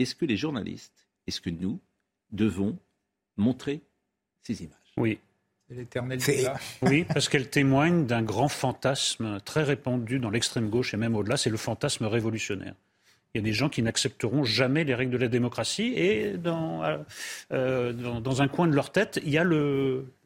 Est-ce 0.00 0.16
que 0.16 0.24
les 0.24 0.36
journalistes, 0.36 1.06
est-ce 1.28 1.40
que 1.40 1.48
nous 1.48 1.78
devons 2.32 2.76
montrer 3.36 3.80
ces 4.42 4.64
images? 4.64 4.92
Oui. 4.96 5.20
L'éternel 5.68 6.18
Oui, 6.82 7.04
parce 7.04 7.28
qu'elles 7.28 7.50
témoignent 7.50 8.04
d'un 8.04 8.22
grand 8.22 8.48
fantasme 8.48 9.38
très 9.44 9.62
répandu 9.62 10.18
dans 10.18 10.30
l'extrême 10.30 10.68
gauche 10.68 10.92
et 10.92 10.96
même 10.96 11.14
au-delà, 11.14 11.36
c'est 11.36 11.48
le 11.48 11.56
fantasme 11.56 12.06
révolutionnaire. 12.06 12.74
Il 13.34 13.38
y 13.38 13.40
a 13.40 13.44
des 13.44 13.54
gens 13.54 13.70
qui 13.70 13.82
n'accepteront 13.82 14.44
jamais 14.44 14.84
les 14.84 14.94
règles 14.94 15.12
de 15.12 15.16
la 15.16 15.28
démocratie 15.28 15.94
et 15.96 16.36
dans, 16.36 16.82
euh, 17.50 17.92
dans, 17.94 18.42
un 18.42 18.48
coin 18.48 18.66
de 18.68 18.74
leur 18.74 18.92
tête, 18.92 19.20
il 19.24 19.30
y 19.30 19.38
a 19.38 19.44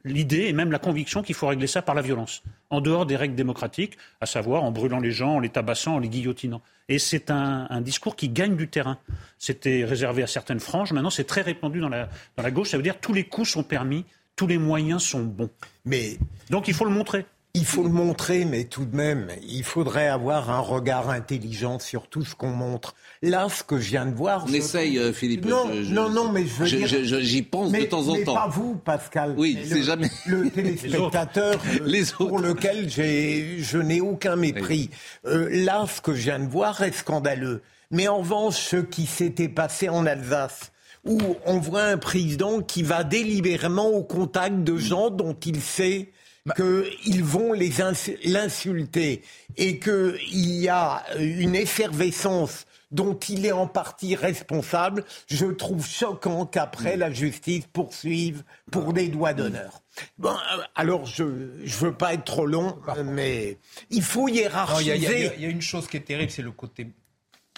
l'idée 0.04 0.46
et 0.46 0.52
même 0.52 0.72
la 0.72 0.80
conviction 0.80 1.22
qu'il 1.22 1.36
faut 1.36 1.46
régler 1.46 1.68
ça 1.68 1.82
par 1.82 1.94
la 1.94 2.02
violence, 2.02 2.42
en 2.68 2.80
dehors 2.80 3.07
des 3.07 3.14
règles 3.14 3.36
démocratiques, 3.36 3.96
à 4.20 4.26
savoir 4.26 4.64
en 4.64 4.72
brûlant 4.72 4.98
les 4.98 5.12
gens, 5.12 5.36
en 5.36 5.38
les 5.38 5.50
tabassant, 5.50 5.94
en 5.94 5.98
les 6.00 6.09
guillotinant. 6.09 6.62
Et 6.88 6.98
c'est 6.98 7.30
un, 7.30 7.80
discours 7.80 8.16
qui 8.16 8.28
gagne 8.28 8.57
du 8.57 8.66
terrain. 8.66 8.98
C'était 9.38 9.84
réservé 9.84 10.24
à 10.24 10.26
certaines 10.26 10.59
franges, 10.59 10.92
maintenant 10.92 11.11
c'est 11.11 11.28
très 11.28 11.42
répandu 11.42 11.78
dans 11.78 11.88
la, 11.88 12.09
dans 12.36 12.42
la 12.42 12.50
gauche, 12.50 12.70
ça 12.70 12.76
veut 12.76 12.82
dire 12.82 12.98
tous 12.98 13.12
les 13.12 13.22
coups 13.22 13.48
sont 13.48 13.62
permis, 13.62 14.04
tous 14.34 14.48
les 14.48 14.59
moyens 14.59 15.04
sont 15.04 15.22
bons. 15.22 15.50
Mais 15.84 16.18
donc 16.50 16.66
il 16.66 16.74
faut 16.74 16.84
le 16.84 16.90
montrer. 16.90 17.24
Il 17.57 17.64
faut 17.64 17.82
le 17.82 17.88
montrer, 17.88 18.44
mais 18.44 18.64
tout 18.64 18.84
de 18.84 18.94
même, 18.94 19.28
il 19.48 19.64
faudrait 19.64 20.09
avoir 20.09 20.50
un 20.50 20.61
regard 20.61 21.09
intelligent 21.09 21.78
sur 21.78 22.07
tout 22.07 22.24
ce 22.24 22.34
qu'on 22.34 22.50
montre. 22.50 22.94
Là, 23.22 23.48
ce 23.48 23.62
que 23.62 23.78
je 23.78 23.90
viens 23.90 24.04
de 24.04 24.14
voir... 24.14 24.44
On 24.46 24.52
essaye, 24.52 24.98
euh, 24.98 25.12
Philippe. 25.12 25.46
Non, 25.46 25.66
non, 25.90 26.11
non, 26.11 26.30
mais 26.30 26.44
je 26.46 26.64
veux 26.64 26.66
dire... 26.66 27.20
J'y 27.20 27.42
pense 27.42 27.72
de 27.72 27.82
temps 27.84 28.09
en 28.09 28.12
temps. 28.12 28.18
Mais 28.18 28.24
pas 28.24 28.48
vous, 28.48 28.74
Pascal. 28.74 29.34
Oui, 29.38 29.59
c'est 29.66 29.82
jamais... 29.82 30.11
Le 30.26 30.50
téléspectateur 30.54 31.59
les 31.82 32.04
pour 32.04 32.38
lequel 32.38 32.90
je 32.90 33.78
n'ai 33.78 34.00
aucun 34.00 34.36
mépris. 34.36 34.90
Euh, 35.24 35.48
là, 35.50 35.86
ce 35.86 36.00
que 36.00 36.14
je 36.14 36.24
viens 36.24 36.38
de 36.38 36.48
voir 36.48 36.82
est 36.82 36.92
scandaleux. 36.92 37.62
Mais 37.90 38.07
en 38.07 38.18
revanche, 38.18 38.57
ce 38.57 38.76
qui 38.76 39.07
s'était 39.07 39.48
passé 39.48 39.88
en 39.88 40.04
Alsace, 40.04 40.72
où 41.07 41.18
on 41.46 41.59
voit 41.59 41.84
un 41.84 41.98
président 41.98 42.61
qui 42.61 42.82
va 42.82 43.04
délibérément 43.04 43.88
au 43.88 44.02
contact 44.02 44.62
de 44.62 44.76
gens 44.76 45.11
dont 45.11 45.36
il 45.46 45.61
sait. 45.61 46.11
Qu'ils 46.55 47.24
vont 47.24 47.53
l'insulter 47.53 49.22
et 49.57 49.78
qu'il 49.78 50.20
y 50.30 50.68
a 50.68 51.05
une 51.18 51.55
effervescence 51.55 52.66
dont 52.92 53.14
il 53.28 53.44
est 53.44 53.53
en 53.53 53.66
partie 53.66 54.14
responsable, 54.14 55.05
je 55.26 55.47
trouve 55.47 55.86
choquant 55.86 56.47
qu'après 56.47 56.97
la 56.97 57.11
justice 57.11 57.66
poursuive 57.72 58.44
pour 58.70 58.92
des 58.92 59.09
doigts 59.09 59.34
d'honneur. 59.34 59.82
Bon, 60.18 60.30
euh, 60.30 60.62
alors 60.74 61.05
je 61.07 61.24
ne 61.24 61.66
veux 61.66 61.94
pas 61.94 62.14
être 62.14 62.24
trop 62.24 62.47
long, 62.47 62.78
mais 63.05 63.59
il 63.90 64.03
faut 64.03 64.28
hiérarchiser. 64.28 65.32
Il 65.36 65.42
y, 65.42 65.47
a 65.47 65.49
une 65.49 65.62
chose 65.62 65.86
qui 65.88 65.97
est 65.97 66.01
terrible, 66.01 66.30
c'est 66.30 66.42
le 66.42 66.53
côté 66.53 66.88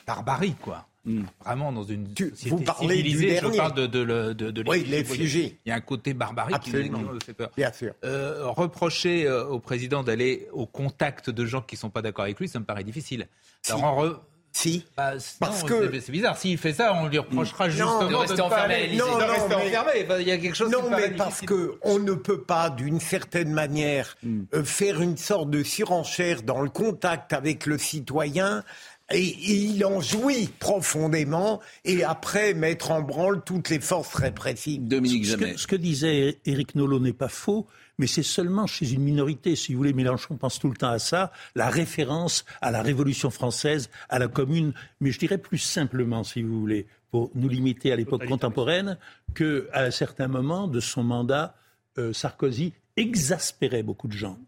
barbarie, 0.07 0.55
quoi. 0.55 0.88
Hmm. 1.09 1.23
Vraiment 1.43 1.73
dans 1.73 1.85
une 1.85 2.07
société 2.09 2.51
vous 2.51 2.61
parlez 2.61 2.97
civilisée, 2.97 3.41
je 3.43 3.57
parle 3.57 3.73
de, 3.73 3.87
de, 3.87 4.33
de, 4.35 4.51
de 4.51 4.65
oui, 4.69 4.85
les 4.85 5.01
Il 5.01 5.57
y 5.65 5.71
a 5.71 5.75
un 5.75 5.81
côté 5.81 6.13
barbarique 6.13 6.61
qui 6.61 6.71
me 6.71 7.19
fait 7.25 7.33
peur. 7.33 7.51
Bien 7.57 7.73
sûr. 7.73 7.95
Euh, 8.05 8.47
reprocher 8.49 9.27
euh, 9.27 9.47
au 9.47 9.59
président 9.59 10.03
d'aller 10.03 10.49
au 10.53 10.67
contact 10.67 11.31
de 11.31 11.47
gens 11.47 11.63
qui 11.63 11.77
ne 11.77 11.79
sont 11.81 11.91
pas 11.91 12.03
d'accord 12.03 12.25
avec 12.25 12.39
lui, 12.39 12.47
ça 12.47 12.59
me 12.59 12.67
paraît 12.67 12.85
difficile. 12.85 13.27
Alors, 13.69 13.85
en 13.85 13.97
re... 13.97 14.21
Si. 14.53 14.85
Bah, 14.97 15.13
Parce 15.41 15.63
que 15.63 16.01
c'est 16.01 16.13
bizarre. 16.13 16.37
S'il 16.37 16.59
fait 16.59 16.73
ça, 16.73 16.93
on 16.95 17.07
lui 17.07 17.19
reprochera 17.19 17.69
justement 17.69 18.09
de 18.09 18.15
rester 18.15 18.41
enfermé. 18.41 18.97
Non, 18.97 19.07
non, 19.07 19.27
rester 19.27 19.55
enfermé. 19.55 20.07
Il 20.21 20.27
y 20.27 20.33
a 20.33 20.39
quelque 20.39 20.57
chose. 20.57 20.71
Non, 20.71 20.91
mais 20.91 21.11
parce 21.11 21.43
que 21.43 21.79
on 21.83 21.99
ne 21.99 22.13
peut 22.13 22.43
pas, 22.43 22.69
d'une 22.69 23.01
certaine 23.01 23.53
manière, 23.53 24.17
hmm. 24.23 24.43
euh, 24.55 24.65
faire 24.65 25.01
une 25.01 25.17
sorte 25.17 25.51
de 25.51 25.63
surenchère 25.63 26.43
dans 26.43 26.61
le 26.61 26.71
contact 26.71 27.33
avec 27.33 27.67
le 27.67 27.79
citoyen 27.79 28.65
et, 29.11 29.37
il 29.51 29.85
en 29.85 30.01
jouit 30.01 30.49
profondément 30.59 31.61
et 31.85 32.05
après 32.05 32.55
mettre 32.55 32.91
en 32.91 33.03
branle 33.03 33.43
toutes 33.45 33.71
les 33.71 33.81
forces 33.81 34.15
répressives. 34.15 34.87
Dominique 34.87 35.27
ce 35.27 35.37
que, 35.37 35.57
ce 35.57 35.67
que 35.67 35.77
disait 35.77 36.39
Éric 36.45 36.75
Nolot 36.75 37.01
n'est 37.01 37.13
pas 37.13 37.29
faux, 37.29 37.67
mais 37.99 38.07
c'est 38.07 38.23
seulement 38.23 38.67
chez 38.67 38.93
une 38.93 39.03
minorité. 39.03 39.57
Si 39.57 39.73
vous 39.73 39.79
voulez, 39.79 39.93
Mélenchon 39.93 40.37
pense 40.37 40.59
tout 40.59 40.69
le 40.69 40.77
temps 40.77 40.91
à 40.91 40.99
ça, 40.99 41.33
la 41.55 41.71
référence 41.71 42.45
à 42.61 42.71
la 42.71 42.83
Révolution 42.83 43.31
française, 43.31 43.91
à 44.09 44.19
la 44.19 44.29
Commune, 44.29 44.73
mais 45.01 45.11
je 45.11 45.19
dirais 45.19 45.39
plus 45.39 45.59
simplement, 45.59 46.23
si 46.25 46.43
vous 46.43 46.61
voulez, 46.61 46.87
pour 47.11 47.31
nous 47.35 47.49
limiter 47.49 47.93
à 47.93 47.97
l'époque 47.97 48.27
contemporaine, 48.27 48.99
qu'à 49.35 49.45
un 49.75 49.91
certain 49.91 50.29
moment 50.29 50.69
de 50.69 50.81
son 50.81 51.03
mandat, 51.03 51.55
euh, 51.97 52.13
Sarkozy 52.13 52.73
exaspérait 52.97 53.83
beaucoup 53.83 54.09
de 54.09 54.13
gens. 54.13 54.39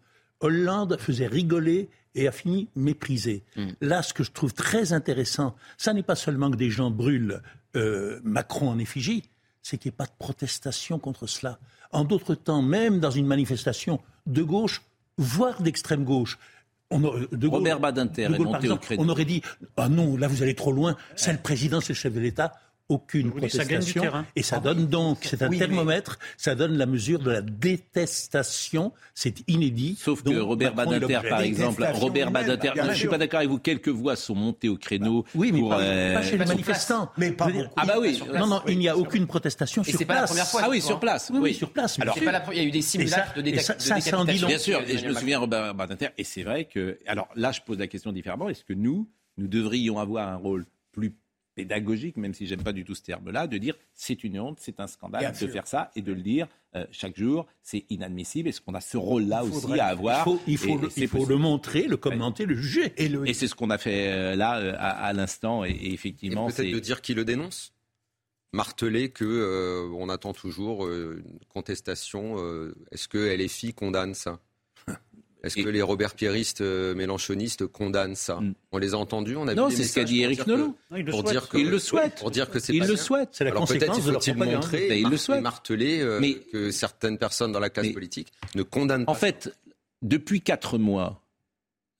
Hollande 0.40 0.96
faisait 0.98 1.26
rigoler 1.26 1.88
et 2.14 2.26
a 2.26 2.32
fini 2.32 2.68
méprisé. 2.74 3.44
Mm. 3.56 3.68
Là, 3.80 4.02
ce 4.02 4.12
que 4.12 4.24
je 4.24 4.30
trouve 4.30 4.52
très 4.52 4.92
intéressant, 4.92 5.54
ça 5.78 5.92
n'est 5.92 6.02
pas 6.02 6.16
seulement 6.16 6.50
que 6.50 6.56
des 6.56 6.70
gens 6.70 6.90
brûlent 6.90 7.42
euh, 7.76 8.20
Macron 8.24 8.68
en 8.68 8.78
effigie, 8.78 9.22
c'est 9.62 9.78
qu'il 9.78 9.90
n'y 9.90 9.94
ait 9.94 9.96
pas 9.96 10.06
de 10.06 10.16
protestation 10.18 10.98
contre 10.98 11.26
cela. 11.26 11.58
En 11.92 12.04
d'autres 12.04 12.34
temps, 12.34 12.62
même 12.62 13.00
dans 13.00 13.10
une 13.10 13.26
manifestation 13.26 14.00
de 14.26 14.42
gauche, 14.42 14.82
voire 15.18 15.62
d'extrême 15.62 16.04
gauche, 16.04 16.38
on 16.90 16.98
de 16.98 17.46
Robert 17.46 17.78
Badinter 17.78 18.22
est 18.24 18.38
monté 18.38 18.68
au 18.68 18.78
On 18.98 19.08
aurait 19.08 19.24
dit 19.24 19.42
ah 19.76 19.88
non, 19.88 20.16
là 20.16 20.26
vous 20.26 20.42
allez 20.42 20.56
trop 20.56 20.72
loin. 20.72 20.96
C'est 21.14 21.32
le 21.32 21.38
président, 21.38 21.80
c'est 21.80 21.92
le 21.92 21.98
chef 21.98 22.12
de 22.12 22.18
l'État 22.18 22.54
aucune 22.90 23.30
protestation. 23.30 24.02
et 24.36 24.42
ça 24.42 24.58
donne 24.58 24.86
donc, 24.86 25.18
c'est 25.22 25.42
un 25.42 25.48
thermomètre, 25.48 26.18
ça 26.36 26.54
donne 26.54 26.76
la 26.76 26.86
mesure 26.86 27.20
de 27.20 27.30
la 27.30 27.40
détestation. 27.40 28.92
C'est 29.14 29.48
inédit. 29.48 29.96
Sauf 29.98 30.22
que 30.22 30.38
Robert 30.38 30.74
Badinter, 30.74 31.20
par 31.28 31.40
exemple, 31.40 31.86
Robert 31.94 32.30
Badinter, 32.30 32.72
je 32.76 32.82
ne 32.82 32.94
suis 32.94 33.08
pas 33.08 33.18
d'accord 33.18 33.38
avec 33.38 33.50
vous, 33.50 33.58
quelques 33.58 33.88
voix 33.88 34.16
sont 34.16 34.34
montées 34.34 34.68
au 34.68 34.76
créneau. 34.76 35.24
Oui, 35.34 35.52
mais 35.52 35.60
pour, 35.60 35.70
pas, 35.70 35.80
euh, 35.80 36.22
chez 36.22 36.36
les 36.36 36.44
manifestants. 36.44 37.10
Mais 37.16 37.30
pas 37.30 37.48
ah 37.76 37.86
bah 37.86 37.94
oui. 38.00 38.20
Non, 38.34 38.46
non, 38.46 38.62
il 38.66 38.78
n'y 38.78 38.88
a 38.88 38.96
aucune 38.96 39.26
protestation 39.26 39.84
sur 39.84 39.96
place. 39.98 40.06
Pas 40.06 40.14
la 40.14 40.26
première 40.26 40.46
fois, 40.46 40.62
ah 40.64 40.68
oui, 40.68 40.80
sur 40.80 40.98
place. 40.98 41.30
Oui, 41.32 41.54
sur 41.54 41.70
place. 41.70 41.98
Alors, 42.00 42.14
pas 42.14 42.42
il 42.52 42.58
y 42.58 42.60
a 42.60 42.64
eu 42.64 42.70
des 42.70 42.82
simulacres 42.82 43.34
de, 43.36 43.42
décapitation. 43.42 44.24
Bien 44.24 44.58
sûr, 44.58 44.80
et 44.86 44.98
je 44.98 45.06
me 45.06 45.14
souviens 45.14 45.38
Robert 45.38 45.74
Badinter, 45.74 46.08
et 46.18 46.24
c'est 46.24 46.42
vrai 46.42 46.64
que, 46.64 46.98
alors 47.06 47.28
là, 47.36 47.52
je 47.52 47.60
pose 47.60 47.78
la 47.78 47.86
question 47.86 48.12
différemment. 48.12 48.48
Est-ce 48.48 48.64
que 48.64 48.72
nous, 48.72 49.08
nous 49.38 49.46
devrions 49.46 49.98
avoir 49.98 50.28
un 50.28 50.36
rôle 50.36 50.66
plus 50.92 51.14
pédagogique, 51.60 52.16
même 52.16 52.34
si 52.34 52.46
j'aime 52.46 52.62
pas 52.62 52.72
du 52.72 52.84
tout 52.84 52.94
ce 52.94 53.02
terme-là, 53.02 53.46
de 53.46 53.58
dire 53.58 53.74
c'est 53.94 54.24
une 54.24 54.40
honte, 54.40 54.58
c'est 54.60 54.80
un 54.80 54.86
scandale 54.86 55.32
de 55.38 55.46
faire 55.46 55.66
ça 55.66 55.90
et 55.94 56.02
de 56.02 56.12
le 56.12 56.22
dire 56.22 56.48
euh, 56.76 56.84
chaque 56.92 57.18
jour, 57.18 57.46
c'est 57.62 57.84
inadmissible. 57.90 58.48
Est-ce 58.48 58.60
qu'on 58.60 58.74
a 58.74 58.80
ce 58.80 58.96
rôle-là 58.96 59.44
aussi 59.44 59.78
à 59.80 59.86
avoir 59.86 60.26
Il 60.46 60.56
faut, 60.56 60.80
il 60.96 61.08
faut, 61.08 61.26
le, 61.26 61.36
montrer, 61.36 61.82
le 61.82 61.96
commenter, 61.96 62.46
le 62.46 62.54
juger. 62.54 62.92
Et, 62.96 63.12
et 63.26 63.34
c'est 63.34 63.48
ce 63.48 63.54
qu'on 63.54 63.70
a 63.70 63.78
fait 63.78 64.08
euh, 64.08 64.36
là 64.36 64.58
euh, 64.58 64.74
à, 64.78 65.12
l'instant. 65.12 65.64
Et, 65.64 65.76
effectivement, 65.82 66.46
peut-être 66.46 66.72
de 66.72 66.78
dire 66.78 67.02
qui 67.02 67.14
le 67.14 67.24
dénonce 67.24 67.74
marteler 68.52 69.10
que 69.10 69.88
on 69.94 70.08
attend 70.08 70.32
toujours 70.32 70.88
une 70.88 71.38
contestation. 71.48 72.36
Est-ce 72.90 73.06
que 73.06 73.18
LFI 73.36 73.74
condamne 73.74 74.14
ça? 74.14 74.40
Est-ce 75.42 75.56
que 75.56 75.68
les 75.68 75.80
Robert 75.82 76.14
Pierristes 76.14 76.60
euh, 76.60 76.94
mélanchonistes 76.94 77.66
condamnent 77.66 78.14
ça 78.14 78.36
Mm. 78.40 78.54
On 78.72 78.78
les 78.78 78.94
a 78.94 78.98
entendus 78.98 79.36
on 79.36 79.48
a 79.48 79.54
Non, 79.54 79.70
c'est 79.70 79.84
ce 79.84 79.94
qu'a 79.94 80.04
dit 80.04 80.20
que- 80.36 80.48
Nolot. 80.48 80.76
Il 80.96 81.04
le 81.04 81.10
Pour 81.10 81.20
souhaite. 81.20 81.30
dire 81.32 81.48
que, 81.48 81.56
Il 81.58 81.70
le 81.70 81.78
souhaite. 81.78 82.14
Pour 82.18 82.30
dire 82.30 82.50
que 82.50 82.58
c'est 82.58 82.72
Il 82.74 82.80
pas 82.80 82.86
le 82.86 82.94
bien. 82.94 83.02
souhaite. 83.02 83.28
C'est 83.32 83.44
la 83.44 83.50
Alors 83.50 83.66
peut-être 83.66 83.80
conséquence 83.86 84.04
de 84.06 84.10
leur 84.12 84.20
faut-il 84.22 84.34
propagande. 84.34 84.62
montrer, 84.62 84.86
Mais 84.88 85.00
il 85.00 85.08
le 85.08 85.16
souhaite. 85.16 85.42
marteler 85.42 86.00
euh, 86.00 86.18
Mais- 86.20 86.34
que 86.34 86.70
certaines 86.70 87.16
personnes 87.18 87.52
dans 87.52 87.60
la 87.60 87.70
classe 87.70 87.86
Mais- 87.86 87.92
politique 87.92 88.28
ne 88.54 88.62
condamnent 88.62 89.06
pas. 89.06 89.12
En 89.12 89.14
fait, 89.14 89.54
depuis 90.02 90.40
quatre 90.42 90.78
mois, 90.78 91.22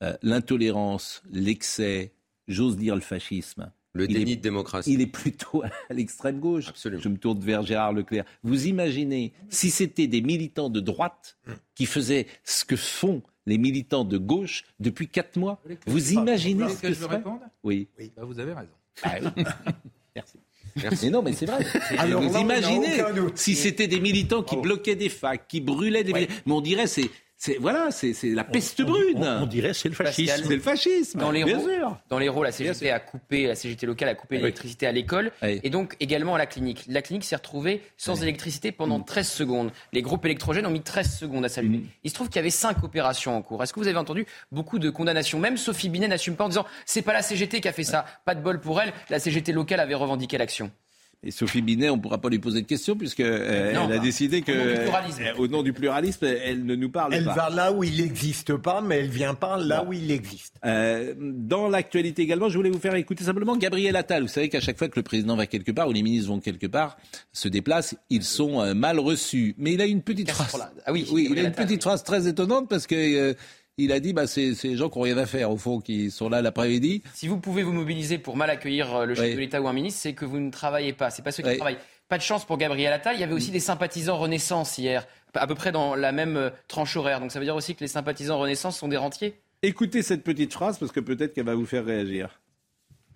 euh, 0.03 0.13
l'intolérance, 0.23 1.23
l'excès, 1.33 2.13
j'ose 2.49 2.77
dire 2.77 2.95
le 2.95 3.01
fascisme, 3.01 3.71
le 3.93 4.07
déni 4.07 4.33
est- 4.33 4.37
de 4.37 4.41
démocratie. 4.43 4.93
il 4.93 5.01
est 5.01 5.07
plutôt 5.07 5.63
à 5.91 5.95
l'extrême 5.95 6.41
gauche. 6.41 6.69
Absolument. 6.69 7.03
Je 7.03 7.09
me 7.09 7.17
tourne 7.17 7.41
vers 7.41 7.63
Gérard 7.65 7.93
Leclerc. 7.93 8.25
Vous 8.43 8.67
imaginez 8.67 9.33
si 9.49 9.71
c'était 9.71 10.07
des 10.07 10.21
militants 10.23 10.71
de 10.71 10.81
droite 10.81 11.37
qui 11.75 11.87
faisaient 11.87 12.27
ce 12.45 12.65
que 12.65 12.77
font 12.77 13.23
les 13.47 13.59
militants 13.59 14.05
de 14.05 14.19
gauche 14.19 14.65
depuis 14.79 15.09
quatre 15.09 15.37
mois 15.37 15.61
Vous 15.87 16.13
imaginez 16.13 16.69
ce 16.69 16.77
que 16.77 16.81
que 16.89 16.89
je 16.89 16.95
serait 17.01 17.17
répondre 17.17 17.41
Oui. 17.65 17.89
Bah, 18.17 18.25
Vous 18.25 18.39
avez 18.39 18.53
raison. 18.53 18.71
Ah 19.03 19.15
oui. 19.37 19.45
Merci. 20.17 20.39
Merci. 20.77 21.05
Mais 21.07 21.11
non, 21.11 21.23
mais 21.23 21.33
c'est 21.33 21.47
vrai. 21.47 21.65
Alors 21.99 22.23
vous 22.23 22.33
là, 22.33 22.41
imaginez 22.41 23.03
si 23.35 23.55
c'était 23.55 23.89
des 23.89 24.01
militants 24.01 24.43
qui 24.43 24.57
Oh. 24.57 24.61
bloquaient 24.61 24.95
des 24.97 25.09
facs, 25.09 25.49
qui 25.49 25.61
brûlaient 25.61 26.05
des. 26.05 26.13
Ouais. 26.13 26.29
Mais 26.47 26.53
on 26.53 26.61
dirait 26.61 26.87
c'est 26.87 27.11
c'est 27.43 27.57
voilà 27.59 27.91
c'est 27.91 28.13
c'est 28.13 28.29
la 28.29 28.45
peste 28.45 28.81
On- 28.81 28.85
brune. 28.85 29.17
On, 29.25 29.43
on 29.45 29.47
dirait 29.47 29.73
c'est 29.73 29.89
le 29.89 29.95
fascisme. 29.95 30.43
C'est 30.47 30.55
le 30.55 30.61
fascisme. 30.61 31.19
Dans 31.19 31.31
les 31.31 31.43
bien 31.43 31.59
sûr. 31.59 31.97
Dans 32.11 32.19
l'Hérault, 32.19 32.43
la 32.43 32.53
CGT 32.53 32.91
a 32.91 33.01
coupé, 33.01 33.47
la 33.47 33.55
CGT 33.55 33.87
locale 33.87 34.11
a 34.11 34.15
coupé 34.15 34.37
Oui. 34.37 34.43
l'électricité 34.43 34.87
à 34.87 34.93
l'école 34.93 35.33
Oui. 35.43 35.59
et 35.63 35.71
donc 35.71 35.97
également 36.01 36.35
à 36.35 36.39
la 36.39 36.45
clinique. 36.45 36.85
La 36.87 37.01
clinique 37.01 37.25
s'est 37.25 37.37
retrouvée 37.37 37.81
sans 37.97 38.23
électricité 38.23 38.73
pendant 38.73 38.99
Mm. 38.99 39.05
13 39.07 39.29
secondes. 39.29 39.73
Les 39.95 40.03
groupes 40.03 40.27
électrogènes 40.27 40.67
ont 40.67 40.71
mis 40.71 40.83
13 40.83 41.19
secondes 41.19 41.45
à 41.47 41.49
s'allumer. 41.49 41.79
Mm. 41.79 41.87
Il 42.05 42.11
se 42.11 42.15
trouve 42.15 42.29
qu'il 42.29 42.37
y 42.37 42.41
avait 42.41 42.51
5 42.51 42.85
opérations 42.85 43.35
en 43.35 43.41
cours. 43.41 43.63
Est-ce 43.63 43.73
que 43.73 43.81
vous 43.81 43.89
avez 43.89 43.97
entendu 43.97 44.27
beaucoup 44.53 44.79
de 44.79 44.91
condamnations? 44.91 45.39
Même 45.39 45.57
Sophie 45.57 45.89
Binet 45.89 46.09
n'assume 46.09 46.37
pas 46.37 46.45
en 46.45 46.49
disant 46.49 46.67
c'est 46.85 47.01
pas 47.03 47.15
la 47.15 47.23
CGT 47.23 47.63
qui 47.63 47.69
a 47.69 47.73
fait 47.73 47.85
ça. 47.85 48.05
Pas 48.27 48.35
de 48.35 48.43
bol 48.43 48.61
pour 48.61 48.83
elle. 48.83 48.93
La 49.09 49.19
CGT 49.19 49.53
locale 49.53 49.81
avait 49.81 49.95
revendiqué 49.95 50.37
l'action. 50.37 50.71
Et 51.23 51.31
Sophie 51.33 51.61
Binet, 51.61 51.91
on 51.91 51.97
ne 51.99 52.01
pourra 52.01 52.19
pas 52.19 52.31
lui 52.31 52.39
poser 52.39 52.63
de 52.63 52.67
questions 52.67 52.97
puisque 52.97 53.21
euh, 53.21 53.73
elle 53.87 53.93
a 53.93 53.99
décidé 53.99 54.41
que 54.41 54.53
au 54.53 54.57
nom 54.57 54.73
du 54.73 54.81
pluralisme. 54.81 55.23
euh, 55.23 55.35
au 55.37 55.49
nom 55.49 55.63
du 55.63 55.73
pluralisme, 55.75 56.25
elle 56.25 56.65
ne 56.65 56.75
nous 56.75 56.89
parle 56.91 57.13
Elle 57.13 57.25
pas. 57.27 57.35
va 57.35 57.51
là 57.51 57.73
où 57.73 57.85
il 57.85 57.99
n'existe 57.99 58.57
pas, 58.57 58.81
mais 58.81 59.01
elle 59.01 59.11
vient 59.11 59.35
pas 59.35 59.59
là 59.59 59.85
où 59.87 59.93
il 59.93 60.11
existe. 60.11 60.55
Euh, 60.65 61.13
dans 61.19 61.69
l'actualité 61.69 62.23
également, 62.23 62.49
je 62.49 62.57
voulais 62.57 62.71
vous 62.71 62.79
faire 62.79 62.95
écouter 62.95 63.23
simplement 63.25 63.55
Gabriel 63.59 63.97
Attal. 63.97 64.23
Vous 64.23 64.29
savez 64.29 64.49
qu'à 64.49 64.61
chaque 64.61 64.79
fois 64.79 64.89
que 64.89 64.97
le 64.99 65.03
président 65.03 65.37
va 65.37 65.47
quelque 65.47 65.73
part 65.73 65.89
ou 65.89 65.93
les 65.93 66.03
ministres 66.03 66.29
vont 66.31 66.41
quelque 66.41 66.67
part, 66.67 66.97
se 67.35 67.49
déplacent, 67.49 67.97
ils 68.09 68.25
sont 68.25 68.63
euh, 68.63 68.73
mal 68.73 68.99
reçus. 68.99 69.55
Mais 69.59 69.75
il 69.75 69.81
a 69.83 69.87
une 69.87 70.01
petite 70.01 70.31
phrase. 70.31 70.71
Ah 70.87 70.93
oui, 70.93 71.07
oui, 71.13 71.29
il 71.31 71.37
a 71.37 71.43
une 71.43 71.47
Attal. 71.49 71.67
petite 71.67 71.83
phrase 71.83 72.03
très 72.03 72.29
étonnante 72.29 72.67
parce 72.71 72.87
que 72.87 72.95
euh, 72.95 73.35
il 73.85 73.93
a 73.93 74.01
dit, 74.01 74.13
bah, 74.13 74.27
c'est 74.27 74.53
les 74.65 74.77
gens 74.77 74.89
qui 74.89 74.99
n'ont 74.99 75.05
rien 75.05 75.19
à 75.19 75.27
faire 75.27 75.51
au 75.51 75.57
fond, 75.57 75.81
qui 75.81 76.11
sont 76.11 76.29
là 76.29 76.43
l'après-midi. 76.43 77.03
Si 77.15 77.29
vous 77.29 77.39
pouvez 77.39 77.63
vous 77.63 77.73
mobiliser 77.73 78.19
pour 78.19 78.37
mal 78.37 78.51
accueillir 78.51 78.95
euh, 78.95 79.05
le 79.07 79.15
chef 79.15 79.25
Oui. 79.27 79.35
de 79.35 79.41
l'État 79.41 79.61
ou 79.61 79.69
un 79.69 79.73
ministre, 79.73 80.01
c'est 80.03 80.13
que 80.15 80.25
vous 80.25 80.39
ne 80.39 80.51
travaillez 80.51 80.93
pas. 80.93 81.11
C'est 81.11 81.23
pas 81.23 81.33
ceux 81.33 81.43
qui 81.43 81.49
Oui. 81.51 81.57
travaillent. 81.57 81.79
Pas 82.09 82.19
de 82.19 82.23
chance 82.23 82.45
pour 82.45 82.59
Gabriel 82.59 82.93
Attal. 82.93 83.15
Il 83.17 83.21
y 83.21 83.25
avait 83.25 83.33
aussi 83.35 83.51
des 83.53 83.61
sympathisants 83.61 84.19
Renaissance 84.19 84.79
hier, 84.79 85.07
à 85.35 85.47
peu 85.47 85.55
près 85.55 85.71
dans 85.73 85.95
la 85.95 86.11
même 86.13 86.37
euh, 86.37 86.51
tranche 86.69 86.97
horaire. 86.97 87.21
Donc 87.21 87.31
ça 87.33 87.39
veut 87.39 87.45
dire 87.45 87.55
aussi 87.57 87.75
que 87.75 87.81
les 87.81 87.89
sympathisants 87.89 88.39
Renaissance 88.39 88.77
sont 88.79 88.89
des 88.89 88.97
rentiers. 88.97 89.41
Écoutez 89.63 90.03
cette 90.03 90.25
petite 90.25 90.53
phrase 90.53 90.79
parce 90.79 90.91
que 90.91 91.01
peut-être 91.01 91.35
qu'elle 91.35 91.45
va 91.47 91.55
vous 91.55 91.67
faire 91.67 91.85
réagir. 91.85 92.41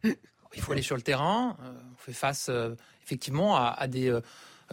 Il 0.05 0.61
faut 0.63 0.73
aller 0.73 0.83
sur 0.83 0.95
le 0.97 1.03
terrain. 1.03 1.57
euh, 1.65 1.73
on 1.93 1.97
fait 1.97 2.13
face 2.13 2.47
euh, 2.49 2.75
effectivement 3.05 3.57
à, 3.57 3.75
à 3.77 3.89
des 3.89 4.09
euh, 4.11 4.21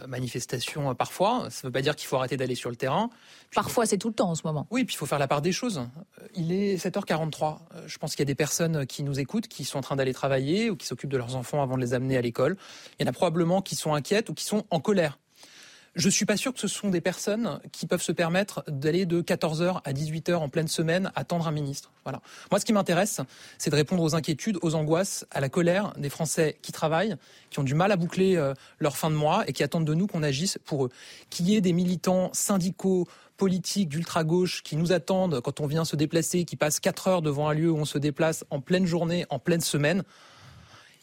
manifestations 0.06 0.90
euh, 0.90 0.94
parfois. 0.94 1.48
Ça 1.50 1.60
ne 1.62 1.68
veut 1.68 1.72
pas 1.72 1.82
dire 1.82 1.96
qu'il 1.96 2.06
faut 2.06 2.16
arrêter 2.16 2.36
d'aller 2.36 2.54
sur 2.54 2.70
le 2.70 2.76
terrain. 2.76 3.10
Parfois, 3.54 3.86
c'est 3.86 3.98
tout 3.98 4.08
le 4.08 4.14
temps 4.14 4.30
en 4.30 4.34
ce 4.34 4.46
moment. 4.46 4.66
Oui, 4.70 4.84
puis 4.84 4.94
il 4.94 4.98
faut 4.98 5.06
faire 5.06 5.18
la 5.18 5.28
part 5.28 5.42
des 5.42 5.52
choses. 5.52 5.78
Euh, 5.78 6.26
Il 6.34 6.52
est 6.52 6.76
7h43. 6.76 7.58
Euh, 7.74 7.82
Je 7.86 7.98
pense 7.98 8.12
qu'il 8.12 8.20
y 8.20 8.22
a 8.22 8.26
des 8.26 8.34
personnes 8.34 8.86
qui 8.86 9.02
nous 9.02 9.20
écoutent, 9.20 9.48
qui 9.48 9.64
sont 9.64 9.78
en 9.78 9.82
train 9.82 9.96
d'aller 9.96 10.14
travailler 10.14 10.70
ou 10.70 10.76
qui 10.76 10.86
s'occupent 10.86 11.10
de 11.10 11.18
leurs 11.18 11.36
enfants 11.36 11.62
avant 11.62 11.76
de 11.76 11.82
les 11.82 11.94
amener 11.94 12.16
à 12.16 12.20
l'école. 12.20 12.56
Il 12.98 13.04
y 13.04 13.06
en 13.06 13.10
a 13.10 13.12
probablement 13.12 13.62
qui 13.62 13.76
sont 13.76 13.94
inquiètes 13.94 14.28
ou 14.28 14.34
qui 14.34 14.44
sont 14.44 14.64
en 14.70 14.80
colère. 14.80 15.18
Je 15.94 16.08
suis 16.08 16.24
pas 16.24 16.38
sûr 16.38 16.54
que 16.54 16.58
ce 16.58 16.68
sont 16.68 16.88
des 16.88 17.02
personnes 17.02 17.60
qui 17.70 17.86
peuvent 17.86 18.02
se 18.02 18.12
permettre 18.12 18.64
d'aller 18.66 19.04
de 19.04 19.20
14h 19.20 19.82
à 19.84 19.92
18h 19.92 20.36
en 20.36 20.48
pleine 20.48 20.68
semaine 20.68 21.12
attendre 21.14 21.46
un 21.46 21.50
ministre. 21.50 21.90
Voilà. 22.04 22.22
Moi, 22.50 22.58
ce 22.58 22.64
qui 22.64 22.72
m'intéresse, 22.72 23.20
c'est 23.58 23.68
de 23.68 23.76
répondre 23.76 24.02
aux 24.02 24.14
inquiétudes, 24.14 24.58
aux 24.62 24.74
angoisses, 24.74 25.26
à 25.30 25.40
la 25.40 25.50
colère 25.50 25.92
des 25.98 26.08
Français 26.08 26.56
qui 26.62 26.72
travaillent, 26.72 27.16
qui 27.50 27.58
ont 27.58 27.62
du 27.62 27.74
mal 27.74 27.92
à 27.92 27.96
boucler 27.96 28.36
euh, 28.36 28.54
leur 28.78 28.96
fin 28.96 29.10
de 29.10 29.16
mois 29.16 29.44
et 29.46 29.52
qui 29.52 29.62
attendent 29.62 29.84
de 29.84 29.92
nous 29.92 30.06
qu'on 30.06 30.22
agisse 30.22 30.58
pour 30.64 30.86
eux. 30.86 30.90
Qu'il 31.28 31.46
y 31.50 31.56
ait 31.56 31.60
des 31.60 31.74
militants 31.74 32.30
syndicaux, 32.32 33.06
politiques 33.36 33.90
d'ultra-gauche 33.90 34.62
qui 34.62 34.76
nous 34.76 34.92
attendent 34.92 35.40
quand 35.42 35.60
on 35.60 35.66
vient 35.66 35.84
se 35.84 35.96
déplacer, 35.96 36.44
qui 36.44 36.56
passent 36.56 36.80
4 36.80 37.08
heures 37.08 37.22
devant 37.22 37.48
un 37.48 37.54
lieu 37.54 37.70
où 37.70 37.76
on 37.76 37.84
se 37.84 37.98
déplace 37.98 38.46
en 38.48 38.60
pleine 38.60 38.86
journée, 38.86 39.26
en 39.28 39.38
pleine 39.38 39.60
semaine. 39.60 40.04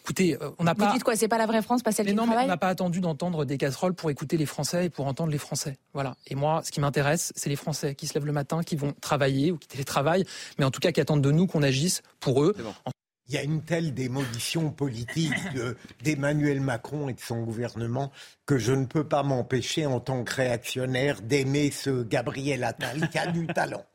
Écoutez, 0.10 0.38
euh, 0.42 0.50
on 0.58 0.64
n'a 0.64 0.74
Vous 0.74 0.80
pas... 0.80 0.92
dites 0.94 1.04
quoi 1.04 1.16
C'est 1.16 1.28
pas 1.28 1.38
la 1.38 1.46
vraie 1.46 1.62
France, 1.62 1.84
pas 1.84 1.92
celle 1.92 2.08
Mais 2.08 2.14
qui 2.14 2.18
non, 2.18 2.24
mais 2.24 2.30
on 2.30 2.32
travaille 2.32 2.48
n'a 2.48 2.58
pas 2.58 2.70
attendu 2.70 3.00
d'entendre 3.00 3.46
des 3.46 3.60
casseroles 3.60 3.94
pour 3.94 4.10
écouter 4.10 4.38
les 4.38 4.48
Français 4.48 4.86
et 4.86 4.90
pour 4.90 5.06
entendre 5.06 5.32
les 5.32 5.38
Français. 5.38 5.78
Voilà. 5.94 6.16
Et 6.26 6.34
moi, 6.34 6.62
ce 6.66 6.72
qui 6.72 6.80
m'intéresse, 6.80 7.32
c'est 7.36 7.50
les 7.50 7.56
Français 7.56 7.94
qui 7.94 8.08
se 8.08 8.16
lèvent 8.16 8.26
le 8.26 8.32
matin, 8.32 8.64
qui 8.64 8.76
vont 8.76 8.94
travailler 9.02 9.52
ou 9.52 9.58
qui 9.60 9.68
télétravaillent, 9.68 10.26
mais 10.58 10.66
en 10.66 10.72
tout 10.72 10.80
cas 10.80 10.92
qui 10.92 11.00
attendent 11.00 11.22
de 11.22 11.30
nous 11.32 11.46
qu'on 11.46 11.62
agisse 11.62 12.02
pour 12.20 12.44
eux. 12.44 12.56
Il 13.28 13.36
y 13.36 13.38
a 13.38 13.44
une 13.44 13.62
telle 13.62 13.94
démolition 13.94 14.72
politique 14.72 15.32
de- 15.54 15.78
d'Emmanuel 16.04 16.60
Macron 16.62 17.10
et 17.10 17.14
de 17.14 17.20
son 17.20 17.44
gouvernement 17.44 18.12
que 18.50 18.58
je 18.58 18.74
ne 18.74 18.86
peux 18.88 19.04
pas 19.04 19.22
m'empêcher, 19.22 19.86
en 19.86 20.00
tant 20.00 20.24
que 20.24 20.34
réactionnaire, 20.34 21.22
d'aimer 21.22 21.70
ce 21.70 22.02
Gabriel 22.02 22.64
Attal 22.64 23.08
qui 23.12 23.20
a 23.20 23.28
du 23.28 23.46
talent. 23.46 23.86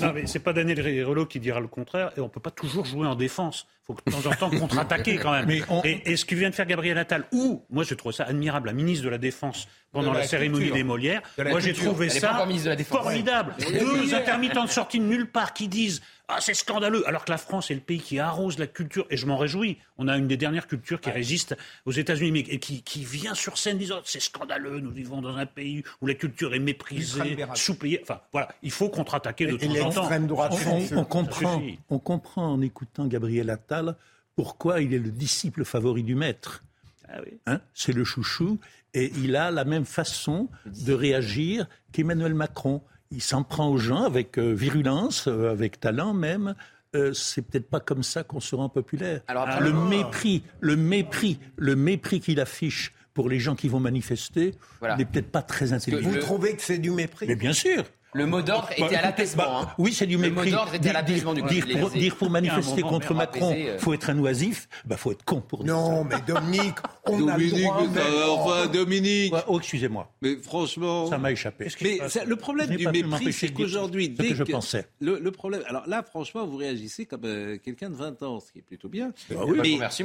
Non, 0.00 0.12
mais 0.12 0.26
c'est 0.26 0.40
pas 0.40 0.52
Daniel 0.52 0.80
Riolo 0.80 1.26
qui 1.26 1.38
dira 1.38 1.60
le 1.60 1.68
contraire, 1.68 2.10
et 2.16 2.20
on 2.20 2.28
peut 2.28 2.40
pas 2.40 2.50
toujours 2.50 2.84
jouer 2.84 3.06
en 3.06 3.14
défense. 3.14 3.68
Il 3.82 3.86
faut 3.86 3.94
que 3.94 4.02
de 4.10 4.10
temps 4.22 4.28
en 4.28 4.34
temps 4.34 4.50
contre-attaquer 4.50 5.16
quand 5.16 5.30
même. 5.30 5.46
Mais 5.46 5.60
on- 5.68 5.82
et, 5.84 6.10
et 6.10 6.16
ce 6.16 6.24
que 6.24 6.34
vient 6.34 6.50
de 6.50 6.54
faire 6.56 6.66
Gabriel 6.66 6.98
Attal, 6.98 7.24
ou, 7.32 7.62
moi 7.70 7.84
je 7.84 7.94
trouve 7.94 8.10
ça 8.12 8.24
admirable, 8.24 8.66
la 8.66 8.72
ministre 8.72 9.04
de 9.04 9.10
la 9.10 9.18
Défense 9.18 9.68
pendant 9.92 10.10
De 10.10 10.14
la, 10.14 10.20
la 10.22 10.26
cérémonie 10.26 10.70
des 10.72 10.82
Molières, 10.84 11.22
De 11.38 11.44
moi 11.44 11.60
j'ai 11.60 11.72
trouvé 11.72 12.06
Elle 12.06 12.12
ça 12.12 12.44
de 12.76 12.82
formidable. 12.82 13.54
Deux 13.58 14.12
intermittents 14.14 14.64
de 14.64 14.70
sortie 14.70 14.98
de 14.98 15.04
nulle 15.04 15.30
part 15.30 15.52
qui 15.54 15.68
disent 15.68 16.02
ah 16.28 16.36
c'est 16.40 16.54
scandaleux, 16.54 17.06
alors 17.08 17.24
que 17.24 17.30
la 17.32 17.38
France 17.38 17.70
est 17.72 17.74
le 17.74 17.80
pays 17.80 17.98
qui 18.00 18.18
arrose 18.20 18.58
la 18.58 18.68
culture, 18.68 19.06
et 19.10 19.16
je 19.16 19.26
m'en 19.26 19.36
réjouis. 19.36 19.78
On 20.02 20.08
a 20.08 20.16
une 20.16 20.26
des 20.26 20.38
dernières 20.38 20.66
cultures 20.66 20.98
qui 20.98 21.10
résiste 21.10 21.54
aux 21.84 21.92
États-Unis, 21.92 22.32
mais 22.32 22.40
et 22.40 22.58
qui, 22.58 22.82
qui 22.82 23.04
vient 23.04 23.34
sur 23.34 23.58
scène 23.58 23.76
disant 23.76 24.00
c'est 24.04 24.18
scandaleux, 24.18 24.80
nous 24.80 24.90
vivons 24.90 25.20
dans 25.20 25.36
un 25.36 25.44
pays 25.44 25.84
où 26.00 26.06
la 26.06 26.14
culture 26.14 26.54
est 26.54 26.58
méprisée, 26.58 27.36
sous-payée. 27.54 28.00
Enfin 28.02 28.22
voilà, 28.32 28.48
il 28.62 28.70
faut 28.70 28.88
contre-attaquer 28.88 29.46
de 29.46 29.56
Et 29.56 29.58
temps 29.58 29.66
en 29.66 29.90
temps. 29.90 30.00
l'extrême 30.00 30.26
droite 30.26 30.54
On, 30.96 31.04
comprend, 31.04 31.62
on 31.90 31.98
comprend 31.98 32.50
en 32.50 32.62
écoutant 32.62 33.06
Gabriel 33.06 33.50
Attal 33.50 33.94
pourquoi 34.36 34.80
il 34.80 34.94
est 34.94 34.98
le 34.98 35.10
disciple 35.10 35.66
favori 35.66 36.02
du 36.02 36.14
maître. 36.14 36.64
Ah 37.06 37.18
oui. 37.22 37.38
Hein, 37.46 37.60
c'est 37.74 37.92
le 37.92 38.04
chouchou 38.04 38.58
et 38.94 39.12
il 39.22 39.36
a 39.36 39.50
la 39.50 39.64
même 39.66 39.84
façon 39.84 40.48
de 40.64 40.94
réagir 40.94 41.66
qu'Emmanuel 41.92 42.32
Macron. 42.32 42.80
Il 43.10 43.20
s'en 43.20 43.42
prend 43.42 43.68
aux 43.68 43.76
gens 43.76 44.04
avec 44.04 44.38
euh, 44.38 44.54
virulence, 44.54 45.26
euh, 45.28 45.50
avec 45.50 45.78
talent 45.78 46.14
même. 46.14 46.54
Euh, 46.96 47.12
c'est 47.12 47.42
peut-être 47.42 47.70
pas 47.70 47.78
comme 47.80 48.02
ça 48.02 48.24
qu'on 48.24 48.40
se 48.40 48.54
rend 48.56 48.68
populaire. 48.68 49.20
Alors 49.28 49.48
après- 49.48 49.60
le 49.64 49.72
mépris, 49.72 50.42
le 50.60 50.74
mépris, 50.76 51.38
le 51.56 51.76
mépris 51.76 52.20
qu'il 52.20 52.40
affiche 52.40 52.92
pour 53.14 53.28
les 53.28 53.38
gens 53.38 53.54
qui 53.54 53.68
vont 53.68 53.78
manifester 53.80 54.54
Voilà. 54.80 54.96
n'est 54.96 55.04
peut-être 55.04 55.30
pas 55.30 55.42
très 55.42 55.72
intelligent. 55.72 56.08
Vous 56.08 56.14
le- 56.16 56.20
trouvez 56.20 56.56
que 56.56 56.62
c'est 56.62 56.78
du 56.78 56.90
mépris? 56.90 57.26
Mais 57.28 57.36
bien 57.36 57.52
sûr. 57.52 57.84
Le 58.12 58.26
mot 58.26 58.42
d'ordre 58.42 58.68
était 58.72 58.80
Bah, 58.80 58.86
à 58.86 58.90
écoutez, 58.90 59.02
l'apaisement. 59.06 59.42
bah, 59.44 59.58
hein. 59.62 59.68
Oui, 59.78 59.92
c'est 59.92 60.06
du 60.06 60.16
Le 60.16 60.30
mot 60.30 60.34
mépris. 60.36 60.50
d'ordre 60.50 60.74
était 60.74 60.88
à 60.88 60.92
Dire- 60.92 60.92
l'apaisement 60.94 61.32
du 61.34 61.42
dire, 61.42 61.64
pour, 61.78 61.90
dire 61.90 62.16
pour 62.16 62.28
manifester 62.30 62.72
Il 62.78 62.82
contre 62.82 63.14
Macron, 63.14 63.50
apaiser, 63.50 63.68
euh. 63.70 63.78
faut 63.78 63.94
être 63.94 64.10
un 64.10 64.18
oisif, 64.18 64.68
bah 64.84 64.96
faut 64.96 65.12
être 65.12 65.24
con 65.24 65.40
pour 65.40 65.62
dire 65.62 65.72
Non, 65.74 66.02
mais 66.04 66.16
Dominique, 66.26 66.74
on 67.06 67.28
a 67.28 67.36
le 67.38 67.50
droit. 67.50 67.82
mais 67.94 68.00
ça 68.00 68.30
enfin, 68.30 68.66
Dominique. 68.66 69.32
Ouais, 69.32 69.40
oh, 69.46 69.58
excusez-moi, 69.60 70.10
Mais 70.22 70.36
franchement. 70.42 71.06
ça 71.08 71.18
m'a 71.18 71.30
échappé. 71.30 71.68
Mais 71.82 72.08
ça- 72.08 72.24
le 72.24 72.34
problème 72.36 72.68
du 72.70 72.86
mépris, 72.88 73.32
c'est 73.32 73.50
qu'aujourd'hui, 73.52 74.06
ce 74.16 74.22
que 74.22 74.28
dès 74.28 74.34
je 74.34 74.42
pensais. 74.42 74.86
Le, 75.00 75.18
le 75.20 75.30
problème, 75.30 75.62
alors 75.68 75.86
là, 75.86 76.02
franchement, 76.02 76.44
vous 76.46 76.56
réagissez 76.56 77.06
comme 77.06 77.20
euh, 77.24 77.58
quelqu'un 77.64 77.90
de 77.90 77.94
20 77.96 78.22
ans, 78.24 78.40
ce 78.40 78.50
qui 78.50 78.58
est 78.58 78.62
plutôt 78.62 78.88
bien. 78.88 79.12
Bah 79.30 79.36
oui. 79.46 79.58
Mais 79.62 79.76
merci. 79.78 80.04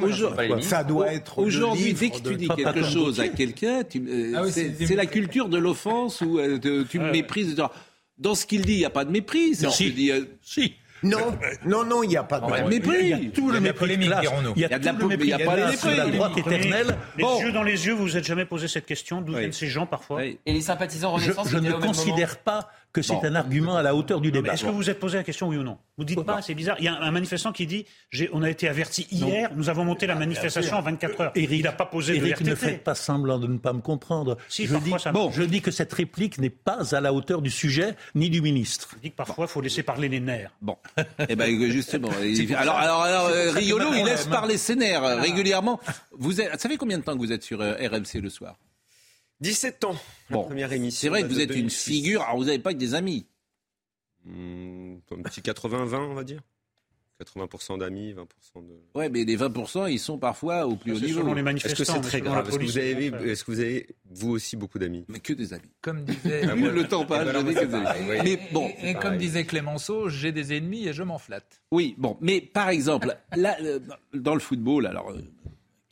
Ça 0.61 0.83
doit 0.83 1.11
être. 1.11 1.39
Aujourd'hui, 1.39 1.93
dès 1.93 2.09
que 2.11 2.19
tu 2.19 2.35
dis 2.35 2.47
quelque 2.49 2.83
chose 2.83 3.19
à 3.19 3.29
quelqu'un, 3.29 3.81
euh, 3.95 4.33
Ah 4.37 4.43
c'est 4.51 4.95
la 4.95 5.05
culture 5.07 5.49
de 5.49 5.57
l'offense 5.57 6.21
où 6.21 6.37
te- 6.37 6.83
tu 6.83 6.99
méprises. 6.99 7.55
Dans 8.17 8.35
ce 8.35 8.45
qu'il 8.45 8.65
dit, 8.65 8.73
il 8.73 8.77
n'y 8.79 8.85
a 8.85 8.89
pas 8.89 9.05
de 9.05 9.11
mépris. 9.11 9.51
Non. 9.61 9.69
on 9.69 9.71
te 9.71 9.83
dit, 9.83 10.11
euh, 10.11 10.21
Si. 10.41 10.73
Non, 11.03 11.37
non, 11.65 11.83
non, 11.83 12.01
il 12.01 12.07
n'y 12.09 12.17
a 12.17 12.23
pas 12.23 12.39
de. 12.39 12.45
Ouais, 12.45 12.63
mépris. 12.63 12.79
mépris. 12.79 12.99
Il 13.03 13.09
y 13.09 13.27
a 13.27 13.31
tout 13.31 13.49
le 13.51 13.57
a 13.57 13.59
de 13.59 13.63
la 13.65 13.69
mépris 13.69 13.79
polémique. 13.79 14.07
Il 14.07 14.09
y 14.09 14.27
a, 14.27 14.51
Il 14.55 14.61
y 14.61 14.65
a 14.65 14.79
de 14.79 14.85
la 14.85 14.93
tout 14.93 14.97
le 14.97 15.01
po- 15.03 15.07
mais 15.09 15.15
il 15.25 15.29
y 15.29 15.33
a 15.33 15.37
mépris 15.37 15.45
pas 15.45 15.55
de 15.55 15.61
classe, 15.61 15.85
la 15.85 15.91
mépris. 16.05 16.17
droite 16.17 16.37
éternelle. 16.37 16.97
Les 17.17 17.23
Bon. 17.23 17.41
yeux 17.41 17.51
dans 17.51 17.63
les 17.63 17.85
yeux, 17.85 17.93
vous 17.93 18.03
vous 18.03 18.17
êtes 18.17 18.23
jamais 18.23 18.45
posé 18.45 18.67
cette 18.67 18.85
question 18.87 19.21
D'où 19.21 19.33
Oui. 19.33 19.39
viennent 19.39 19.51
ces 19.51 19.67
gens 19.67 19.85
parfois. 19.85 20.23
Et 20.25 20.39
les 20.47 20.61
sympathisants 20.61 21.11
Renaissance 21.11 21.49
je 21.49 21.57
ne 21.57 21.71
considère 21.73 22.37
pas 22.39 22.69
que 22.95 23.01
c'est 23.01 23.25
un 23.25 23.35
argument 23.35 23.75
à 23.75 23.83
la 23.83 23.93
hauteur 23.93 24.21
du 24.21 24.31
débat. 24.31 24.53
Est-ce 24.53 24.63
que 24.63 24.69
vous 24.69 24.77
vous 24.77 24.89
êtes 24.89 24.99
posé 24.99 25.17
la 25.17 25.23
question, 25.23 25.49
oui 25.49 25.57
ou 25.57 25.63
non 25.63 25.77
Vous 25.97 26.05
dites 26.05 26.23
pas, 26.23 26.41
c'est 26.41 26.53
bizarre. 26.53 26.77
Il 26.79 26.85
y 26.85 26.87
a 26.87 26.95
un 26.95 27.11
manifestant 27.11 27.51
qui 27.51 27.67
dit 27.67 27.85
on 28.31 28.41
a 28.41 28.49
été 28.49 28.67
averti 28.67 29.07
hier, 29.11 29.51
nous 29.55 29.69
avons 29.69 29.83
monté 29.83 30.07
la 30.07 30.15
manifestation 30.15 30.77
en 30.77 30.81
24 30.81 31.21
heures. 31.21 31.31
Eric, 31.35 31.59
il 31.59 31.63
n'a 31.63 31.71
pas 31.73 31.85
posé 31.85 32.15
Eric, 32.15 32.41
de 32.41 32.49
ne 32.49 32.55
faites 32.55 32.83
pas 32.83 32.95
semblant 32.95 33.37
de 33.37 33.47
ne 33.47 33.57
pas 33.57 33.73
me 33.73 33.81
comprendre. 33.81 34.37
Si, 34.47 34.65
je, 34.65 34.75
dis, 34.77 34.93
ça 34.97 35.11
bon, 35.11 35.29
je 35.31 35.43
dis 35.43 35.61
que 35.61 35.71
cette 35.71 35.91
réplique 35.91 36.37
n'est 36.37 36.49
pas 36.49 36.95
à 36.95 37.01
la 37.01 37.13
hauteur 37.13 37.41
du 37.41 37.49
sujet 37.49 37.95
ni 38.15 38.29
du 38.29 38.41
ministre. 38.41 38.89
Je 38.95 39.01
dis 39.01 39.11
que 39.11 39.15
parfois, 39.15 39.45
il 39.45 39.51
faut 39.51 39.61
laisser 39.61 39.83
parler 39.83 40.07
les 40.07 40.21
nerfs. 40.21 40.51
Bon. 40.61 40.77
eh 41.29 41.35
ben, 41.35 41.69
justement. 41.69 42.09
alors, 42.57 42.77
alors, 42.77 43.01
alors 43.01 43.27
euh, 43.27 43.51
Riolo, 43.51 43.93
il 43.93 44.05
laisse 44.05 44.25
parler 44.25 44.57
ses 44.57 44.75
nerfs 44.75 45.03
euh, 45.03 45.19
régulièrement. 45.19 45.79
Vous, 46.11 46.39
êtes, 46.39 46.59
savez 46.61 46.77
combien 46.77 46.97
de 46.97 47.03
temps 47.03 47.13
que 47.13 47.19
vous 47.19 47.31
êtes 47.31 47.43
sur 47.43 47.61
euh, 47.61 47.73
RMC 47.73 48.21
le 48.21 48.29
soir? 48.29 48.55
17 49.41 49.83
ans, 49.83 49.95
la 50.29 50.37
première 50.37 50.71
émission. 50.71 50.99
C'est 51.01 51.09
vrai 51.09 51.23
que 51.23 51.27
vous 51.27 51.39
êtes 51.39 51.55
une 51.55 51.69
figure. 51.69 52.21
Alors, 52.21 52.37
vous 52.37 52.45
n'avez 52.45 52.59
pas 52.59 52.73
que 52.73 52.79
des 52.79 52.93
amis. 52.93 53.25
Hmm, 54.23 54.95
un 55.11 55.21
petit 55.21 55.41
80-20, 55.41 55.95
on 55.95 56.13
va 56.13 56.23
dire. 56.23 56.41
80% 57.23 57.79
d'amis, 57.79 58.13
20% 58.13 58.67
de. 58.67 58.73
Ouais, 58.93 59.07
mais 59.09 59.23
les 59.23 59.37
20%, 59.37 59.89
ils 59.89 59.99
sont 59.99 60.17
parfois 60.17 60.67
au 60.67 60.75
plus 60.75 60.91
haut 60.91 60.99
niveau. 60.99 61.33
les 61.33 61.51
Est-ce 61.63 61.75
que 61.75 61.83
c'est 61.85 62.01
très 62.01 62.19
grave 62.19 62.47
Est-ce 62.49 62.59
que, 62.59 62.63
vous 62.65 62.77
avez, 62.77 63.05
est 63.05 63.43
que 63.43 63.51
vous 63.51 63.59
avez, 63.59 63.87
vous 64.09 64.31
aussi, 64.31 64.57
beaucoup 64.57 64.79
d'amis 64.79 65.05
Mais 65.07 65.19
que 65.19 65.31
des 65.31 65.53
amis. 65.53 65.71
Comme 65.81 66.03
disait. 66.05 66.41
Ah, 66.43 66.55
le 66.55 66.87
temps 66.87 67.05
passe, 67.05 67.27
je 67.27 67.31
que 67.31 67.65
des 67.65 67.73
amis. 67.73 68.21
Mais 68.23 68.39
bon. 68.51 68.69
Et, 68.83 68.95
comme 68.95 69.17
disait 69.17 69.45
Clémenceau, 69.45 70.09
j'ai 70.09 70.33
des 70.33 70.53
ennemis 70.53 70.87
et 70.87 70.93
je 70.93 71.03
m'en 71.03 71.17
flatte. 71.17 71.61
Oui, 71.71 71.95
bon. 71.97 72.17
Mais 72.19 72.41
par 72.41 72.69
exemple, 72.69 73.15
là, 73.35 73.55
euh, 73.61 73.79
dans 74.13 74.33
le 74.33 74.41
football, 74.41 74.85
alors. 74.85 75.13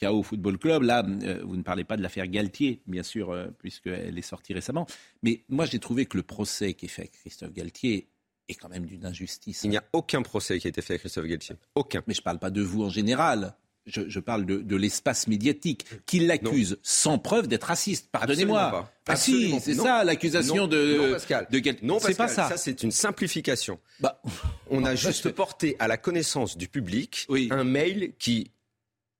Euh, 0.03 0.09
KO 0.09 0.23
Football 0.23 0.57
Club, 0.57 0.83
là, 0.83 1.05
euh, 1.23 1.41
vous 1.43 1.55
ne 1.55 1.63
parlez 1.63 1.83
pas 1.83 1.97
de 1.97 2.01
l'affaire 2.01 2.27
Galtier, 2.27 2.81
bien 2.87 3.03
sûr, 3.03 3.35
puisqu'elle 3.59 4.17
est 4.17 4.21
sortie 4.21 4.53
récemment. 4.53 4.87
Mais 5.21 5.43
moi, 5.49 5.65
j'ai 5.65 5.79
trouvé 5.79 6.05
que 6.05 6.17
le 6.17 6.23
procès 6.23 6.73
qui 6.73 6.85
est 6.85 6.89
fait 6.89 7.03
avec 7.03 7.13
Christophe 7.13 7.53
Galtier 7.53 8.07
est 8.49 8.55
quand 8.55 8.69
même 8.69 8.85
d'une 8.85 9.05
injustice. 9.05 9.61
Il 9.63 9.69
n'y 9.69 9.77
a 9.77 9.83
aucun 9.93 10.21
procès 10.21 10.59
qui 10.59 10.67
a 10.67 10.69
été 10.69 10.81
fait 10.81 10.95
à 10.95 10.97
Christophe 10.97 11.25
Galtier. 11.25 11.55
Aucun. 11.75 12.03
Mais 12.07 12.13
je 12.13 12.21
ne 12.21 12.23
parle 12.23 12.39
pas 12.39 12.51
de 12.51 12.61
vous 12.61 12.83
en 12.83 12.89
général. 12.89 13.55
Je, 13.85 14.19
parle 14.21 14.45
de, 14.45 14.75
l'espace 14.77 15.27
médiatique 15.27 15.85
qui 16.05 16.19
l'accuse 16.19 16.77
sans 16.83 17.17
preuve 17.17 17.49
d'être 17.49 17.65
raciste. 17.65 18.07
Pardonnez-moi. 18.13 18.89
Ah 19.05 19.15
si, 19.17 19.59
c'est 19.59 19.73
ça 19.73 20.05
l'accusation 20.05 20.67
de, 20.67 20.97
non, 20.97 21.11
Pascal. 21.11 21.47
de 21.51 21.85
Non, 21.85 21.99
c'est 21.99 22.15
pas 22.15 22.29
ça. 22.29 22.47
Ça, 22.47 22.55
c'est 22.55 22.81
une 22.83 22.91
simplification. 22.91 23.79
Bah. 23.99 24.21
On 24.69 24.85
a 24.85 24.95
juste 24.95 25.29
porté 25.31 25.75
à 25.79 25.89
la 25.89 25.97
connaissance 25.97 26.57
du 26.57 26.69
public 26.69 27.27
un 27.49 27.65
mail 27.65 28.13
qui, 28.17 28.51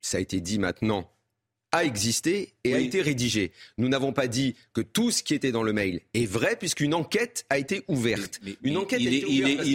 ça 0.04 0.18
a 0.18 0.22
été 0.22 0.42
dit 0.42 0.60
maintenant, 0.60 1.10
a 1.72 1.84
existé 1.86 2.54
et 2.64 2.76
a 2.76 2.78
été 2.78 3.02
rédigé. 3.02 3.52
Nous 3.80 3.90
n'avons 3.90 4.14
pas 4.14 4.28
dit 4.28 4.56
que 4.74 4.82
tout 4.82 5.10
ce 5.10 5.24
qui 5.24 5.34
était 5.34 5.52
dans 5.52 5.64
le 5.64 5.74
mail 5.74 6.02
est 6.14 6.28
vrai, 6.28 6.56
puisqu'une 6.56 6.94
enquête 6.94 7.46
a 7.50 7.58
été 7.58 7.84
ouverte. 7.88 8.40
une 8.62 8.78
enquête 8.78 9.02
il 9.02 9.08
a 9.08 9.12
été 9.12 9.26
ouverte. 9.26 9.68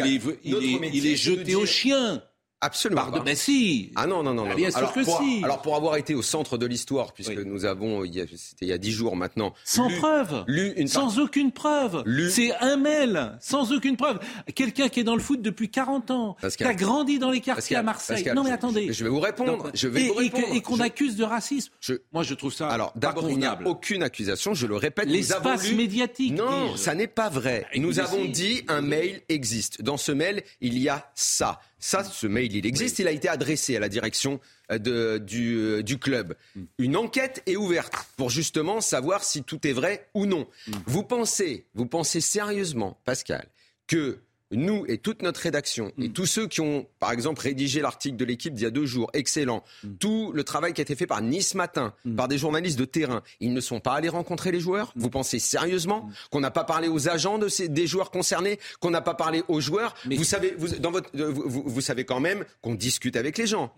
Il 0.44 0.54
est, 0.54 0.90
il 0.92 1.06
est 1.08 1.16
jeté 1.16 1.56
au 1.56 1.66
chien. 1.66 2.22
Absolument. 2.60 3.02
Pardon, 3.02 3.22
mais 3.24 3.36
si. 3.36 3.92
Ah 3.94 4.06
non, 4.06 4.24
non, 4.24 4.34
non. 4.34 4.48
Ah, 4.50 4.54
bien 4.56 4.70
sûr 4.70 4.78
alors, 4.78 4.92
que 4.92 5.04
pour, 5.04 5.18
si. 5.18 5.44
Alors 5.44 5.62
pour 5.62 5.76
avoir 5.76 5.96
été 5.96 6.16
au 6.16 6.22
centre 6.22 6.58
de 6.58 6.66
l'histoire, 6.66 7.12
puisque 7.12 7.38
nous 7.38 7.64
avons, 7.64 8.04
c'était 8.04 8.66
il 8.66 8.68
y 8.68 8.72
a 8.72 8.78
dix 8.78 8.90
jours 8.90 9.14
maintenant. 9.14 9.54
Sans 9.64 9.88
preuve. 9.88 10.44
Lu 10.48 10.72
une 10.76 10.88
sans 10.88 11.20
aucune 11.20 11.52
preuve. 11.52 12.02
C'est 12.30 12.52
un 12.56 12.76
mail, 12.76 13.36
sans 13.40 13.72
aucune 13.72 13.96
preuve. 13.96 14.18
Quelqu'un 14.54 14.88
qui 14.88 15.00
est 15.00 15.04
dans 15.04 15.14
le 15.14 15.22
foot 15.22 15.40
depuis 15.40 15.70
40 15.70 16.10
ans, 16.10 16.36
qui 16.56 16.64
a 16.64 16.74
grandi 16.74 17.20
dans 17.20 17.30
les 17.30 17.40
quartiers 17.40 17.76
à 17.76 17.82
Marseille. 17.82 18.28
non 18.34 18.42
mais 18.42 18.50
attendez. 18.50 18.92
Je, 18.92 19.04
vais 19.04 19.10
vous 19.10 19.20
répondre. 19.20 19.70
je 19.74 19.86
vais 19.86 20.02
et, 20.02 20.08
vous 20.08 20.14
répondre. 20.14 20.46
Et, 20.52 20.60
qu'on 20.60 20.80
accuse 20.80 21.16
de 21.16 21.24
racisme. 21.24 21.72
Moi 22.12 22.24
je 22.24 22.34
trouve 22.34 22.52
ça. 22.52 22.68
Alors 22.68 22.92
d'abord, 22.96 23.30
il 23.30 23.38
n'y 23.38 23.46
a 23.46 23.58
aucune 23.66 24.02
accusation, 24.02 24.54
je 24.54 24.66
le 24.66 24.76
répète. 24.76 25.06
L'espace 25.06 25.70
médiatique. 25.72 26.32
Non, 26.32 26.76
ça 26.76 26.94
n'est 26.94 27.06
pas 27.06 27.28
vrai. 27.28 27.66
Nous 27.76 28.00
avons 28.00 28.24
dit 28.24 28.64
un 28.66 28.80
mail 28.80 29.22
existe. 29.28 29.82
Dans 29.82 29.96
ce 29.96 30.10
mail, 30.10 30.42
il 30.60 30.76
y 30.78 30.88
a 30.88 31.10
ça. 31.14 31.60
Ça, 31.80 32.02
ce 32.04 32.26
mail, 32.26 32.54
il 32.54 32.66
existe. 32.66 32.98
Il 32.98 33.06
a 33.06 33.12
été 33.12 33.28
adressé 33.28 33.76
à 33.76 33.80
la 33.80 33.88
direction 33.88 34.40
euh, 34.70 34.78
de, 34.78 35.18
du, 35.18 35.56
euh, 35.56 35.82
du, 35.82 35.98
club. 35.98 36.34
Mm. 36.56 36.62
Une 36.78 36.96
enquête 36.96 37.42
est 37.46 37.56
ouverte 37.56 37.94
pour 38.16 38.30
justement 38.30 38.80
savoir 38.80 39.22
si 39.22 39.42
tout 39.42 39.66
est 39.66 39.72
vrai 39.72 40.08
ou 40.14 40.26
non. 40.26 40.48
Mm. 40.66 40.72
Vous 40.86 41.02
pensez, 41.04 41.66
vous 41.74 41.86
pensez 41.86 42.20
sérieusement, 42.20 43.00
Pascal, 43.04 43.48
que 43.86 44.18
nous 44.50 44.84
et 44.88 44.98
toute 44.98 45.22
notre 45.22 45.40
rédaction 45.40 45.92
et 45.98 46.08
mm. 46.08 46.12
tous 46.12 46.26
ceux 46.26 46.46
qui 46.46 46.60
ont, 46.60 46.86
par 46.98 47.12
exemple, 47.12 47.42
rédigé 47.42 47.80
l'article 47.80 48.16
de 48.16 48.24
l'équipe 48.24 48.54
d'il 48.54 48.64
y 48.64 48.66
a 48.66 48.70
deux 48.70 48.86
jours, 48.86 49.10
excellent, 49.12 49.62
mm. 49.82 49.94
tout 49.98 50.32
le 50.32 50.44
travail 50.44 50.72
qui 50.72 50.80
a 50.80 50.82
été 50.82 50.94
fait 50.94 51.06
par 51.06 51.20
Nice 51.22 51.54
Matin, 51.54 51.94
mm. 52.04 52.16
par 52.16 52.28
des 52.28 52.38
journalistes 52.38 52.78
de 52.78 52.84
terrain, 52.84 53.22
ils 53.40 53.52
ne 53.52 53.60
sont 53.60 53.80
pas 53.80 53.94
allés 53.94 54.08
rencontrer 54.08 54.52
les 54.52 54.60
joueurs? 54.60 54.92
Vous 54.96 55.10
pensez 55.10 55.38
sérieusement 55.38 56.08
qu'on 56.30 56.40
n'a 56.40 56.50
pas 56.50 56.64
parlé 56.64 56.88
aux 56.88 57.08
agents 57.08 57.38
de 57.38 57.48
ces, 57.48 57.68
des 57.68 57.86
joueurs 57.86 58.10
concernés, 58.10 58.58
qu'on 58.80 58.90
n'a 58.90 59.00
pas 59.00 59.14
parlé 59.14 59.42
aux 59.48 59.60
joueurs? 59.60 59.94
Vous 60.10 60.24
savez, 60.24 60.54
vous, 60.58 60.68
dans 60.78 60.90
votre, 60.90 61.10
vous, 61.14 61.62
vous 61.66 61.80
savez 61.80 62.04
quand 62.04 62.20
même 62.20 62.44
qu'on 62.62 62.74
discute 62.74 63.16
avec 63.16 63.38
les 63.38 63.46
gens. 63.46 63.72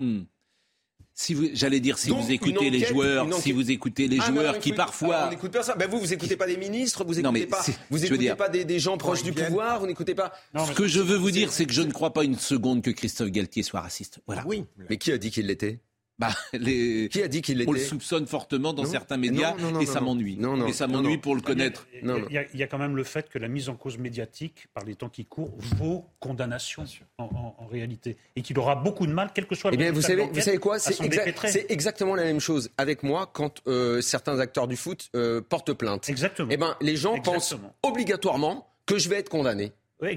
Si 1.14 1.34
vous, 1.34 1.48
j'allais 1.52 1.80
dire, 1.80 1.98
si 1.98 2.10
vous 2.10 2.30
écoutez 2.30 2.70
les 2.70 2.84
joueurs, 2.84 3.32
si 3.40 3.52
vous 3.52 3.70
écoutez 3.70 4.08
les 4.08 4.18
ah, 4.20 4.26
joueurs 4.26 4.58
qui 4.58 4.72
parfois. 4.72 5.28
on 5.28 5.32
écoute 5.32 5.50
personne. 5.50 5.76
Ben 5.78 5.88
vous, 5.88 5.98
vous 5.98 6.12
écoutez 6.12 6.36
pas 6.36 6.46
des 6.46 6.56
ministres, 6.56 7.04
vous 7.04 7.18
écoutez 7.18 7.46
pas, 7.46 7.62
vous 7.90 8.04
écoutez 8.04 8.34
pas 8.34 8.48
des, 8.48 8.78
gens 8.78 8.96
proches 8.96 9.22
du 9.22 9.32
pouvoir, 9.32 9.80
vous 9.80 9.86
n'écoutez 9.86 10.14
pas. 10.14 10.32
Ce 10.54 10.72
que 10.72 10.86
je 10.86 11.00
veux 11.00 11.16
vous 11.16 11.30
dire, 11.30 11.52
c'est 11.52 11.66
que 11.66 11.72
je 11.72 11.82
ne 11.82 11.92
crois 11.92 12.12
pas 12.12 12.24
une 12.24 12.38
seconde 12.38 12.82
que 12.82 12.90
Christophe 12.90 13.30
Galtier 13.30 13.62
soit 13.62 13.80
raciste. 13.80 14.20
Voilà. 14.26 14.44
Oui. 14.46 14.64
Mais 14.88 14.96
qui 14.96 15.12
a 15.12 15.18
dit 15.18 15.30
qu'il 15.30 15.46
l'était? 15.46 15.80
Bah, 16.20 16.28
les... 16.52 17.08
Qui 17.08 17.22
a 17.22 17.28
dit 17.28 17.40
qu'il 17.40 17.58
l'était 17.58 17.70
On 17.70 17.72
le 17.72 17.78
soupçonne 17.78 18.26
fortement 18.26 18.74
dans 18.74 18.84
certains 18.84 19.16
médias 19.16 19.54
et 19.80 19.86
ça 19.86 20.02
m'ennuie. 20.02 20.38
Et 20.68 20.72
ça 20.74 20.86
m'ennuie 20.86 21.16
pour 21.16 21.34
le 21.34 21.40
connaître. 21.40 21.86
Il 21.94 22.46
y, 22.54 22.62
a, 22.62 22.66
quand 22.66 22.78
même 22.78 22.94
le 22.94 23.04
fait 23.04 23.30
que 23.30 23.38
la 23.38 23.48
mise 23.48 23.70
en 23.70 23.74
cause 23.74 23.96
médiatique, 23.96 24.68
par 24.74 24.84
les 24.84 24.94
temps 24.94 25.08
qui 25.08 25.24
courent, 25.24 25.54
vaut 25.58 26.04
condamnation 26.20 26.84
en, 27.16 27.66
réalité. 27.70 28.18
Et 28.36 28.42
qu'il 28.42 28.58
aura 28.58 28.74
beaucoup 28.74 29.06
de 29.06 29.12
mal, 29.12 29.30
quel 29.34 29.46
que 29.46 29.54
soit 29.54 29.70
le 29.70 29.76
eh 29.76 29.78
bien, 29.78 29.92
vous 29.92 30.02
savez, 30.02 30.28
vous 30.30 30.40
savez 30.40 30.58
quoi? 30.58 30.78
C'est 30.78 31.70
exactement 31.70 32.14
la 32.14 32.24
même 32.24 32.40
chose 32.40 32.70
avec 32.76 33.02
moi 33.02 33.30
quand 33.32 33.62
euh, 33.66 34.00
certains 34.02 34.40
acteurs 34.40 34.68
du 34.68 34.76
foot 34.76 35.08
euh, 35.14 35.40
portent 35.40 35.72
plainte. 35.72 36.08
Exactement. 36.10 36.48
Eh 36.50 36.56
ben, 36.58 36.76
les 36.82 36.96
gens 36.96 37.18
pensent 37.18 37.54
obligatoirement 37.82 38.68
que 38.84 38.98
je 38.98 39.08
vais 39.08 39.16
être 39.16 39.30
condamné. 39.30 39.72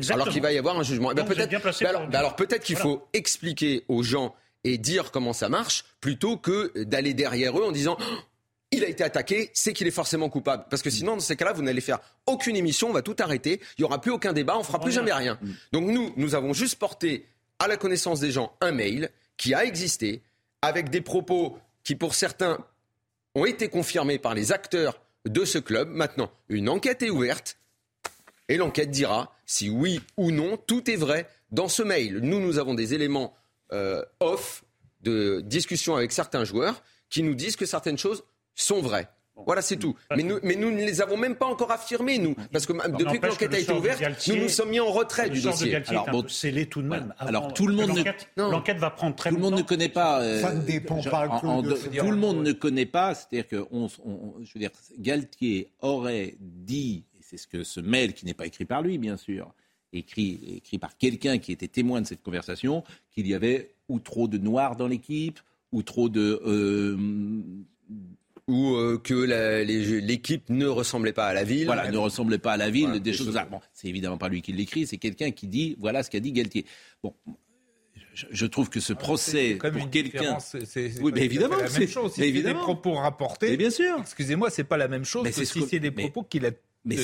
alors 0.10 0.28
qu'il 0.28 0.42
va 0.42 0.52
y 0.52 0.58
avoir 0.58 0.78
un 0.78 0.84
jugement. 0.84 1.12
Eh 1.12 1.16
ben, 1.16 1.24
peut-être, 1.24 1.50
ben 1.50 1.88
alors, 1.88 2.08
ben 2.08 2.20
alors 2.20 2.36
peut-être 2.36 2.64
qu'il 2.64 2.76
faut 2.76 3.08
expliquer 3.14 3.86
aux 3.88 4.04
gens 4.04 4.36
et 4.64 4.78
dire 4.78 5.12
comment 5.12 5.34
ça 5.34 5.50
marche 5.50 5.86
plutôt 6.02 6.38
que 6.38 6.84
d'aller 6.84 7.14
derrière 7.14 7.58
eux 7.58 7.64
en 7.64 7.72
disant 7.72 7.98
il 8.72 8.84
a 8.84 8.88
été 8.88 9.04
attaqué, 9.04 9.52
c'est 9.54 9.72
qu'il 9.74 9.86
est 9.88 9.92
forcément 9.92 10.30
coupable. 10.30 10.66
Parce 10.70 10.82
que 10.82 10.90
sinon, 10.90 11.14
dans 11.14 11.20
ces 11.20 11.36
cas-là, 11.36 11.54
vous 11.54 11.62
n'allez 11.62 11.82
faire 11.82 12.00
aucune 12.26 12.56
émission, 12.56 12.90
on 12.90 12.94
va 12.94 13.04
tout 13.04 13.16
arrêter, 13.20 13.62
il 13.78 13.82
n'y 13.82 13.86
aura 13.86 14.02
plus 14.02 14.12
aucun 14.12 14.34
débat, 14.34 14.58
on 14.58 14.64
fera 14.64 14.80
plus 14.80 14.92
jamais 14.92 15.14
rien. 15.14 15.38
Mm. 15.42 15.52
Donc 15.74 15.86
nous, 15.90 16.14
nous 16.18 16.34
avons 16.36 16.54
juste 16.54 16.78
porté 16.78 17.28
à 17.60 17.68
la 17.68 17.78
connaissance 17.78 18.20
des 18.20 18.32
gens 18.32 18.56
un 18.62 18.72
mail 18.72 19.10
qui 19.38 19.54
a 19.54 19.64
existé, 19.64 20.22
avec 20.62 20.90
des 20.90 21.02
propos 21.02 21.58
qui, 21.84 21.96
pour 21.96 22.16
certains, 22.16 22.66
ont 23.36 23.46
été 23.46 23.68
confirmés 23.68 24.18
par 24.18 24.34
les 24.34 24.52
acteurs 24.52 25.00
de 25.26 25.46
ce 25.46 25.60
club. 25.60 25.90
Maintenant, 25.90 26.32
une 26.50 26.70
enquête 26.70 27.02
est 27.04 27.10
ouverte, 27.10 27.58
et 28.50 28.58
l'enquête 28.58 28.92
dira 28.92 29.34
si 29.46 29.70
oui 29.70 30.02
ou 30.18 30.32
non 30.32 30.58
tout 30.58 30.90
est 30.90 30.96
vrai 30.96 31.28
dans 31.52 31.68
ce 31.68 31.84
mail. 31.84 32.20
Nous, 32.20 32.40
nous 32.40 32.58
avons 32.58 32.74
des 32.74 32.94
éléments 32.94 33.34
euh, 33.72 34.04
off 34.20 34.64
de 35.02 35.42
discussion 35.42 35.96
avec 35.96 36.12
certains 36.12 36.44
joueurs 36.44 36.84
qui 37.10 37.24
nous 37.24 37.36
disent 37.36 37.56
que 37.56 37.66
certaines 37.66 37.98
choses 37.98 38.24
sont 38.56 38.82
vraies. 38.82 39.08
Voilà, 39.36 39.62
c'est 39.64 39.78
tout. 39.78 39.96
Mais 40.16 40.22
nous, 40.22 40.40
mais 40.44 40.56
nous 40.56 40.70
ne 40.70 40.78
les 40.78 41.02
avons 41.02 41.18
même 41.18 41.36
pas 41.36 41.48
encore 41.48 41.72
affirmés, 41.72 42.20
nous. 42.20 42.36
Parce 42.52 42.66
que 42.66 42.74
depuis 42.74 43.20
que 43.20 43.26
l'enquête 43.26 43.54
a 43.54 43.60
été 43.60 43.74
ouverte, 43.74 44.28
nous 44.28 44.36
nous 44.36 44.50
sommes 44.50 44.70
mis 44.70 44.80
en 44.80 44.92
retrait 44.92 45.30
du 45.30 45.42
dossier. 45.42 45.76
alors, 45.88 46.10
bon, 46.10 46.26
c'est 46.28 46.66
tout 46.68 46.82
de 46.82 46.88
même. 46.88 47.14
Alors, 47.18 47.54
tout 47.54 47.68
le 47.68 47.74
monde 47.74 48.04
l'enquête 48.38 48.78
va 48.78 48.92
prendre 48.92 49.16
très 49.16 49.30
Tout 49.32 49.36
le 49.36 49.42
monde 49.42 49.56
ne 49.56 49.62
connaît 49.64 49.90
pas. 49.90 50.22
Euh, 50.22 50.42
Ça 50.42 50.54
ne 50.54 50.62
dépend 50.62 51.02
pas. 51.02 51.40
tout 51.40 52.12
le 52.12 52.18
monde 52.18 52.44
ne 52.44 52.52
connaît 52.52 52.86
pas. 52.86 53.16
C'est-à-dire 53.16 53.48
que, 53.48 53.66
on, 53.72 53.88
je 53.88 54.54
veux 54.54 54.60
dire, 54.60 54.72
Galtier 55.00 55.72
aurait 55.80 56.36
dit, 56.40 57.06
et 57.18 57.22
c'est 57.22 57.38
ce 57.38 57.48
que 57.48 57.64
ce 57.64 57.80
mail 57.80 58.14
qui 58.14 58.26
n'est 58.26 58.34
pas 58.36 58.46
écrit 58.46 58.66
par 58.66 58.82
lui, 58.82 58.98
bien 59.00 59.18
sûr, 59.18 59.52
écrit, 59.94 60.40
écrit 60.58 60.78
par 60.78 60.98
quelqu'un 60.98 61.38
qui 61.38 61.52
était 61.52 61.68
témoin 61.68 62.02
de 62.02 62.08
cette 62.08 62.22
conversation, 62.22 62.84
qu'il 63.12 63.28
y 63.28 63.34
avait 63.34 63.72
ou 63.90 64.00
trop 64.00 64.28
de 64.28 64.38
noirs 64.38 64.76
dans 64.76 64.88
l'équipe, 64.88 65.40
ou 65.72 65.84
trop 65.84 66.10
de... 66.10 66.42
Euh, 66.46 66.98
ou 68.48 68.76
euh, 68.76 69.00
que 69.02 69.14
l'équipe 70.02 70.50
ne 70.50 70.68
ressemblait 70.68 71.14
pas 71.14 71.28
à 71.28 71.34
la 71.34 71.44
ville. 71.44 71.66
Voilà, 71.66 71.90
ne 71.90 71.98
ressemblait 71.98 72.38
pas 72.38 72.54
à 72.54 72.58
la 72.58 72.70
ville, 72.70 73.00
des, 73.00 73.14
choses. 73.14 73.40
Bon, 73.50 73.62
c'est 73.74 73.88
évidemment 73.88 74.18
pas 74.18 74.28
lui 74.28 74.42
qui 74.42 74.52
l'écrit, 74.52 74.86
c'est 74.86 74.98
quelqu'un 74.98 75.32
qui 75.32 75.48
dit 75.48 75.78
voilà 75.80 76.04
ce 76.04 76.10
qu'a 76.10 76.20
dit 76.20 76.34
Galtier. 76.34 76.66
Bon, 77.02 77.14
je, 78.14 78.46
trouve 78.46 78.70
que 78.70 78.80
ce 78.80 78.94
ah, 78.94 78.98
procès 78.98 79.56
pour 79.56 79.90
quelqu'un. 79.90 80.38
Oui, 81.02 81.12
mais 81.16 81.24
évidemment, 81.24 81.56
c'est 81.60 81.74
la 81.74 81.80
même 81.80 81.88
chose. 81.88 82.14
Si 82.14 82.24
évidemment. 82.24 82.60
des 82.60 82.64
propos 82.64 82.94
rapportés. 82.94 83.50
Mais 83.50 83.58
bien 83.58 83.70
sûr. 83.70 83.98
Excusez-moi, 84.00 84.50
c'est 84.50 84.64
pas 84.64 84.78
la 84.78 84.88
même 84.88 85.06
chose 85.06 85.24
que 85.24 85.46
si 85.46 85.62
c'est 85.64 85.80
des 85.80 85.92
propos 85.92 86.24
qu'il 86.24 86.46
a 86.46 86.52
mais 86.86 86.98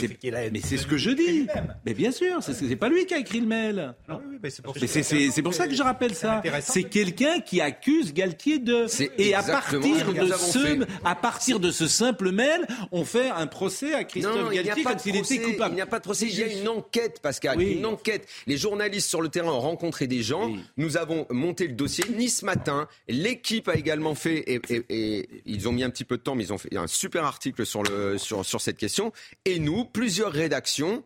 c'est 0.62 0.78
ce 0.78 0.88
que 0.88 0.98
je 0.98 1.12
dis. 1.12 1.48
Mais 1.86 1.94
bien 1.94 2.12
sûr, 2.12 2.40
c'est 2.42 2.76
pas 2.76 2.90
lui 2.90 3.06
qui 3.06 3.14
a 3.14 3.20
écrit 3.20 3.40
le 3.40 3.48
mail. 3.48 3.94
Non, 4.08 4.22
mais 4.42 4.50
c'est 4.50 4.62
pour, 4.62 5.54
ça 5.54 5.68
que 5.68 5.76
je 5.76 5.84
rappelle 5.84 6.16
ça. 6.16 6.42
C'est 6.62 6.84
quelqu'un 6.84 7.40
qui 7.40 7.62
accuse 7.62 8.14
Galtier 8.14 8.60
de. 8.60 8.86
Et 9.18 9.34
à 9.34 9.44
partir 9.44 10.14
de 10.14 10.28
ce, 10.34 10.86
à 11.06 11.16
partir 11.16 11.60
de 11.60 11.72
ce 11.72 11.88
simple 11.88 12.32
mail, 12.32 12.68
on 12.92 13.06
fait 13.06 13.30
un 13.30 13.48
procès 13.48 13.94
à 13.94 14.04
Christophe 14.04 14.52
Galtier 14.54 14.84
comme 14.84 15.00
s'il 15.00 15.16
était 15.16 15.40
coupable. 15.40 15.74
Il 15.74 15.76
n'y 15.76 15.82
a 15.82 15.86
pas 15.86 16.00
de 16.00 16.04
procès. 16.04 16.28
Il 16.28 16.38
y 16.38 16.44
a 16.44 16.48
une 16.48 16.68
enquête, 16.68 17.22
Pascal. 17.22 17.62
Une 17.62 17.86
enquête. 17.86 18.28
Les 18.48 18.58
journalistes 18.58 19.10
sur 19.10 19.22
le 19.22 19.30
terrain 19.30 19.52
ont 19.52 19.60
rencontré 19.60 20.08
des 20.08 20.24
gens. 20.24 20.52
Nous 20.78 20.98
avons 20.98 21.26
monté 21.30 21.68
le 21.68 21.74
dossier. 21.74 22.04
Ni 22.16 22.30
ce 22.30 22.46
matin, 22.46 22.88
l'équipe 23.08 23.68
a 23.70 23.76
également 23.76 24.16
fait 24.16 24.44
et, 24.48 25.30
ils 25.46 25.68
ont 25.68 25.72
mis 25.72 25.84
un 25.84 25.90
petit 25.90 26.04
peu 26.04 26.18
de 26.18 26.22
temps, 26.22 26.36
mais 26.36 26.44
ils 26.44 26.54
ont 26.54 26.58
fait 26.58 26.76
un 26.76 26.88
super 26.88 27.24
article 27.24 27.66
sur 27.66 27.84
le 27.84 28.18
sur 28.18 28.46
sur 28.46 28.62
cette 28.62 28.78
question. 28.78 29.12
Et 29.46 29.60
nous, 29.60 29.69
plusieurs 29.92 30.32
rédactions 30.32 31.04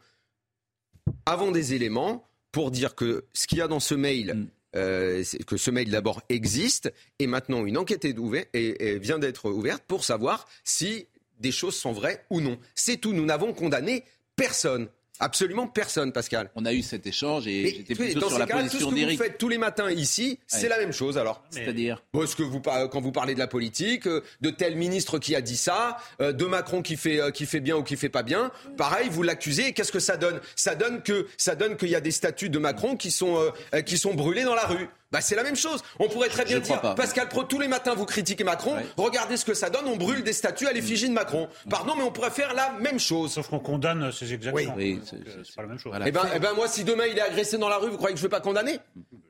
avons 1.26 1.52
des 1.52 1.73
éléments 1.73 2.27
pour 2.52 2.72
dire 2.72 2.95
que 2.95 3.26
ce 3.34 3.48
qu'il 3.48 3.57
y 3.57 3.61
a 3.61 3.68
dans 3.68 3.80
ce 3.80 3.95
mail, 3.95 4.34
mm. 4.34 4.48
euh, 4.76 5.23
que 5.45 5.57
ce 5.57 5.72
mail 5.72 5.90
d'abord 5.90 6.22
existe, 6.30 6.94
et 7.19 7.27
maintenant 7.27 7.65
une 7.65 7.77
enquête 7.77 8.06
est 8.06 8.18
ouverte 8.18 8.49
et, 8.53 8.99
vient 8.99 9.19
d'être 9.19 9.49
ouverte 9.49 9.84
pour 9.88 10.03
savoir 10.03 10.48
si 10.64 11.07
des 11.40 11.52
choses 11.52 11.76
sont 11.76 11.91
vraies 11.91 12.26
ou 12.30 12.41
non. 12.41 12.57
C'est 12.76 12.98
tout. 12.98 13.11
Nous 13.14 13.26
n'avons 13.26 13.53
condamné 13.53 14.06
personne. 14.35 14.88
Absolument 15.19 15.68
personne, 15.68 16.11
Pascal. 16.11 16.49
On 16.56 16.65
a 16.65 16.73
eu 16.73 16.81
cet 16.81 17.06
échange 17.06 17.48
et 17.48 17.68
j'étais 17.68 17.94
plutôt 17.94 18.30
sur 18.30 18.40
la 18.40 18.48
position 18.48 18.57
d'Éric. 18.57 18.72
Tout 18.72 18.80
ce 18.80 19.18
que 19.18 19.23
vous 19.23 19.23
faites 19.23 19.38
tous 19.38 19.49
les 19.49 19.57
matins 19.57 19.90
ici, 19.91 20.40
c'est 20.48 20.68
la 20.68 20.77
même 20.77 20.91
chose 20.91 21.18
alors. 21.18 21.44
C'est-à-dire 21.52 22.03
ce 22.26 22.35
que 22.35 22.44
vous, 22.44 22.61
Quand 22.61 23.02
vous 23.02 23.11
parlez 23.11 23.34
de 23.34 23.40
la 23.40 23.48
politique, 23.48 24.07
euh, 24.07 24.23
de 24.41 24.49
tel 24.49 24.76
ministre 24.76 25.19
qui 25.19 25.35
a 25.35 25.41
dit 25.41 25.57
ça, 25.57 25.98
euh, 26.22 26.31
de 26.31 26.45
Macron 26.45 26.81
qui 26.81 26.95
fait, 26.95 27.19
euh, 27.19 27.31
qui 27.31 27.45
fait 27.45 27.60
bien 27.60 27.76
ou 27.76 27.84
qui 27.84 27.95
fait 27.95 28.10
pas 28.10 28.23
bien, 28.23 28.52
pareil, 28.77 29.10
vous 29.10 29.23
l'accusez 29.23 29.68
et 29.68 29.73
qu'est-ce 29.73 29.91
que 29.91 29.99
ça 29.99 30.18
donne? 30.18 30.40
Ça 30.56 30.76
donne 30.76 31.03
que 31.03 31.27
ça 31.38 31.56
donne 31.56 31.77
qu'il 31.77 31.90
y 31.90 31.95
a 31.95 32.02
des 32.02 32.11
statuts 32.11 32.49
de 32.49 32.60
Macron 32.60 32.95
qui 32.95 33.11
sont, 33.11 33.52
qui 33.85 33.98
sont 33.98 34.14
brûlés 34.14 34.44
dans 34.44 34.56
la 34.56 34.65
rue. 34.65 34.88
Bah, 35.14 35.22
c'est 35.22 35.35
la 35.35 35.44
même 35.44 35.56
chose. 35.56 35.84
On 35.99 36.10
pourrait 36.10 36.27
très 36.27 36.44
bien 36.44 36.60
dire, 36.60 36.81
Pascal 36.95 37.30
Pro, 37.30 37.44
tous 37.44 37.60
les 37.60 37.68
matins 37.68 37.94
vous 37.94 38.06
critiquez 38.06 38.44
Macron, 38.44 38.76
regardez 38.98 39.38
ce 39.38 39.45
que 39.45 39.53
ça 39.53 39.69
donne, 39.69 39.85
on 39.85 39.95
brûle 39.95 40.23
des 40.23 40.34
statues 40.34 40.68
à 40.68 40.73
l'effigie 40.73 41.07
de 41.07 41.14
Macron. 41.14 41.48
Pardon, 41.69 41.94
mais 41.95 42.03
on 42.03 42.11
pourrait 42.11 42.31
faire 42.31 42.56
la 42.56 42.73
même 42.80 42.99
chose. 42.99 43.31
Sauf 43.34 43.48
qu'on 43.48 43.60
condamne 43.60 44.11
ces 44.11 44.34
exactions. 44.34 44.73
Oui, 44.76 44.99
c'est 45.06 45.56
pas 45.56 45.61
la 45.61 45.68
même 45.68 45.77
chose. 45.77 45.94
Eh, 46.03 46.11
ben, 46.11 46.22
eh 46.35 46.40
ben, 46.40 46.53
moi, 46.56 46.68
si 46.68 46.84
demain 46.84 47.06
il 47.06 47.15
est 47.15 47.22
agressé 47.22 47.60
dans 47.60 47.69
la 47.69 47.77
rue, 47.77 47.91
vous 47.91 47.98
croyez 47.98 48.15
que 48.15 48.19
je 48.19 48.26
ne 48.26 48.27
vais 48.27 48.35
pas 48.35 48.41
condamner? 48.41 48.80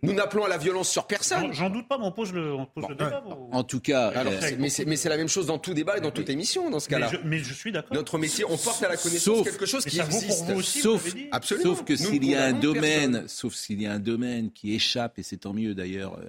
Nous 0.03 0.13
n'appelons 0.13 0.45
à 0.45 0.47
la 0.47 0.57
violence 0.57 0.89
sur 0.89 1.05
personne. 1.05 1.51
J'en 1.51 1.69
doute 1.69 1.89
pas, 1.89 1.97
mais 1.97 2.05
on 2.05 2.11
pose 2.11 2.31
le, 2.31 2.57
débat. 2.87 3.23
En 3.51 3.63
tout 3.63 3.81
cas, 3.81 4.11
euh, 4.15 4.51
mais 4.57 4.69
c'est 4.69 5.09
la 5.09 5.17
même 5.17 5.27
chose 5.27 5.47
dans 5.47 5.57
tout 5.57 5.73
débat 5.73 5.97
et 5.97 6.01
dans 6.01 6.11
toute 6.11 6.29
émission 6.29 6.69
dans 6.69 6.79
ce 6.79 6.87
cas-là. 6.87 7.11
Mais, 7.25 7.39
je, 7.39 7.53
suis 7.53 7.73
d'accord. 7.73 7.93
Notre 7.93 8.17
métier, 8.17 8.45
on 8.45 8.57
porte 8.57 8.81
à 8.83 8.89
la 8.89 8.97
connaissance 8.97 9.43
quelque 9.43 9.65
chose 9.65 9.83
qui 9.83 9.99
existe. 9.99 10.45
sauf, 10.81 11.13
sauf 11.41 11.83
que 11.83 11.97
s'il 11.97 12.25
y 12.25 12.35
a 12.35 12.45
un 12.45 12.53
domaine, 12.53 13.25
sauf 13.27 13.53
s'il 13.53 13.81
y 13.81 13.85
a 13.85 13.91
un 13.91 13.99
domaine 13.99 14.51
qui 14.51 14.73
échappe, 14.75 15.19
et 15.19 15.23
c'est 15.23 15.37
tant 15.37 15.53
mieux 15.53 15.72
d'ailleurs 15.73 16.19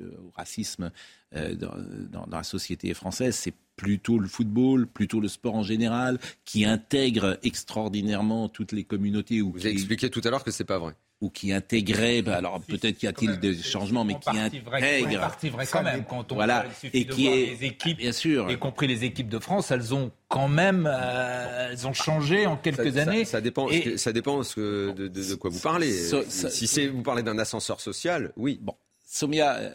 au 0.00 0.30
racisme 0.36 0.90
euh, 1.34 1.54
dans, 1.54 2.26
la 2.30 2.42
société 2.42 2.92
française, 2.94 3.34
c'est 3.34 3.54
plutôt 3.76 4.18
le 4.18 4.28
football, 4.28 4.86
plutôt 4.86 5.20
le 5.20 5.28
sport 5.28 5.54
en 5.54 5.62
général, 5.62 6.18
qui 6.44 6.64
intègre 6.64 7.38
extraordinairement 7.42 8.48
toutes 8.48 8.72
les 8.72 8.84
communautés. 8.84 9.40
Ou 9.40 9.52
Vous 9.52 9.60
avez 9.60 9.72
expliqué 9.72 10.10
tout 10.10 10.20
à 10.24 10.30
l'heure 10.30 10.44
que 10.44 10.50
c'est 10.50 10.64
pas 10.64 10.78
vrai 10.78 10.94
ou 11.20 11.28
qui 11.28 11.52
intégrait, 11.52 12.22
bah, 12.22 12.36
alors 12.36 12.60
peut-être 12.60 12.96
qu'il 12.96 13.06
y 13.06 13.08
a-t-il 13.08 13.38
des 13.38 13.54
changements, 13.54 14.04
mais 14.04 14.18
qui 14.18 14.30
intègre. 14.30 15.20
partie 15.20 15.50
vrai 15.50 15.66
quand 15.66 15.82
même 15.82 16.04
quand 16.04 16.32
on 16.32 16.36
voilà 16.36 16.64
et 16.94 17.06
qui 17.06 17.26
est 17.26 17.58
les 17.58 17.64
équipes, 17.64 17.98
bien 17.98 18.12
sûr, 18.12 18.50
y 18.50 18.58
compris 18.58 18.86
les 18.86 19.04
équipes 19.04 19.28
de 19.28 19.38
France, 19.38 19.70
elles 19.70 19.92
ont 19.92 20.10
quand 20.28 20.48
même, 20.48 20.88
euh, 20.90 21.70
elles 21.70 21.86
ont 21.86 21.92
changé 21.92 22.46
en 22.46 22.56
quelques 22.56 22.96
années. 22.96 23.24
Ça, 23.24 23.40
dépend, 23.40 23.68
ça 23.96 24.12
dépend 24.12 24.40
de, 24.40 25.08
de, 25.08 25.34
quoi 25.34 25.50
vous 25.50 25.60
parlez. 25.60 25.92
si 25.92 26.66
c'est 26.66 26.86
vous 26.86 27.02
parlez 27.02 27.22
d'un 27.22 27.38
ascenseur 27.38 27.80
social, 27.80 28.32
oui. 28.36 28.58
Bon, 28.62 28.74
Somia, 29.04 29.56
euh, 29.56 29.70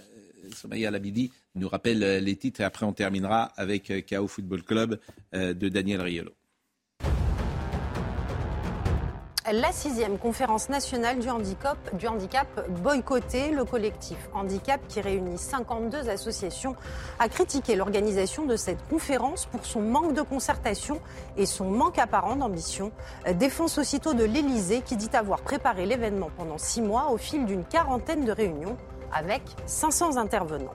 Somaya 0.56 0.90
Labidi 0.90 1.32
nous 1.54 1.70
rappelle 1.70 2.04
euh, 2.04 2.20
les 2.20 2.36
titres 2.36 2.62
et 2.62 2.64
après 2.64 2.86
on 2.86 2.94
terminera 2.94 3.52
avec 3.56 3.92
KO 4.10 4.28
Football 4.28 4.64
Club 4.64 5.00
de 5.34 5.70
Daniel 5.70 6.02
Riolo 6.02 6.32
la 9.52 9.72
sixième 9.72 10.18
conférence 10.18 10.70
nationale 10.70 11.20
du 11.20 11.30
handicap, 11.30 11.78
du 11.96 12.08
handicap 12.08 12.48
boycottée. 12.82 13.52
Le 13.52 13.64
collectif 13.64 14.18
Handicap, 14.34 14.82
qui 14.88 15.02
réunit 15.02 15.38
52 15.38 16.10
associations, 16.10 16.76
a 17.20 17.30
critiqué 17.30 17.76
l'organisation 17.76 18.46
de 18.46 18.56
cette 18.56 18.88
conférence 18.90 19.46
pour 19.46 19.66
son 19.66 19.82
manque 19.82 20.14
de 20.14 20.22
concertation 20.22 21.00
et 21.38 21.46
son 21.46 21.70
manque 21.70 22.00
apparent 22.00 22.36
d'ambition. 22.36 22.92
Défense 23.36 23.78
aussitôt 23.78 24.14
de 24.14 24.24
l'Élysée, 24.24 24.82
qui 24.82 24.96
dit 24.96 25.10
avoir 25.14 25.42
préparé 25.42 25.86
l'événement 25.86 26.32
pendant 26.36 26.58
six 26.58 26.82
mois 26.82 27.12
au 27.12 27.18
fil 27.18 27.46
d'une 27.46 27.66
quarantaine 27.66 28.26
de 28.26 28.32
réunions 28.32 28.78
avec 29.14 29.44
500 29.68 30.18
intervenants. 30.18 30.74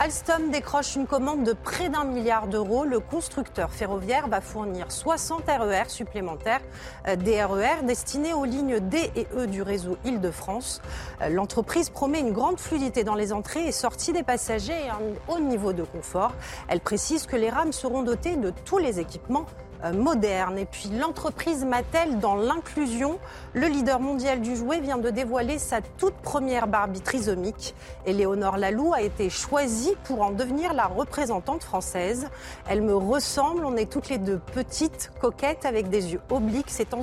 Alstom 0.00 0.50
décroche 0.52 0.94
une 0.94 1.08
commande 1.08 1.42
de 1.42 1.52
près 1.52 1.88
d'un 1.88 2.04
milliard 2.04 2.46
d'euros. 2.46 2.84
Le 2.84 3.00
constructeur 3.00 3.72
ferroviaire 3.72 4.28
va 4.28 4.40
fournir 4.40 4.92
60 4.92 5.42
RER 5.48 5.88
supplémentaires, 5.88 6.60
euh, 7.08 7.16
des 7.16 7.42
RER 7.42 7.82
destinés 7.82 8.32
aux 8.32 8.44
lignes 8.44 8.78
D 8.78 9.10
et 9.16 9.26
E 9.36 9.46
du 9.46 9.60
réseau 9.60 9.96
Île-de-France. 10.04 10.82
Euh, 11.20 11.30
l'entreprise 11.30 11.90
promet 11.90 12.20
une 12.20 12.32
grande 12.32 12.60
fluidité 12.60 13.02
dans 13.02 13.16
les 13.16 13.32
entrées 13.32 13.66
et 13.66 13.72
sorties 13.72 14.12
des 14.12 14.22
passagers 14.22 14.84
et 14.86 14.88
un 14.88 15.00
haut 15.26 15.40
niveau 15.40 15.72
de 15.72 15.82
confort. 15.82 16.32
Elle 16.68 16.80
précise 16.80 17.26
que 17.26 17.36
les 17.36 17.50
rames 17.50 17.72
seront 17.72 18.02
dotées 18.02 18.36
de 18.36 18.52
tous 18.64 18.78
les 18.78 19.00
équipements 19.00 19.46
moderne. 19.94 20.58
Et 20.58 20.64
puis 20.64 20.88
l'entreprise 20.98 21.64
Mattel 21.64 22.18
dans 22.18 22.36
l'inclusion. 22.36 23.18
Le 23.54 23.66
leader 23.66 24.00
mondial 24.00 24.40
du 24.40 24.56
jouet 24.56 24.80
vient 24.80 24.98
de 24.98 25.10
dévoiler 25.10 25.58
sa 25.58 25.80
toute 25.80 26.14
première 26.14 26.66
Barbie 26.66 27.00
trisomique. 27.00 27.74
Éléonore 28.06 28.56
Lalou 28.56 28.92
a 28.92 29.02
été 29.02 29.30
choisie 29.30 29.94
pour 30.04 30.22
en 30.22 30.30
devenir 30.30 30.74
la 30.74 30.86
représentante 30.86 31.62
française. 31.62 32.28
Elle 32.68 32.82
me 32.82 32.94
ressemble, 32.94 33.64
on 33.64 33.76
est 33.76 33.90
toutes 33.90 34.08
les 34.08 34.18
deux 34.18 34.40
petites, 34.54 35.10
coquettes, 35.20 35.64
avec 35.64 35.88
des 35.88 36.12
yeux 36.12 36.20
obliques. 36.30 36.70
C'est 36.70 36.94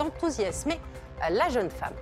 enthousiasmé 0.00 0.78
la 1.30 1.48
jeune 1.48 1.70
femme. 1.70 1.94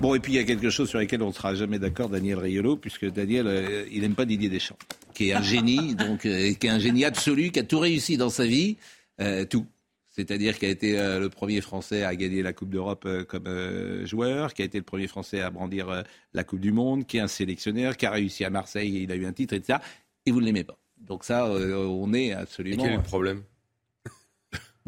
Bon, 0.00 0.14
et 0.14 0.20
puis 0.20 0.32
il 0.32 0.36
y 0.36 0.38
a 0.38 0.44
quelque 0.44 0.70
chose 0.70 0.88
sur 0.88 0.98
lequel 0.98 1.22
on 1.22 1.28
ne 1.28 1.32
sera 1.32 1.54
jamais 1.54 1.78
d'accord, 1.78 2.08
Daniel 2.08 2.38
Riolo, 2.38 2.76
puisque 2.76 3.10
Daniel, 3.10 3.46
euh, 3.46 3.84
il 3.90 4.00
n'aime 4.00 4.14
pas 4.14 4.24
Didier 4.24 4.48
Deschamps, 4.48 4.78
qui 5.14 5.28
est 5.28 5.34
un 5.34 5.42
génie, 5.42 5.94
donc, 5.94 6.24
euh, 6.24 6.54
qui 6.54 6.66
est 6.66 6.70
un 6.70 6.78
génie 6.78 7.04
absolu, 7.04 7.50
qui 7.50 7.60
a 7.60 7.64
tout 7.64 7.78
réussi 7.78 8.16
dans 8.16 8.30
sa 8.30 8.46
vie. 8.46 8.76
Euh, 9.20 9.44
tout. 9.44 9.66
C'est-à-dire 10.10 10.58
qu'il 10.58 10.68
a 10.68 10.70
été 10.72 10.98
euh, 10.98 11.20
le 11.20 11.28
premier 11.28 11.60
Français 11.60 12.02
à 12.02 12.16
gagner 12.16 12.42
la 12.42 12.52
Coupe 12.52 12.70
d'Europe 12.70 13.04
euh, 13.06 13.24
comme 13.24 14.04
joueur, 14.04 14.52
qui 14.52 14.62
a 14.62 14.64
été 14.64 14.78
le 14.78 14.84
premier 14.84 15.06
Français 15.06 15.40
à 15.40 15.50
brandir 15.50 16.04
la 16.32 16.44
Coupe 16.44 16.60
du 16.60 16.72
Monde, 16.72 17.06
qui 17.06 17.18
est 17.18 17.20
un 17.20 17.28
sélectionneur, 17.28 17.96
qui 17.96 18.06
a 18.06 18.10
réussi 18.10 18.44
à 18.44 18.50
Marseille 18.50 18.96
et 18.96 19.02
il 19.02 19.12
a 19.12 19.14
eu 19.14 19.26
un 19.26 19.32
titre, 19.32 19.54
etc. 19.54 19.78
Et 20.26 20.32
vous 20.32 20.40
ne 20.40 20.46
l'aimez 20.46 20.64
pas. 20.64 20.78
Donc 20.96 21.24
ça, 21.24 21.48
on 21.48 22.12
est 22.12 22.32
absolument... 22.32 22.82
Et 22.82 22.86
quel 22.86 22.94
est 22.94 22.96
le 22.96 23.02
problème? 23.02 23.42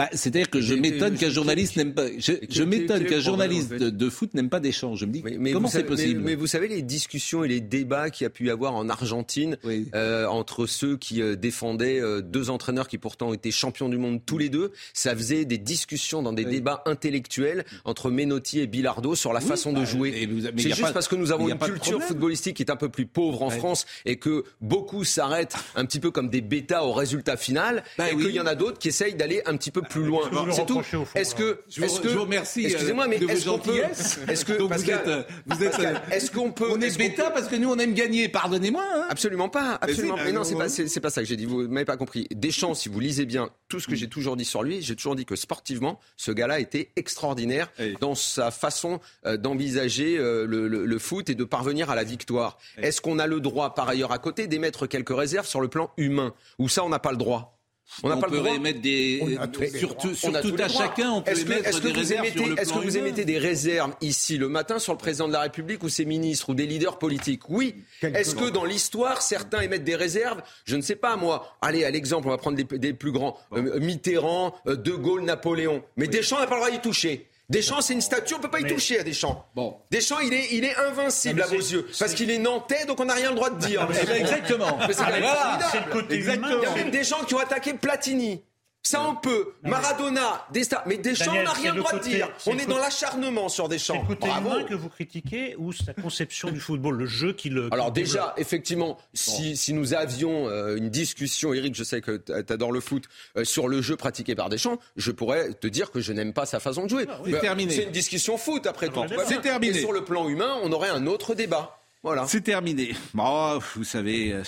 Bah, 0.01 0.09
C'est-à-dire 0.15 0.49
que 0.49 0.63
je 0.63 0.73
m'étonne 0.73 1.15
qu'un 1.19 1.29
journaliste 1.29 1.77
n'aime 1.77 1.93
pas. 1.93 2.07
Je, 2.19 2.63
m'étonne 2.63 3.05
qu'un 3.05 3.21
journaliste 3.21 3.75
de, 3.75 4.09
foot 4.09 4.33
n'aime 4.33 4.49
pas 4.49 4.59
d'échange. 4.59 5.01
Je 5.01 5.05
me 5.05 5.13
dis 5.13 5.23
mais, 5.23 5.53
comment 5.53 5.69
c'est 5.69 5.85
possible 5.85 6.23
mais, 6.25 6.35
vous 6.35 6.47
savez 6.47 6.69
les 6.69 6.81
discussions 6.81 7.45
et 7.45 7.49
les 7.49 7.61
débats 7.61 8.09
qu'il 8.09 8.25
y 8.25 8.27
a 8.27 8.31
pu 8.31 8.47
y 8.47 8.51
avoir 8.51 8.75
en 8.75 8.89
Argentine 8.89 9.59
euh, 9.95 10.25
entre 10.27 10.65
ceux 10.65 10.97
qui 10.97 11.21
euh, 11.21 11.37
défendaient 11.37 12.01
euh, 12.01 12.23
deux 12.23 12.49
entraîneurs 12.49 12.89
qui 12.89 12.97
pourtant 12.97 13.35
étaient 13.35 13.51
champions 13.51 13.91
du 13.91 13.99
monde 13.99 14.23
tous 14.25 14.39
les 14.39 14.49
deux, 14.49 14.73
ça 14.95 15.15
faisait 15.15 15.45
des 15.45 15.59
discussions 15.59 16.23
dans 16.23 16.33
des 16.33 16.47
débats 16.47 16.83
intellectuels 16.87 17.67
entre 17.85 18.11
Menotti 18.11 18.61
et 18.61 18.67
Bilardo 18.67 19.15
sur 19.15 19.35
la 19.35 19.41
façon 19.41 19.73
de 19.73 19.81
bah, 19.81 19.85
jouer. 19.85 20.29
C'est 20.57 20.75
juste 20.75 20.95
parce 20.95 21.09
que 21.09 21.17
nous 21.17 21.31
avons 21.31 21.51
une 21.51 21.59
culture 21.59 22.03
footballistique 22.03 22.57
qui 22.57 22.63
est 22.63 22.71
un 22.71 22.77
peu 22.77 22.89
plus 22.89 23.05
pauvre 23.05 23.43
en 23.43 23.51
France 23.51 23.85
et 24.07 24.17
que 24.17 24.45
beaucoup 24.63 25.05
s'arrêtent 25.05 25.57
un 25.75 25.85
petit 25.85 26.01
peu 26.01 26.11
comme 26.11 26.31
des 26.31 26.41
bêtas 26.41 26.85
au 26.85 26.93
résultat 26.93 27.37
final 27.37 27.85
bah 27.99 28.11
et 28.11 28.17
qu'il 28.17 28.31
y 28.31 28.41
en 28.41 28.47
a 28.47 28.55
d'autres 28.55 28.79
qui 28.79 28.89
essayent 28.89 29.15
d'aller 29.15 29.43
un 29.45 29.59
petit 29.59 29.71
peu 29.71 29.83
plus 29.91 30.05
loin. 30.05 30.31
C'est 30.53 30.67
tout. 30.67 30.81
Est-ce 31.15 31.35
que, 31.35 31.61
est-ce 31.77 32.01
que, 32.01 32.09
je 32.09 32.15
vous 32.15 32.23
remercie. 32.23 32.65
Excusez-moi, 32.65 33.07
mais 33.09 33.17
est-ce 33.17 33.47
qu'on 33.47 33.59
peut, 33.59 33.83
est-ce 34.29 34.45
que, 34.45 34.53
vous 34.55 34.91
êtes, 34.91 35.09
euh, 35.09 35.23
vous 35.47 35.63
êtes, 35.63 35.79
euh, 35.81 35.95
est-ce 36.11 36.31
qu'on 36.31 36.53
peut, 36.53 36.71
on 36.71 36.81
est 36.81 36.97
bêta 36.97 37.31
parce 37.31 37.49
que 37.49 37.57
nous 37.57 37.71
on 37.71 37.79
aime 37.79 37.93
gagner. 37.93 38.29
Pardonnez-moi. 38.29 38.83
Hein. 38.95 39.07
Absolument 39.11 39.49
pas, 39.49 39.79
absolument. 39.81 40.17
Mais, 40.17 40.33
non, 40.33 40.45
c'est 40.45 40.57
pas, 40.57 40.69
c'est 40.69 41.01
pas 41.01 41.11
ça 41.11 41.21
que 41.21 41.27
j'ai 41.27 41.37
dit. 41.37 41.45
Vous 41.45 41.69
m'avez 41.69 41.85
pas 41.85 41.97
compris. 41.97 42.27
Deschamps, 42.31 42.75
si 42.75 42.89
vous 42.89 43.01
lisez 43.01 43.27
bien 43.27 43.51
tout 43.69 43.81
ce 43.81 43.89
que 43.89 43.97
j'ai 43.97 44.09
toujours 44.09 44.37
dit 44.37 44.45
sur 44.45 44.63
lui, 44.63 44.81
j'ai 44.81 44.97
toujours 44.97 45.17
dit 45.17 45.27
que 45.27 45.37
sportivement, 45.37 45.99
ce 46.17 46.33
gars-là 46.33 46.61
était 46.61 46.93
extraordinaire 46.97 47.71
dans 48.01 48.15
sa 48.15 48.51
façon 48.51 49.01
euh, 49.27 49.37
d'envisager 49.37 50.17
le, 50.17 50.99
foot 50.99 51.31
et 51.31 51.35
de 51.35 51.45
parvenir 51.45 51.91
à 51.91 51.95
la 51.95 52.05
victoire. 52.05 52.59
Est-ce 52.79 53.01
qu'on 53.01 53.19
a 53.19 53.27
le 53.27 53.41
droit, 53.41 53.75
par 53.75 53.89
ailleurs, 53.89 54.13
à 54.13 54.19
côté, 54.19 54.47
d'émettre 54.47 54.87
quelques 54.87 55.17
réserves 55.17 55.47
sur 55.47 55.61
le 55.61 55.69
plan 55.69 55.91
humain? 55.97 56.35
Ou 56.59 56.69
ça, 56.69 56.85
on 56.85 56.89
n'a 56.89 56.99
pas 56.99 57.11
le 57.11 57.17
droit? 57.17 57.60
On 58.03 58.09
n'a 58.09 58.17
pas 58.17 58.29
le 58.29 58.39
droit. 58.39 58.51
Émettre 58.51 58.81
des, 58.81 59.39
surtout, 59.79 60.15
surtout 60.15 60.55
à 60.59 60.69
chacun, 60.69 61.11
on 61.11 61.23
peut 61.23 61.39
émettre 61.39 61.81
des 61.81 61.93
réserves 61.93 62.27
Est-ce 62.27 62.73
que 62.73 62.79
vous 62.79 62.97
émettez 62.97 63.25
des 63.25 63.39
réserves 63.39 63.95
ici 64.01 64.39
le 64.39 64.49
matin 64.49 64.79
sur 64.79 64.93
le 64.93 64.99
président 64.99 65.29
de 65.29 65.33
la 65.33 65.41
République 65.41 65.83
ou 65.83 65.89
ses 65.89 66.05
ministres 66.05 66.51
ou 66.51 66.55
des 66.55 66.67
leaders 66.67 66.99
politiques? 66.99 67.49
Oui. 67.49 67.75
Est-ce 68.03 68.35
que 68.35 68.51
dans 68.51 68.65
l'histoire, 68.65 69.23
certains 69.23 69.61
émettent 69.61 69.85
des 69.85 69.97
réserves? 69.97 70.43
Je 70.65 70.77
ne 70.77 70.83
sais 70.83 70.97
pas, 70.97 71.17
moi. 71.17 71.57
Allez, 71.61 71.85
à 71.85 71.91
l'exemple, 71.91 72.29
on 72.29 72.31
va 72.31 72.39
prendre 72.39 72.57
des, 72.57 72.93
plus 72.93 73.13
grands. 73.13 73.37
Euh, 73.53 73.81
Mitterrand, 73.81 74.55
euh, 74.67 74.77
De 74.77 74.93
Gaulle, 74.93 75.23
Napoléon. 75.23 75.83
Mais 75.97 76.07
Deschamps 76.07 76.41
n'a 76.41 76.47
pas 76.47 76.57
le 76.57 76.61
droit 76.61 76.71
d'y 76.71 76.81
toucher. 76.81 77.30
Deschamps, 77.51 77.81
c'est 77.81 77.95
une 77.95 78.01
statue, 78.01 78.35
on 78.35 78.39
peut 78.39 78.49
pas 78.49 78.61
y 78.61 78.65
toucher 78.65 79.01
à 79.01 79.03
Deschamps. 79.03 79.45
Bon. 79.57 79.77
Deschamps, 79.91 80.21
il 80.21 80.33
est, 80.33 80.53
il 80.53 80.65
est 80.65 80.77
invincible 80.77 81.43
à 81.43 81.47
vos 81.47 81.57
yeux. 81.57 81.85
Parce 81.99 82.15
qu'il 82.15 82.31
est 82.31 82.39
nantais, 82.39 82.87
donc 82.87 83.01
on 83.01 83.07
n'a 83.07 83.15
rien 83.15 83.31
le 83.31 83.35
droit 83.35 83.51
de 83.51 83.59
dire. 83.59 83.87
Exactement. 84.15 84.79
Mais 84.87 84.93
c'est 84.95 85.05
quand 85.05 85.11
même 85.11 85.21
Voilà. 85.23 85.59
C'est 85.73 85.85
le 85.85 85.91
côté 85.93 86.15
Exactement. 86.15 86.49
humain. 86.49 86.59
Il 86.63 86.69
y 86.69 86.73
a 86.73 86.75
même 86.77 86.91
des 86.93 87.03
gens 87.03 87.25
qui 87.27 87.35
ont 87.35 87.39
attaqué 87.41 87.75
Platini. 87.75 88.45
Ça, 88.83 89.03
on 89.03 89.15
peut. 89.15 89.53
Maradona, 89.63 90.47
des 90.53 90.65
stars. 90.65 90.83
Mais 90.87 90.97
Deschamps, 90.97 91.27
Daniel, 91.27 91.43
on 91.43 91.49
n'a 91.51 91.55
c'est 91.55 91.61
rien 91.61 91.71
le 91.73 91.77
le 91.77 91.83
droit 91.83 91.93
de 91.93 91.99
côté- 91.99 92.11
dire. 92.17 92.29
c'est 92.39 92.51
On 92.51 92.55
le 92.55 92.61
est 92.61 92.65
côté- 92.65 92.75
dans 92.77 92.81
l'acharnement 92.83 93.49
sur 93.51 93.69
Deschamps. 93.69 94.05
côté 94.07 94.27
Bravo. 94.27 94.49
humain 94.49 94.65
que 94.65 94.75
vous 94.75 94.89
critiquez 94.89 95.55
ou 95.59 95.73
sa 95.73 95.93
conception 95.93 96.51
du 96.51 96.61
football, 96.61 96.97
le 96.97 97.05
jeu 97.07 97.35
qui 97.35 97.51
le. 97.51 97.69
Alors 97.73 97.93
qui 97.93 98.01
le 98.01 98.07
déjà, 98.07 98.35
effectivement, 98.39 98.97
si, 99.13 99.57
si 99.57 99.75
nous 99.75 99.93
avions 99.93 100.49
euh, 100.49 100.77
une 100.77 100.89
discussion, 100.89 101.53
Eric, 101.53 101.75
je 101.75 101.85
sais 101.85 102.01
que 102.01 102.17
tu 102.17 102.33
adores 102.53 102.73
le 102.73 102.81
foot, 102.81 103.05
euh, 103.37 103.45
sur 103.45 103.69
le 103.69 103.83
jeu 103.83 103.97
pratiqué 103.97 104.35
par 104.35 104.49
Deschamps, 104.49 104.79
je 104.97 105.11
pourrais 105.13 105.53
te 105.53 105.67
dire 105.67 105.91
que 105.91 106.01
je 106.01 106.13
n'aime 106.15 106.33
pas 106.33 106.47
sa 106.47 106.59
façon 106.59 106.85
de 106.85 106.89
jouer. 106.91 107.07
C'est 107.27 107.33
Bah, 107.33 107.39
terminé. 107.41 107.75
C'est 107.75 107.83
une 107.85 107.91
discussion 107.93 108.39
foot 108.39 108.67
après 108.67 108.89
tout. 108.89 109.05
débat. 109.07 109.25
C'est 109.27 109.43
terminé. 109.43 109.77
Et 109.77 109.81
sur 109.81 109.93
le 109.93 110.05
plan 110.05 110.27
humain, 110.29 110.59
on 110.63 110.73
aurait 110.73 110.91
un 110.91 111.07
autre 111.07 111.35
débat. 111.35 111.77
Voilà. 112.03 112.27
C'est 112.27 112.41
terminé. 112.41 112.95
Oh, 113.19 113.59
vous 113.75 113.85
savez, 113.85 114.33
euh, 114.33 114.43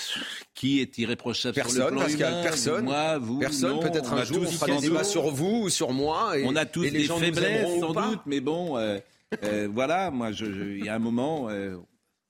qui 0.54 0.80
est 0.80 0.96
irréprochable 0.96 1.54
sur 1.54 1.64
le 1.64 1.68
Personne, 1.68 1.90
plan 1.90 2.00
Pascal, 2.00 2.32
humain 2.32 2.42
personne. 2.42 2.84
Moi, 2.84 3.18
vous, 3.18 3.38
Personne, 3.40 3.80
peut-être 3.80 4.12
on 4.12 4.16
un 4.16 4.20
a 4.20 4.24
jour, 4.24 4.38
on 4.40 4.50
fera 4.50 4.66
des 4.66 4.88
débats 4.88 5.04
sur 5.04 5.30
vous 5.30 5.64
ou 5.64 5.68
sur 5.68 5.92
moi. 5.92 6.38
Et, 6.38 6.44
on 6.46 6.56
a 6.56 6.64
tous 6.64 6.84
et 6.84 6.90
les 6.90 7.00
des 7.00 7.04
gens 7.04 7.18
faiblesses 7.18 7.80
sans 7.80 7.92
doute, 7.92 8.20
mais 8.24 8.40
bon, 8.40 8.78
euh, 8.78 8.98
euh, 9.44 9.68
voilà, 9.72 10.10
moi, 10.10 10.30
il 10.30 10.84
y 10.84 10.88
a 10.88 10.94
un 10.94 10.98
moment, 10.98 11.48
euh, 11.50 11.76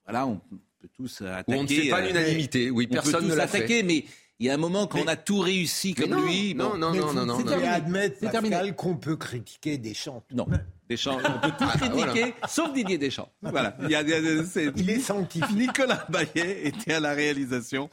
voilà, 0.05 0.27
on 0.27 0.40
peut 0.81 0.89
tous 0.97 1.23
attaquer. 1.23 1.55
On 1.57 1.62
ne 1.62 1.69
fait 1.69 1.89
pas 1.89 2.01
l'unanimité. 2.01 2.70
Oui, 2.70 2.89
on 2.90 2.94
personne 2.94 3.12
peut 3.12 3.20
tous 3.20 3.28
ne 3.28 3.35
l'a 3.35 3.44
attaquer, 3.44 3.78
fait. 3.78 3.82
mais 3.82 4.05
il 4.43 4.47
y 4.47 4.51
a 4.51 4.55
un 4.55 4.59
moment 4.59 4.86
quand 4.89 4.98
on 5.01 5.06
a 5.06 5.14
tout 5.16 5.39
réussi 5.39 5.94
Mais 5.97 6.05
comme 6.09 6.19
non, 6.19 6.27
lui. 6.27 6.55
non, 6.55 6.70
bon. 6.70 6.78
non, 6.78 6.90
Mais 6.93 6.98
non, 6.98 7.06
vous 7.06 7.14
non, 7.14 7.27
non, 7.27 7.39
non. 7.39 7.66
admettre, 7.69 8.16
C'est 8.20 8.31
terminé. 8.31 8.73
Qu'on 8.77 8.97
peut 8.97 9.16
critiquer 9.16 9.78
Deschamps. 9.78 10.24
Non. 10.32 10.47
Deschamps, 10.90 11.16
on 11.24 11.39
peut 11.40 11.55
tout 11.56 11.64
Ah, 11.73 11.78
critiquer, 11.78 12.35
sauf 12.48 12.73
Didier 12.73 12.98
Deschamps. 12.98 13.31
Voilà. 13.40 13.77
Il, 13.82 13.90
y 13.90 13.94
a- 13.94 14.02
il 14.02 14.09
y 14.09 14.12
a- 14.12 14.44
c'est- 14.44 14.73
Il 14.77 14.90
est 14.90 14.98
sanctifié. 14.98 15.55
Nicolas 15.56 16.05
Bayet 16.10 16.66
était 16.66 16.94
à 16.94 17.01
la 17.01 17.12
réalisation. 17.14 17.89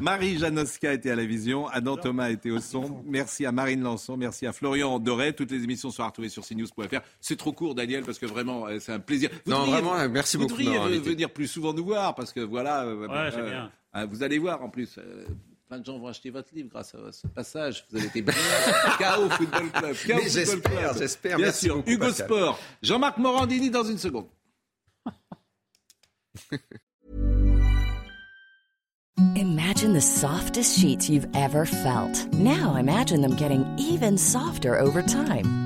Marie 0.00 0.38
Janoska 0.38 0.92
était 0.92 1.10
à 1.10 1.16
la 1.16 1.24
vision. 1.24 1.66
Adam 1.68 1.96
Thomas 1.96 2.28
était 2.30 2.50
au 2.50 2.60
son. 2.60 3.02
Merci 3.06 3.44
à 3.46 3.50
Marine 3.50 3.82
Lançon. 3.82 4.16
Merci 4.16 4.46
à 4.46 4.52
Florian 4.52 4.98
Doré. 4.98 5.32
Toutes 5.32 5.50
les 5.50 5.64
émissions 5.64 5.90
sont 5.90 6.02
à 6.02 6.06
retrouver 6.06 6.28
sur 6.28 6.44
cnews.fr. 6.44 7.00
C'est 7.20 7.36
trop 7.36 7.52
court, 7.52 7.74
Daniel, 7.74 8.04
parce 8.04 8.18
que 8.18 8.26
vraiment, 8.26 8.66
euh, 8.68 8.78
c'est 8.78 8.92
un 8.92 9.00
plaisir. 9.00 9.30
Non, 9.46 9.60
devriez- 9.66 9.72
vraiment, 9.80 10.08
merci 10.10 10.36
vous 10.36 10.46
beaucoup 10.46 10.60
de 10.62 10.64
devriez 10.70 10.98
venir 11.00 11.30
plus 11.30 11.48
souvent 11.48 11.72
nous 11.72 11.84
voir, 11.84 12.14
parce 12.14 12.32
que 12.32 12.40
voilà. 12.40 12.82
euh, 12.84 13.08
Ouais, 13.08 13.30
c'est 13.32 13.42
bien. 13.42 13.70
euh, 13.96 14.06
vous 14.08 14.22
allez 14.22 14.38
voir 14.38 14.62
en 14.62 14.68
plus. 14.68 14.96
euh, 14.98 15.24
Plein 15.74 15.80
de 15.80 15.86
gens 15.86 15.98
vont 15.98 16.06
acheter 16.06 16.30
votre 16.30 16.54
livre 16.54 16.68
grâce 16.68 16.94
à 16.94 17.10
ce 17.10 17.26
passage. 17.26 17.84
Vous 17.90 17.96
avez 17.98 18.06
été 18.06 18.22
bien. 18.22 18.32
KO 18.96 19.28
Football 19.28 19.70
Club. 19.72 19.72
KO 19.72 19.82
Mais 19.82 19.94
Football 19.94 20.30
j'espère, 20.30 20.62
Club. 20.62 20.98
j'espère. 20.98 21.36
Bien 21.36 21.46
Merci 21.46 21.64
sûr. 21.64 21.74
beaucoup, 21.74 21.90
Hugo 21.90 22.06
Pascal. 22.06 22.26
Sport. 22.28 22.60
Jean-Marc 22.80 23.18
Morandini 23.18 23.70
dans 23.70 23.82
une 23.82 23.98
seconde. 23.98 24.26
Imagine 29.34 29.94
the 29.94 30.00
softest 30.00 30.78
sheets 30.78 31.10
you've 31.10 31.26
ever 31.34 31.66
felt. 31.66 32.32
Now 32.34 32.76
imagine 32.76 33.20
them 33.20 33.34
getting 33.34 33.66
even 33.76 34.16
softer 34.16 34.78
over 34.78 35.02
time. 35.02 35.63